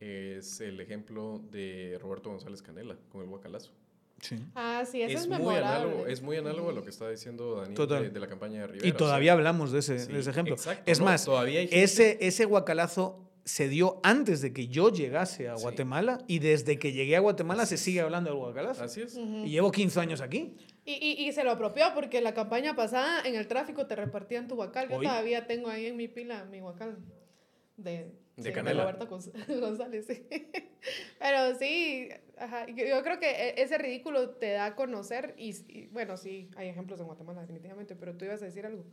Es 0.00 0.60
el 0.60 0.80
ejemplo 0.80 1.40
de 1.50 1.98
Roberto 2.00 2.30
González 2.30 2.60
Canela 2.60 2.96
con 3.08 3.22
el 3.22 3.28
Guacalazo. 3.28 3.72
Sí. 4.20 4.36
Ah, 4.54 4.84
sí, 4.90 5.02
eso 5.02 5.18
es, 5.18 5.22
Es 5.24 5.28
muy, 5.28 5.56
análogo, 5.56 6.06
es 6.06 6.22
muy 6.22 6.36
análogo 6.38 6.70
a 6.70 6.72
lo 6.72 6.82
que 6.82 6.90
está 6.90 7.10
diciendo 7.10 7.56
Daniel 7.56 7.74
Total. 7.74 8.02
de, 8.04 8.10
de 8.10 8.20
la 8.20 8.26
campaña 8.26 8.60
de 8.62 8.66
Rivera. 8.68 8.86
Y 8.86 8.90
o 8.90 8.92
sea, 8.92 8.98
todavía 8.98 9.32
hablamos 9.32 9.70
de 9.72 9.80
ese, 9.80 9.98
sí, 9.98 10.12
de 10.12 10.18
ese 10.20 10.30
ejemplo. 10.30 10.54
exacto, 10.54 10.90
es 10.90 10.98
¿no? 11.00 11.04
más, 11.06 11.24
Todavía 11.26 11.60
hay 11.60 11.68
ese, 11.70 12.18
ese 12.20 12.44
guacalazo 12.46 13.20
se 13.44 13.68
dio 13.68 14.00
antes 14.02 14.40
de 14.40 14.54
que 14.54 14.68
yo 14.68 14.88
llegase 14.90 15.50
a 15.50 15.56
Sí. 15.58 15.62
Guatemala 15.64 16.18
y 16.26 16.38
desde 16.38 16.78
que 16.78 16.92
llegué 16.92 17.16
a 17.16 17.20
Guatemala 17.20 17.66
se 17.66 17.76
sigue 17.76 18.00
hablando 18.00 18.30
del 18.30 18.38
guacalazo. 18.38 18.82
Así 18.84 19.02
es. 19.02 19.16
Y 19.18 19.50
llevo 19.50 19.70
15 19.70 20.00
años 20.00 20.22
aquí. 20.22 20.56
Y, 20.86 20.92
y, 20.94 21.28
y 21.28 21.32
se 21.32 21.44
lo 21.44 21.50
apropió 21.50 21.84
porque 21.94 22.22
la 22.22 22.32
campaña 22.32 22.74
pasada 22.74 23.20
en 23.26 23.34
el 23.34 23.46
tráfico 23.46 23.86
te 23.86 23.96
repartían 23.96 24.48
tu 24.48 24.54
guacal. 24.54 24.88
Yo 24.88 24.96
Hoy- 24.96 25.06
todavía 25.06 25.46
tengo 25.46 25.68
ahí 25.68 25.84
en 25.86 25.96
mi 25.98 26.08
pila 26.08 26.46
mi 26.46 26.60
guacal 26.60 26.96
de, 27.76 28.14
De 28.36 28.42
sí, 28.48 28.52
canela. 28.52 28.84
Roberto 28.84 29.06
Gonz- 29.10 29.32
González. 29.60 30.06
sí. 30.06 30.26
Pero 31.18 31.58
sí, 31.58 32.08
ajá, 32.38 32.66
yo, 32.66 33.02
creo 33.02 33.18
que 33.18 33.30
e- 33.30 33.62
ese 33.62 33.78
ridículo 33.78 34.30
te 34.30 34.52
da 34.52 34.66
a 34.66 34.76
conocer 34.76 35.34
y, 35.38 35.50
y, 35.68 35.86
bueno, 35.88 36.16
sí, 36.16 36.50
hay 36.56 36.68
ejemplos 36.68 37.00
en 37.00 37.06
Guatemala 37.06 37.40
definitivamente, 37.42 37.96
pero 37.96 38.16
tú 38.16 38.24
ibas 38.24 38.42
a 38.42 38.46
decir 38.46 38.66
algo. 38.66 38.84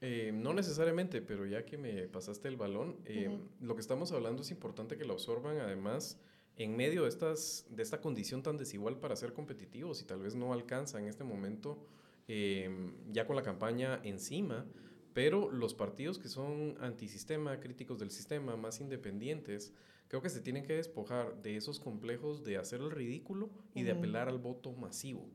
Eh, 0.00 0.32
no 0.34 0.52
necesariamente, 0.52 1.22
pero 1.22 1.46
ya 1.46 1.64
que 1.64 1.78
me 1.78 2.08
pasaste 2.08 2.48
el 2.48 2.56
balón, 2.56 2.98
eh, 3.04 3.38
lo 3.60 3.76
que 3.76 3.80
estamos 3.80 4.10
hablando 4.10 4.42
es 4.42 4.50
importante 4.50 4.96
que 4.96 5.04
lo 5.04 5.12
absorban 5.12 5.60
además 5.60 6.18
en 6.56 6.76
medio 6.76 7.04
de, 7.04 7.08
estas, 7.08 7.66
de 7.70 7.82
esta 7.82 8.00
condición 8.00 8.42
tan 8.42 8.56
desigual 8.56 8.98
para 8.98 9.14
ser 9.14 9.32
competitivos 9.32 10.02
y 10.02 10.04
tal 10.04 10.20
vez 10.20 10.34
no 10.34 10.52
alcanza 10.52 10.98
en 10.98 11.06
este 11.06 11.22
momento 11.22 11.86
eh, 12.26 12.68
ya 13.10 13.26
con 13.26 13.36
la 13.36 13.42
campaña 13.42 14.00
encima, 14.02 14.66
pero 15.14 15.50
los 15.50 15.74
partidos 15.74 16.18
que 16.18 16.28
son 16.28 16.76
antisistema, 16.80 17.60
críticos 17.60 17.98
del 17.98 18.10
sistema, 18.10 18.56
más 18.56 18.80
independientes, 18.80 19.72
creo 20.12 20.20
que 20.20 20.28
se 20.28 20.40
tienen 20.42 20.62
que 20.62 20.74
despojar 20.74 21.40
de 21.40 21.56
esos 21.56 21.80
complejos 21.80 22.44
de 22.44 22.58
hacer 22.58 22.80
el 22.82 22.90
ridículo 22.90 23.48
y 23.74 23.82
de 23.82 23.92
apelar 23.92 24.28
al 24.28 24.36
voto 24.36 24.70
masivo 24.72 25.26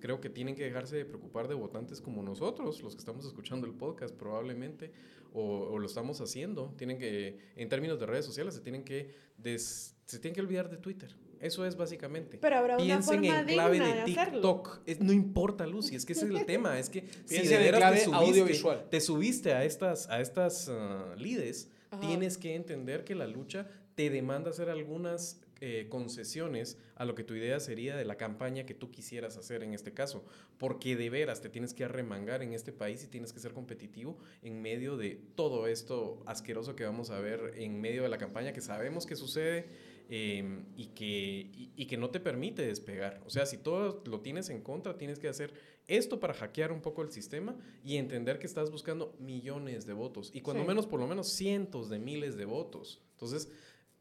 creo 0.00 0.20
que 0.20 0.28
tienen 0.28 0.56
que 0.56 0.64
dejarse 0.64 0.96
de 0.96 1.04
preocupar 1.04 1.46
de 1.48 1.54
votantes 1.54 2.00
como 2.00 2.22
nosotros, 2.24 2.82
los 2.82 2.94
que 2.94 2.98
estamos 2.98 3.24
escuchando 3.24 3.66
el 3.66 3.72
podcast 3.74 4.14
probablemente, 4.14 4.92
o, 5.32 5.42
o 5.70 5.78
lo 5.78 5.86
estamos 5.86 6.20
haciendo. 6.20 6.74
Tienen 6.76 6.98
que, 6.98 7.38
en 7.56 7.68
términos 7.68 7.98
de 7.98 8.06
redes 8.06 8.24
sociales, 8.24 8.54
se 8.54 8.60
tienen 8.60 8.84
que, 8.84 9.10
des- 9.38 9.96
se 10.04 10.18
tienen 10.18 10.34
que 10.34 10.42
olvidar 10.42 10.68
de 10.70 10.76
Twitter. 10.76 11.16
Eso 11.40 11.64
es 11.64 11.76
básicamente. 11.76 12.36
Pero 12.38 12.56
habrá 12.56 12.76
una 12.76 12.84
Piensen 12.84 13.20
forma 13.24 13.40
en 13.40 13.46
clave 13.46 13.72
digna 13.80 13.94
de 13.94 14.00
de. 14.00 14.04
TikTok. 14.04 14.80
Es- 14.86 15.00
no 15.00 15.12
importa, 15.12 15.66
Lucy, 15.66 15.96
es 15.96 16.04
que 16.04 16.12
ese 16.12 16.26
es 16.26 16.30
el 16.30 16.44
tema. 16.46 16.78
Es 16.78 16.90
que 16.90 17.02
si 17.24 17.38
de 17.48 17.54
en 17.54 17.62
veras 17.72 17.92
te 17.94 18.04
subiste, 18.04 18.24
audiovisual. 18.26 18.88
te 18.90 19.00
subiste 19.00 19.54
a 19.54 19.64
estas, 19.64 20.08
a 20.10 20.20
estas 20.20 20.68
ah, 20.68 21.14
lides, 21.16 21.70
Ajá. 21.90 22.06
tienes 22.06 22.36
que 22.38 22.54
entender 22.54 23.02
que 23.04 23.14
la 23.14 23.26
lucha 23.26 23.66
te 23.96 24.08
demanda 24.10 24.50
hacer 24.50 24.70
algunas 24.70 25.40
eh, 25.60 25.86
concesiones 25.88 26.76
a 26.96 27.06
lo 27.06 27.14
que 27.14 27.24
tu 27.24 27.34
idea 27.34 27.58
sería 27.60 27.96
de 27.96 28.04
la 28.04 28.16
campaña 28.18 28.66
que 28.66 28.74
tú 28.74 28.90
quisieras 28.90 29.38
hacer 29.38 29.62
en 29.62 29.72
este 29.72 29.94
caso, 29.94 30.22
porque 30.58 30.96
de 30.96 31.08
veras 31.08 31.40
te 31.40 31.48
tienes 31.48 31.72
que 31.72 31.84
arremangar 31.84 32.42
en 32.42 32.52
este 32.52 32.72
país 32.72 33.02
y 33.04 33.08
tienes 33.08 33.32
que 33.32 33.40
ser 33.40 33.54
competitivo 33.54 34.18
en 34.42 34.60
medio 34.60 34.98
de 34.98 35.18
todo 35.34 35.66
esto 35.66 36.22
asqueroso 36.26 36.76
que 36.76 36.84
vamos 36.84 37.08
a 37.10 37.18
ver 37.20 37.54
en 37.56 37.80
medio 37.80 38.02
de 38.02 38.10
la 38.10 38.18
campaña 38.18 38.52
que 38.52 38.60
sabemos 38.60 39.06
que 39.06 39.16
sucede 39.16 39.66
eh, 40.10 40.44
y, 40.76 40.88
que, 40.88 41.04
y, 41.06 41.72
y 41.74 41.86
que 41.86 41.96
no 41.96 42.10
te 42.10 42.20
permite 42.20 42.60
despegar. 42.64 43.20
O 43.24 43.30
sea, 43.30 43.44
si 43.46 43.56
todo 43.56 44.02
lo 44.06 44.20
tienes 44.20 44.50
en 44.50 44.60
contra, 44.60 44.98
tienes 44.98 45.18
que 45.18 45.26
hacer 45.28 45.54
esto 45.88 46.20
para 46.20 46.34
hackear 46.34 46.70
un 46.70 46.82
poco 46.82 47.00
el 47.02 47.10
sistema 47.10 47.56
y 47.82 47.96
entender 47.96 48.38
que 48.38 48.46
estás 48.46 48.70
buscando 48.70 49.16
millones 49.18 49.86
de 49.86 49.94
votos 49.94 50.30
y 50.34 50.42
cuando 50.42 50.62
Sí. 50.64 50.68
menos, 50.68 50.86
por 50.86 51.00
lo 51.00 51.06
menos 51.06 51.28
cientos 51.30 51.88
de 51.88 51.98
miles 51.98 52.36
de 52.36 52.44
votos. 52.44 53.00
Entonces, 53.12 53.48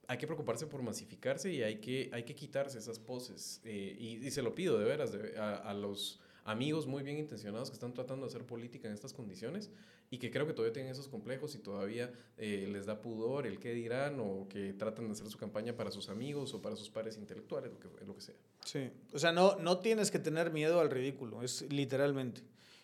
hay 0.07 0.17
que 0.17 0.27
preocuparse 0.27 0.67
por 0.67 0.81
masificarse 0.81 1.51
y 1.51 1.63
hay 1.63 1.77
que, 1.77 2.09
hay 2.13 2.23
que 2.23 2.35
quitarse 2.35 2.77
esas 2.77 2.99
poses. 2.99 3.61
eh, 3.63 3.95
y, 3.99 4.25
y 4.25 4.31
se 4.31 4.41
lo 4.41 4.53
pido 4.55 4.77
de 4.77 4.85
veras 4.85 5.11
de- 5.11 5.37
a, 5.37 5.55
a 5.55 5.73
los 5.73 6.19
amigos 6.43 6.85
muy 6.85 7.01
bien 7.03 7.17
intencionados 7.17 7.69
que 7.69 7.73
están 7.73 7.93
tratando 7.93 8.25
de 8.25 8.29
hacer 8.29 8.45
política 8.45 8.87
en 8.87 8.93
estas 8.93 9.13
condiciones 9.13 9.71
y 10.11 10.19
que 10.19 10.29
creo 10.29 10.45
que 10.45 10.53
todavía 10.53 10.73
tienen 10.73 10.91
esos 10.91 11.07
complejos 11.07 11.55
y 11.55 11.57
todavía 11.57 12.13
eh, 12.37 12.69
les 12.71 12.85
da 12.85 13.01
pudor 13.01 13.47
el 13.47 13.59
qué 13.59 13.73
dirán 13.73 14.19
o 14.19 14.47
que 14.47 14.71
tratan 14.73 15.07
de 15.07 15.13
hacer 15.13 15.27
su 15.27 15.39
campaña 15.39 15.75
para 15.75 15.89
sus 15.89 16.07
amigos 16.09 16.53
o 16.53 16.61
para 16.61 16.75
sus 16.75 16.91
pares 16.91 17.17
intelectuales, 17.17 17.71
lo 17.71 17.79
que, 17.79 18.05
lo 18.05 18.13
que 18.13 18.21
sea. 18.21 18.35
Sí. 18.63 18.91
O 19.13 19.17
sea, 19.17 19.31
no, 19.31 19.55
no 19.55 19.79
tienes 19.79 20.11
que 20.11 20.19
tener 20.19 20.51
miedo 20.51 20.79
al 20.79 20.91
ridículo, 20.91 21.41
es 21.41 21.63
literalmente. 21.71 22.41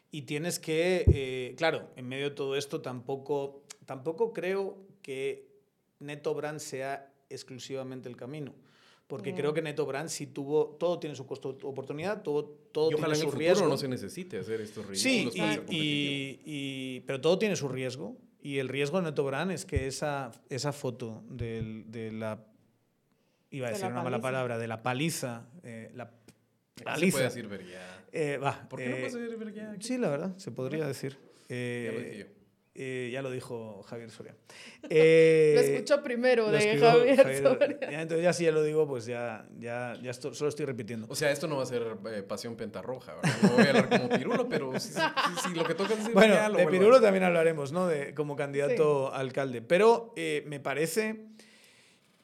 Y 0.09 0.23
tienes 0.23 0.57
que, 0.57 1.05
eh, 1.13 1.53
claro, 1.55 1.91
en 1.95 2.07
medio 2.07 2.31
de 2.31 2.35
todo 2.35 2.55
esto 2.55 2.81
tampoco, 2.81 3.61
tampoco 3.85 4.33
creo 4.33 4.79
que 5.03 5.47
Neto 5.99 6.33
Brand 6.33 6.59
sea 6.59 7.10
exclusivamente 7.31 8.07
el 8.09 8.15
camino. 8.15 8.53
Porque 9.07 9.33
Mm. 9.33 9.35
creo 9.35 9.53
que 9.53 9.61
Neto 9.61 9.85
Brand 9.85 10.07
sí 10.09 10.27
tuvo, 10.27 10.77
todo 10.79 10.97
tiene 10.99 11.15
su 11.15 11.25
costo 11.25 11.53
de 11.53 11.65
oportunidad, 11.67 12.21
todo, 12.21 12.45
todo 12.71 12.91
y 12.91 12.93
en 12.93 12.97
tiene 12.99 13.09
el 13.13 13.15
su 13.17 13.25
futuro 13.25 13.39
riesgo. 13.39 13.67
no 13.67 13.77
se 13.77 13.87
necesite 13.89 14.39
hacer 14.39 14.61
estos 14.61 14.85
ridículos 14.85 15.33
Sí, 15.33 15.67
y, 15.69 15.75
y- 15.75 16.41
y- 16.45 16.99
pero 17.01 17.19
todo 17.19 17.37
tiene 17.37 17.55
su 17.57 17.67
riesgo. 17.67 18.15
Y 18.41 18.57
el 18.59 18.69
riesgo 18.69 18.97
de 18.97 19.03
Neto 19.09 19.23
Brand 19.25 19.51
es 19.51 19.65
que 19.65 19.85
esa, 19.87 20.31
esa 20.49 20.71
foto 20.71 21.23
del- 21.29 21.91
de 21.91 22.11
la. 22.11 22.43
Iba 23.51 23.67
a 23.67 23.69
De 23.69 23.73
decir 23.73 23.87
la 23.87 23.91
una 23.95 24.03
mala 24.03 24.17
paliza. 24.17 24.21
palabra, 24.27 24.57
de 24.57 24.67
la 24.67 24.81
paliza. 24.81 25.45
eh, 25.63 25.91
la 25.93 26.03
Aquí 26.03 26.13
se 26.77 26.83
paliza. 26.85 27.11
puede 27.17 27.25
decir. 27.25 27.49
Eh, 28.13 28.39
¿Por 28.69 28.79
qué 28.79 28.89
no 28.89 28.95
eh, 28.95 29.09
puede 29.11 29.27
decir 29.37 29.63
aquí? 29.75 29.83
Sí, 29.85 29.97
la 29.97 30.09
verdad, 30.09 30.37
se 30.37 30.51
podría 30.51 30.87
decir. 30.87 31.17
Eh, 31.49 31.83
Ya 31.91 31.91
lo 31.99 31.99
dije 32.05 32.17
yo. 32.19 32.40
Eh, 32.73 33.09
ya 33.11 33.21
lo 33.21 33.29
dijo 33.31 33.83
Javier 33.83 34.09
Soria. 34.11 34.35
Eh, 34.89 35.53
Lo 35.55 35.61
escuchó 35.61 36.01
primero 36.03 36.45
lo 36.47 36.51
de 36.51 36.57
escribió 36.57 36.89
Javier, 36.89 37.17
Javier- 37.17 37.43
Soria. 37.43 37.79
ya, 37.91 38.01
entonces 38.01 38.23
ya 38.23 38.33
si 38.33 38.43
ya 38.45 38.51
lo 38.51 38.63
digo, 38.63 38.87
pues 38.87 39.05
ya, 39.05 39.45
ya, 39.59 39.95
ya 40.01 40.09
esto- 40.11 40.33
solo 40.33 40.49
estoy 40.49 40.65
repitiendo. 40.65 41.05
O 41.09 41.15
sea, 41.15 41.31
esto 41.31 41.47
no 41.47 41.57
va 41.57 41.63
a 41.63 41.65
ser 41.67 41.83
eh, 42.11 42.23
pasión 42.23 42.55
pentarroja, 42.55 43.13
¿verdad? 43.15 43.31
No 43.43 43.49
voy 43.49 43.63
a 43.65 43.69
hablar 43.69 43.89
como 43.89 44.09
pirulo, 44.09 44.49
pero 44.49 44.79
si, 44.79 44.89
si- 44.89 44.99
si- 44.99 45.49
si 45.49 45.55
lo 45.55 45.63
que 45.65 45.75
toca 45.75 45.93
es 45.93 45.99
decir 45.99 46.13
Bueno, 46.13 46.33
ya 46.33 46.49
lo 46.49 46.57
de 46.57 46.67
Pirulo 46.67 46.99
también 46.99 47.23
hablaremos, 47.23 47.71
¿no? 47.71 47.87
De, 47.87 48.13
como 48.15 48.35
candidato 48.35 49.13
a 49.13 49.19
alcalde. 49.19 49.61
Pero 49.61 50.13
eh, 50.17 50.43
me 50.47 50.59
parece 50.59 51.27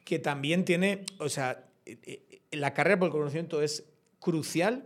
que 0.04 0.20
también 0.20 0.66
tiene, 0.66 1.06
o 1.20 1.30
sea, 1.30 1.66
eh, 1.86 1.98
eh, 2.04 2.42
la 2.52 2.74
carrera 2.74 2.98
por 2.98 3.08
el 3.08 3.12
conocimiento 3.12 3.62
es 3.62 3.86
crucial, 4.20 4.84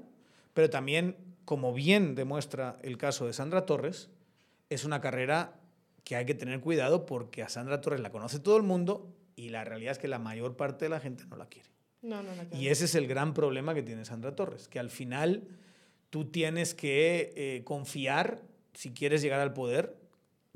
pero 0.53 0.69
también, 0.69 1.15
como 1.45 1.73
bien 1.73 2.15
demuestra 2.15 2.77
el 2.83 2.97
caso 2.97 3.25
de 3.27 3.33
Sandra 3.33 3.65
Torres, 3.65 4.09
es 4.73 4.85
una 4.85 5.01
carrera 5.01 5.59
que 6.03 6.15
hay 6.15 6.25
que 6.25 6.33
tener 6.33 6.59
cuidado 6.61 7.05
porque 7.05 7.43
a 7.43 7.49
Sandra 7.49 7.81
Torres 7.81 7.99
la 7.99 8.09
conoce 8.11 8.39
todo 8.39 8.57
el 8.57 8.63
mundo 8.63 9.13
y 9.35 9.49
la 9.49 9.63
realidad 9.63 9.91
es 9.91 9.99
que 9.99 10.07
la 10.07 10.17
mayor 10.19 10.55
parte 10.55 10.85
de 10.85 10.89
la 10.89 10.99
gente 10.99 11.25
no 11.25 11.35
la 11.35 11.45
quiere. 11.47 11.69
No, 12.01 12.23
no, 12.23 12.29
no. 12.35 12.57
Y 12.57 12.69
ese 12.69 12.85
es 12.85 12.95
el 12.95 13.07
gran 13.07 13.33
problema 13.33 13.73
que 13.75 13.83
tiene 13.83 14.05
Sandra 14.05 14.35
Torres, 14.35 14.67
que 14.67 14.79
al 14.79 14.89
final 14.89 15.47
tú 16.09 16.25
tienes 16.31 16.73
que 16.73 17.33
eh, 17.35 17.63
confiar, 17.63 18.41
si 18.73 18.91
quieres 18.93 19.21
llegar 19.21 19.39
al 19.39 19.53
poder, 19.53 19.95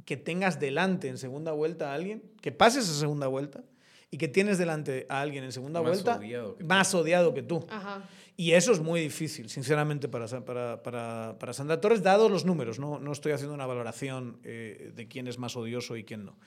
que 0.05 0.17
tengas 0.17 0.59
delante 0.59 1.07
en 1.07 1.17
segunda 1.17 1.51
vuelta 1.51 1.91
a 1.91 1.93
alguien, 1.95 2.23
que 2.41 2.51
pases 2.51 2.89
a 2.89 2.93
segunda 2.93 3.27
vuelta 3.27 3.63
y 4.11 4.17
que 4.17 4.27
tienes 4.27 4.57
delante 4.57 5.05
a 5.09 5.21
alguien 5.21 5.43
en 5.43 5.51
segunda 5.51 5.81
Más 5.81 5.89
vuelta 5.91 6.17
odiado 6.17 6.55
que 6.55 6.63
tú. 6.63 6.67
más 6.67 6.93
odiado 6.95 7.33
que 7.33 7.43
tú. 7.43 7.65
Ajá. 7.69 8.07
Y 8.37 8.51
eso 8.51 8.73
es 8.73 8.81
muy 8.81 8.99
difícil, 8.99 9.49
sinceramente, 9.49 10.09
para, 10.09 10.27
para, 10.43 10.83
para, 10.83 11.37
para 11.39 11.53
Sandra 11.53 11.79
Torres, 11.79 12.03
dados 12.03 12.29
los 12.29 12.43
números. 12.43 12.79
No, 12.79 12.99
no 12.99 13.11
estoy 13.13 13.31
haciendo 13.31 13.53
una 13.53 13.65
valoración 13.65 14.39
eh, 14.43 14.91
de 14.93 15.07
quién 15.07 15.27
es 15.27 15.39
más 15.39 15.55
odioso 15.55 15.95
y 15.95 16.03
quién 16.03 16.25
no. 16.25 16.37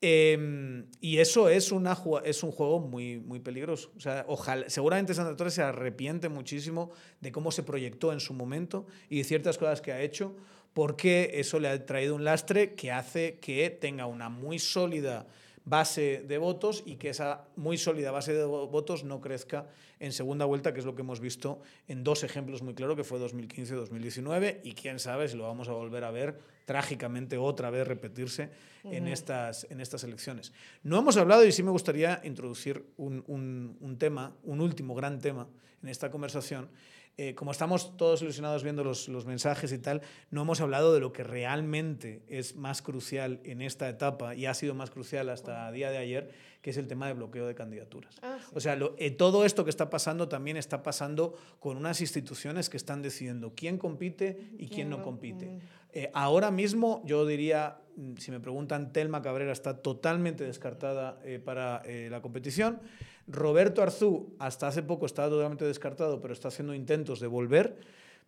Eh, 0.00 0.84
y 1.00 1.18
eso 1.18 1.48
es, 1.48 1.72
una, 1.72 1.98
es 2.24 2.42
un 2.44 2.52
juego 2.52 2.78
muy, 2.78 3.18
muy 3.18 3.40
peligroso. 3.40 3.90
O 3.96 4.00
sea, 4.00 4.24
ojalá, 4.28 4.70
seguramente 4.70 5.12
Sandra 5.12 5.36
Torres 5.36 5.54
se 5.54 5.62
arrepiente 5.62 6.28
muchísimo 6.28 6.92
de 7.20 7.32
cómo 7.32 7.50
se 7.50 7.64
proyectó 7.64 8.12
en 8.12 8.20
su 8.20 8.32
momento 8.32 8.86
y 9.08 9.18
de 9.18 9.24
ciertas 9.24 9.58
cosas 9.58 9.80
que 9.80 9.92
ha 9.92 10.00
hecho, 10.00 10.36
porque 10.72 11.32
eso 11.34 11.58
le 11.58 11.68
ha 11.68 11.84
traído 11.84 12.14
un 12.14 12.22
lastre 12.22 12.74
que 12.74 12.92
hace 12.92 13.40
que 13.40 13.70
tenga 13.70 14.06
una 14.06 14.28
muy 14.28 14.60
sólida 14.60 15.26
base 15.68 16.24
de 16.26 16.38
votos 16.38 16.82
y 16.86 16.96
que 16.96 17.10
esa 17.10 17.46
muy 17.56 17.76
sólida 17.78 18.10
base 18.10 18.32
de 18.32 18.44
vo- 18.44 18.70
votos 18.70 19.04
no 19.04 19.20
crezca 19.20 19.66
en 20.00 20.12
segunda 20.12 20.44
vuelta, 20.44 20.72
que 20.72 20.80
es 20.80 20.86
lo 20.86 20.94
que 20.94 21.02
hemos 21.02 21.20
visto 21.20 21.60
en 21.88 22.04
dos 22.04 22.22
ejemplos 22.24 22.62
muy 22.62 22.74
claros, 22.74 22.96
que 22.96 23.04
fue 23.04 23.18
2015-2019, 23.20 24.60
y 24.62 24.72
quién 24.74 24.98
sabe 24.98 25.28
si 25.28 25.36
lo 25.36 25.44
vamos 25.44 25.68
a 25.68 25.72
volver 25.72 26.04
a 26.04 26.10
ver 26.10 26.38
trágicamente 26.64 27.36
otra 27.38 27.70
vez 27.70 27.86
repetirse 27.86 28.50
en, 28.84 29.08
estas, 29.08 29.66
en 29.70 29.80
estas 29.80 30.04
elecciones. 30.04 30.52
No 30.82 30.98
hemos 30.98 31.16
hablado, 31.16 31.44
y 31.44 31.52
sí 31.52 31.62
me 31.62 31.70
gustaría 31.70 32.20
introducir 32.24 32.84
un, 32.96 33.24
un- 33.26 33.76
un 33.80 33.98
tema, 33.98 34.36
un 34.44 34.60
último 34.60 34.94
gran 34.94 35.18
tema 35.18 35.48
en 35.82 35.88
esta 35.88 36.10
conversación, 36.10 36.68
eh, 37.18 37.34
como 37.34 37.50
estamos 37.50 37.96
todos 37.96 38.22
ilusionados 38.22 38.62
viendo 38.62 38.82
los, 38.84 39.08
los 39.08 39.26
mensajes 39.26 39.70
y 39.72 39.78
tal, 39.78 40.00
no 40.30 40.42
hemos 40.42 40.60
hablado 40.60 40.94
de 40.94 41.00
lo 41.00 41.12
que 41.12 41.22
realmente 41.24 42.22
es 42.28 42.56
más 42.56 42.80
crucial 42.80 43.40
en 43.44 43.60
esta 43.60 43.88
etapa 43.88 44.34
y 44.34 44.46
ha 44.46 44.54
sido 44.54 44.74
más 44.74 44.90
crucial 44.90 45.28
hasta 45.28 45.68
el 45.68 45.74
día 45.74 45.90
de 45.90 45.98
ayer, 45.98 46.30
que 46.62 46.70
es 46.70 46.76
el 46.76 46.86
tema 46.86 47.06
de 47.08 47.14
bloqueo 47.14 47.46
de 47.46 47.54
candidaturas. 47.54 48.16
Ah, 48.22 48.38
sí. 48.40 48.50
O 48.54 48.60
sea, 48.60 48.76
lo- 48.76 48.94
eh, 48.98 49.10
todo 49.10 49.44
esto 49.44 49.64
que 49.64 49.70
está 49.70 49.90
pasando 49.90 50.28
también 50.28 50.56
está 50.56 50.82
pasando 50.82 51.34
con 51.60 51.76
unas 51.76 52.00
instituciones 52.00 52.70
que 52.70 52.76
están 52.76 53.02
decidiendo 53.02 53.52
quién 53.54 53.78
compite 53.78 54.50
y 54.54 54.66
quién, 54.66 54.68
¿Quién 54.70 54.90
no 54.90 54.98
no? 54.98 55.02
compite. 55.04 55.46
Mm. 55.46 55.58
Eh, 55.94 56.10
ahora 56.14 56.50
mismo 56.50 57.02
yo 57.04 57.26
diría, 57.26 57.78
mm, 57.96 58.16
si 58.18 58.30
me 58.30 58.38
preguntan, 58.40 58.92
Telma 58.92 59.22
Cabrera 59.22 59.52
está 59.52 59.78
totalmente 59.82 60.44
descartada 60.44 61.18
eh, 61.24 61.38
para 61.44 61.82
eh, 61.84 62.08
la 62.10 62.20
competición. 62.20 62.80
Roberto 63.28 63.82
Arzú 63.82 64.34
hasta 64.38 64.68
hace 64.68 64.82
poco 64.82 65.06
estaba 65.06 65.28
totalmente 65.28 65.64
descartado, 65.64 66.20
pero 66.20 66.32
está 66.32 66.48
haciendo 66.48 66.74
intentos 66.74 67.20
de 67.20 67.26
volver. 67.26 67.76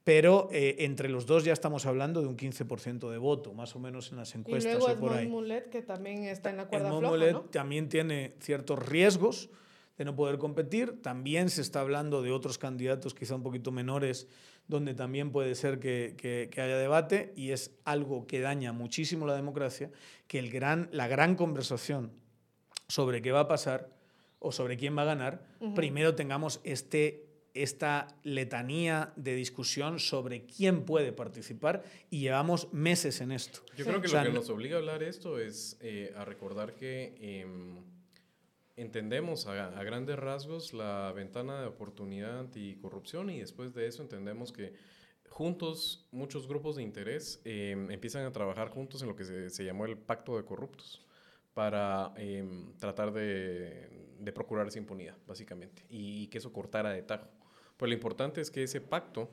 Pero 0.02 0.48
eh, 0.50 0.76
entre 0.80 1.10
los 1.10 1.26
dos 1.26 1.44
ya 1.44 1.52
estamos 1.52 1.84
hablando 1.84 2.22
de 2.22 2.26
un 2.26 2.36
15% 2.36 3.10
de 3.10 3.18
voto, 3.18 3.52
más 3.52 3.76
o 3.76 3.78
menos 3.78 4.10
en 4.12 4.18
las 4.18 4.34
encuestas. 4.34 4.74
Y 4.74 4.78
luego 4.78 4.98
por 4.98 5.12
ahí. 5.12 5.28
Mulet, 5.28 5.68
que 5.68 5.82
también 5.82 6.24
está 6.24 6.50
en 6.50 6.56
la 6.56 6.68
cuerda 6.68 6.88
Edmond 6.88 7.00
floja, 7.00 7.14
Mulet 7.16 7.32
¿no? 7.32 7.40
también 7.42 7.88
tiene 7.88 8.34
ciertos 8.40 8.78
riesgos 8.78 9.50
de 9.98 10.06
no 10.06 10.16
poder 10.16 10.38
competir. 10.38 11.02
También 11.02 11.50
se 11.50 11.60
está 11.60 11.82
hablando 11.82 12.22
de 12.22 12.32
otros 12.32 12.56
candidatos 12.56 13.14
quizá 13.14 13.34
un 13.34 13.42
poquito 13.42 13.72
menores, 13.72 14.26
donde 14.68 14.94
también 14.94 15.32
puede 15.32 15.54
ser 15.54 15.78
que, 15.80 16.14
que, 16.16 16.48
que 16.50 16.60
haya 16.62 16.78
debate 16.78 17.34
y 17.36 17.50
es 17.50 17.78
algo 17.84 18.26
que 18.26 18.40
daña 18.40 18.72
muchísimo 18.72 19.26
la 19.26 19.34
democracia, 19.34 19.90
que 20.26 20.38
el 20.38 20.50
gran, 20.50 20.88
la 20.92 21.08
gran 21.08 21.34
conversación 21.34 22.12
sobre 22.88 23.20
qué 23.20 23.32
va 23.32 23.40
a 23.40 23.48
pasar 23.48 23.99
o 24.40 24.50
sobre 24.50 24.76
quién 24.76 24.96
va 24.96 25.02
a 25.02 25.06
ganar, 25.06 25.46
primero 25.74 26.14
tengamos 26.16 26.60
este 26.64 27.30
esta 27.54 28.08
letanía 28.22 29.12
de 29.16 29.34
discusión 29.34 29.98
sobre 29.98 30.46
quién 30.46 30.84
puede 30.84 31.12
participar 31.12 31.82
y 32.10 32.20
llevamos 32.20 32.72
meses 32.72 33.20
en 33.20 33.32
esto. 33.32 33.60
Yo 33.76 33.84
creo 33.84 34.00
que 34.00 34.08
lo 34.08 34.22
que 34.22 34.32
nos 34.32 34.50
obliga 34.50 34.76
a 34.76 34.78
hablar 34.78 35.02
esto 35.02 35.38
es 35.38 35.76
eh, 35.80 36.12
a 36.16 36.24
recordar 36.24 36.74
que 36.74 37.14
eh, 37.20 37.46
entendemos 38.76 39.46
a, 39.46 39.78
a, 39.78 39.84
grandes 39.84 40.18
rasgos 40.18 40.72
la 40.72 41.12
ventana 41.12 41.60
de 41.60 41.66
oportunidad 41.66 42.38
anticorrupción 42.38 43.30
y 43.30 43.40
después 43.40 43.74
de 43.74 43.86
eso 43.86 44.02
entendemos 44.02 44.52
que 44.52 44.72
juntos 45.28 46.06
muchos 46.12 46.46
grupos 46.46 46.76
de 46.76 46.82
interés 46.82 47.40
eh, 47.44 47.72
empiezan 47.90 48.24
a 48.24 48.32
trabajar 48.32 48.68
juntos 48.68 49.02
en 49.02 49.08
lo 49.08 49.16
que 49.16 49.24
se, 49.24 49.50
se 49.50 49.64
llamó 49.64 49.86
el 49.86 49.96
pacto 49.96 50.36
de 50.36 50.44
corruptos 50.44 51.04
para 51.52 52.14
tratar 52.78 53.12
de, 53.12 54.09
de 54.20 54.32
procurar 54.32 54.66
esa 54.68 54.78
impunidad, 54.78 55.16
básicamente, 55.26 55.84
y, 55.88 56.26
que 56.28 56.38
eso 56.38 56.52
cortara 56.52 56.90
de 56.90 57.02
tajo. 57.02 57.28
Pues 57.76 57.88
lo 57.88 57.94
importante 57.94 58.40
es 58.40 58.50
que 58.50 58.62
ese 58.62 58.80
pacto, 58.80 59.30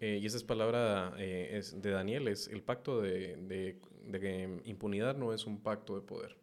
eh, 0.00 0.18
y 0.20 0.26
esa 0.26 0.36
es 0.36 0.44
palabra 0.44 1.14
eh, 1.18 1.50
es 1.52 1.80
de 1.80 1.90
Daniel, 1.90 2.28
es 2.28 2.48
el 2.48 2.62
pacto 2.62 3.00
de, 3.00 3.36
de, 3.36 4.60
impunidad 4.64 5.16
no 5.16 5.32
es 5.32 5.46
un 5.46 5.60
pacto 5.62 5.94
de 5.94 6.02
poder. 6.02 6.36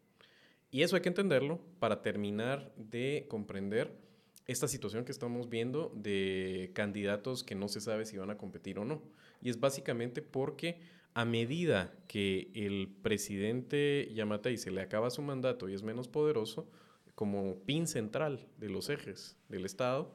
Y 0.69 0.83
eso 0.83 0.95
hay 0.95 1.01
que 1.01 1.09
entenderlo 1.09 1.59
para 1.79 2.01
terminar 2.01 2.71
de 2.75 3.25
comprender 3.29 3.97
esta 4.45 4.67
situación 4.67 5.03
que 5.03 5.11
estamos 5.11 5.49
viendo 5.49 5.91
de 5.95 6.71
candidatos 6.73 7.43
que 7.43 7.55
no 7.55 7.67
se 7.67 7.81
sabe 7.81 8.05
si 8.05 8.17
van 8.17 8.29
a 8.29 8.37
competir 8.37 8.79
o 8.79 8.85
no. 8.85 9.01
Y 9.41 9.49
es 9.49 9.59
básicamente 9.59 10.21
porque 10.21 10.79
a 11.17 11.25
medida 11.25 11.93
que 12.07 12.51
el 12.53 12.89
presidente 13.01 14.07
Yamatei 14.13 14.55
se 14.57 14.69
le 14.69 14.81
acaba 14.81 15.09
su 15.09 15.23
mandato 15.23 15.67
y 15.67 15.73
es 15.73 15.81
menos 15.81 16.07
poderoso, 16.07 16.69
como 17.17 17.55
pin 17.65 17.87
central 17.87 18.47
de 18.59 18.69
los 18.69 18.89
ejes 18.89 19.35
del 19.49 19.65
Estado, 19.65 20.13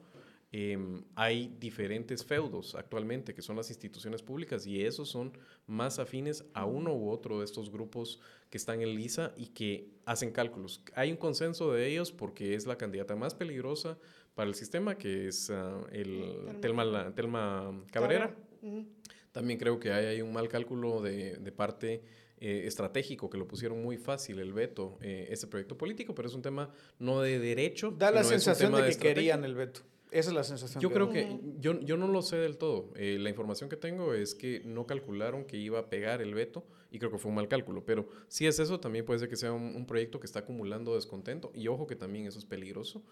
eh, 0.53 0.77
hay 1.15 1.53
diferentes 1.59 2.23
feudos 2.23 2.75
actualmente 2.75 3.33
que 3.33 3.41
son 3.41 3.57
las 3.57 3.69
instituciones 3.69 4.21
públicas 4.21 4.65
y 4.65 4.85
esos 4.85 5.09
son 5.09 5.37
más 5.67 5.99
afines 5.99 6.45
a 6.53 6.63
uno 6.63 6.95
u 6.95 7.09
otro 7.09 7.39
de 7.39 7.45
estos 7.45 7.69
grupos 7.69 8.21
que 8.49 8.57
están 8.57 8.81
en 8.81 8.95
lisa 8.95 9.33
y 9.35 9.47
que 9.47 9.89
hacen 10.05 10.31
cálculos. 10.31 10.81
Hay 10.95 11.11
un 11.11 11.17
consenso 11.17 11.73
de 11.73 11.85
ellos 11.89 12.13
porque 12.13 12.53
es 12.55 12.65
la 12.67 12.77
candidata 12.77 13.17
más 13.17 13.35
peligrosa 13.35 13.97
para 14.33 14.47
el 14.47 14.55
sistema, 14.55 14.97
que 14.97 15.27
es 15.27 15.49
uh, 15.49 15.85
el 15.91 16.57
Telma, 16.61 17.13
Telma 17.13 17.83
Cabrera. 17.91 18.33
Uh 18.61 18.67
-huh. 18.67 18.85
También 19.33 19.59
creo 19.59 19.77
que 19.77 19.91
hay, 19.91 20.05
hay 20.05 20.21
un 20.21 20.31
mal 20.31 20.47
cálculo 20.47 21.01
de, 21.01 21.35
de 21.35 21.51
parte 21.51 22.01
eh, 22.45 22.67
estratégico, 22.67 23.29
que 23.29 23.37
lo 23.37 23.47
pusieron 23.47 23.81
muy 23.81 23.97
fácil 23.97 24.37
el 24.39 24.51
veto, 24.51 24.97
eh, 25.01 25.27
ese 25.29 25.47
proyecto 25.47 25.77
político, 25.77 26.13
pero 26.13 26.27
es 26.27 26.35
un 26.35 26.41
tema 26.41 26.73
no 26.99 27.21
de 27.21 27.39
derecho. 27.39 27.91
Da 27.91 28.11
la 28.11 28.25
sensación 28.25 28.73
de 28.73 28.81
que 28.81 28.89
de 28.89 28.97
querían 28.97 29.45
el 29.45 29.55
veto. 29.55 29.79
Esa 30.11 30.29
es 30.29 30.35
la 30.35 30.43
sensación. 30.43 30.81
Yo 30.81 30.89
que 30.89 30.95
creo 30.95 31.09
que, 31.09 31.39
yo, 31.61 31.79
yo 31.79 31.95
no 31.95 32.09
lo 32.09 32.21
sé 32.21 32.35
del 32.35 32.57
todo. 32.57 32.91
Eh, 32.97 33.17
la 33.17 33.29
información 33.29 33.69
que 33.69 33.77
tengo 33.77 34.13
es 34.13 34.35
que 34.35 34.61
no 34.65 34.85
calcularon 34.85 35.45
que 35.45 35.55
iba 35.55 35.79
a 35.79 35.89
pegar 35.89 36.21
el 36.21 36.33
veto 36.33 36.67
y 36.91 36.99
creo 36.99 37.11
que 37.11 37.17
fue 37.17 37.29
un 37.29 37.35
mal 37.35 37.47
cálculo. 37.47 37.85
Pero 37.85 38.09
si 38.27 38.45
es 38.45 38.59
eso, 38.59 38.77
también 38.77 39.05
puede 39.05 39.21
ser 39.21 39.29
que 39.29 39.37
sea 39.37 39.53
un, 39.53 39.73
un 39.73 39.85
proyecto 39.85 40.19
que 40.19 40.25
está 40.25 40.39
acumulando 40.39 40.95
descontento. 40.95 41.49
Y 41.55 41.69
ojo 41.69 41.87
que 41.87 41.95
también 41.95 42.27
eso 42.27 42.39
es 42.39 42.45
peligroso. 42.45 43.05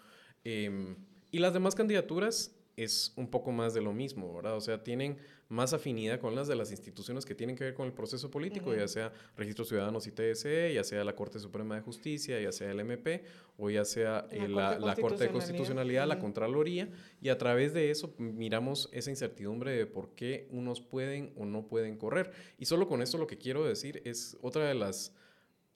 Eh, 0.44 0.94
y 1.32 1.40
las 1.40 1.54
demás 1.54 1.74
candidaturas 1.74 2.54
es 2.76 3.14
un 3.16 3.30
poco 3.30 3.52
más 3.52 3.74
de 3.74 3.82
lo 3.82 3.94
mismo, 3.94 4.34
¿verdad? 4.34 4.56
O 4.56 4.62
sea, 4.62 4.84
tienen 4.84 5.18
más 5.50 5.74
afinidad 5.74 6.20
con 6.20 6.34
las 6.34 6.48
de 6.48 6.56
las 6.56 6.72
instituciones 6.72 7.26
que 7.26 7.36
tienen 7.36 7.56
que 7.58 7.66
ver 7.66 7.74
con 7.74 7.86
el 7.86 7.94
proceso 7.94 8.32
político, 8.32 8.70
uh 8.70 8.74
-huh. 8.74 8.80
ya 8.80 8.88
sea 8.88 9.14
Registros 9.36 9.68
Ciudadanos 9.68 10.08
y 10.08 10.12
TSE, 10.12 10.74
ya 10.74 10.84
sea 10.84 11.04
la 11.04 11.14
Corte 11.14 11.40
Suprema 11.40 11.76
de 11.76 11.82
Justicia, 11.82 12.40
ya 12.40 12.52
sea 12.52 12.72
el 12.72 12.80
MP, 12.80 13.24
o 13.58 13.70
ya 13.70 13.84
sea 13.84 14.26
la, 14.32 14.46
eh, 14.46 14.48
la, 14.48 14.80
la 14.80 14.96
Corte 14.96 15.26
de 15.26 15.30
Constitucionalidad, 15.32 16.04
uh 16.04 16.06
-huh. 16.06 16.16
la 16.16 16.20
Contraloría, 16.20 16.90
y 17.22 17.30
a 17.30 17.38
través 17.38 17.74
de 17.74 17.92
eso 17.92 18.14
miramos 18.18 18.90
esa 18.94 19.10
incertidumbre 19.10 19.72
de 19.72 19.86
por 19.86 20.16
qué 20.16 20.48
unos 20.52 20.80
pueden 20.80 21.34
o 21.36 21.46
no 21.46 21.68
pueden 21.68 21.98
correr. 21.98 22.32
Y 22.58 22.66
solo 22.66 22.88
con 22.88 23.02
esto 23.02 23.18
lo 23.18 23.28
que 23.28 23.38
quiero 23.38 23.66
decir 23.66 24.02
es 24.06 24.38
otra 24.42 24.68
de 24.68 24.76
las 24.76 25.14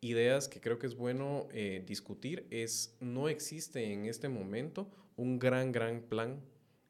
ideas 0.01 0.47
que 0.47 0.61
creo 0.61 0.77
que 0.77 0.87
es 0.87 0.95
bueno 0.95 1.47
eh, 1.51 1.83
discutir 1.85 2.47
es 2.51 2.95
no 2.99 3.27
existe 3.27 3.91
en 3.91 4.05
este 4.05 4.29
momento 4.29 4.87
un 5.17 5.39
gran, 5.39 5.71
gran 5.71 6.01
plan 6.01 6.41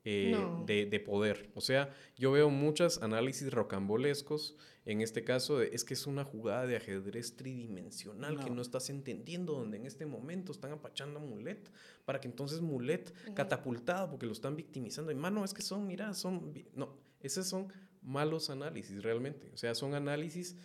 eh, 0.06 0.32
no. 0.32 0.64
de, 0.66 0.86
de, 0.86 1.00
poder. 1.00 1.50
O 1.56 1.62
sea, 1.62 1.94
yo 2.16 2.32
veo 2.32 2.52
muchos 2.52 3.02
análisis 3.02 3.52
rocambolescos, 3.52 4.56
en 4.86 5.02
este 5.02 5.24
caso 5.24 5.58
de, 5.58 5.70
es 5.74 5.84
que 5.84 5.96
es 5.96 6.06
una 6.06 6.24
jugada 6.24 6.68
de 6.68 6.78
ajedrez 6.78 7.36
tridimensional 7.36 8.36
no. 8.36 8.44
que 8.44 8.52
no 8.52 8.62
estás 8.62 8.92
entendiendo, 8.92 9.54
donde 9.54 9.78
en 9.78 9.88
este 9.88 10.06
momento 10.06 10.52
están 10.52 10.72
apachando 10.72 11.20
a 11.20 11.24
Mulet, 11.24 11.72
para 12.06 12.22
que 12.22 12.28
entonces 12.28 12.62
Mulet, 12.62 13.10
uh 13.10 13.30
-huh. 13.30 13.34
catapultado, 13.34 14.12
porque 14.12 14.28
lo 14.28 14.34
están 14.34 14.56
victimizando, 14.56 15.12
y 15.12 15.16
mano, 15.16 15.44
es 15.44 15.56
que 15.56 15.64
son, 15.64 15.88
mira, 15.88 16.14
son, 16.14 16.54
no, 16.76 16.96
esos 17.20 17.48
son 17.48 17.74
malos 18.04 18.52
análisis 18.52 19.02
realmente, 19.02 19.50
o 19.54 19.58
sea, 19.58 19.74
son 19.74 19.96
análisis 19.96 20.56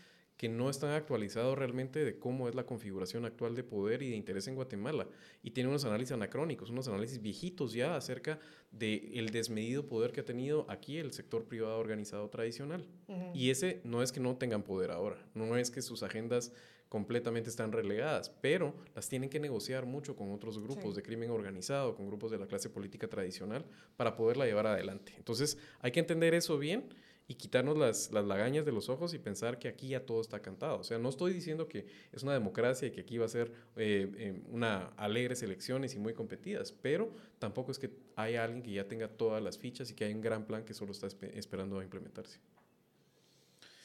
que 0.41 0.49
no 0.49 0.71
están 0.71 0.93
actualizados 0.93 1.59
realmente 1.59 2.03
de 2.03 2.19
cómo 2.19 2.49
es 2.49 2.55
la 2.55 2.65
configuración 2.65 3.27
actual 3.27 3.55
de 3.55 3.63
poder 3.63 4.01
y 4.01 4.09
de 4.09 4.17
interés 4.17 4.49
en 4.49 4.55
Guatemala. 4.55 5.07
Y 5.43 5.51
tiene 5.51 5.69
unos 5.69 5.85
análisis 5.85 6.13
anacrónicos, 6.13 6.71
unos 6.71 6.89
análisis 6.89 7.21
viejitos 7.21 7.75
ya 7.75 7.95
acerca 7.95 8.39
del 8.71 9.27
de 9.27 9.33
desmedido 9.33 9.87
poder 9.87 10.13
que 10.13 10.21
ha 10.21 10.25
tenido 10.25 10.65
aquí 10.71 10.97
el 10.97 11.13
sector 11.13 11.45
privado 11.45 11.79
organizado 11.79 12.31
tradicional. 12.31 12.87
Uh 13.07 13.13
-huh. 13.13 13.31
Y 13.35 13.51
ese 13.51 13.83
no 13.85 14.03
es 14.03 14.13
que 14.13 14.21
no 14.21 14.35
tengan 14.39 14.63
poder 14.63 14.93
ahora, 14.93 15.23
no 15.35 15.59
es 15.59 15.71
que 15.71 15.83
sus 15.83 16.03
agendas 16.03 16.55
completamente 16.89 17.51
están 17.51 17.71
relegadas, 17.71 18.31
pero 18.41 18.75
las 18.95 19.11
tienen 19.11 19.29
que 19.29 19.41
negociar 19.41 19.85
mucho 19.85 20.17
con 20.17 20.33
otros 20.33 20.59
grupos 20.59 20.95
sí. 20.95 20.97
de 20.97 21.03
crimen 21.03 21.31
organizado, 21.31 21.95
con 21.95 22.07
grupos 22.07 22.31
de 22.31 22.39
la 22.39 22.47
clase 22.47 22.71
política 22.71 23.09
tradicional, 23.09 23.67
para 23.99 24.17
poderla 24.17 24.47
llevar 24.47 24.67
adelante. 24.67 25.13
Entonces, 25.19 25.59
hay 25.81 25.93
que 25.93 26.01
entender 26.01 26.33
eso 26.33 26.59
bien 26.59 26.89
y 27.31 27.37
quitarnos 27.37 27.79
las, 27.79 28.11
las, 28.11 28.25
lagañas 28.25 28.65
de 28.65 28.73
los 28.73 28.89
ojos 28.89 29.15
y 29.15 29.21
pensar 29.21 29.61
que 29.61 29.69
aquí 29.69 29.91
ya 29.91 30.05
todo 30.05 30.21
está 30.21 30.43
cantado. 30.43 30.81
O 30.81 30.83
sea, 30.83 30.99
no 30.99 31.09
estoy 31.11 31.33
diciendo 31.33 31.69
que 31.69 31.87
es 32.11 32.25
una 32.25 32.33
democracia 32.33 32.89
y 32.89 32.91
que 32.91 33.03
aquí 33.03 33.19
va 33.19 33.27
a 33.27 33.29
ser 33.29 33.53
eh, 33.77 34.11
eh, 34.17 34.43
una 34.51 34.89
alegres 34.97 35.41
elecciones 35.45 35.95
y 35.95 36.01
muy 36.01 36.13
competidas, 36.13 36.73
pero 36.73 37.13
tampoco 37.39 37.71
es 37.71 37.79
que 37.79 37.89
haya 38.17 38.43
alguien 38.43 38.65
que 38.65 38.73
ya 38.73 38.89
tenga 38.89 39.07
todas 39.07 39.41
las 39.41 39.59
fichas 39.59 39.89
y 39.93 39.95
que 39.95 40.07
hay 40.07 40.13
un 40.13 40.21
gran 40.21 40.45
plan 40.45 40.65
que 40.65 40.75
solo 40.75 40.91
está 40.91 41.07
esp 41.07 41.23
esperando 41.37 41.79
a 41.79 41.85
implementarse. 41.85 42.41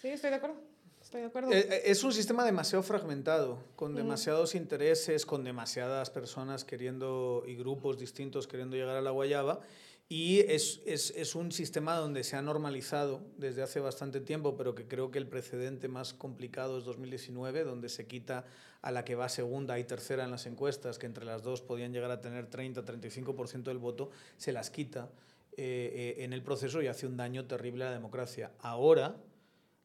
Sí, 0.02 0.08
estoy 0.08 0.32
de 0.32 0.38
acuerdo. 0.38 0.56
Estoy 1.00 1.22
de 1.22 1.28
acuerdo. 1.28 1.52
Eh, 1.52 1.84
es 1.86 2.04
un 2.04 2.14
sistema 2.14 2.44
demasiado 2.44 2.82
fragmentado, 2.82 3.60
con 3.76 3.94
demasiados 3.94 4.56
mm. 4.56 4.58
intereses, 4.58 5.24
con 5.24 5.44
demasiadas 5.44 6.10
personas 6.10 6.66
queriendo 6.66 7.44
y 7.46 7.56
grupos 7.56 8.00
distintos 8.00 8.48
queriendo 8.48 8.76
llegar 8.76 8.96
a 8.96 9.02
la 9.02 9.12
guayaba. 9.12 9.62
Y 10.08 10.42
es, 10.42 10.82
es, 10.86 11.12
es, 11.16 11.34
un 11.34 11.52
sistema 11.52 11.96
donde 11.96 12.24
se 12.24 12.36
ha 12.36 12.42
normalizado 12.44 13.24
desde 13.38 13.64
hace 13.64 13.80
bastante 13.80 14.22
tiempo, 14.22 14.56
pero 14.56 14.76
que 14.76 14.88
creo 14.88 15.10
que 15.10 15.18
el 15.18 15.28
precedente 15.28 15.88
más 15.88 16.14
complicado 16.14 16.78
es 16.78 16.86
2019, 16.86 17.64
donde 17.64 17.90
se 17.90 18.06
quita 18.06 18.46
a 18.84 18.92
la 18.92 19.04
que 19.04 19.16
va 19.16 19.30
segunda 19.30 19.80
y 19.80 19.84
tercera 19.84 20.24
en 20.24 20.30
las 20.30 20.46
encuestas, 20.46 21.00
que 21.00 21.08
entre 21.08 21.26
las 21.26 21.42
dos 21.42 21.64
podían 21.64 21.92
llegar 21.92 22.12
a 22.12 22.22
tener 22.22 22.52
30-35% 22.52 23.64
del 23.64 23.80
voto, 23.80 24.12
se 24.38 24.52
las 24.52 24.70
quita 24.70 25.10
eh, 25.58 26.16
eh, 26.20 26.24
en 26.24 26.34
el 26.34 26.44
proceso 26.44 26.84
y 26.84 26.88
hace 26.88 27.08
un 27.08 27.18
daño 27.18 27.46
terrible 27.46 27.86
a 27.86 27.88
la 27.88 27.94
democracia. 27.94 28.52
Ahora, 28.60 29.16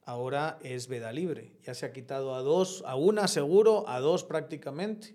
ahora 0.04 0.58
es 0.62 0.86
veda 0.86 1.12
libre, 1.12 1.52
ya 1.62 1.72
se 1.72 1.86
ha 1.86 1.94
quitado 1.94 2.34
a 2.34 2.42
dos, 2.42 2.82
a 2.86 2.94
una 2.94 3.26
seguro, 3.26 3.88
a 3.88 4.00
dos 4.00 4.24
prácticamente. 4.24 5.14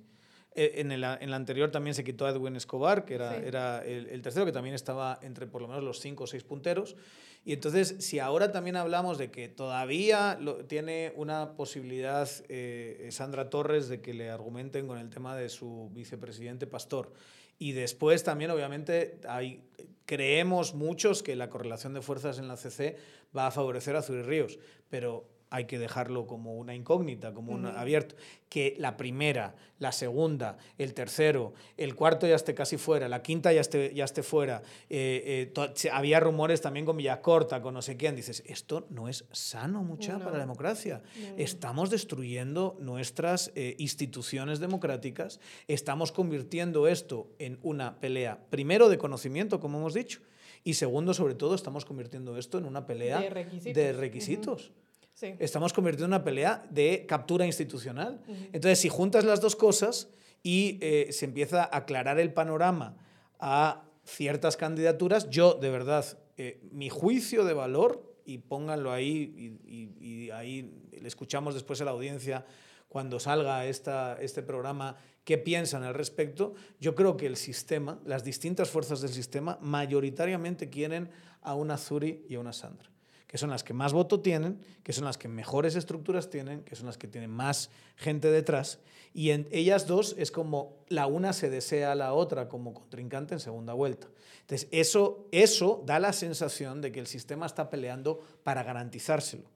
Eh, 0.58 0.80
en, 0.80 0.92
el, 0.92 1.04
en 1.04 1.30
la 1.30 1.36
anterior 1.36 1.70
también 1.70 1.94
se 1.94 2.04
quitó 2.04 2.26
a 2.26 2.30
Edwin 2.30 2.56
Escobar, 2.56 3.04
que 3.04 3.16
era, 3.16 3.36
sí. 3.36 3.42
era 3.46 3.86
el, 3.86 4.08
el, 4.08 4.22
tercero, 4.22 4.46
que 4.46 4.54
también 4.54 4.74
estaba 4.74 5.20
entre 5.22 5.48
por 5.48 5.62
lo 5.62 5.68
menos 5.68 5.84
los 5.84 6.00
cinco 6.00 6.24
o 6.24 6.28
seis 6.28 6.44
punteros. 6.44 6.96
Y 7.44 7.54
entonces, 7.54 7.98
si 8.00 8.18
ahora 8.20 8.52
también 8.52 8.76
hablamos 8.76 9.20
de 9.20 9.30
que 9.30 9.50
todavía 9.50 10.38
lo, 10.42 10.66
tiene 10.66 11.14
una 11.16 11.56
posibilidad 11.56 12.28
eh, 12.50 13.10
Sandra 13.12 13.52
Torres 13.52 13.88
de 13.88 14.02
que 14.02 14.16
le 14.16 14.32
argumenten 14.32 14.88
con 14.88 14.98
el 14.98 15.10
tema 15.12 15.36
de 15.36 15.50
su 15.50 15.92
vicepresidente 15.94 16.66
Pastor, 16.66 17.12
y 17.60 17.74
después 17.74 18.24
también, 18.24 18.50
obviamente, 18.52 19.20
hay, 19.28 19.62
creemos 20.06 20.74
muchos 20.74 21.22
que 21.22 21.36
la 21.36 21.50
correlación 21.50 21.94
de 21.94 22.02
fuerzas 22.02 22.40
en 22.40 22.48
la 22.48 22.58
CC 22.58 22.98
va 23.36 23.48
a 23.48 23.52
favorecer 23.52 23.96
a 23.96 24.02
Zuri 24.02 24.24
Ríos, 24.24 24.58
pero 24.90 25.30
hay 25.56 25.66
que 25.66 25.80
dejarlo 25.80 26.28
como 26.28 26.58
una 26.58 26.76
incógnita, 26.76 27.34
como 27.34 27.54
un 27.54 27.66
abierto. 27.66 28.16
Que 28.50 28.76
la 28.78 28.98
primera, 28.98 29.56
la 29.80 29.94
segunda, 29.94 30.58
el 30.78 30.94
tercero, 30.94 31.54
el 31.78 31.96
cuarto 31.96 32.28
ya 32.28 32.36
esté 32.36 32.54
casi 32.54 32.78
fuera, 32.78 33.08
la 33.08 33.22
quinta 33.22 33.54
ya 33.54 33.62
esté, 33.62 33.94
ya 33.94 34.04
esté 34.04 34.22
fuera. 34.22 34.62
Eh, 34.90 35.54
eh, 35.56 35.90
había 35.92 36.20
rumores 36.20 36.60
también 36.60 36.86
con 36.86 36.98
Villacorta, 36.98 37.62
con 37.62 37.74
no 37.74 37.82
sé 37.82 37.96
quién. 37.96 38.18
Dices, 38.18 38.44
esto 38.46 38.86
no 38.90 39.08
es 39.08 39.26
sano, 39.32 39.82
mucha, 39.82 40.20
para 40.20 40.34
la 40.34 40.40
democracia. 40.40 41.02
Estamos 41.38 41.90
destruyendo 41.90 42.76
nuestras 42.82 43.54
eh, 43.56 43.76
instituciones 43.78 44.60
democráticas, 44.60 45.40
estamos 45.70 46.12
convirtiendo 46.12 46.90
esto 46.90 47.30
en 47.40 47.60
una 47.64 47.98
pelea, 48.02 48.40
primero 48.50 48.90
de 48.90 48.98
conocimiento, 48.98 49.62
como 49.62 49.78
hemos 49.78 49.94
dicho, 49.94 50.20
y 50.66 50.74
segundo, 50.74 51.14
sobre 51.14 51.36
todo, 51.36 51.54
estamos 51.54 51.86
convirtiendo 51.86 52.38
esto 52.38 52.58
en 52.58 52.66
una 52.66 52.88
pelea 52.88 53.20
de 53.20 53.94
requisitos. 53.94 54.72
Estamos 55.22 55.72
convirtiendo 55.72 56.06
en 56.06 56.20
una 56.20 56.24
pelea 56.24 56.66
de 56.70 57.06
captura 57.08 57.46
institucional. 57.46 58.22
Entonces, 58.52 58.80
si 58.80 58.90
juntas 58.90 59.24
las 59.24 59.40
dos 59.40 59.56
cosas 59.56 60.10
y 60.44 60.78
eh, 60.82 61.08
se 61.12 61.26
empieza 61.26 61.64
a 61.64 61.78
aclarar 61.78 62.20
el 62.20 62.34
panorama 62.34 62.98
a 63.40 63.86
ciertas 64.04 64.58
candidaturas, 64.58 65.30
yo 65.30 65.54
de 65.54 65.70
verdad, 65.70 66.06
eh, 66.38 66.60
mi 66.72 66.90
juicio 66.90 67.46
de 67.46 67.54
valor, 67.54 68.14
y 68.26 68.40
pónganlo 68.40 68.92
ahí, 68.92 69.58
y, 69.66 70.30
ahí 70.32 70.74
le 70.92 71.08
escuchamos 71.08 71.54
después 71.54 71.80
a 71.82 71.86
la 71.86 71.92
audiencia 71.92 72.46
cuando 72.90 73.20
salga 73.20 73.66
esta, 73.66 74.18
este 74.20 74.42
programa, 74.42 74.98
qué 75.24 75.38
piensan 75.38 75.84
al 75.84 75.94
respecto, 75.94 76.56
yo 76.80 76.96
creo 76.96 77.18
que 77.18 77.28
el 77.28 77.38
sistema, 77.38 78.00
las 78.06 78.24
distintas 78.24 78.70
fuerzas 78.70 79.02
del 79.02 79.12
sistema, 79.12 79.60
mayoritariamente 79.62 80.70
quieren 80.70 81.10
a 81.42 81.56
una 81.56 81.78
Zuri 81.78 82.26
y 82.28 82.36
a 82.36 82.40
una 82.40 82.52
Sandra 82.52 82.95
que 83.28 83.38
son 83.38 83.50
las 83.50 83.64
que 83.64 83.74
más 83.74 83.94
voto 83.94 84.20
tienen, 84.22 84.60
que 84.84 84.94
son 84.94 85.06
las 85.06 85.18
que 85.18 85.28
mejores 85.28 85.76
estructuras 85.76 86.30
tienen, 86.30 86.64
que 86.64 86.76
son 86.76 86.86
las 86.86 86.98
que 86.98 87.08
tienen 87.08 87.32
más 87.32 87.70
gente 87.96 88.30
detrás. 88.32 88.80
Y 89.14 89.32
en 89.32 89.48
ellas 89.52 89.88
dos 89.88 90.16
es 90.18 90.32
como 90.32 90.78
la 90.90 91.08
una 91.08 91.34
se 91.34 91.50
desea 91.50 91.94
a 91.94 91.96
la 91.96 92.14
otra 92.14 92.50
como 92.50 92.74
contrincante 92.74 93.34
en 93.34 93.40
segunda 93.40 93.74
vuelta. 93.74 94.08
Entonces, 94.42 94.68
eso, 94.72 95.28
eso 95.32 95.84
da 95.86 96.00
la 96.00 96.14
sensación 96.14 96.82
de 96.82 96.92
que 96.92 97.00
el 97.00 97.08
sistema 97.08 97.46
está 97.46 97.70
peleando 97.70 98.22
para 98.44 98.64
garantizárselo. 98.64 99.50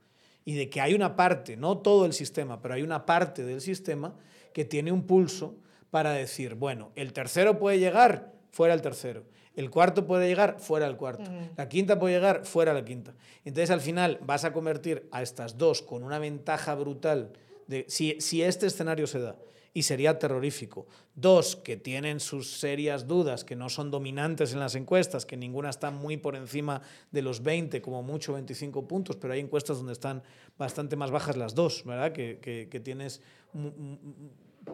Y 0.46 0.56
de 0.56 0.70
que 0.70 0.82
hay 0.82 0.94
una 0.94 1.16
parte, 1.16 1.58
no 1.58 1.78
todo 1.78 2.06
el 2.06 2.14
sistema, 2.14 2.62
pero 2.62 2.74
hay 2.74 2.82
una 2.82 3.06
parte 3.06 3.44
del 3.44 3.62
sistema 3.62 4.16
que 4.54 4.66
tiene 4.66 4.92
un 4.92 5.06
pulso 5.06 5.58
para 5.92 6.14
decir, 6.14 6.56
bueno, 6.56 6.92
el 6.96 7.14
tercero 7.14 7.60
puede 7.60 7.80
llegar, 7.80 8.34
fuera 8.52 8.74
el 8.74 8.82
tercero. 8.82 9.26
El 9.56 9.70
cuarto 9.70 10.06
puede 10.06 10.28
llegar 10.28 10.58
fuera 10.60 10.86
del 10.86 10.96
cuarto. 10.96 11.30
La 11.58 11.68
quinta 11.68 12.00
puede 12.00 12.16
llegar 12.16 12.46
fuera 12.46 12.74
de 12.74 12.82
la 12.82 12.86
quinta. 12.86 13.14
Entonces 13.44 13.72
al 13.72 13.82
final 13.82 14.20
vas 14.22 14.46
a 14.46 14.54
convertir 14.54 15.08
a 15.12 15.22
estas 15.22 15.58
dos 15.58 15.82
con 15.82 16.04
una 16.04 16.20
ventaja 16.20 16.76
brutal 16.76 17.34
de 17.68 17.86
si, 17.88 18.20
si 18.20 18.42
este 18.42 18.68
escenario 18.68 19.06
se 19.08 19.20
da 19.20 19.36
y 19.74 19.84
sería 19.84 20.18
terrorífico. 20.18 20.88
Dos, 21.16 21.56
que 21.56 21.78
tienen 21.78 22.20
sus 22.20 22.60
serias 22.60 23.08
dudas, 23.08 23.44
que 23.44 23.56
no 23.56 23.70
son 23.70 23.92
dominantes 23.92 24.54
en 24.54 24.60
las 24.60 24.76
encuestas, 24.76 25.26
que 25.26 25.38
ninguna 25.38 25.70
está 25.70 25.92
muy 25.92 26.18
por 26.18 26.36
encima 26.36 26.82
de 27.12 27.22
los 27.22 27.44
20, 27.44 27.82
como 27.82 28.02
mucho 28.02 28.34
25 28.34 28.88
puntos, 28.88 29.16
pero 29.18 29.34
hay 29.34 29.40
encuestas 29.40 29.78
donde 29.78 29.94
están 29.94 30.24
bastante 30.58 30.96
más 30.96 31.12
bajas 31.12 31.38
las 31.38 31.56
dos, 31.56 31.84
¿verdad? 31.86 32.12
Que, 32.14 32.40
que, 32.40 32.68
que 32.70 32.80
tienes, 32.80 33.22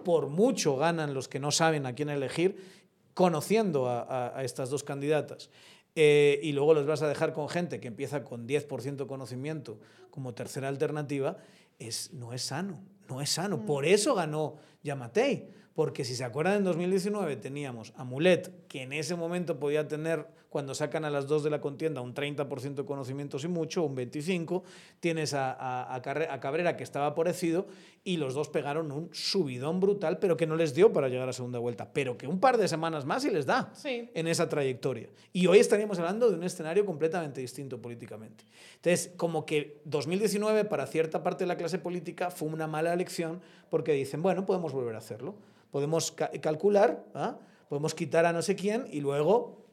por 0.04 0.30
mucho 0.30 0.78
ganan 0.78 1.14
los 1.14 1.28
que 1.28 1.40
no 1.40 1.52
saben 1.52 1.86
a 1.86 1.94
quién 1.94 2.10
elegir 2.10 2.85
conociendo 3.16 3.90
a, 3.90 4.44
estas 4.44 4.70
dos 4.70 4.84
candidatas. 4.84 5.50
Eh, 5.96 6.40
y 6.44 6.52
luego 6.52 6.74
los 6.74 6.86
vas 6.86 7.02
a 7.02 7.08
dejar 7.08 7.34
con 7.34 7.48
gente 7.50 7.80
que 7.80 7.88
empieza 7.88 8.26
con 8.26 8.48
10% 8.48 9.08
conocimiento 9.08 9.80
como 10.12 10.34
tercera 10.34 10.68
alternativa, 10.68 11.38
es, 11.80 12.14
no 12.14 12.34
es 12.34 12.44
sano, 12.44 12.84
no 13.08 13.22
es 13.22 13.30
sano. 13.30 13.58
Mm. 13.58 13.66
Por 13.66 13.86
eso 13.86 14.14
ganó 14.14 14.58
Yamatei, 14.84 15.48
porque 15.74 16.04
si 16.04 16.16
se 16.16 16.26
acuerdan, 16.26 16.58
en 16.58 16.64
2019 16.66 17.38
teníamos 17.38 17.94
a 17.96 18.04
Mulet, 18.04 18.68
que 18.68 18.82
en 18.82 18.92
ese 18.92 19.16
momento 19.16 19.60
podía 19.60 19.88
tener, 19.88 20.28
cuando 20.56 20.74
sacan 20.74 21.04
a 21.04 21.10
las 21.10 21.28
dos 21.28 21.44
de 21.44 21.50
la 21.50 21.60
contienda, 21.60 22.00
un 22.00 22.14
30% 22.14 22.76
de 22.76 22.86
conocimientos 22.86 23.44
y 23.44 23.50
mucho, 23.50 23.84
un 23.84 23.94
25%. 23.94 24.64
Tienes 25.02 25.34
a, 25.34 25.94
a, 25.94 26.02
Cabrera, 26.40 26.78
que 26.78 26.84
estaba 26.86 27.08
aparecido, 27.08 27.68
y 28.06 28.16
los 28.16 28.36
dos 28.36 28.48
pegaron 28.48 28.90
un 28.94 29.10
subidón 29.12 29.82
brutal, 29.82 30.18
pero 30.18 30.38
que 30.38 30.48
no 30.48 30.56
les 30.56 30.74
dio 30.74 30.94
para 30.94 31.10
llegar 31.10 31.28
a 31.28 31.34
segunda 31.34 31.60
vuelta. 31.60 31.92
Pero 31.92 32.18
que 32.18 32.26
un 32.26 32.40
par 32.40 32.58
de 32.58 32.70
semanas 32.70 33.04
más 33.04 33.26
y 33.26 33.32
les 33.32 33.46
da 33.46 33.74
en 33.84 34.28
esa 34.28 34.48
trayectoria. 34.48 35.10
Y 35.34 35.46
hoy 35.48 35.60
estaríamos 35.60 36.00
hablando 36.00 36.30
de 36.30 36.38
un 36.38 36.44
escenario 36.46 36.86
completamente 36.86 37.42
distinto 37.42 37.82
políticamente. 37.82 38.46
Entonces, 38.76 39.12
como 39.18 39.46
que 39.46 39.82
2019 39.84 40.64
para 40.64 40.88
cierta 40.88 41.22
parte 41.22 41.44
de 41.44 41.50
la 41.50 41.58
clase 41.58 41.80
política 41.80 42.32
fue 42.32 42.48
una 42.48 42.66
mala 42.66 42.94
elección 42.94 43.42
porque 43.70 43.92
dicen, 43.92 44.22
bueno, 44.22 44.46
podemos 44.46 44.72
volver 44.72 44.96
a 44.96 45.00
hacerlo 45.00 45.36
podemos 45.70 46.14
calcular, 46.14 47.04
¿ah? 47.14 47.38
podemos 47.68 47.94
quitar 47.94 48.26
a 48.26 48.32
no 48.32 48.42
sé 48.42 48.56
quién 48.56 48.88
y 48.90 49.02
luego 49.02 49.65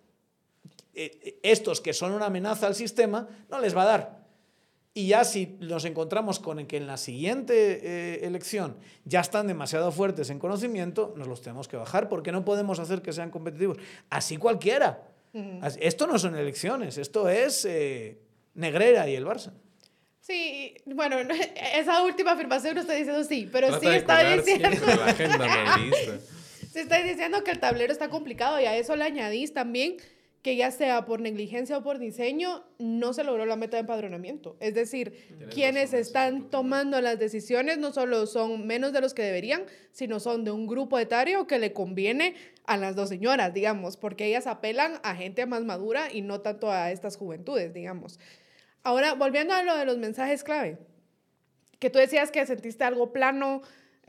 estos 0.95 1.81
que 1.81 1.93
son 1.93 2.13
una 2.13 2.27
amenaza 2.27 2.67
al 2.67 2.75
sistema 2.75 3.29
no 3.51 3.61
les 3.61 3.77
va 3.77 3.83
a 3.83 3.87
dar. 3.87 4.23
Y 4.95 5.09
ya 5.09 5.25
si 5.25 5.57
nos 5.61 5.87
encontramos 5.87 6.39
con 6.39 6.67
que 6.67 6.77
en 6.77 6.87
la 6.87 6.99
siguiente 6.99 7.81
eh, 7.83 8.27
elección 8.27 8.77
ya 9.05 9.21
están 9.21 9.47
demasiado 9.47 9.91
fuertes 9.91 10.29
en 10.29 10.39
conocimiento, 10.39 11.15
nos 11.17 11.29
los 11.29 11.41
tenemos 11.41 11.67
que 11.67 11.79
bajar 11.79 12.11
porque 12.11 12.31
no 12.31 12.45
podemos 12.45 12.79
hacer 12.79 13.01
que 13.01 13.13
sean 13.13 13.31
competitivos. 13.31 13.79
Así 14.11 14.37
cualquiera. 14.37 15.09
Esto 15.81 16.07
no 16.07 16.19
son 16.19 16.37
elecciones, 16.37 16.99
esto 16.99 17.27
es 17.31 17.67
Negrera 18.55 19.09
y 19.09 19.15
el 19.15 19.25
Barça. 19.25 19.53
Sí, 20.23 20.77
bueno, 20.87 21.17
esa 21.75 22.03
última 22.03 22.33
afirmación 22.33 22.77
no 22.77 22.81
está 22.81 22.95
diciendo 22.95 23.25
sí, 23.25 23.49
pero 23.53 23.79
sí 23.79 23.87
está 23.89 24.23
diciendo. 24.35 24.87
La 24.87 25.07
agenda 25.07 25.79
Se 26.71 26.81
está 26.81 27.03
diciendo 27.03 27.43
que 27.43 27.51
el 27.51 27.59
tablero 27.59 27.93
está 27.93 28.09
complicado 28.09 28.61
y 28.61 28.65
a 28.65 28.77
eso 28.77 28.95
le 28.95 29.05
añadís 29.05 29.53
también 29.53 29.97
que 30.43 30.57
ya 30.57 30.73
sea 30.73 31.05
por 31.05 31.21
negligencia 31.21 31.79
o 31.79 31.83
por 31.85 32.01
diseño, 32.01 32.65
no 32.79 33.13
se 33.13 33.23
logró 33.23 33.47
la 33.47 33.55
meta 33.55 33.77
de 33.77 33.83
empadronamiento. 33.83 34.57
Es 34.59 34.75
decir, 34.75 35.49
quienes 35.55 35.93
están 35.93 36.51
tomando 36.51 37.01
las 37.01 37.19
decisiones 37.21 37.79
no 37.79 37.93
solo 37.93 38.27
son 38.27 38.67
menos 38.67 38.93
de 38.93 39.01
los 39.01 39.15
que 39.15 39.23
deberían, 39.23 39.65
sino 39.93 40.19
son 40.19 40.43
de 40.43 40.51
un 40.51 40.67
grupo 40.67 40.99
etario 40.99 41.47
que 41.47 41.61
le 41.61 41.73
conviene 41.73 42.35
a 42.67 42.77
las 42.77 42.97
dos 42.97 43.09
señoras, 43.09 43.55
digamos, 43.55 43.97
porque 43.97 44.27
ellas 44.27 44.49
apelan 44.49 44.99
a 45.05 45.15
gente 45.15 45.47
más 45.47 45.63
madura 45.63 46.13
y 46.13 46.23
no 46.23 46.41
tanto 46.41 46.73
a 46.73 46.91
estas 46.91 47.17
juventudes, 47.17 47.73
digamos. 47.73 48.19
Ahora, 48.83 49.15
volviendo 49.15 49.55
a 49.55 49.63
lo 49.63 49.77
de 49.77 49.85
los 49.85 49.99
mensajes 49.99 50.43
clave, 50.43 50.77
que 51.79 51.89
tú 51.89 52.01
decías 52.01 52.33
que 52.33 52.45
sentiste 52.47 52.83
algo 52.83 53.13
plano, 53.13 53.63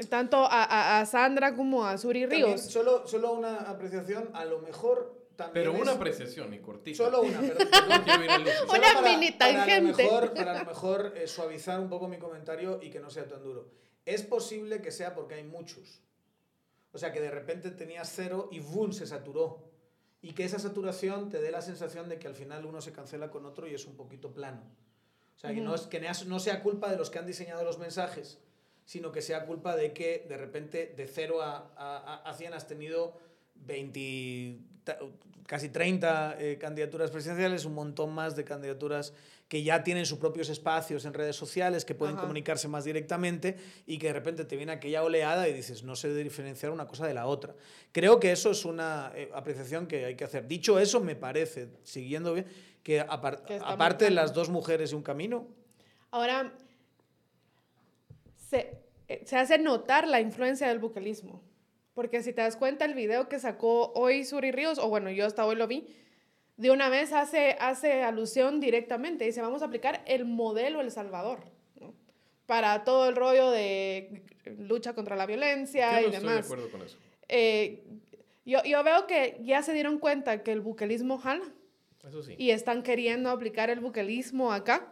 tanto 0.10 0.48
a, 0.50 1.00
a, 1.00 1.06
Sandra 1.06 1.56
como 1.56 1.86
a 1.86 2.00
Suri 2.00 2.26
Ríos. 2.26 2.62
solo, 2.62 3.08
solo 3.08 3.34
una 3.34 3.58
apreciación, 3.58 4.32
a 4.34 4.46
lo 4.46 4.60
mejor 4.60 5.23
también 5.36 5.66
Pero 5.66 5.82
una 5.82 5.94
apreciación 5.94 6.54
y 6.54 6.60
cortita. 6.60 6.98
Solo 6.98 7.22
una, 7.22 7.40
pero 7.40 7.58
una 8.70 9.02
mini 9.02 9.32
tangente. 9.38 10.08
Para 10.36 10.52
a 10.52 10.60
lo 10.60 10.66
mejor, 10.66 11.14
eh, 11.16 11.28
suavizar 11.28 11.80
un 11.80 11.90
poco 11.90 12.08
mi 12.08 12.18
comentario 12.18 12.80
y 12.82 12.90
que 12.90 13.00
no 13.00 13.10
sea 13.10 13.28
tan 13.28 13.44
duro. 13.44 13.70
Es 14.06 14.24
posible 14.24 14.82
que 14.82 14.92
sea 14.92 15.16
porque 15.16 15.36
hay 15.36 15.44
muchos. 15.44 16.02
O 16.92 16.98
sea, 16.98 17.12
que 17.12 17.22
de 17.22 17.32
repente 17.32 17.72
tenías 17.72 18.12
cero 18.14 18.50
y 18.52 18.60
¡boom! 18.60 18.94
se 18.94 19.08
saturó 19.08 19.72
y 20.22 20.34
que 20.34 20.46
esa 20.46 20.60
saturación 20.60 21.30
te 21.30 21.42
dé 21.42 21.52
la 21.52 21.62
sensación 21.62 22.08
de 22.08 22.20
que 22.20 22.28
al 22.28 22.36
final 22.36 22.66
uno 22.66 22.82
se 22.82 22.94
cancela 22.94 23.30
con 23.30 23.46
otro 23.46 23.68
y 23.68 23.74
es 23.74 23.86
un 23.86 23.96
poquito 23.96 24.34
plano. 24.34 24.62
O 25.36 25.40
sea, 25.40 25.54
que, 25.54 25.60
no, 25.60 25.76
es, 25.76 25.82
que 25.82 26.00
no 26.28 26.40
sea 26.40 26.62
culpa 26.62 26.90
de 26.90 26.98
los 26.98 27.10
que 27.10 27.20
han 27.20 27.26
diseñado 27.26 27.64
los 27.64 27.80
mensajes, 27.80 28.40
sino 28.86 29.12
que 29.12 29.22
sea 29.22 29.46
culpa 29.46 29.76
de 29.76 29.92
que 29.92 30.26
de 30.30 30.38
repente 30.38 30.94
de 30.96 31.08
0 31.08 31.42
a, 31.42 31.74
a, 31.76 32.30
a 32.30 32.34
100 32.34 32.54
has 32.54 32.68
tenido 32.68 33.18
20, 33.56 34.60
casi 35.46 35.70
30 35.70 36.38
eh, 36.40 36.58
candidaturas 36.58 37.12
presidenciales, 37.12 37.66
un 37.66 37.74
montón 37.74 38.14
más 38.14 38.36
de 38.36 38.44
candidaturas 38.44 39.14
que 39.48 39.62
ya 39.62 39.84
tienen 39.84 40.06
sus 40.06 40.18
propios 40.18 40.50
espacios 40.50 41.06
en 41.06 41.14
redes 41.14 41.36
sociales, 41.36 41.86
que 41.86 41.94
pueden 41.94 42.16
comunicarse 42.16 42.68
más 42.68 42.86
directamente 42.86 43.58
y 43.86 44.00
que 44.00 44.08
de 44.08 44.14
repente 44.14 44.46
te 44.46 44.56
viene 44.56 44.72
aquella 44.72 45.04
oleada 45.04 45.48
y 45.48 45.54
dices, 45.54 45.84
no 45.84 45.96
sé 45.96 46.14
diferenciar 46.16 46.72
una 46.72 46.88
cosa 46.88 47.06
de 47.06 47.14
la 47.14 47.28
otra. 47.28 47.54
Creo 47.92 48.20
que 48.20 48.32
eso 48.32 48.52
es 48.52 48.66
una 48.66 49.12
eh, 49.16 49.30
apreciación 49.34 49.86
que 49.86 50.06
hay 50.06 50.16
que 50.16 50.24
hacer. 50.24 50.48
Dicho 50.48 50.80
eso, 50.80 51.02
me 51.02 51.16
parece, 51.16 51.70
siguiendo 51.84 52.34
bien, 52.34 52.48
que, 52.82 53.00
aparte 53.00 54.06
de 54.06 54.12
las 54.12 54.34
dos 54.34 54.50
mujeres 54.50 54.92
y 54.92 54.96
un 54.96 55.04
camino. 55.04 55.48
Ahora, 56.10 56.52
se, 58.50 58.78
eh, 59.08 59.22
se 59.26 59.38
hace 59.38 59.58
notar 59.60 60.08
la 60.08 60.20
influencia 60.20 60.68
del 60.68 60.80
buquelismo. 60.80 61.44
Porque 61.94 62.24
si 62.24 62.34
te 62.34 62.42
das 62.42 62.58
cuenta, 62.58 62.86
el 62.86 62.96
video 62.96 63.30
que 63.30 63.40
sacó 63.40 63.92
hoy 63.94 64.24
Suri 64.26 64.52
Ríos, 64.52 64.80
o 64.80 64.90
bueno, 64.90 65.12
yo 65.12 65.26
hasta 65.26 65.46
hoy 65.46 65.56
lo 65.56 65.68
vi, 65.68 65.88
de 66.58 66.72
una 66.72 66.90
vez 66.90 67.14
hace, 67.14 67.56
hace 67.60 68.04
alusión 68.04 68.60
directamente. 68.60 69.26
Dice, 69.26 69.42
vamos 69.42 69.62
a 69.62 69.66
aplicar 69.66 70.04
el 70.06 70.26
modelo 70.26 70.82
El 70.82 70.92
Salvador. 70.92 71.40
Para 72.46 72.84
todo 72.84 73.08
el 73.08 73.16
rollo 73.16 73.52
de 73.52 74.24
lucha 74.58 74.94
contra 74.94 75.16
la 75.16 75.26
violencia 75.26 76.02
y 76.02 76.12
demás. 76.12 76.16
Estoy 76.16 76.34
de 76.34 76.40
acuerdo 76.40 76.72
con 76.72 76.82
eso. 76.82 76.98
Eh, 77.30 77.84
yo, 78.46 78.62
yo, 78.64 78.84
veo 78.84 79.08
que 79.08 79.40
ya 79.42 79.64
se 79.64 79.74
dieron 79.74 79.98
cuenta 79.98 80.44
que 80.44 80.52
el 80.52 80.62
buquelismo 80.62 81.18
jala. 81.18 81.46
Eso 82.06 82.22
sí. 82.22 82.36
Y 82.38 82.50
están 82.50 82.84
queriendo 82.84 83.30
aplicar 83.30 83.70
el 83.70 83.80
buquelismo 83.80 84.52
acá 84.52 84.92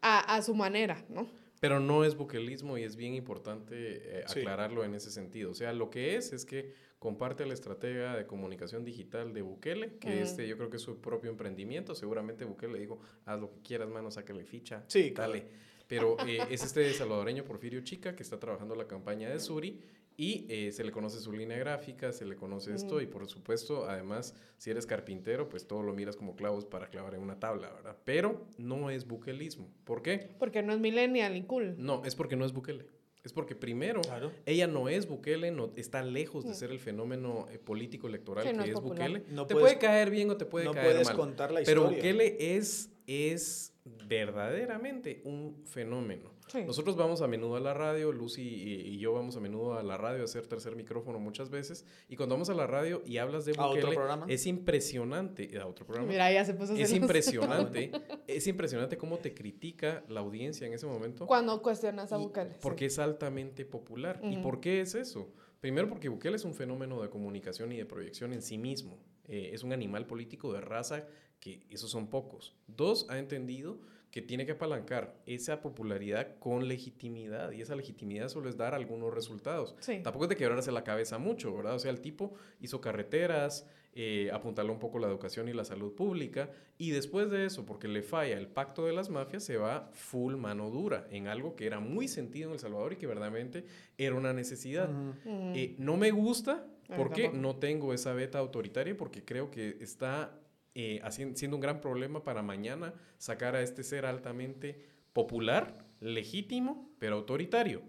a, 0.00 0.36
a 0.36 0.42
su 0.42 0.54
manera, 0.54 1.04
¿no? 1.10 1.28
Pero 1.60 1.80
no 1.80 2.04
es 2.04 2.16
buquelismo 2.16 2.76
y 2.78 2.82
es 2.82 2.96
bien 2.96 3.14
importante 3.14 4.18
eh, 4.18 4.24
aclararlo 4.26 4.84
en 4.84 4.94
ese 4.94 5.10
sentido. 5.10 5.50
O 5.50 5.54
sea, 5.54 5.72
lo 5.72 5.90
que 5.90 6.16
es 6.16 6.32
es 6.32 6.44
que 6.44 6.72
comparte 6.98 7.46
la 7.46 7.54
estratega 7.54 8.16
de 8.16 8.26
comunicación 8.26 8.84
digital 8.84 9.32
de 9.32 9.42
Bukele, 9.42 9.96
que 9.98 10.22
este 10.22 10.46
yo 10.48 10.56
creo 10.56 10.70
que 10.70 10.76
es 10.76 10.82
su 10.82 11.00
propio 11.00 11.30
emprendimiento. 11.30 11.94
Seguramente 11.94 12.44
Bukele 12.44 12.78
dijo, 12.78 13.00
haz 13.24 13.40
lo 13.40 13.50
que 13.50 13.60
quieras, 13.62 13.88
mano, 13.88 14.10
sácale 14.10 14.44
ficha. 14.44 14.84
Sí, 14.88 15.10
dale. 15.10 15.46
Pero 15.88 16.16
eh, 16.26 16.40
es 16.50 16.64
este 16.64 16.92
salvadoreño 16.92 17.44
Porfirio 17.44 17.80
Chica 17.82 18.16
que 18.16 18.22
está 18.22 18.38
trabajando 18.38 18.74
la 18.74 18.86
campaña 18.86 19.30
de 19.30 19.38
Suri 19.38 19.80
y 20.16 20.46
eh, 20.48 20.72
se 20.72 20.82
le 20.82 20.92
conoce 20.92 21.20
su 21.20 21.32
línea 21.32 21.58
gráfica, 21.58 22.12
se 22.12 22.24
le 22.24 22.36
conoce 22.36 22.74
esto 22.74 23.00
y 23.00 23.06
por 23.06 23.28
supuesto, 23.28 23.86
además, 23.88 24.34
si 24.56 24.70
eres 24.70 24.86
carpintero, 24.86 25.48
pues 25.48 25.66
todo 25.66 25.82
lo 25.82 25.92
miras 25.92 26.16
como 26.16 26.36
clavos 26.36 26.64
para 26.64 26.88
clavar 26.88 27.14
en 27.14 27.20
una 27.20 27.38
tabla, 27.38 27.70
¿verdad? 27.72 27.96
Pero 28.04 28.46
no 28.56 28.90
es 28.90 29.06
buquelismo. 29.06 29.68
¿Por 29.84 30.02
qué? 30.02 30.30
Porque 30.38 30.62
no 30.62 30.72
es 30.72 30.80
millennial 30.80 31.36
y 31.36 31.42
cool. 31.42 31.74
No, 31.78 32.02
es 32.04 32.14
porque 32.14 32.36
no 32.36 32.44
es 32.44 32.52
Bukele. 32.52 32.86
Es 33.24 33.32
porque 33.32 33.56
primero, 33.56 34.00
ella 34.46 34.68
no 34.68 34.88
es 34.88 35.08
Bukele, 35.08 35.50
no, 35.50 35.72
está 35.74 36.00
lejos 36.02 36.44
de 36.44 36.54
ser 36.54 36.70
el 36.70 36.78
fenómeno 36.78 37.48
eh, 37.50 37.58
político 37.58 38.06
electoral 38.06 38.44
que, 38.44 38.70
es, 38.70 38.80
Bukele. 38.80 39.18
te 39.18 39.54
puede 39.56 39.78
caer 39.78 40.10
bien 40.10 40.30
o 40.30 40.36
te 40.36 40.46
puede 40.46 40.70
caer 40.70 41.04
mal. 41.04 41.16
contar 41.16 41.50
la 41.50 41.60
historia. 41.60 41.82
Pero 41.82 41.96
Bukele 41.96 42.36
es, 42.56 42.92
es 43.08 43.74
verdaderamente 43.84 45.22
un 45.24 45.60
fenómeno. 45.64 46.35
Nosotros 46.66 46.96
vamos 46.96 47.22
a 47.22 47.26
menudo 47.26 47.56
a 47.56 47.60
la 47.60 47.74
radio, 47.74 48.12
Lucy 48.12 48.42
y, 48.42 48.98
yo 48.98 49.12
vamos 49.12 49.36
a 49.36 49.40
menudo 49.40 49.78
a 49.78 49.82
la 49.82 49.96
radio 49.96 50.22
a 50.22 50.24
hacer 50.24 50.46
tercer 50.46 50.76
micrófono 50.76 51.18
muchas 51.18 51.50
veces. 51.50 51.84
Y 52.08 52.16
cuando 52.16 52.34
vamos 52.34 52.50
a 52.50 52.54
la 52.54 52.66
radio 52.66 53.02
y 53.04 53.18
hablas 53.18 53.44
de 53.44 53.52
Bukele, 53.52 53.96
es 54.28 54.46
impresionante. 54.46 55.58
A 55.58 55.66
otro 55.66 55.86
programa. 55.86 56.08
Mira, 56.08 56.32
ya 56.32 56.44
se 56.44 56.54
puso 56.54 56.74
Es 56.74 56.92
impresionante. 56.92 57.90
es 58.26 58.46
impresionante 58.46 58.96
cómo 58.96 59.18
te 59.18 59.34
critica 59.34 60.04
la 60.08 60.20
audiencia 60.20 60.66
en 60.66 60.72
ese 60.72 60.86
momento. 60.86 61.26
Cuando 61.26 61.60
cuestionas 61.60 62.12
a 62.12 62.16
Bukele. 62.16 62.56
Porque 62.60 62.86
es 62.86 62.98
altamente 62.98 63.64
popular. 63.64 64.20
¿Y 64.22 64.36
por 64.38 64.60
qué 64.60 64.80
es 64.80 64.94
eso? 64.94 65.32
Primero 65.60 65.88
porque 65.88 66.08
Bukele 66.08 66.36
es 66.36 66.44
un 66.44 66.54
fenómeno 66.54 67.02
de 67.02 67.10
comunicación 67.10 67.72
y 67.72 67.76
de 67.76 67.86
proyección 67.86 68.32
en 68.32 68.42
sí 68.42 68.56
mismo. 68.58 68.98
Eh, 69.26 69.50
es 69.52 69.64
un 69.64 69.72
animal 69.72 70.06
político 70.06 70.52
de 70.52 70.60
raza 70.60 71.06
que 71.40 71.66
esos 71.70 71.90
son 71.90 72.08
pocos. 72.08 72.54
Dos, 72.68 73.06
ha 73.08 73.18
entendido 73.18 73.80
que 74.10 74.22
tiene 74.22 74.46
que 74.46 74.52
apalancar 74.52 75.14
esa 75.26 75.60
popularidad 75.60 76.38
con 76.38 76.68
legitimidad 76.68 77.52
y 77.52 77.60
esa 77.60 77.76
legitimidad 77.76 78.28
solo 78.28 78.48
es 78.48 78.56
dar 78.56 78.74
algunos 78.74 79.12
resultados. 79.12 79.76
Tampoco 80.02 80.24
es 80.24 80.28
de 80.30 80.36
quebrarse 80.36 80.72
la 80.72 80.84
cabeza 80.84 81.18
mucho, 81.18 81.54
¿verdad? 81.54 81.74
O 81.74 81.78
sea, 81.78 81.90
el 81.90 82.00
tipo 82.00 82.32
hizo 82.60 82.80
carreteras, 82.80 83.66
eh, 83.98 84.30
apuntaló 84.30 84.74
un 84.74 84.78
poco 84.78 84.98
la 84.98 85.06
educación 85.06 85.48
y 85.48 85.54
la 85.54 85.64
salud 85.64 85.94
pública 85.94 86.50
y 86.76 86.90
después 86.90 87.30
de 87.30 87.46
eso, 87.46 87.64
porque 87.64 87.88
le 87.88 88.02
falla 88.02 88.36
el 88.36 88.46
pacto 88.46 88.84
de 88.84 88.92
las 88.92 89.08
mafias, 89.08 89.42
se 89.42 89.56
va 89.56 89.88
full 89.94 90.36
mano 90.36 90.68
dura 90.70 91.06
en 91.10 91.28
algo 91.28 91.56
que 91.56 91.66
era 91.66 91.80
muy 91.80 92.06
sentido 92.06 92.48
en 92.48 92.54
El 92.54 92.58
Salvador 92.58 92.92
y 92.92 92.96
que 92.96 93.06
verdaderamente 93.06 93.64
era 93.96 94.14
una 94.14 94.34
necesidad. 94.34 94.90
Eh, 95.26 95.76
no 95.78 95.96
me 95.96 96.10
gusta 96.10 96.66
porque 96.94 97.30
no 97.30 97.56
tengo 97.56 97.94
esa 97.94 98.12
beta 98.12 98.38
autoritaria 98.38 98.96
porque 98.96 99.24
creo 99.24 99.50
que 99.50 99.78
está 99.80 100.38
eh, 100.78 101.00
siendo 101.34 101.56
un 101.56 101.62
gran 101.62 101.80
problema 101.80 102.22
para 102.22 102.42
mañana 102.42 102.92
sacar 103.16 103.56
a 103.56 103.62
este 103.62 103.82
ser 103.82 104.04
altamente 104.04 104.78
popular, 105.14 105.86
legítimo, 106.00 106.94
pero 106.98 107.16
autoritario. 107.16 107.80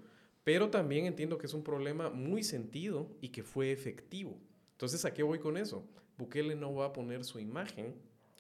Pero 0.46 0.70
también 0.70 1.06
entiendo 1.06 1.38
que 1.38 1.48
es 1.48 1.54
un 1.54 1.66
problema 1.66 2.10
muy 2.10 2.44
sentido 2.44 3.12
y 3.20 3.28
que 3.28 3.44
fue 3.44 3.74
efectivo. 3.74 4.40
Entonces, 4.72 5.04
¿a 5.04 5.14
qué 5.14 5.22
voy 5.22 5.40
con 5.40 5.58
eso? 5.58 5.86
Bukele 6.18 6.56
no 6.56 6.74
va 6.74 6.86
a 6.86 6.94
poner 6.94 7.26
su 7.26 7.42
imagen 7.42 7.94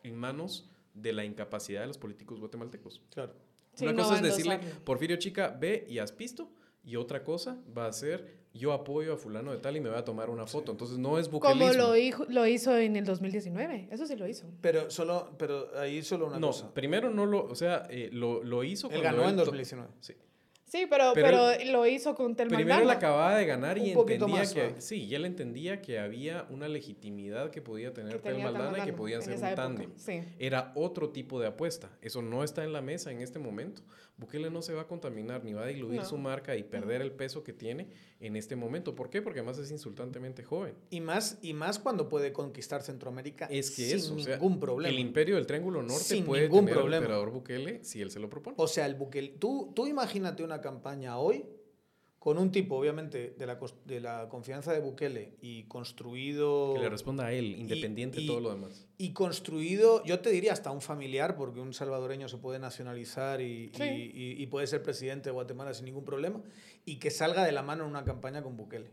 en 0.03 0.15
manos 0.15 0.72
de 0.94 1.11
la 1.11 1.26
incapacidad 1.26 1.82
de 1.82 1.88
los 1.88 1.98
políticos 1.98 2.40
guatemaltecos. 2.40 3.02
Claro. 3.11 3.36
Una 3.82 3.94
cosa 3.95 4.15
es 4.15 4.22
decirle, 4.22 4.60
Porfirio 4.86 5.18
Chica, 5.18 5.49
ve 5.49 5.86
y 5.90 5.99
has 5.99 6.15
visto. 6.15 6.49
Y 6.86 6.95
otra 6.95 7.22
cosa 7.22 7.61
va 7.78 7.88
a 7.88 7.91
ser, 7.91 8.45
yo 8.57 8.73
apoyo 8.73 9.13
a 9.13 9.17
fulano 9.17 9.51
de 9.51 9.57
tal 9.57 9.77
y 9.77 9.81
me 9.81 9.89
voy 9.89 9.97
a 9.97 10.05
tomar 10.05 10.29
una 10.29 10.45
foto. 10.47 10.71
Entonces 10.71 10.97
no 10.97 11.19
es 11.19 11.29
buquelismo. 11.29 11.67
Como 11.67 11.77
lo, 11.77 11.93
lo, 12.29 12.47
hizo 12.47 12.77
en 12.77 12.95
el 12.95 13.05
2019. 13.05 13.89
Eso 13.91 14.05
sí 14.05 14.15
lo 14.15 14.27
hizo. 14.27 14.47
Pero 14.61 14.89
solo, 14.89 15.31
pero 15.38 15.69
ahí 15.77 16.03
solo 16.03 16.27
una 16.27 16.39
cosa. 16.39 16.65
No, 16.65 16.73
primero 16.73 17.09
no 17.09 17.25
lo, 17.25 17.45
o 17.45 17.55
sea, 17.55 17.88
eh, 17.89 18.09
lo, 18.11 18.43
lo 18.43 18.63
hizo. 18.63 18.89
Él 18.89 19.01
ganó 19.01 19.27
en 19.27 19.35
2019. 19.35 19.89
Sí. 20.01 20.13
Sí, 20.67 20.85
pero, 20.89 21.13
pero, 21.13 21.47
lo 21.71 21.88
hizo 21.88 22.13
con 22.13 22.35
Tel 22.35 22.49
Primero 22.49 22.81
él 22.81 22.89
acababa 22.89 23.38
de 23.38 23.45
ganar 23.45 23.77
y 23.77 23.91
entendía 23.91 24.41
que 24.41 24.81
sí, 24.81 25.05
y 25.05 25.15
él 25.15 25.23
entendía 25.23 25.81
que 25.81 25.97
había 25.97 26.45
una 26.49 26.67
legitimidad 26.67 27.51
que 27.51 27.61
podía 27.61 27.93
tener 27.93 28.19
Tel 28.19 28.39
Maldana 28.39 28.79
y 28.79 28.81
que 28.85 28.91
podían 28.91 29.21
ser 29.21 29.35
un 29.35 29.55
tándem. 29.55 29.91
Era 30.38 30.73
otro 30.75 31.09
tipo 31.09 31.39
de 31.39 31.47
apuesta. 31.47 31.89
Eso 32.01 32.21
no 32.21 32.43
está 32.43 32.65
en 32.65 32.73
la 32.73 32.81
mesa 32.81 33.11
en 33.11 33.21
este 33.21 33.39
momento. 33.39 33.81
Bukele 34.18 34.49
no 34.49 34.64
se 34.64 34.73
va 34.73 34.81
a 34.81 34.88
contaminar 34.88 35.44
ni 35.44 35.53
va 35.53 35.64
a 35.64 35.68
diluir 35.68 36.03
su 36.03 36.18
marca 36.18 36.56
y 36.56 36.64
perder 36.64 37.02
el 37.02 37.11
peso 37.11 37.44
que 37.44 37.53
tiene 37.53 37.88
en 38.19 38.35
este 38.35 38.56
momento. 38.56 38.95
¿Por 38.95 39.11
qué? 39.11 39.22
Porque 39.22 39.39
además 39.39 39.60
es 39.60 39.69
insultantemente 39.69 40.44
joven. 40.44 40.73
Y 40.89 41.02
más, 41.02 41.38
y 41.44 41.53
más 41.53 41.77
cuando 41.77 42.10
puede 42.10 42.34
conquistar 42.34 42.81
Centroamérica 42.81 43.45
es 43.45 43.69
que 43.69 43.85
sin 43.85 43.98
eso, 43.98 44.15
ningún 44.15 44.60
problema. 44.60 44.91
El 44.91 44.99
imperio 44.99 45.35
del 45.35 45.45
Triángulo 45.45 45.84
Norte 45.84 46.23
puede 46.23 46.49
tener 46.49 46.73
problema. 46.73 46.98
al 46.98 47.03
emperador 47.03 47.30
Bukele 47.30 47.84
si 47.84 48.02
él 48.02 48.10
se 48.10 48.19
lo 48.19 48.27
propone. 48.27 48.56
O 48.60 48.68
sea, 48.68 48.88
el 48.88 48.95
Bukele, 48.95 49.35
tú, 49.38 49.72
tú 49.76 49.85
imagínate 49.85 50.44
una 50.44 50.61
campaña 50.61 51.19
hoy 51.19 51.45
con 52.19 52.38
un 52.38 52.52
tipo, 52.52 52.76
obviamente, 52.76 53.35
de 53.38 53.45
la, 53.45 53.60
de 53.85 54.02
la 54.02 54.27
confianza 54.27 54.73
de 54.73 54.80
Bukele 54.80 55.38
y 55.41 55.64
construido... 55.64 56.73
Que 56.73 56.81
le 56.81 56.89
responda 56.89 57.27
a 57.27 57.31
él, 57.31 57.56
independiente 57.57 58.22
de 58.22 58.27
todo 58.27 58.39
lo 58.39 58.49
demás. 58.49 58.88
Y 58.98 59.14
construido, 59.14 60.03
yo 60.03 60.19
te 60.19 60.31
diría 60.31 60.53
hasta 60.53 60.72
un 60.72 60.81
familiar, 60.81 61.38
porque 61.38 61.60
un 61.60 61.73
salvadoreño 61.73 62.27
se 62.27 62.38
puede 62.38 62.60
nacionalizar 62.60 63.39
y, 63.41 63.72
y, 63.73 64.45
puede 64.48 64.68
ser 64.68 64.81
presidente 64.81 65.30
de 65.30 65.34
Guatemala 65.34 65.73
sin 65.73 65.85
ningún 65.85 66.06
problema, 66.06 66.41
y 66.85 66.98
que 66.98 67.11
salga 67.11 67.45
de 67.45 67.52
la 67.52 67.61
mano 67.61 67.84
en 67.84 67.91
una 67.91 68.03
campaña 68.03 68.41
con 68.41 68.57
Bukele. 68.57 68.91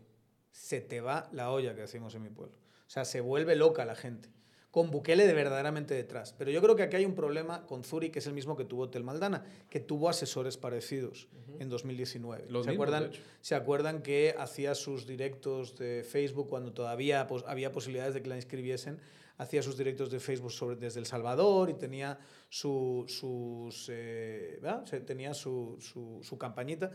Se 0.51 0.79
te 0.79 1.01
va 1.01 1.27
la 1.33 1.51
olla 1.51 1.75
que 1.75 1.81
hacemos 1.81 2.15
en 2.15 2.23
mi 2.23 2.29
pueblo. 2.29 2.55
O 2.55 2.89
sea, 2.89 3.03
se 3.03 3.21
vuelve 3.21 3.55
loca 3.55 3.83
la 3.85 3.95
gente 3.95 4.29
con 4.75 4.91
Bukele 4.91 5.25
de 5.25 5.33
verdaderamente 5.33 5.93
detrás. 5.93 6.35
Pero 6.37 6.51
yo 6.51 6.61
creo 6.61 6.75
que 6.75 6.83
aquí 6.83 6.97
hay 6.97 7.05
un 7.05 7.15
problema 7.15 7.65
con 7.65 7.85
Zuri, 7.85 8.09
que 8.09 8.19
es 8.19 8.27
el 8.27 8.33
mismo 8.33 8.57
que 8.57 8.65
tuvo 8.65 8.89
Tel 8.89 9.05
Maldana, 9.05 9.45
que 9.69 9.79
tuvo 9.79 10.09
asesores 10.09 10.57
parecidos 10.57 11.29
en 11.59 11.69
2019. 11.69 12.47
¿Se, 12.61 12.71
acuerdan, 12.71 13.09
¿Se 13.39 13.55
acuerdan 13.55 14.01
que 14.01 14.35
hacía 14.37 14.75
sus 14.75 15.07
directos 15.07 15.77
de 15.77 16.03
Facebook 16.03 16.49
cuando 16.49 16.73
todavía 16.73 17.25
pues, 17.25 17.45
había 17.47 17.71
posibilidades 17.71 18.15
de 18.15 18.21
que 18.21 18.27
la 18.27 18.35
inscribiesen? 18.35 18.99
Hacía 19.37 19.63
sus 19.63 19.77
directos 19.77 20.11
de 20.11 20.19
Facebook 20.19 20.51
sobre, 20.51 20.75
desde 20.75 20.99
El 20.99 21.05
Salvador 21.05 21.69
y 21.69 21.75
tenía 21.75 22.19
su, 22.49 23.05
sus, 23.07 23.89
eh, 23.89 24.59
tenía 25.05 25.33
su, 25.33 25.77
su, 25.79 26.19
su 26.21 26.37
campañita 26.37 26.91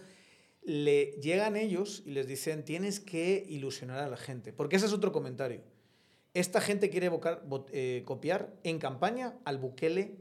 le 0.63 1.13
llegan 1.23 1.57
ellos 1.57 2.03
y 2.05 2.11
les 2.11 2.27
dicen 2.27 2.63
tienes 2.63 3.01
que 3.01 3.43
ilusionar 3.49 4.01
a 4.01 4.09
la 4.11 4.19
gente. 4.19 4.53
Porque 4.53 4.77
ese 4.77 4.85
es 4.85 4.93
otro 4.93 5.13
comentario. 5.13 5.63
Esta 6.35 6.61
gente 6.61 6.91
quiere 6.91 7.11
eh, 7.73 8.03
copiar 8.05 8.53
en 8.63 8.79
campaña 8.79 9.35
al 9.45 9.59
Bukele 9.59 10.17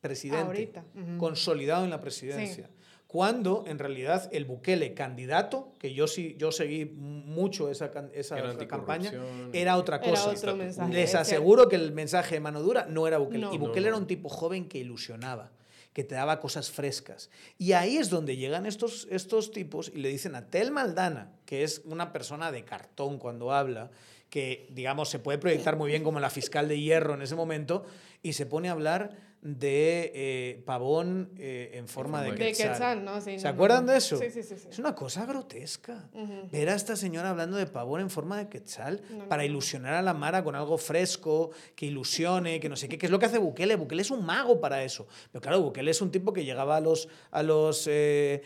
presidente, 0.00 0.72
consolidado 1.18 1.84
en 1.84 1.90
la 1.90 2.00
presidencia. 2.00 2.68
Cuando 3.06 3.64
en 3.66 3.78
realidad 3.78 4.28
el 4.32 4.46
Bukele 4.46 4.94
candidato, 4.94 5.74
que 5.78 5.92
yo 5.92 6.06
sí 6.08 6.34
yo 6.38 6.50
seguí 6.50 6.86
mucho 6.86 7.70
esa, 7.70 7.90
esa 8.14 8.66
campaña, 8.66 9.12
era 9.52 9.76
otra 9.76 10.00
cosa. 10.00 10.32
Les 10.90 11.14
aseguro 11.14 11.68
que 11.68 11.76
el 11.76 11.92
mensaje 11.92 12.36
de 12.36 12.40
mano 12.40 12.62
dura 12.62 12.86
no 12.88 13.06
era 13.06 13.18
Bukele. 13.18 13.48
y 13.52 13.58
Bukele 13.58 13.88
era 13.88 13.96
un 13.96 14.06
tipo 14.06 14.28
joven 14.28 14.68
que 14.68 14.78
ilusionaba 14.78 15.52
que 15.92 16.04
te 16.04 16.14
daba 16.14 16.40
cosas 16.40 16.70
frescas. 16.70 17.28
Y 17.58 17.72
ahí 17.72 17.98
es 17.98 18.08
donde 18.08 18.36
llegan 18.36 18.64
estos, 18.64 19.06
estos 19.10 19.52
tipos 19.52 19.92
y 19.94 19.98
le 19.98 20.08
dicen 20.08 20.34
a 20.34 20.46
Tel 20.46 20.70
Maldana, 20.70 21.32
que 21.44 21.64
es 21.64 21.82
una 21.84 22.12
persona 22.12 22.50
de 22.50 22.64
cartón 22.64 23.18
cuando 23.18 23.52
habla, 23.52 23.90
que, 24.32 24.66
digamos, 24.70 25.10
se 25.10 25.18
puede 25.18 25.36
proyectar 25.36 25.76
muy 25.76 25.90
bien 25.90 26.02
como 26.02 26.18
la 26.18 26.30
fiscal 26.30 26.66
de 26.66 26.80
hierro 26.80 27.12
en 27.12 27.20
ese 27.20 27.34
momento, 27.34 27.84
y 28.22 28.32
se 28.32 28.46
pone 28.46 28.70
a 28.70 28.72
hablar 28.72 29.31
de 29.42 30.12
eh, 30.14 30.62
pavón 30.64 31.30
eh, 31.36 31.72
en 31.74 31.88
forma 31.88 32.22
de, 32.22 32.32
quetzal. 32.36 33.04
¿no? 33.04 33.20
¿Se 33.20 33.48
acuerdan 33.48 33.86
de 33.86 33.96
eso? 33.96 34.16
Sí, 34.16 34.30
sí, 34.30 34.40
sí, 34.44 34.54
Es 34.70 34.78
una 34.78 34.94
cosa 34.94 35.26
grotesca. 35.26 36.08
Ver 36.52 36.68
a 36.68 36.76
esta 36.76 36.94
señora 36.94 37.30
hablando 37.30 37.56
de 37.56 37.66
pavón 37.66 38.00
en 38.02 38.10
forma 38.10 38.38
de 38.38 38.48
quetzal 38.48 39.02
para 39.28 39.44
ilusionar 39.44 39.94
a 39.94 40.02
la 40.02 40.14
Mara 40.14 40.44
con 40.44 40.54
algo 40.54 40.78
fresco, 40.78 41.50
que 41.74 41.86
ilusione, 41.86 42.60
que 42.60 42.68
no 42.68 42.76
sé 42.76 42.88
qué, 42.88 42.96
que 42.96 43.06
es 43.06 43.12
lo 43.12 43.18
que 43.18 43.26
hace 43.26 43.38
Bukele. 43.38 43.74
Bukele 43.74 44.02
es 44.02 44.12
un 44.12 44.24
mago 44.24 44.60
para 44.60 44.84
eso. 44.84 45.08
Pero 45.32 45.42
claro, 45.42 45.60
Bukele 45.60 45.90
es 45.90 46.00
un 46.00 46.12
tipo 46.12 46.32
que 46.32 46.44
llegaba 46.44 46.76
a 46.76 46.80
los, 46.80 47.08
a 47.32 47.42
los, 47.42 47.88
eh, 47.90 48.42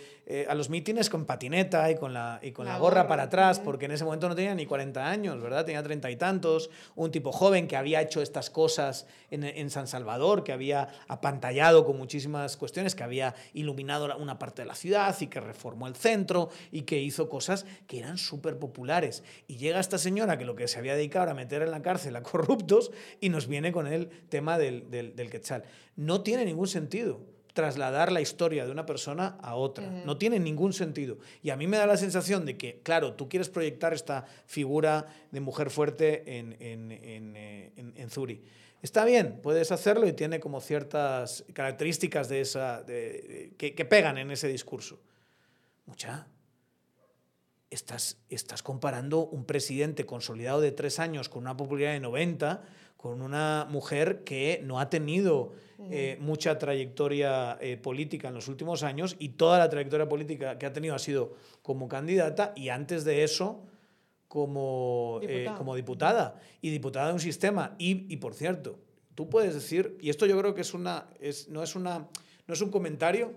a 0.48 0.54
los 0.54 0.70
mítines 0.70 1.10
con 1.10 1.26
patineta 1.26 1.90
y 1.90 1.96
con 1.96 2.14
la, 2.14 2.40
y 2.42 2.52
con 2.52 2.64
la, 2.64 2.78
gorra, 2.78 3.06
para 3.06 3.24
atrás, 3.24 3.60
porque 3.60 3.84
en 3.84 3.90
ese 3.90 4.04
momento 4.04 4.30
no 4.30 4.34
tenía 4.34 4.54
ni 4.54 4.64
40 4.64 5.06
años, 5.06 5.42
¿verdad? 5.42 5.66
Tenía 5.66 5.82
treinta 5.82 6.10
y 6.10 6.16
tantos. 6.16 6.70
Un 6.94 7.10
tipo 7.10 7.32
joven 7.32 7.68
que 7.68 7.76
había 7.76 8.00
hecho 8.00 8.22
estas 8.22 8.48
cosas 8.48 9.06
en, 9.30 9.44
en 9.44 9.68
San 9.68 9.86
Salvador, 9.86 10.42
que 10.42 10.52
había 10.52 10.85
apantallado 11.08 11.84
con 11.84 11.96
muchísimas 11.96 12.56
cuestiones, 12.56 12.94
que 12.94 13.04
había 13.04 13.34
iluminado 13.52 14.16
una 14.16 14.38
parte 14.38 14.62
de 14.62 14.68
la 14.68 14.74
ciudad 14.74 15.16
y 15.20 15.26
que 15.26 15.40
reformó 15.40 15.86
el 15.86 15.96
centro 15.96 16.50
y 16.70 16.82
que 16.82 17.00
hizo 17.00 17.28
cosas 17.28 17.66
que 17.86 17.98
eran 17.98 18.18
súper 18.18 18.58
populares. 18.58 19.22
Y 19.46 19.56
llega 19.56 19.80
esta 19.80 19.98
señora 19.98 20.38
que 20.38 20.44
lo 20.44 20.56
que 20.56 20.68
se 20.68 20.78
había 20.78 20.94
dedicado 20.94 21.24
era 21.24 21.34
meter 21.34 21.62
en 21.62 21.70
la 21.70 21.82
cárcel 21.82 22.16
a 22.16 22.22
corruptos 22.22 22.90
y 23.20 23.28
nos 23.28 23.46
viene 23.46 23.72
con 23.72 23.86
el 23.86 24.08
tema 24.28 24.58
del, 24.58 24.90
del, 24.90 25.16
del 25.16 25.30
quetzal. 25.30 25.64
No 25.96 26.22
tiene 26.22 26.44
ningún 26.44 26.68
sentido 26.68 27.36
trasladar 27.56 28.12
la 28.12 28.20
historia 28.20 28.66
de 28.66 28.70
una 28.70 28.84
persona 28.84 29.38
a 29.40 29.54
otra. 29.54 29.88
No 30.04 30.18
tiene 30.18 30.38
ningún 30.38 30.74
sentido. 30.74 31.18
Y 31.42 31.48
a 31.48 31.56
mí 31.56 31.66
me 31.66 31.78
da 31.78 31.86
la 31.86 31.96
sensación 31.96 32.44
de 32.44 32.58
que, 32.58 32.80
claro, 32.82 33.14
tú 33.14 33.30
quieres 33.30 33.48
proyectar 33.48 33.94
esta 33.94 34.26
figura 34.44 35.06
de 35.32 35.40
mujer 35.40 35.70
fuerte 35.70 36.38
en, 36.38 36.54
en, 36.60 36.92
en, 36.92 37.34
eh, 37.34 37.72
en 37.76 38.10
Zuri. 38.10 38.44
Está 38.82 39.04
bien, 39.04 39.40
puedes 39.42 39.72
hacerlo 39.72 40.06
y 40.06 40.12
tiene 40.12 40.38
como 40.38 40.60
ciertas 40.60 41.44
características 41.52 42.28
de 42.28 42.40
esa, 42.40 42.82
de, 42.82 43.54
que, 43.58 43.74
que, 43.74 43.84
pegan 43.84 44.18
en 44.18 44.30
ese 44.30 44.48
discurso. 44.48 45.00
Mucha, 45.86 46.28
estás, 47.70 48.18
estás 48.28 48.62
comparando 48.62 49.26
un 49.26 49.44
presidente 49.44 50.06
consolidado 50.06 50.60
de 50.60 50.72
tres 50.72 50.98
años 50.98 51.28
con 51.28 51.42
una 51.42 51.56
popularidad 51.56 51.92
de 51.92 52.00
90 52.00 52.62
con 52.96 53.22
una 53.22 53.66
mujer 53.70 54.24
que 54.24 54.60
no 54.64 54.80
ha 54.80 54.90
tenido 54.90 55.52
eh, 55.90 56.16
mucha 56.20 56.58
trayectoria 56.58 57.58
eh, 57.60 57.76
política 57.76 58.28
en 58.28 58.34
los 58.34 58.48
últimos 58.48 58.82
años 58.82 59.16
y 59.18 59.30
toda 59.30 59.58
la 59.58 59.68
trayectoria 59.68 60.08
política 60.08 60.58
que 60.58 60.66
ha 60.66 60.72
tenido 60.72 60.94
ha 60.94 60.98
sido 60.98 61.34
como 61.62 61.88
candidata 61.88 62.52
y 62.56 62.70
antes 62.70 63.04
de 63.04 63.22
eso 63.22 63.62
como 64.28 65.18
diputada, 65.20 65.54
eh, 65.54 65.56
como 65.56 65.74
diputada 65.74 66.40
y 66.60 66.70
diputada 66.70 67.08
de 67.08 67.12
un 67.14 67.20
sistema. 67.20 67.74
Y, 67.78 68.12
y, 68.12 68.16
por 68.16 68.34
cierto, 68.34 68.78
tú 69.14 69.28
puedes 69.28 69.54
decir, 69.54 69.96
y 70.00 70.10
esto 70.10 70.26
yo 70.26 70.38
creo 70.38 70.54
que 70.54 70.60
es 70.62 70.74
una, 70.74 71.08
es, 71.20 71.48
no, 71.48 71.62
es 71.62 71.74
una, 71.76 72.08
no 72.46 72.54
es 72.54 72.60
un 72.60 72.70
comentario, 72.70 73.34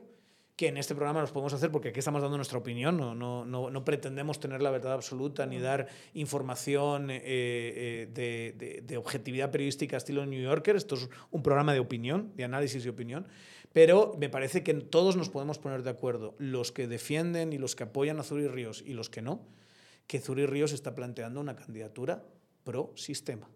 que 0.60 0.68
en 0.68 0.76
este 0.76 0.94
programa 0.94 1.22
nos 1.22 1.32
podemos 1.32 1.54
hacer 1.54 1.72
porque 1.72 1.88
aquí 1.88 2.00
estamos 2.00 2.22
dando 2.22 2.36
nuestra 2.36 2.58
opinión, 2.58 2.98
no, 2.98 3.16
no, 3.16 3.46
no, 3.46 3.70
no 3.70 3.86
pretendemos 3.86 4.42
tener 4.42 4.62
la 4.62 4.70
verdad 4.70 4.92
absoluta 4.92 5.46
ni 5.46 5.58
dar 5.58 5.88
información 6.16 7.10
eh, 7.12 7.22
eh, 7.24 8.10
de, 8.14 8.56
de, 8.58 8.82
de, 8.82 8.98
objetividad 8.98 9.52
periodística 9.52 9.96
estilo 9.96 10.26
New 10.26 10.42
Yorker, 10.42 10.76
esto 10.76 10.96
es 10.96 11.08
un 11.32 11.44
programa 11.44 11.72
de 11.72 11.80
opinión, 11.80 12.34
de 12.36 12.44
análisis 12.44 12.86
y 12.86 12.90
opinión, 12.90 13.26
pero 13.72 14.14
me 14.20 14.28
parece 14.28 14.62
que 14.62 14.74
todos 14.74 15.16
nos 15.16 15.30
podemos 15.30 15.60
poner 15.60 15.82
de 15.82 15.92
acuerdo, 15.92 16.36
los 16.40 16.74
que 16.74 16.90
defienden 16.90 17.54
y 17.54 17.58
los 17.58 17.78
que 17.78 17.84
apoyan 17.84 18.20
a 18.20 18.24
Zuri 18.24 18.50
Ríos 18.50 18.84
y 18.86 18.96
los 18.96 19.10
que 19.10 19.22
no, 19.22 19.40
que 20.10 20.20
Zuri 20.20 20.48
Ríos 20.48 20.74
está 20.74 20.96
planteando 20.96 21.40
una 21.40 21.56
candidatura 21.56 22.26
pro 22.64 22.92
sistema. 22.96 23.48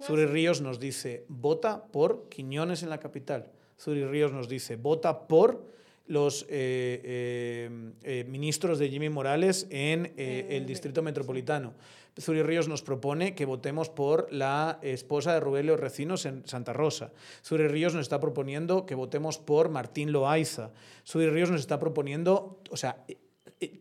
Zuri 0.00 0.26
Ríos 0.26 0.60
nos 0.60 0.78
dice, 0.78 1.24
vota 1.26 1.86
por 1.90 2.28
Quiñones 2.28 2.84
en 2.84 2.90
la 2.90 3.00
capital. 3.00 3.50
Zuri 3.76 4.06
Ríos 4.06 4.32
nos 4.32 4.48
dice, 4.48 4.76
vota 4.76 5.26
por 5.26 5.66
los 6.06 6.44
eh, 6.44 7.02
eh, 7.02 7.92
eh, 8.04 8.24
ministros 8.28 8.78
de 8.78 8.88
Jimmy 8.88 9.08
Morales 9.08 9.66
en 9.70 10.14
el 10.16 10.66
Distrito 10.66 11.02
Metropolitano. 11.02 11.74
Zuri 12.16 12.44
Ríos 12.44 12.68
nos 12.68 12.82
propone 12.82 13.34
que 13.34 13.44
votemos 13.44 13.90
por 13.90 14.32
la 14.32 14.78
esposa 14.82 15.34
de 15.34 15.40
Rubelio 15.40 15.76
Recinos 15.76 16.26
en 16.26 16.46
Santa 16.46 16.72
Rosa. 16.72 17.10
Zuri 17.44 17.66
Ríos 17.66 17.94
nos 17.94 18.02
está 18.02 18.20
proponiendo 18.20 18.86
que 18.86 18.94
votemos 18.94 19.38
por 19.38 19.68
Martín 19.68 20.12
Loaiza. 20.12 20.70
Zuri 21.04 21.28
Ríos 21.28 21.50
nos 21.50 21.60
está 21.60 21.80
proponiendo, 21.80 22.60
o 22.70 22.76
sea, 22.76 23.04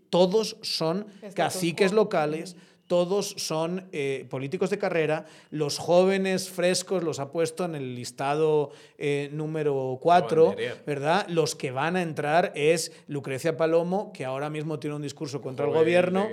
todos 0.10 0.58
son 0.62 1.06
caciques 1.36 1.92
locales, 1.94 2.56
todos 2.88 3.36
son 3.38 3.88
eh, 3.92 4.26
políticos 4.30 4.70
de 4.70 4.78
carrera, 4.78 5.26
los 5.52 5.78
jóvenes 5.78 6.50
frescos 6.50 7.04
los 7.04 7.20
ha 7.20 7.32
puesto 7.32 7.66
en 7.66 7.76
el 7.76 7.96
listado 7.96 8.72
eh, 8.98 9.30
número 9.34 10.00
4, 10.02 10.56
¿verdad? 10.86 11.28
Los 11.28 11.56
que 11.56 11.72
van 11.72 11.98
a 11.98 12.02
entrar 12.02 12.54
es 12.56 12.94
Lucrecia 13.08 13.58
Palomo, 13.58 14.12
que 14.14 14.26
ahora 14.26 14.50
mismo 14.50 14.80
tiene 14.80 14.96
un 14.96 15.02
discurso 15.02 15.42
contra 15.42 15.66
el 15.66 15.74
gobierno, 15.74 16.28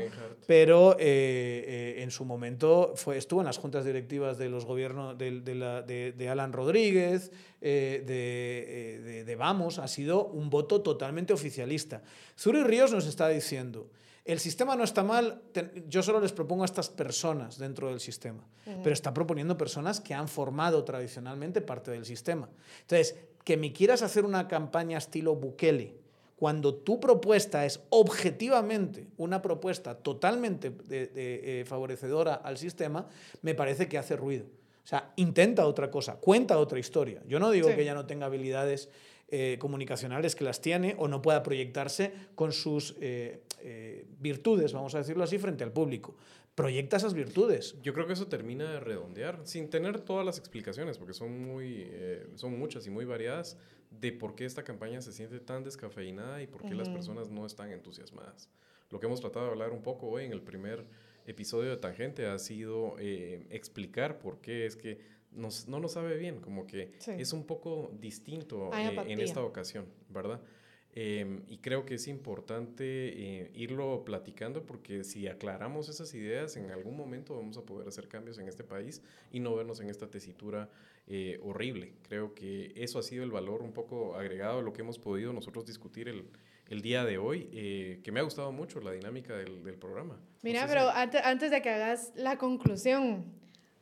pero 0.47 0.97
eh, 0.99 1.97
en 1.99 2.11
su 2.11 2.25
momento 2.25 2.93
fue, 2.95 3.19
estuvo 3.19 3.41
en 3.41 3.47
las 3.47 3.59
juntas 3.59 3.85
directivas 3.85 4.39
de 4.39 4.49
los 4.49 4.65
gobiernos 4.65 5.19
de, 5.19 5.41
de, 5.41 6.13
de 6.13 6.29
Alan 6.29 6.53
Rodríguez, 6.53 7.33
de, 7.61 9.25
de 9.27 9.37
Vamos, 9.37 9.79
ha 9.79 9.89
sido 9.89 10.27
un 10.27 10.51
voto 10.51 10.83
totalmente 10.83 11.33
oficialista. 11.33 12.03
Zuri 12.39 12.63
Ríos 12.63 12.93
nos 12.93 13.07
está 13.07 13.29
diciendo... 13.29 13.91
El 14.25 14.41
sistema 14.41 14.75
no 14.75 14.85
está 14.85 15.03
mal, 15.03 15.43
yo 15.87 16.03
solo 16.03 16.19
les 16.19 16.33
propongo 16.33 16.63
a 16.63 16.65
estas 16.65 16.89
personas 16.89 17.59
dentro 17.59 17.89
del 17.89 18.01
sistema, 18.01 18.43
pero 18.65 18.93
está 18.93 19.13
proponiendo 19.13 19.59
personas 19.59 20.01
que 20.01 20.15
han 20.15 20.29
formado 20.29 20.83
tradicionalmente 20.83 21.61
parte 21.61 21.91
del 21.91 22.07
sistema. 22.07 22.49
Entonces, 22.81 23.17
que 23.45 23.59
me 23.59 23.75
quieras 23.75 24.01
hacer 24.01 24.25
una 24.25 24.49
campaña 24.49 24.97
estilo 24.97 25.37
Bukele, 25.37 25.97
cuando 26.37 26.75
tu 26.75 26.99
propuesta 26.99 27.67
es 27.67 27.83
objetivamente 27.91 29.07
una 29.19 29.43
propuesta 29.43 29.95
totalmente 29.95 30.73
eh, 30.91 31.65
favorecedora 31.67 32.35
al 32.35 32.57
sistema, 32.57 33.07
me 33.43 33.55
parece 33.55 33.89
que 33.89 33.99
hace 33.99 34.17
ruido. 34.17 34.47
O 34.85 34.87
sea, 34.87 35.13
intenta 35.17 35.67
otra 35.67 35.91
cosa, 35.91 36.17
cuenta 36.17 36.59
otra 36.59 36.79
historia. 36.79 37.23
Yo 37.27 37.39
no 37.39 37.51
digo 37.51 37.69
que 37.69 37.83
ella 37.83 37.95
no 37.95 38.07
tenga 38.07 38.27
habilidades 38.27 38.91
eh, 39.29 39.57
comunicacionales 39.59 40.37
que 40.37 40.45
las 40.45 40.61
tiene 40.61 40.95
o 40.99 41.09
no 41.09 41.23
pueda 41.23 41.43
proyectarse 41.43 42.13
con 42.35 42.53
sus 42.53 42.95
eh, 43.01 43.41
eh, 43.65 44.07
virtudes, 44.21 44.73
vamos 44.73 44.95
a 44.95 44.99
decirlo 44.99 45.25
así, 45.25 45.39
frente 45.39 45.65
al 45.65 45.73
público. 45.73 46.17
Proyecta 46.55 46.99
esas 46.99 47.15
virtudes. 47.15 47.77
Yo 47.83 47.93
creo 47.93 48.07
que 48.07 48.13
eso 48.13 48.29
termina 48.29 48.71
de 48.71 48.81
redondear, 48.81 49.41
sin 49.45 49.71
tener 49.71 50.01
todas 50.01 50.25
las 50.25 50.39
explicaciones, 50.39 50.99
porque 50.99 51.13
son, 51.13 51.43
muy, 51.45 51.91
son 52.37 52.57
muchas 52.57 52.87
y 52.87 52.91
muy 52.91 53.05
variadas, 53.05 53.59
de 53.91 54.13
por 54.13 54.37
qué 54.37 54.45
esta 54.45 54.63
campaña 54.63 55.01
se 55.01 55.13
siente 55.13 55.41
tan 55.41 55.65
descafeinada 55.65 56.43
y 56.43 56.47
por 56.47 56.63
qué 56.63 56.75
las 56.75 56.89
personas 56.89 57.29
no 57.29 57.45
están 57.45 57.73
entusiasmadas. 57.73 58.49
Lo 58.91 59.01
que 59.01 59.07
hemos 59.07 59.21
tratado 59.21 59.47
de 59.47 59.51
hablar 59.51 59.73
un 59.73 59.83
poco 59.83 60.07
hoy 60.07 60.25
en 60.25 60.33
el 60.33 60.43
primer 60.43 60.85
episodio 61.27 61.71
de 61.71 61.77
Tangente 61.79 62.27
ha 62.27 62.39
sido 62.39 62.97
explicar 63.01 64.21
por 64.21 64.41
qué 64.41 64.67
es 64.67 64.77
que 64.77 65.01
no 65.35 65.81
nos 65.81 65.93
sabe 65.93 66.17
bien, 66.17 66.41
como 66.41 66.67
que 66.67 66.93
es 67.07 67.33
un 67.33 67.45
poco 67.45 67.93
distinto 68.01 68.71
eh, 68.75 68.97
en 69.09 69.21
esta 69.21 69.43
ocasión, 69.43 69.87
¿verdad? 70.09 70.41
Em, 70.97 71.43
y 71.49 71.59
creo 71.59 71.85
que 71.85 71.95
es 71.97 72.07
importante 72.07 72.85
eh, 72.85 73.51
irlo 73.53 74.05
platicando 74.05 74.65
porque 74.65 75.03
si 75.03 75.27
aclaramos 75.27 75.89
esas 75.89 76.15
ideas, 76.15 76.57
en 76.57 76.71
algún 76.71 76.97
momento 76.97 77.35
vamos 77.35 77.59
a 77.59 77.63
poder 77.63 77.89
hacer 77.89 78.07
cambios 78.07 78.39
en 78.39 78.47
este 78.47 78.63
país 78.63 79.03
y 79.33 79.41
no 79.41 79.57
vernos 79.57 79.81
en 79.81 79.91
esta 79.91 80.09
tesitura 80.09 80.71
eh, 81.09 81.41
horrible. 81.43 81.95
Creo 82.09 82.33
que 82.33 82.73
eso 82.77 83.01
ha 83.01 83.03
sido 83.03 83.25
el 83.25 83.33
valor 83.33 83.61
un 83.63 83.73
poco 83.73 84.15
agregado 84.15 84.61
a 84.61 84.63
lo 84.63 84.73
que 84.73 84.83
hemos 84.83 85.01
podido 85.01 85.33
nosotros 85.33 85.67
discutir 85.67 86.09
el, 86.09 86.27
el 86.69 86.81
día 86.81 87.05
de 87.05 87.19
hoy, 87.19 87.49
que 88.05 88.13
me 88.13 88.21
ha 88.21 88.23
gustado 88.23 88.53
mucho 88.53 88.81
la 88.81 88.93
dinámica 88.93 89.37
del, 89.37 89.65
del 89.65 89.75
programa. 89.75 90.21
Mira, 90.43 90.67
pero 90.69 90.89
antes 90.91 91.51
de 91.51 91.61
que 91.61 91.71
hagas 91.71 92.13
la 92.15 92.39
conclusión, 92.39 93.25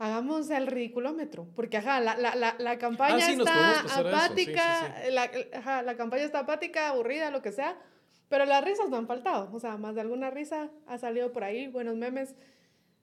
hagamos 0.03 0.51
el 0.51 0.67
ridiculómetro, 0.67 1.47
porque 1.55 1.77
ajá, 1.77 2.01
la, 2.01 2.17
la, 2.17 2.35
la, 2.35 2.57
la 2.59 2.77
campaña 2.77 3.31
está 3.31 3.83
apática, 4.01 5.01
La, 5.13 5.31
ajá, 5.53 5.83
la 5.83 5.97
campaña 5.97 6.25
está 6.25 6.41
apática, 6.41 6.89
aburrida, 6.89 7.31
lo 7.31 7.41
que 7.41 7.53
sea, 7.53 7.81
pero 8.29 8.45
las 8.45 8.65
risas 8.65 8.91
no 8.91 8.97
han 8.97 9.07
faltado, 9.07 9.49
o 9.53 9.61
sea, 9.61 9.77
más 9.77 9.95
de 9.95 10.01
alguna 10.01 10.29
risa 10.31 10.73
ha 10.89 10.99
salido 10.99 11.31
por 11.31 11.45
ahí, 11.45 11.69
buenos 11.69 11.95
memes. 11.97 12.35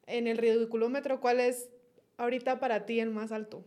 En 0.08 0.28
el 0.28 0.38
ridiculómetro, 0.38 1.22
¿cuál 1.22 1.40
es 1.40 1.70
ahorita 2.18 2.60
para 2.60 2.86
ti 2.86 3.00
el 3.00 3.12
más 3.12 3.32
alto? 3.32 3.64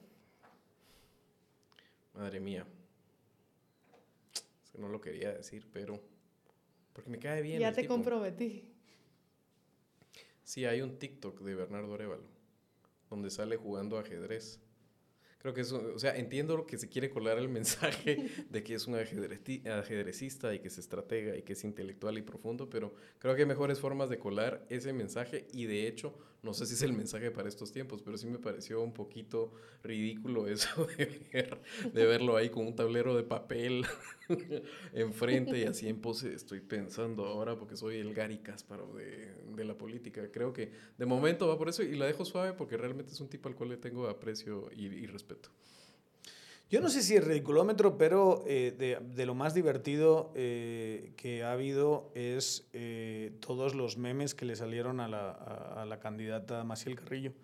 Madre 2.12 2.38
mía. 2.38 2.66
Es 4.62 4.72
que 4.72 4.78
no 4.78 4.88
lo 4.88 5.00
quería 5.00 5.32
decir, 5.32 5.66
pero... 5.72 5.98
Porque 6.92 7.08
me 7.08 7.18
cae 7.18 7.40
bien. 7.40 7.60
Ya 7.60 7.72
te 7.72 7.86
comprometí. 7.86 8.68
Sí, 10.44 10.66
hay 10.66 10.82
un 10.82 10.98
TikTok 10.98 11.40
de 11.40 11.54
Bernardo 11.54 11.94
Arevalo 11.94 12.31
donde 13.12 13.30
sale 13.30 13.56
jugando 13.56 13.98
ajedrez. 13.98 14.58
Creo 15.38 15.54
que 15.54 15.62
eso, 15.62 15.92
o 15.94 15.98
sea, 15.98 16.16
entiendo 16.16 16.56
lo 16.56 16.66
que 16.66 16.78
se 16.78 16.88
quiere 16.88 17.10
colar 17.10 17.36
el 17.36 17.48
mensaje 17.48 18.30
de 18.50 18.62
que 18.62 18.74
es 18.74 18.86
un 18.86 18.94
ajedrecista 18.94 20.54
y 20.54 20.60
que 20.60 20.68
es 20.68 20.78
estratega 20.78 21.36
y 21.36 21.42
que 21.42 21.52
es 21.52 21.64
intelectual 21.64 22.16
y 22.16 22.22
profundo, 22.22 22.70
pero 22.70 22.94
creo 23.18 23.34
que 23.34 23.42
hay 23.42 23.48
mejores 23.48 23.80
formas 23.80 24.08
de 24.08 24.18
colar 24.18 24.64
ese 24.70 24.92
mensaje 24.92 25.46
y 25.52 25.66
de 25.66 25.88
hecho 25.88 26.16
no 26.42 26.52
sé 26.54 26.66
si 26.66 26.74
es 26.74 26.82
el 26.82 26.92
mensaje 26.92 27.30
para 27.30 27.48
estos 27.48 27.70
tiempos, 27.70 28.02
pero 28.02 28.18
sí 28.18 28.26
me 28.26 28.38
pareció 28.38 28.82
un 28.82 28.92
poquito 28.92 29.52
ridículo 29.82 30.46
eso 30.48 30.86
de, 30.96 31.58
de 31.92 32.06
verlo 32.06 32.36
ahí 32.36 32.50
con 32.50 32.66
un 32.66 32.74
tablero 32.74 33.16
de 33.16 33.22
papel 33.22 33.86
enfrente 34.92 35.58
y 35.58 35.64
así 35.64 35.88
en 35.88 36.00
pose. 36.00 36.34
Estoy 36.34 36.60
pensando 36.60 37.26
ahora 37.26 37.56
porque 37.56 37.76
soy 37.76 37.98
el 37.98 38.12
Gary 38.12 38.38
Kasparov 38.38 38.96
de, 38.96 39.64
la 39.64 39.78
política. 39.78 40.30
Creo 40.32 40.52
que 40.52 40.72
de 40.98 41.06
momento 41.06 41.46
va 41.46 41.56
por 41.56 41.68
eso 41.68 41.84
y 41.84 41.94
la 41.94 42.06
dejo 42.06 42.24
suave 42.24 42.52
porque 42.52 42.76
realmente 42.76 43.12
es 43.12 43.20
un 43.20 43.28
tipo 43.28 43.48
al 43.48 43.54
cual 43.54 43.68
le 43.68 43.76
tengo 43.76 44.08
aprecio 44.08 44.68
y 44.74 45.06
respeto. 45.06 45.50
Yo 46.72 46.80
no 46.80 46.88
sé 46.88 47.02
si 47.02 47.14
es 47.14 47.22
ridiculómetro, 47.22 47.98
pero 47.98 48.44
eh, 48.46 48.74
de, 48.78 48.96
de, 49.14 49.26
lo 49.26 49.34
más 49.34 49.52
divertido 49.52 50.32
eh, 50.34 51.12
que 51.18 51.44
ha 51.44 51.52
habido 51.52 52.10
es 52.14 52.66
eh, 52.72 53.32
todos 53.40 53.74
los 53.74 53.98
memes 53.98 54.34
que 54.34 54.46
le 54.46 54.56
salieron 54.56 54.98
a 54.98 55.06
la, 55.06 55.32
a 55.32 55.84
la 55.84 55.98
candidata 55.98 56.64
Maciel 56.64 56.96
Carrillo. 56.96 57.34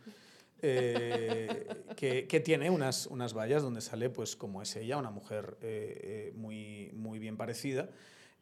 que, 0.62 2.26
que, 2.26 2.40
tiene 2.40 2.70
unas, 2.70 3.06
unas 3.06 3.34
vallas 3.34 3.62
donde 3.62 3.82
sale, 3.82 4.08
pues, 4.08 4.34
como 4.34 4.62
es 4.62 4.74
ella, 4.76 4.96
una 4.96 5.10
mujer 5.10 5.58
muy, 6.34 6.90
muy 6.94 7.18
bien 7.18 7.36
parecida. 7.36 7.90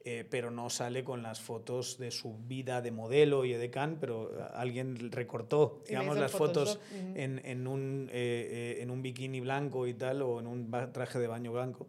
Eh, 0.08 0.24
pero 0.30 0.52
no 0.52 0.70
sale 0.70 1.02
con 1.02 1.20
las 1.24 1.40
fotos 1.40 1.98
de 1.98 2.12
su 2.12 2.38
vida 2.46 2.80
de 2.80 2.92
modelo 2.92 3.44
y 3.44 3.54
edecán, 3.54 3.96
pero 4.00 4.30
alguien 4.54 5.10
recortó, 5.10 5.82
digamos, 5.84 6.16
las 6.16 6.30
fotos 6.30 6.78
en, 7.16 7.40
en, 7.44 7.66
un, 7.66 8.08
eh, 8.12 8.76
eh, 8.78 8.82
en 8.82 8.92
un 8.92 9.02
bikini 9.02 9.40
blanco 9.40 9.84
y 9.88 9.94
tal, 9.94 10.22
o 10.22 10.38
en 10.38 10.46
un 10.46 10.70
traje 10.92 11.18
de 11.18 11.26
baño 11.26 11.50
blanco. 11.50 11.88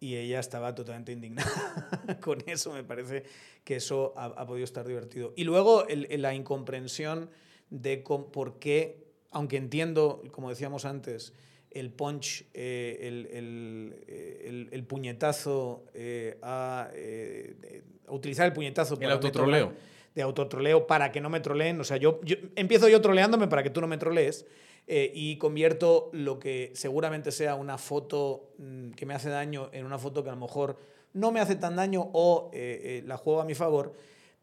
y 0.00 0.16
ella 0.16 0.40
estaba 0.40 0.74
totalmente 0.74 1.12
indignada 1.12 2.18
con 2.20 2.42
eso. 2.48 2.72
Me 2.72 2.82
parece 2.82 3.22
que 3.62 3.76
eso 3.76 4.12
ha, 4.16 4.44
podido 4.44 4.64
estar 4.64 4.84
divertido. 4.84 5.32
Y 5.36 5.44
luego 5.44 5.86
la 5.88 6.34
incomprensión 6.34 7.30
de 7.70 7.98
por 7.98 8.58
qué, 8.58 9.06
aunque 9.30 9.56
entiendo, 9.56 10.24
como 10.32 10.50
decíamos 10.50 10.84
antes, 10.84 11.32
el 11.74 11.90
punch, 11.90 12.44
eh, 12.54 12.98
el, 13.02 14.68
el, 14.72 14.84
puñetazo, 14.84 15.84
eh, 15.94 16.38
a, 16.42 16.90
eh, 16.94 17.82
utilizar 18.08 18.46
el 18.46 18.52
puñetazo. 18.52 18.98
El 19.00 19.10
autotroleo. 19.10 19.72
De 20.14 20.22
autotroleo 20.22 20.86
para 20.86 21.10
que 21.10 21.20
no 21.20 21.30
me 21.30 21.40
troleen. 21.40 21.80
O 21.80 21.84
sea, 21.84 21.96
yo, 21.96 22.20
yo 22.22 22.36
empiezo 22.54 22.88
yo 22.88 23.00
troleándome 23.00 23.48
para 23.48 23.62
que 23.62 23.70
tú 23.70 23.80
no 23.80 23.86
me 23.86 23.98
trolees. 23.98 24.46
y 24.86 25.38
convierto 25.38 26.10
lo 26.12 26.38
que 26.38 26.72
seguramente 26.74 27.30
sea 27.30 27.54
una 27.54 27.78
foto 27.78 28.50
mm, 28.58 28.90
que 28.90 29.06
me 29.06 29.14
hace 29.14 29.30
daño 29.30 29.70
en 29.72 29.86
una 29.86 29.98
foto 29.98 30.22
que 30.22 30.30
a 30.30 30.34
lo 30.34 30.40
mejor 30.40 30.76
no 31.14 31.30
me 31.30 31.40
hace 31.40 31.54
tan 31.56 31.76
daño 31.76 32.10
o 32.12 32.50
la 32.52 33.16
juego 33.16 33.40
a 33.40 33.44
mi 33.44 33.54
favor, 33.54 33.94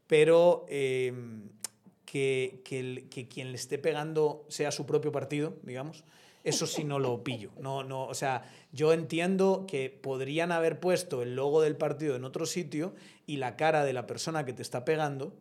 pero 0.08 0.66
que, 0.68 2.62
que, 2.64 3.08
que, 3.12 3.28
quien 3.28 3.52
le 3.52 3.56
esté 3.56 3.78
pegando 3.78 4.46
sea 4.48 4.72
su 4.72 4.86
propio 4.86 5.12
partido, 5.12 5.54
digamos, 5.64 6.04
eso 6.50 6.68
sí 6.68 6.84
no 6.84 7.00
lo 7.00 7.24
pillo. 7.24 7.52
No, 7.60 7.84
no, 7.84 8.06
o 8.06 8.14
sea, 8.14 8.44
yo 8.72 8.94
entiendo 8.94 9.66
que 9.68 9.90
podrían 9.90 10.52
haber 10.52 10.80
puesto 10.80 11.22
el 11.22 11.36
logo 11.36 11.62
del 11.62 11.76
partido 11.76 12.16
en 12.16 12.24
otro 12.24 12.46
sitio 12.46 12.94
y 13.26 13.38
la 13.38 13.56
cara 13.56 13.84
de 13.84 13.94
la 13.94 14.06
persona 14.06 14.46
que 14.46 14.54
te 14.54 14.62
está 14.62 14.86
pegando, 14.86 15.34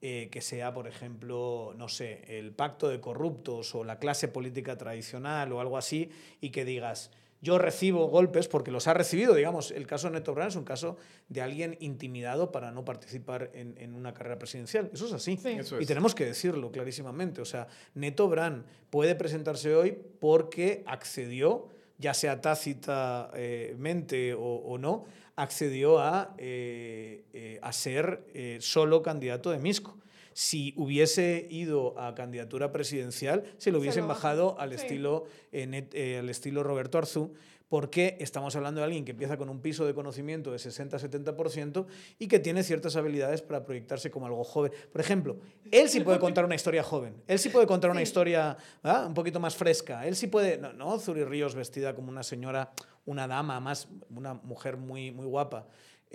eh, 0.00 0.28
que 0.30 0.40
sea, 0.40 0.72
por 0.72 0.86
ejemplo, 0.86 1.74
no 1.76 1.88
sé, 1.88 2.38
el 2.38 2.52
pacto 2.52 2.88
de 2.88 3.00
corruptos 3.00 3.74
o 3.74 3.84
la 3.84 3.98
clase 3.98 4.28
política 4.28 4.76
tradicional 4.76 5.52
o 5.52 5.60
algo 5.60 5.76
así, 5.76 6.10
y 6.40 6.50
que 6.50 6.64
digas, 6.64 7.10
yo 7.40 7.58
recibo 7.58 8.06
golpes 8.08 8.48
porque 8.48 8.70
los 8.70 8.86
ha 8.86 8.94
recibido, 8.94 9.34
digamos, 9.34 9.70
el 9.70 9.86
caso 9.86 10.08
de 10.08 10.14
Neto 10.14 10.34
Brand 10.34 10.50
es 10.50 10.56
un 10.56 10.64
caso 10.64 10.96
de 11.28 11.42
alguien 11.42 11.76
intimidado 11.80 12.50
para 12.50 12.70
no 12.72 12.84
participar 12.84 13.50
en, 13.54 13.94
una 13.94 14.14
carrera 14.14 14.38
presidencial. 14.38 14.90
Eso 14.92 15.06
es 15.06 15.12
así. 15.12 15.38
Y 15.78 15.86
tenemos 15.86 16.14
que 16.14 16.24
decirlo 16.24 16.72
clarísimamente. 16.72 17.40
O 17.40 17.44
sea, 17.44 17.68
Neto 17.94 18.28
Brand 18.28 18.64
puede 18.90 19.14
presentarse 19.14 19.74
hoy 19.74 19.98
porque 20.18 20.82
accedió, 20.86 21.68
ya 21.98 22.14
sea 22.14 22.40
tácitamente 22.40 24.34
o, 24.34 24.78
no, 24.78 25.04
accedió 25.36 25.98
a, 25.98 26.34
eh, 26.38 27.24
eh, 27.32 27.58
a 27.62 27.72
ser 27.72 28.24
eh, 28.32 28.58
solo 28.60 29.02
candidato 29.02 29.50
de 29.50 29.58
Misco 29.58 29.98
si 30.36 30.74
hubiese 30.76 31.46
ido 31.48 31.98
a 31.98 32.14
candidatura 32.14 32.70
presidencial, 32.70 33.44
se 33.56 33.72
lo 33.72 33.78
hubiesen 33.78 34.06
bajado 34.06 34.60
al, 34.60 34.74
estilo, 34.74 35.24
eh, 35.50 36.18
al 36.20 36.28
estilo 36.28 36.62
Roberto 36.62 36.98
Arzú, 36.98 37.32
porque 37.70 38.18
estamos 38.20 38.54
hablando 38.54 38.82
de 38.82 38.84
alguien 38.84 39.06
que 39.06 39.12
empieza 39.12 39.38
con 39.38 39.48
un 39.48 39.62
piso 39.62 39.86
de 39.86 39.94
conocimiento 39.94 40.52
de 40.52 40.58
60-70% 40.58 41.86
y 42.18 42.28
que 42.28 42.38
tiene 42.38 42.62
ciertas 42.64 42.96
habilidades 42.96 43.40
para 43.40 43.64
proyectarse 43.64 44.10
como 44.10 44.26
algo 44.26 44.44
joven. 44.44 44.72
Por 44.92 45.00
ejemplo, 45.00 45.38
él 45.72 45.88
sí 45.88 46.00
puede 46.00 46.18
contar 46.18 46.44
una 46.44 46.54
historia 46.54 46.82
joven, 46.82 47.14
él 47.26 47.38
sí 47.38 47.48
puede 47.48 47.66
contar 47.66 47.90
una 47.90 48.02
historia 48.02 48.58
un 49.06 49.14
poquito 49.14 49.40
más 49.40 49.56
fresca, 49.56 50.06
él 50.06 50.16
sí 50.16 50.26
puede, 50.26 50.58
no, 50.58 50.70
no, 50.74 50.98
Zuri 50.98 51.24
Ríos 51.24 51.54
vestida 51.54 51.94
como 51.94 52.10
una 52.10 52.22
señora, 52.22 52.74
una 53.06 53.26
dama, 53.26 53.58
más 53.58 53.88
una 54.14 54.34
mujer 54.34 54.76
muy, 54.76 55.12
muy 55.12 55.24
guapa. 55.24 55.66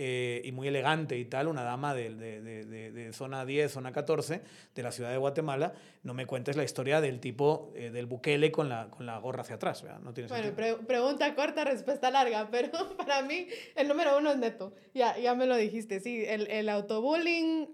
Eh, 0.03 0.41
y 0.45 0.51
muy 0.51 0.67
elegante 0.67 1.15
y 1.15 1.25
tal, 1.25 1.47
una 1.47 1.61
dama 1.61 1.93
de, 1.93 2.15
de, 2.15 2.41
de, 2.41 2.91
de, 2.91 3.13
zona 3.13 3.45
10, 3.45 3.71
zona 3.71 3.91
14 3.91 4.41
de 4.73 4.81
la 4.81 4.91
ciudad 4.91 5.11
de 5.11 5.17
Guatemala, 5.17 5.73
no 6.01 6.15
me 6.15 6.25
cuentes 6.25 6.55
la 6.55 6.63
historia 6.63 7.01
del 7.01 7.19
tipo 7.19 7.71
eh, 7.75 7.91
del 7.91 8.07
Bukele 8.07 8.51
con 8.51 8.67
la, 8.67 8.89
con 8.89 9.05
la 9.05 9.19
gorra 9.19 9.41
hacia 9.41 9.57
atrás. 9.57 9.83
No 10.01 10.11
tiene 10.11 10.27
bueno, 10.27 10.55
pregunta 10.87 11.35
corta, 11.35 11.65
respuesta 11.65 12.09
larga, 12.09 12.47
pero 12.51 12.97
para 12.97 13.21
mí 13.21 13.45
el 13.75 13.87
número 13.87 14.17
uno 14.17 14.31
es 14.31 14.37
neto. 14.37 14.73
Ya, 14.95 15.15
ya 15.19 15.35
me 15.35 15.45
lo 15.45 15.55
dijiste, 15.55 15.99
sí, 15.99 16.25
el, 16.25 16.49
el 16.49 16.69
autobullying 16.69 17.67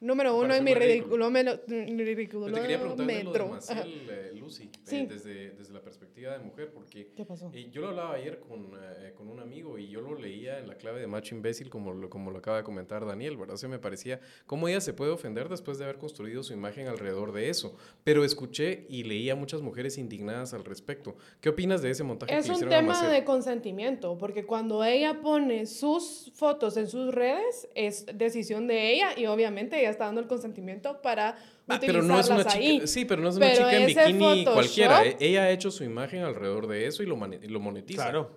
Número 0.00 0.36
uno 0.36 0.54
en 0.54 0.62
mi 0.62 0.74
ridículo, 0.74 1.28
ridículo 1.28 2.46
te 2.46 2.60
quería 2.60 2.78
preguntar 2.78 3.24
lo 3.24 3.32
de 3.32 4.28
eh, 4.28 4.32
Lucy, 4.34 4.70
eh, 4.90 5.06
desde, 5.08 5.50
desde, 5.50 5.72
la 5.72 5.80
perspectiva 5.80 6.32
de 6.32 6.38
mujer, 6.38 6.70
porque 6.72 7.10
¿Qué 7.16 7.24
pasó? 7.24 7.50
Eh, 7.52 7.68
yo 7.72 7.80
lo 7.80 7.88
hablaba 7.88 8.14
ayer 8.14 8.38
con, 8.38 8.70
con, 9.16 9.28
un 9.28 9.40
amigo 9.40 9.76
y 9.76 9.88
yo 9.88 10.00
lo 10.00 10.14
leía 10.14 10.60
en 10.60 10.68
la 10.68 10.76
clave 10.76 11.00
de 11.00 11.08
macho 11.08 11.34
imbécil, 11.34 11.68
como 11.68 11.92
lo, 11.92 12.08
como 12.08 12.30
lo 12.30 12.38
acaba 12.38 12.58
de 12.58 12.62
comentar 12.62 13.04
Daniel, 13.06 13.36
¿verdad? 13.36 13.54
O 13.54 13.58
sea, 13.58 13.68
me 13.68 13.80
parecía 13.80 14.20
cómo 14.46 14.68
ella 14.68 14.80
se 14.80 14.92
puede 14.92 15.10
ofender 15.10 15.48
después 15.48 15.78
de 15.78 15.84
haber 15.84 15.98
construido 15.98 16.44
su 16.44 16.52
imagen 16.52 16.86
alrededor 16.86 17.32
de 17.32 17.48
eso. 17.48 17.76
Pero 18.04 18.24
escuché 18.24 18.86
y 18.88 19.02
leía 19.02 19.32
a 19.32 19.36
muchas 19.36 19.62
mujeres 19.62 19.98
indignadas 19.98 20.54
al 20.54 20.64
respecto. 20.64 21.16
¿Qué 21.40 21.48
opinas 21.48 21.82
de 21.82 21.90
ese 21.90 22.04
montaje? 22.04 22.36
Es 22.36 22.46
que 22.46 22.52
un 22.52 22.68
tema 22.68 23.08
de 23.08 23.24
consentimiento, 23.24 24.16
porque 24.16 24.44
cuando 24.46 24.84
ella 24.84 25.20
pone 25.20 25.66
sus 25.66 26.30
fotos 26.34 26.76
en 26.76 26.86
sus 26.86 27.12
redes, 27.12 27.68
es 27.74 28.06
decisión 28.14 28.68
de 28.68 28.92
ella 28.92 29.18
y 29.18 29.26
obviamente 29.26 29.80
ella 29.80 29.87
está 29.90 30.06
dando 30.06 30.20
el 30.20 30.26
consentimiento 30.26 31.00
para 31.02 31.36
ah, 31.68 31.78
pero 31.80 32.02
no 32.02 32.18
es 32.18 32.28
una 32.28 32.44
chica, 32.44 32.86
Sí, 32.86 33.04
pero 33.04 33.22
no 33.22 33.28
es 33.28 33.36
una 33.36 33.52
chica 33.52 33.76
en 33.76 33.86
bikini 33.86 34.44
cualquiera. 34.44 35.04
E-, 35.04 35.16
ella 35.20 35.42
ha 35.44 35.50
hecho 35.50 35.70
su 35.70 35.84
imagen 35.84 36.22
alrededor 36.22 36.66
de 36.66 36.86
eso 36.86 37.02
y 37.02 37.06
lo, 37.06 37.16
lo 37.16 37.60
monetiza. 37.60 38.04
Claro. 38.04 38.30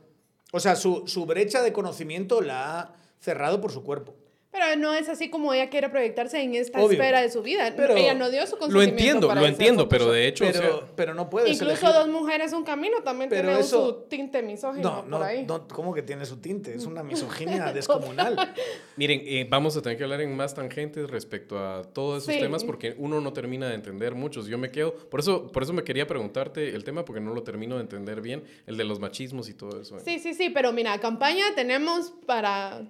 O 0.52 0.60
sea, 0.60 0.76
su, 0.76 1.04
su 1.08 1.26
brecha 1.26 1.62
de 1.62 1.72
conocimiento 1.72 2.42
la 2.42 2.80
ha 2.80 2.96
cerrado 3.20 3.62
por 3.62 3.72
su 3.72 3.84
cuerpo. 3.84 4.16
Pero 4.52 4.76
no 4.76 4.94
es 4.94 5.08
así 5.08 5.30
como 5.30 5.54
ella 5.54 5.70
quiere 5.70 5.88
proyectarse 5.88 6.42
en 6.42 6.56
esta 6.56 6.82
esfera 6.82 7.22
de 7.22 7.32
su 7.32 7.42
vida. 7.42 7.74
Pero 7.76 7.96
ella 7.96 8.14
no 8.14 8.30
dio 8.30 8.46
su 8.46 8.58
consentimiento. 8.58 8.76
Lo 8.76 8.84
entiendo, 8.84 9.36
lo 9.36 9.46
entiendo, 9.46 9.90
pero 9.90 10.12
de 10.12 10.28
hecho. 10.28 10.44
Pero, 10.52 10.90
pero 10.96 11.14
no 11.14 11.30
puede 11.30 11.52
Incluso 11.52 11.94
dos 11.94 12.10
mujeres, 12.10 12.52
un 12.52 12.64
camino 12.64 13.02
también 13.02 13.30
tiene 13.30 13.64
su 13.64 14.06
tinte 14.10 14.42
misógino 14.42 15.06
no, 15.08 15.18
por 15.18 15.28
ahí. 15.28 15.46
No, 15.46 15.68
¿cómo 15.68 15.94
que 15.94 16.02
tiene 16.02 16.26
su 16.26 16.38
tinte? 16.38 16.76
Es 16.76 16.86
una 16.86 17.02
misoginia 17.12 17.72
descomunal. 17.72 18.54
Miren, 18.98 19.22
eh, 19.26 19.48
vamos 19.50 19.78
a 19.78 19.82
tener 19.82 19.98
que 19.98 20.04
hablar 20.04 20.22
en 20.22 20.36
más 20.36 20.54
tangentes 20.54 21.10
respecto 21.10 21.58
a 21.58 21.84
todos 21.84 22.28
esos 22.28 22.42
temas 22.42 22.64
porque 22.66 22.96
uno 22.98 23.22
no 23.22 23.32
termina 23.32 23.70
de 23.70 23.76
entender 23.76 24.16
muchos. 24.16 24.48
Yo 24.48 24.58
me 24.58 24.70
quedo. 24.70 24.94
Por 24.94 25.22
eso, 25.22 25.52
por 25.52 25.64
eso 25.64 25.72
me 25.72 25.84
quería 25.84 26.08
preguntarte 26.08 26.76
el 26.76 26.84
tema 26.84 27.06
porque 27.06 27.22
no 27.22 27.34
lo 27.34 27.44
termino 27.44 27.76
de 27.76 27.82
entender 27.82 28.22
bien, 28.22 28.44
el 28.68 28.76
de 28.76 28.84
los 28.84 29.00
machismos 29.00 29.48
y 29.48 29.54
todo 29.54 29.82
eso. 29.82 29.98
Sí, 30.02 30.20
sí, 30.20 30.34
sí, 30.34 30.50
pero 30.50 30.74
mira, 30.74 31.00
campaña 31.00 31.46
tenemos 31.56 32.14
para 32.26 32.84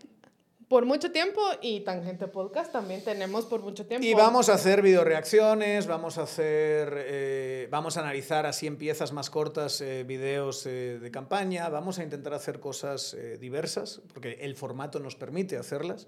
por 0.72 0.85
mucho 0.85 1.11
tiempo 1.11 1.41
y 1.61 1.81
Tangente 1.81 2.30
Podcast 2.30 2.72
también 2.72 3.03
tenemos 3.03 3.43
por 3.43 3.60
mucho 3.60 3.85
tiempo. 3.85 4.07
Y 4.07 4.14
vamos 4.14 4.48
a 4.48 4.53
hacer 4.53 4.81
video 4.81 5.03
reacciones, 5.03 5.85
vamos 5.85 6.18
a 6.18 6.22
hacer, 6.22 6.93
eh, 6.95 7.68
vamos 7.69 7.98
a 7.98 7.99
analizar 7.99 8.45
así 8.45 8.68
en 8.68 8.77
piezas 8.77 9.11
más 9.11 9.30
cortas 9.30 9.81
eh, 9.81 10.06
videos 10.06 10.65
eh, 10.65 10.98
de 10.98 11.11
campaña, 11.11 11.68
vamos 11.68 11.99
a 11.99 12.03
intentar 12.03 12.34
hacer 12.34 12.61
cosas 12.61 13.18
diversas, 13.38 13.99
porque 14.14 14.38
el 14.39 14.56
formato 14.56 15.02
nos 15.02 15.18
permite 15.18 15.57
hacerlas. 15.57 16.07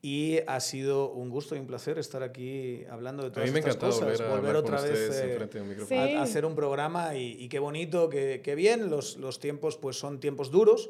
Y 0.00 0.38
ha 0.46 0.60
sido 0.60 1.10
un 1.10 1.28
gusto 1.28 1.54
y 1.54 1.58
un 1.58 1.66
placer 1.66 1.98
estar 1.98 2.22
aquí 2.22 2.86
hablando 2.90 3.24
de 3.24 3.30
todas 3.30 3.50
estas 3.50 3.76
cosas. 3.76 4.26
Volver, 4.26 4.56
otra 4.56 4.80
vez 4.80 5.90
a, 5.90 6.22
hacer 6.22 6.46
un 6.46 6.54
programa 6.54 7.14
y, 7.14 7.32
y 7.32 7.50
qué 7.50 7.58
bonito, 7.58 8.08
qué, 8.08 8.40
qué 8.42 8.54
bien. 8.54 8.88
Los, 8.88 9.18
los 9.18 9.38
tiempos 9.38 9.76
pues 9.76 9.98
son 9.98 10.18
tiempos 10.18 10.50
duros 10.50 10.88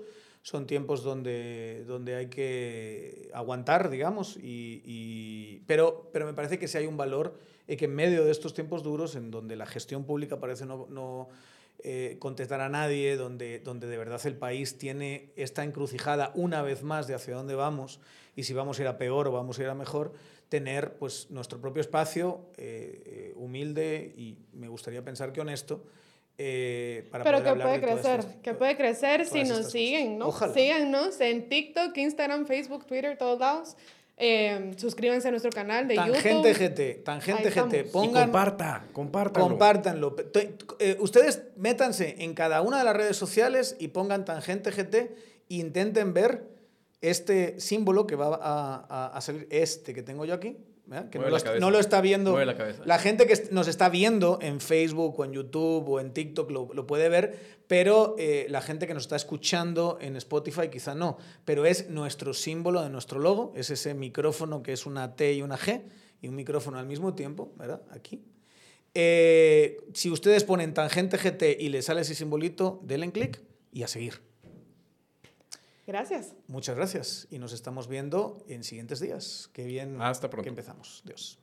son 0.49 0.67
tiempos 0.67 1.03
donde, 1.03 1.85
donde 1.87 2.15
hay 2.15 2.29
que 2.29 3.29
aguantar, 3.35 3.91
digamos, 3.91 4.39
y, 4.43 5.61
pero, 5.67 6.09
pero 6.11 6.25
me 6.25 6.33
parece 6.33 6.59
que 6.59 6.67
si 6.67 6.79
hay 6.79 6.87
un 6.87 6.97
valor 6.97 7.39
y 7.67 7.77
que 7.77 7.85
en 7.85 7.95
medio 7.95 8.25
de 8.25 8.31
estos 8.31 8.55
tiempos 8.55 8.83
duros, 8.83 9.15
en 9.15 9.31
donde 9.31 9.57
la 9.57 9.67
gestión 9.67 10.05
pública 10.05 10.41
parece 10.41 10.65
no, 10.65 10.87
no 10.89 11.29
eh, 11.81 12.17
contestar 12.19 12.63
a 12.63 12.71
nadie, 12.71 13.19
donde, 13.19 13.59
donde 13.59 13.89
de 13.89 13.99
verdad 13.99 14.23
el 14.25 14.39
país 14.39 14.79
tiene 14.79 15.33
esta 15.37 15.65
encrucijada 15.65 16.33
una 16.35 16.63
vez 16.63 16.83
más 16.83 17.07
de 17.07 17.15
hacia 17.15 17.35
dónde 17.35 17.55
vamos 17.55 18.01
y 18.35 18.45
si 18.45 18.55
vamos 18.55 18.79
a 18.79 18.83
ir 18.83 18.89
a 18.89 18.97
peor 18.97 19.29
o 19.29 19.33
vamos 19.33 19.59
a 19.59 19.65
ir 19.65 19.69
a 19.69 19.75
mejor, 19.75 20.15
tener 20.49 20.95
pues, 20.95 21.31
nuestro 21.31 21.61
propio 21.61 21.83
espacio 21.83 22.47
eh, 22.57 23.03
eh, 23.05 23.33
humilde 23.37 24.15
y 24.17 24.39
me 24.55 24.69
gustaría 24.69 25.05
pensar 25.05 25.31
que 25.31 25.43
honesto, 25.43 25.85
eh, 26.41 27.09
Pero 27.11 27.43
que 27.43 27.55
puede 27.55 27.81
crecer, 27.81 28.25
que 28.43 28.55
puede 28.55 28.77
crecer 28.77 29.27
si 29.27 29.43
nos 29.43 29.73
siguen, 29.73 30.19
¿no? 30.19 30.31
Síganos 30.55 31.21
en 31.21 31.49
TikTok, 31.49 31.97
Instagram, 31.97 32.47
Facebook, 32.47 32.87
Twitter, 32.87 33.19
todos 33.19 33.41
lados. 33.41 33.77
Eh, 34.17 34.73
suscríbanse 34.77 35.29
a 35.29 35.31
nuestro 35.33 35.51
canal 35.51 35.87
de 35.87 35.97
Tangente 35.97 36.53
YouTube. 36.53 36.59
GT, 36.59 37.05
Tangente 37.05 37.51
GT. 37.51 37.91
Pongan, 37.91 38.25
comparta, 38.25 38.85
compártanlo. 38.93 39.49
Compártanlo. 39.49 40.17
Eh, 40.79 40.97
ustedes 41.01 41.43
métanse 41.57 42.17
en 42.19 42.35
cada 42.35 42.63
una 42.63 42.79
de 42.79 42.85
las 42.85 42.97
redes 42.97 43.17
sociales 43.17 43.77
y 43.79 43.89
pongan 43.89 44.25
Tangente 44.25 44.71
GT 44.71 44.95
e 44.97 45.11
intenten 45.49 46.15
ver 46.15 46.49
este 47.01 47.61
símbolo 47.61 48.07
que 48.07 48.17
va 48.17 48.39
a, 48.41 49.07
a 49.17 49.21
salir, 49.21 49.47
este 49.51 49.95
que 49.95 50.03
tengo 50.03 50.25
yo 50.25 50.35
aquí, 50.35 50.57
que 51.11 51.19
no 51.19 51.29
lo, 51.71 51.79
está 51.79 52.01
viendo. 52.01 52.39
La, 52.85 52.99
gente 52.99 53.27
que 53.27 53.49
nos 53.51 53.69
está 53.69 53.89
viendo 53.89 54.39
en 54.41 54.61
Facebook 54.61 55.19
o 55.19 55.25
en 55.25 55.33
YouTube 55.33 55.89
o 55.89 56.01
en 56.01 56.13
TikTok 56.13 56.51
lo, 56.51 56.87
puede 56.87 57.09
ver, 57.09 57.39
pero 57.67 58.15
eh, 58.19 58.47
la 58.49 58.63
gente 58.63 58.87
que 58.87 58.95
nos 58.95 59.05
está 59.05 59.17
escuchando 59.17 59.99
en 60.01 60.17
Spotify 60.17 60.69
quizá 60.71 60.95
no. 60.95 61.19
Pero 61.45 61.67
es 61.67 61.91
nuestro 61.91 62.33
símbolo 62.33 62.83
de 62.83 62.91
nuestro 62.91 63.21
logo, 63.21 63.53
es 63.55 63.71
ese 63.71 63.95
micrófono 63.95 64.63
que 64.63 64.73
es 64.73 64.87
una 64.87 65.15
T 65.17 65.35
y 65.35 65.43
una 65.43 65.59
G 65.59 65.83
y 66.23 66.29
un 66.29 66.35
micrófono 66.35 66.79
al 66.79 66.87
mismo 66.87 67.15
tiempo, 67.15 67.53
¿verdad? 67.57 67.83
Aquí. 67.91 68.25
Eh, 68.95 69.77
si 69.93 70.11
ustedes 70.11 70.45
ponen 70.45 70.75
tangente 70.75 71.19
GT 71.19 71.61
y 71.61 71.69
les 71.69 71.85
sale 71.85 72.01
ese 72.01 72.15
simbolito, 72.15 72.81
denle 72.83 73.13
clic 73.13 73.41
y 73.73 73.83
a 73.83 73.89
seguir. 73.89 74.28
Gracias. 75.89 76.35
Muchas 76.49 76.77
gracias 76.77 77.27
y 77.31 77.39
nos 77.39 77.55
estamos 77.55 77.89
viendo 77.89 78.45
en 78.47 78.63
siguientes 78.63 79.01
días. 79.01 79.49
Qué 79.55 79.65
bien 79.65 80.03
Hasta 80.03 80.29
pronto. 80.29 80.43
que 80.43 80.51
empezamos. 80.51 81.03
Dios. 81.07 81.39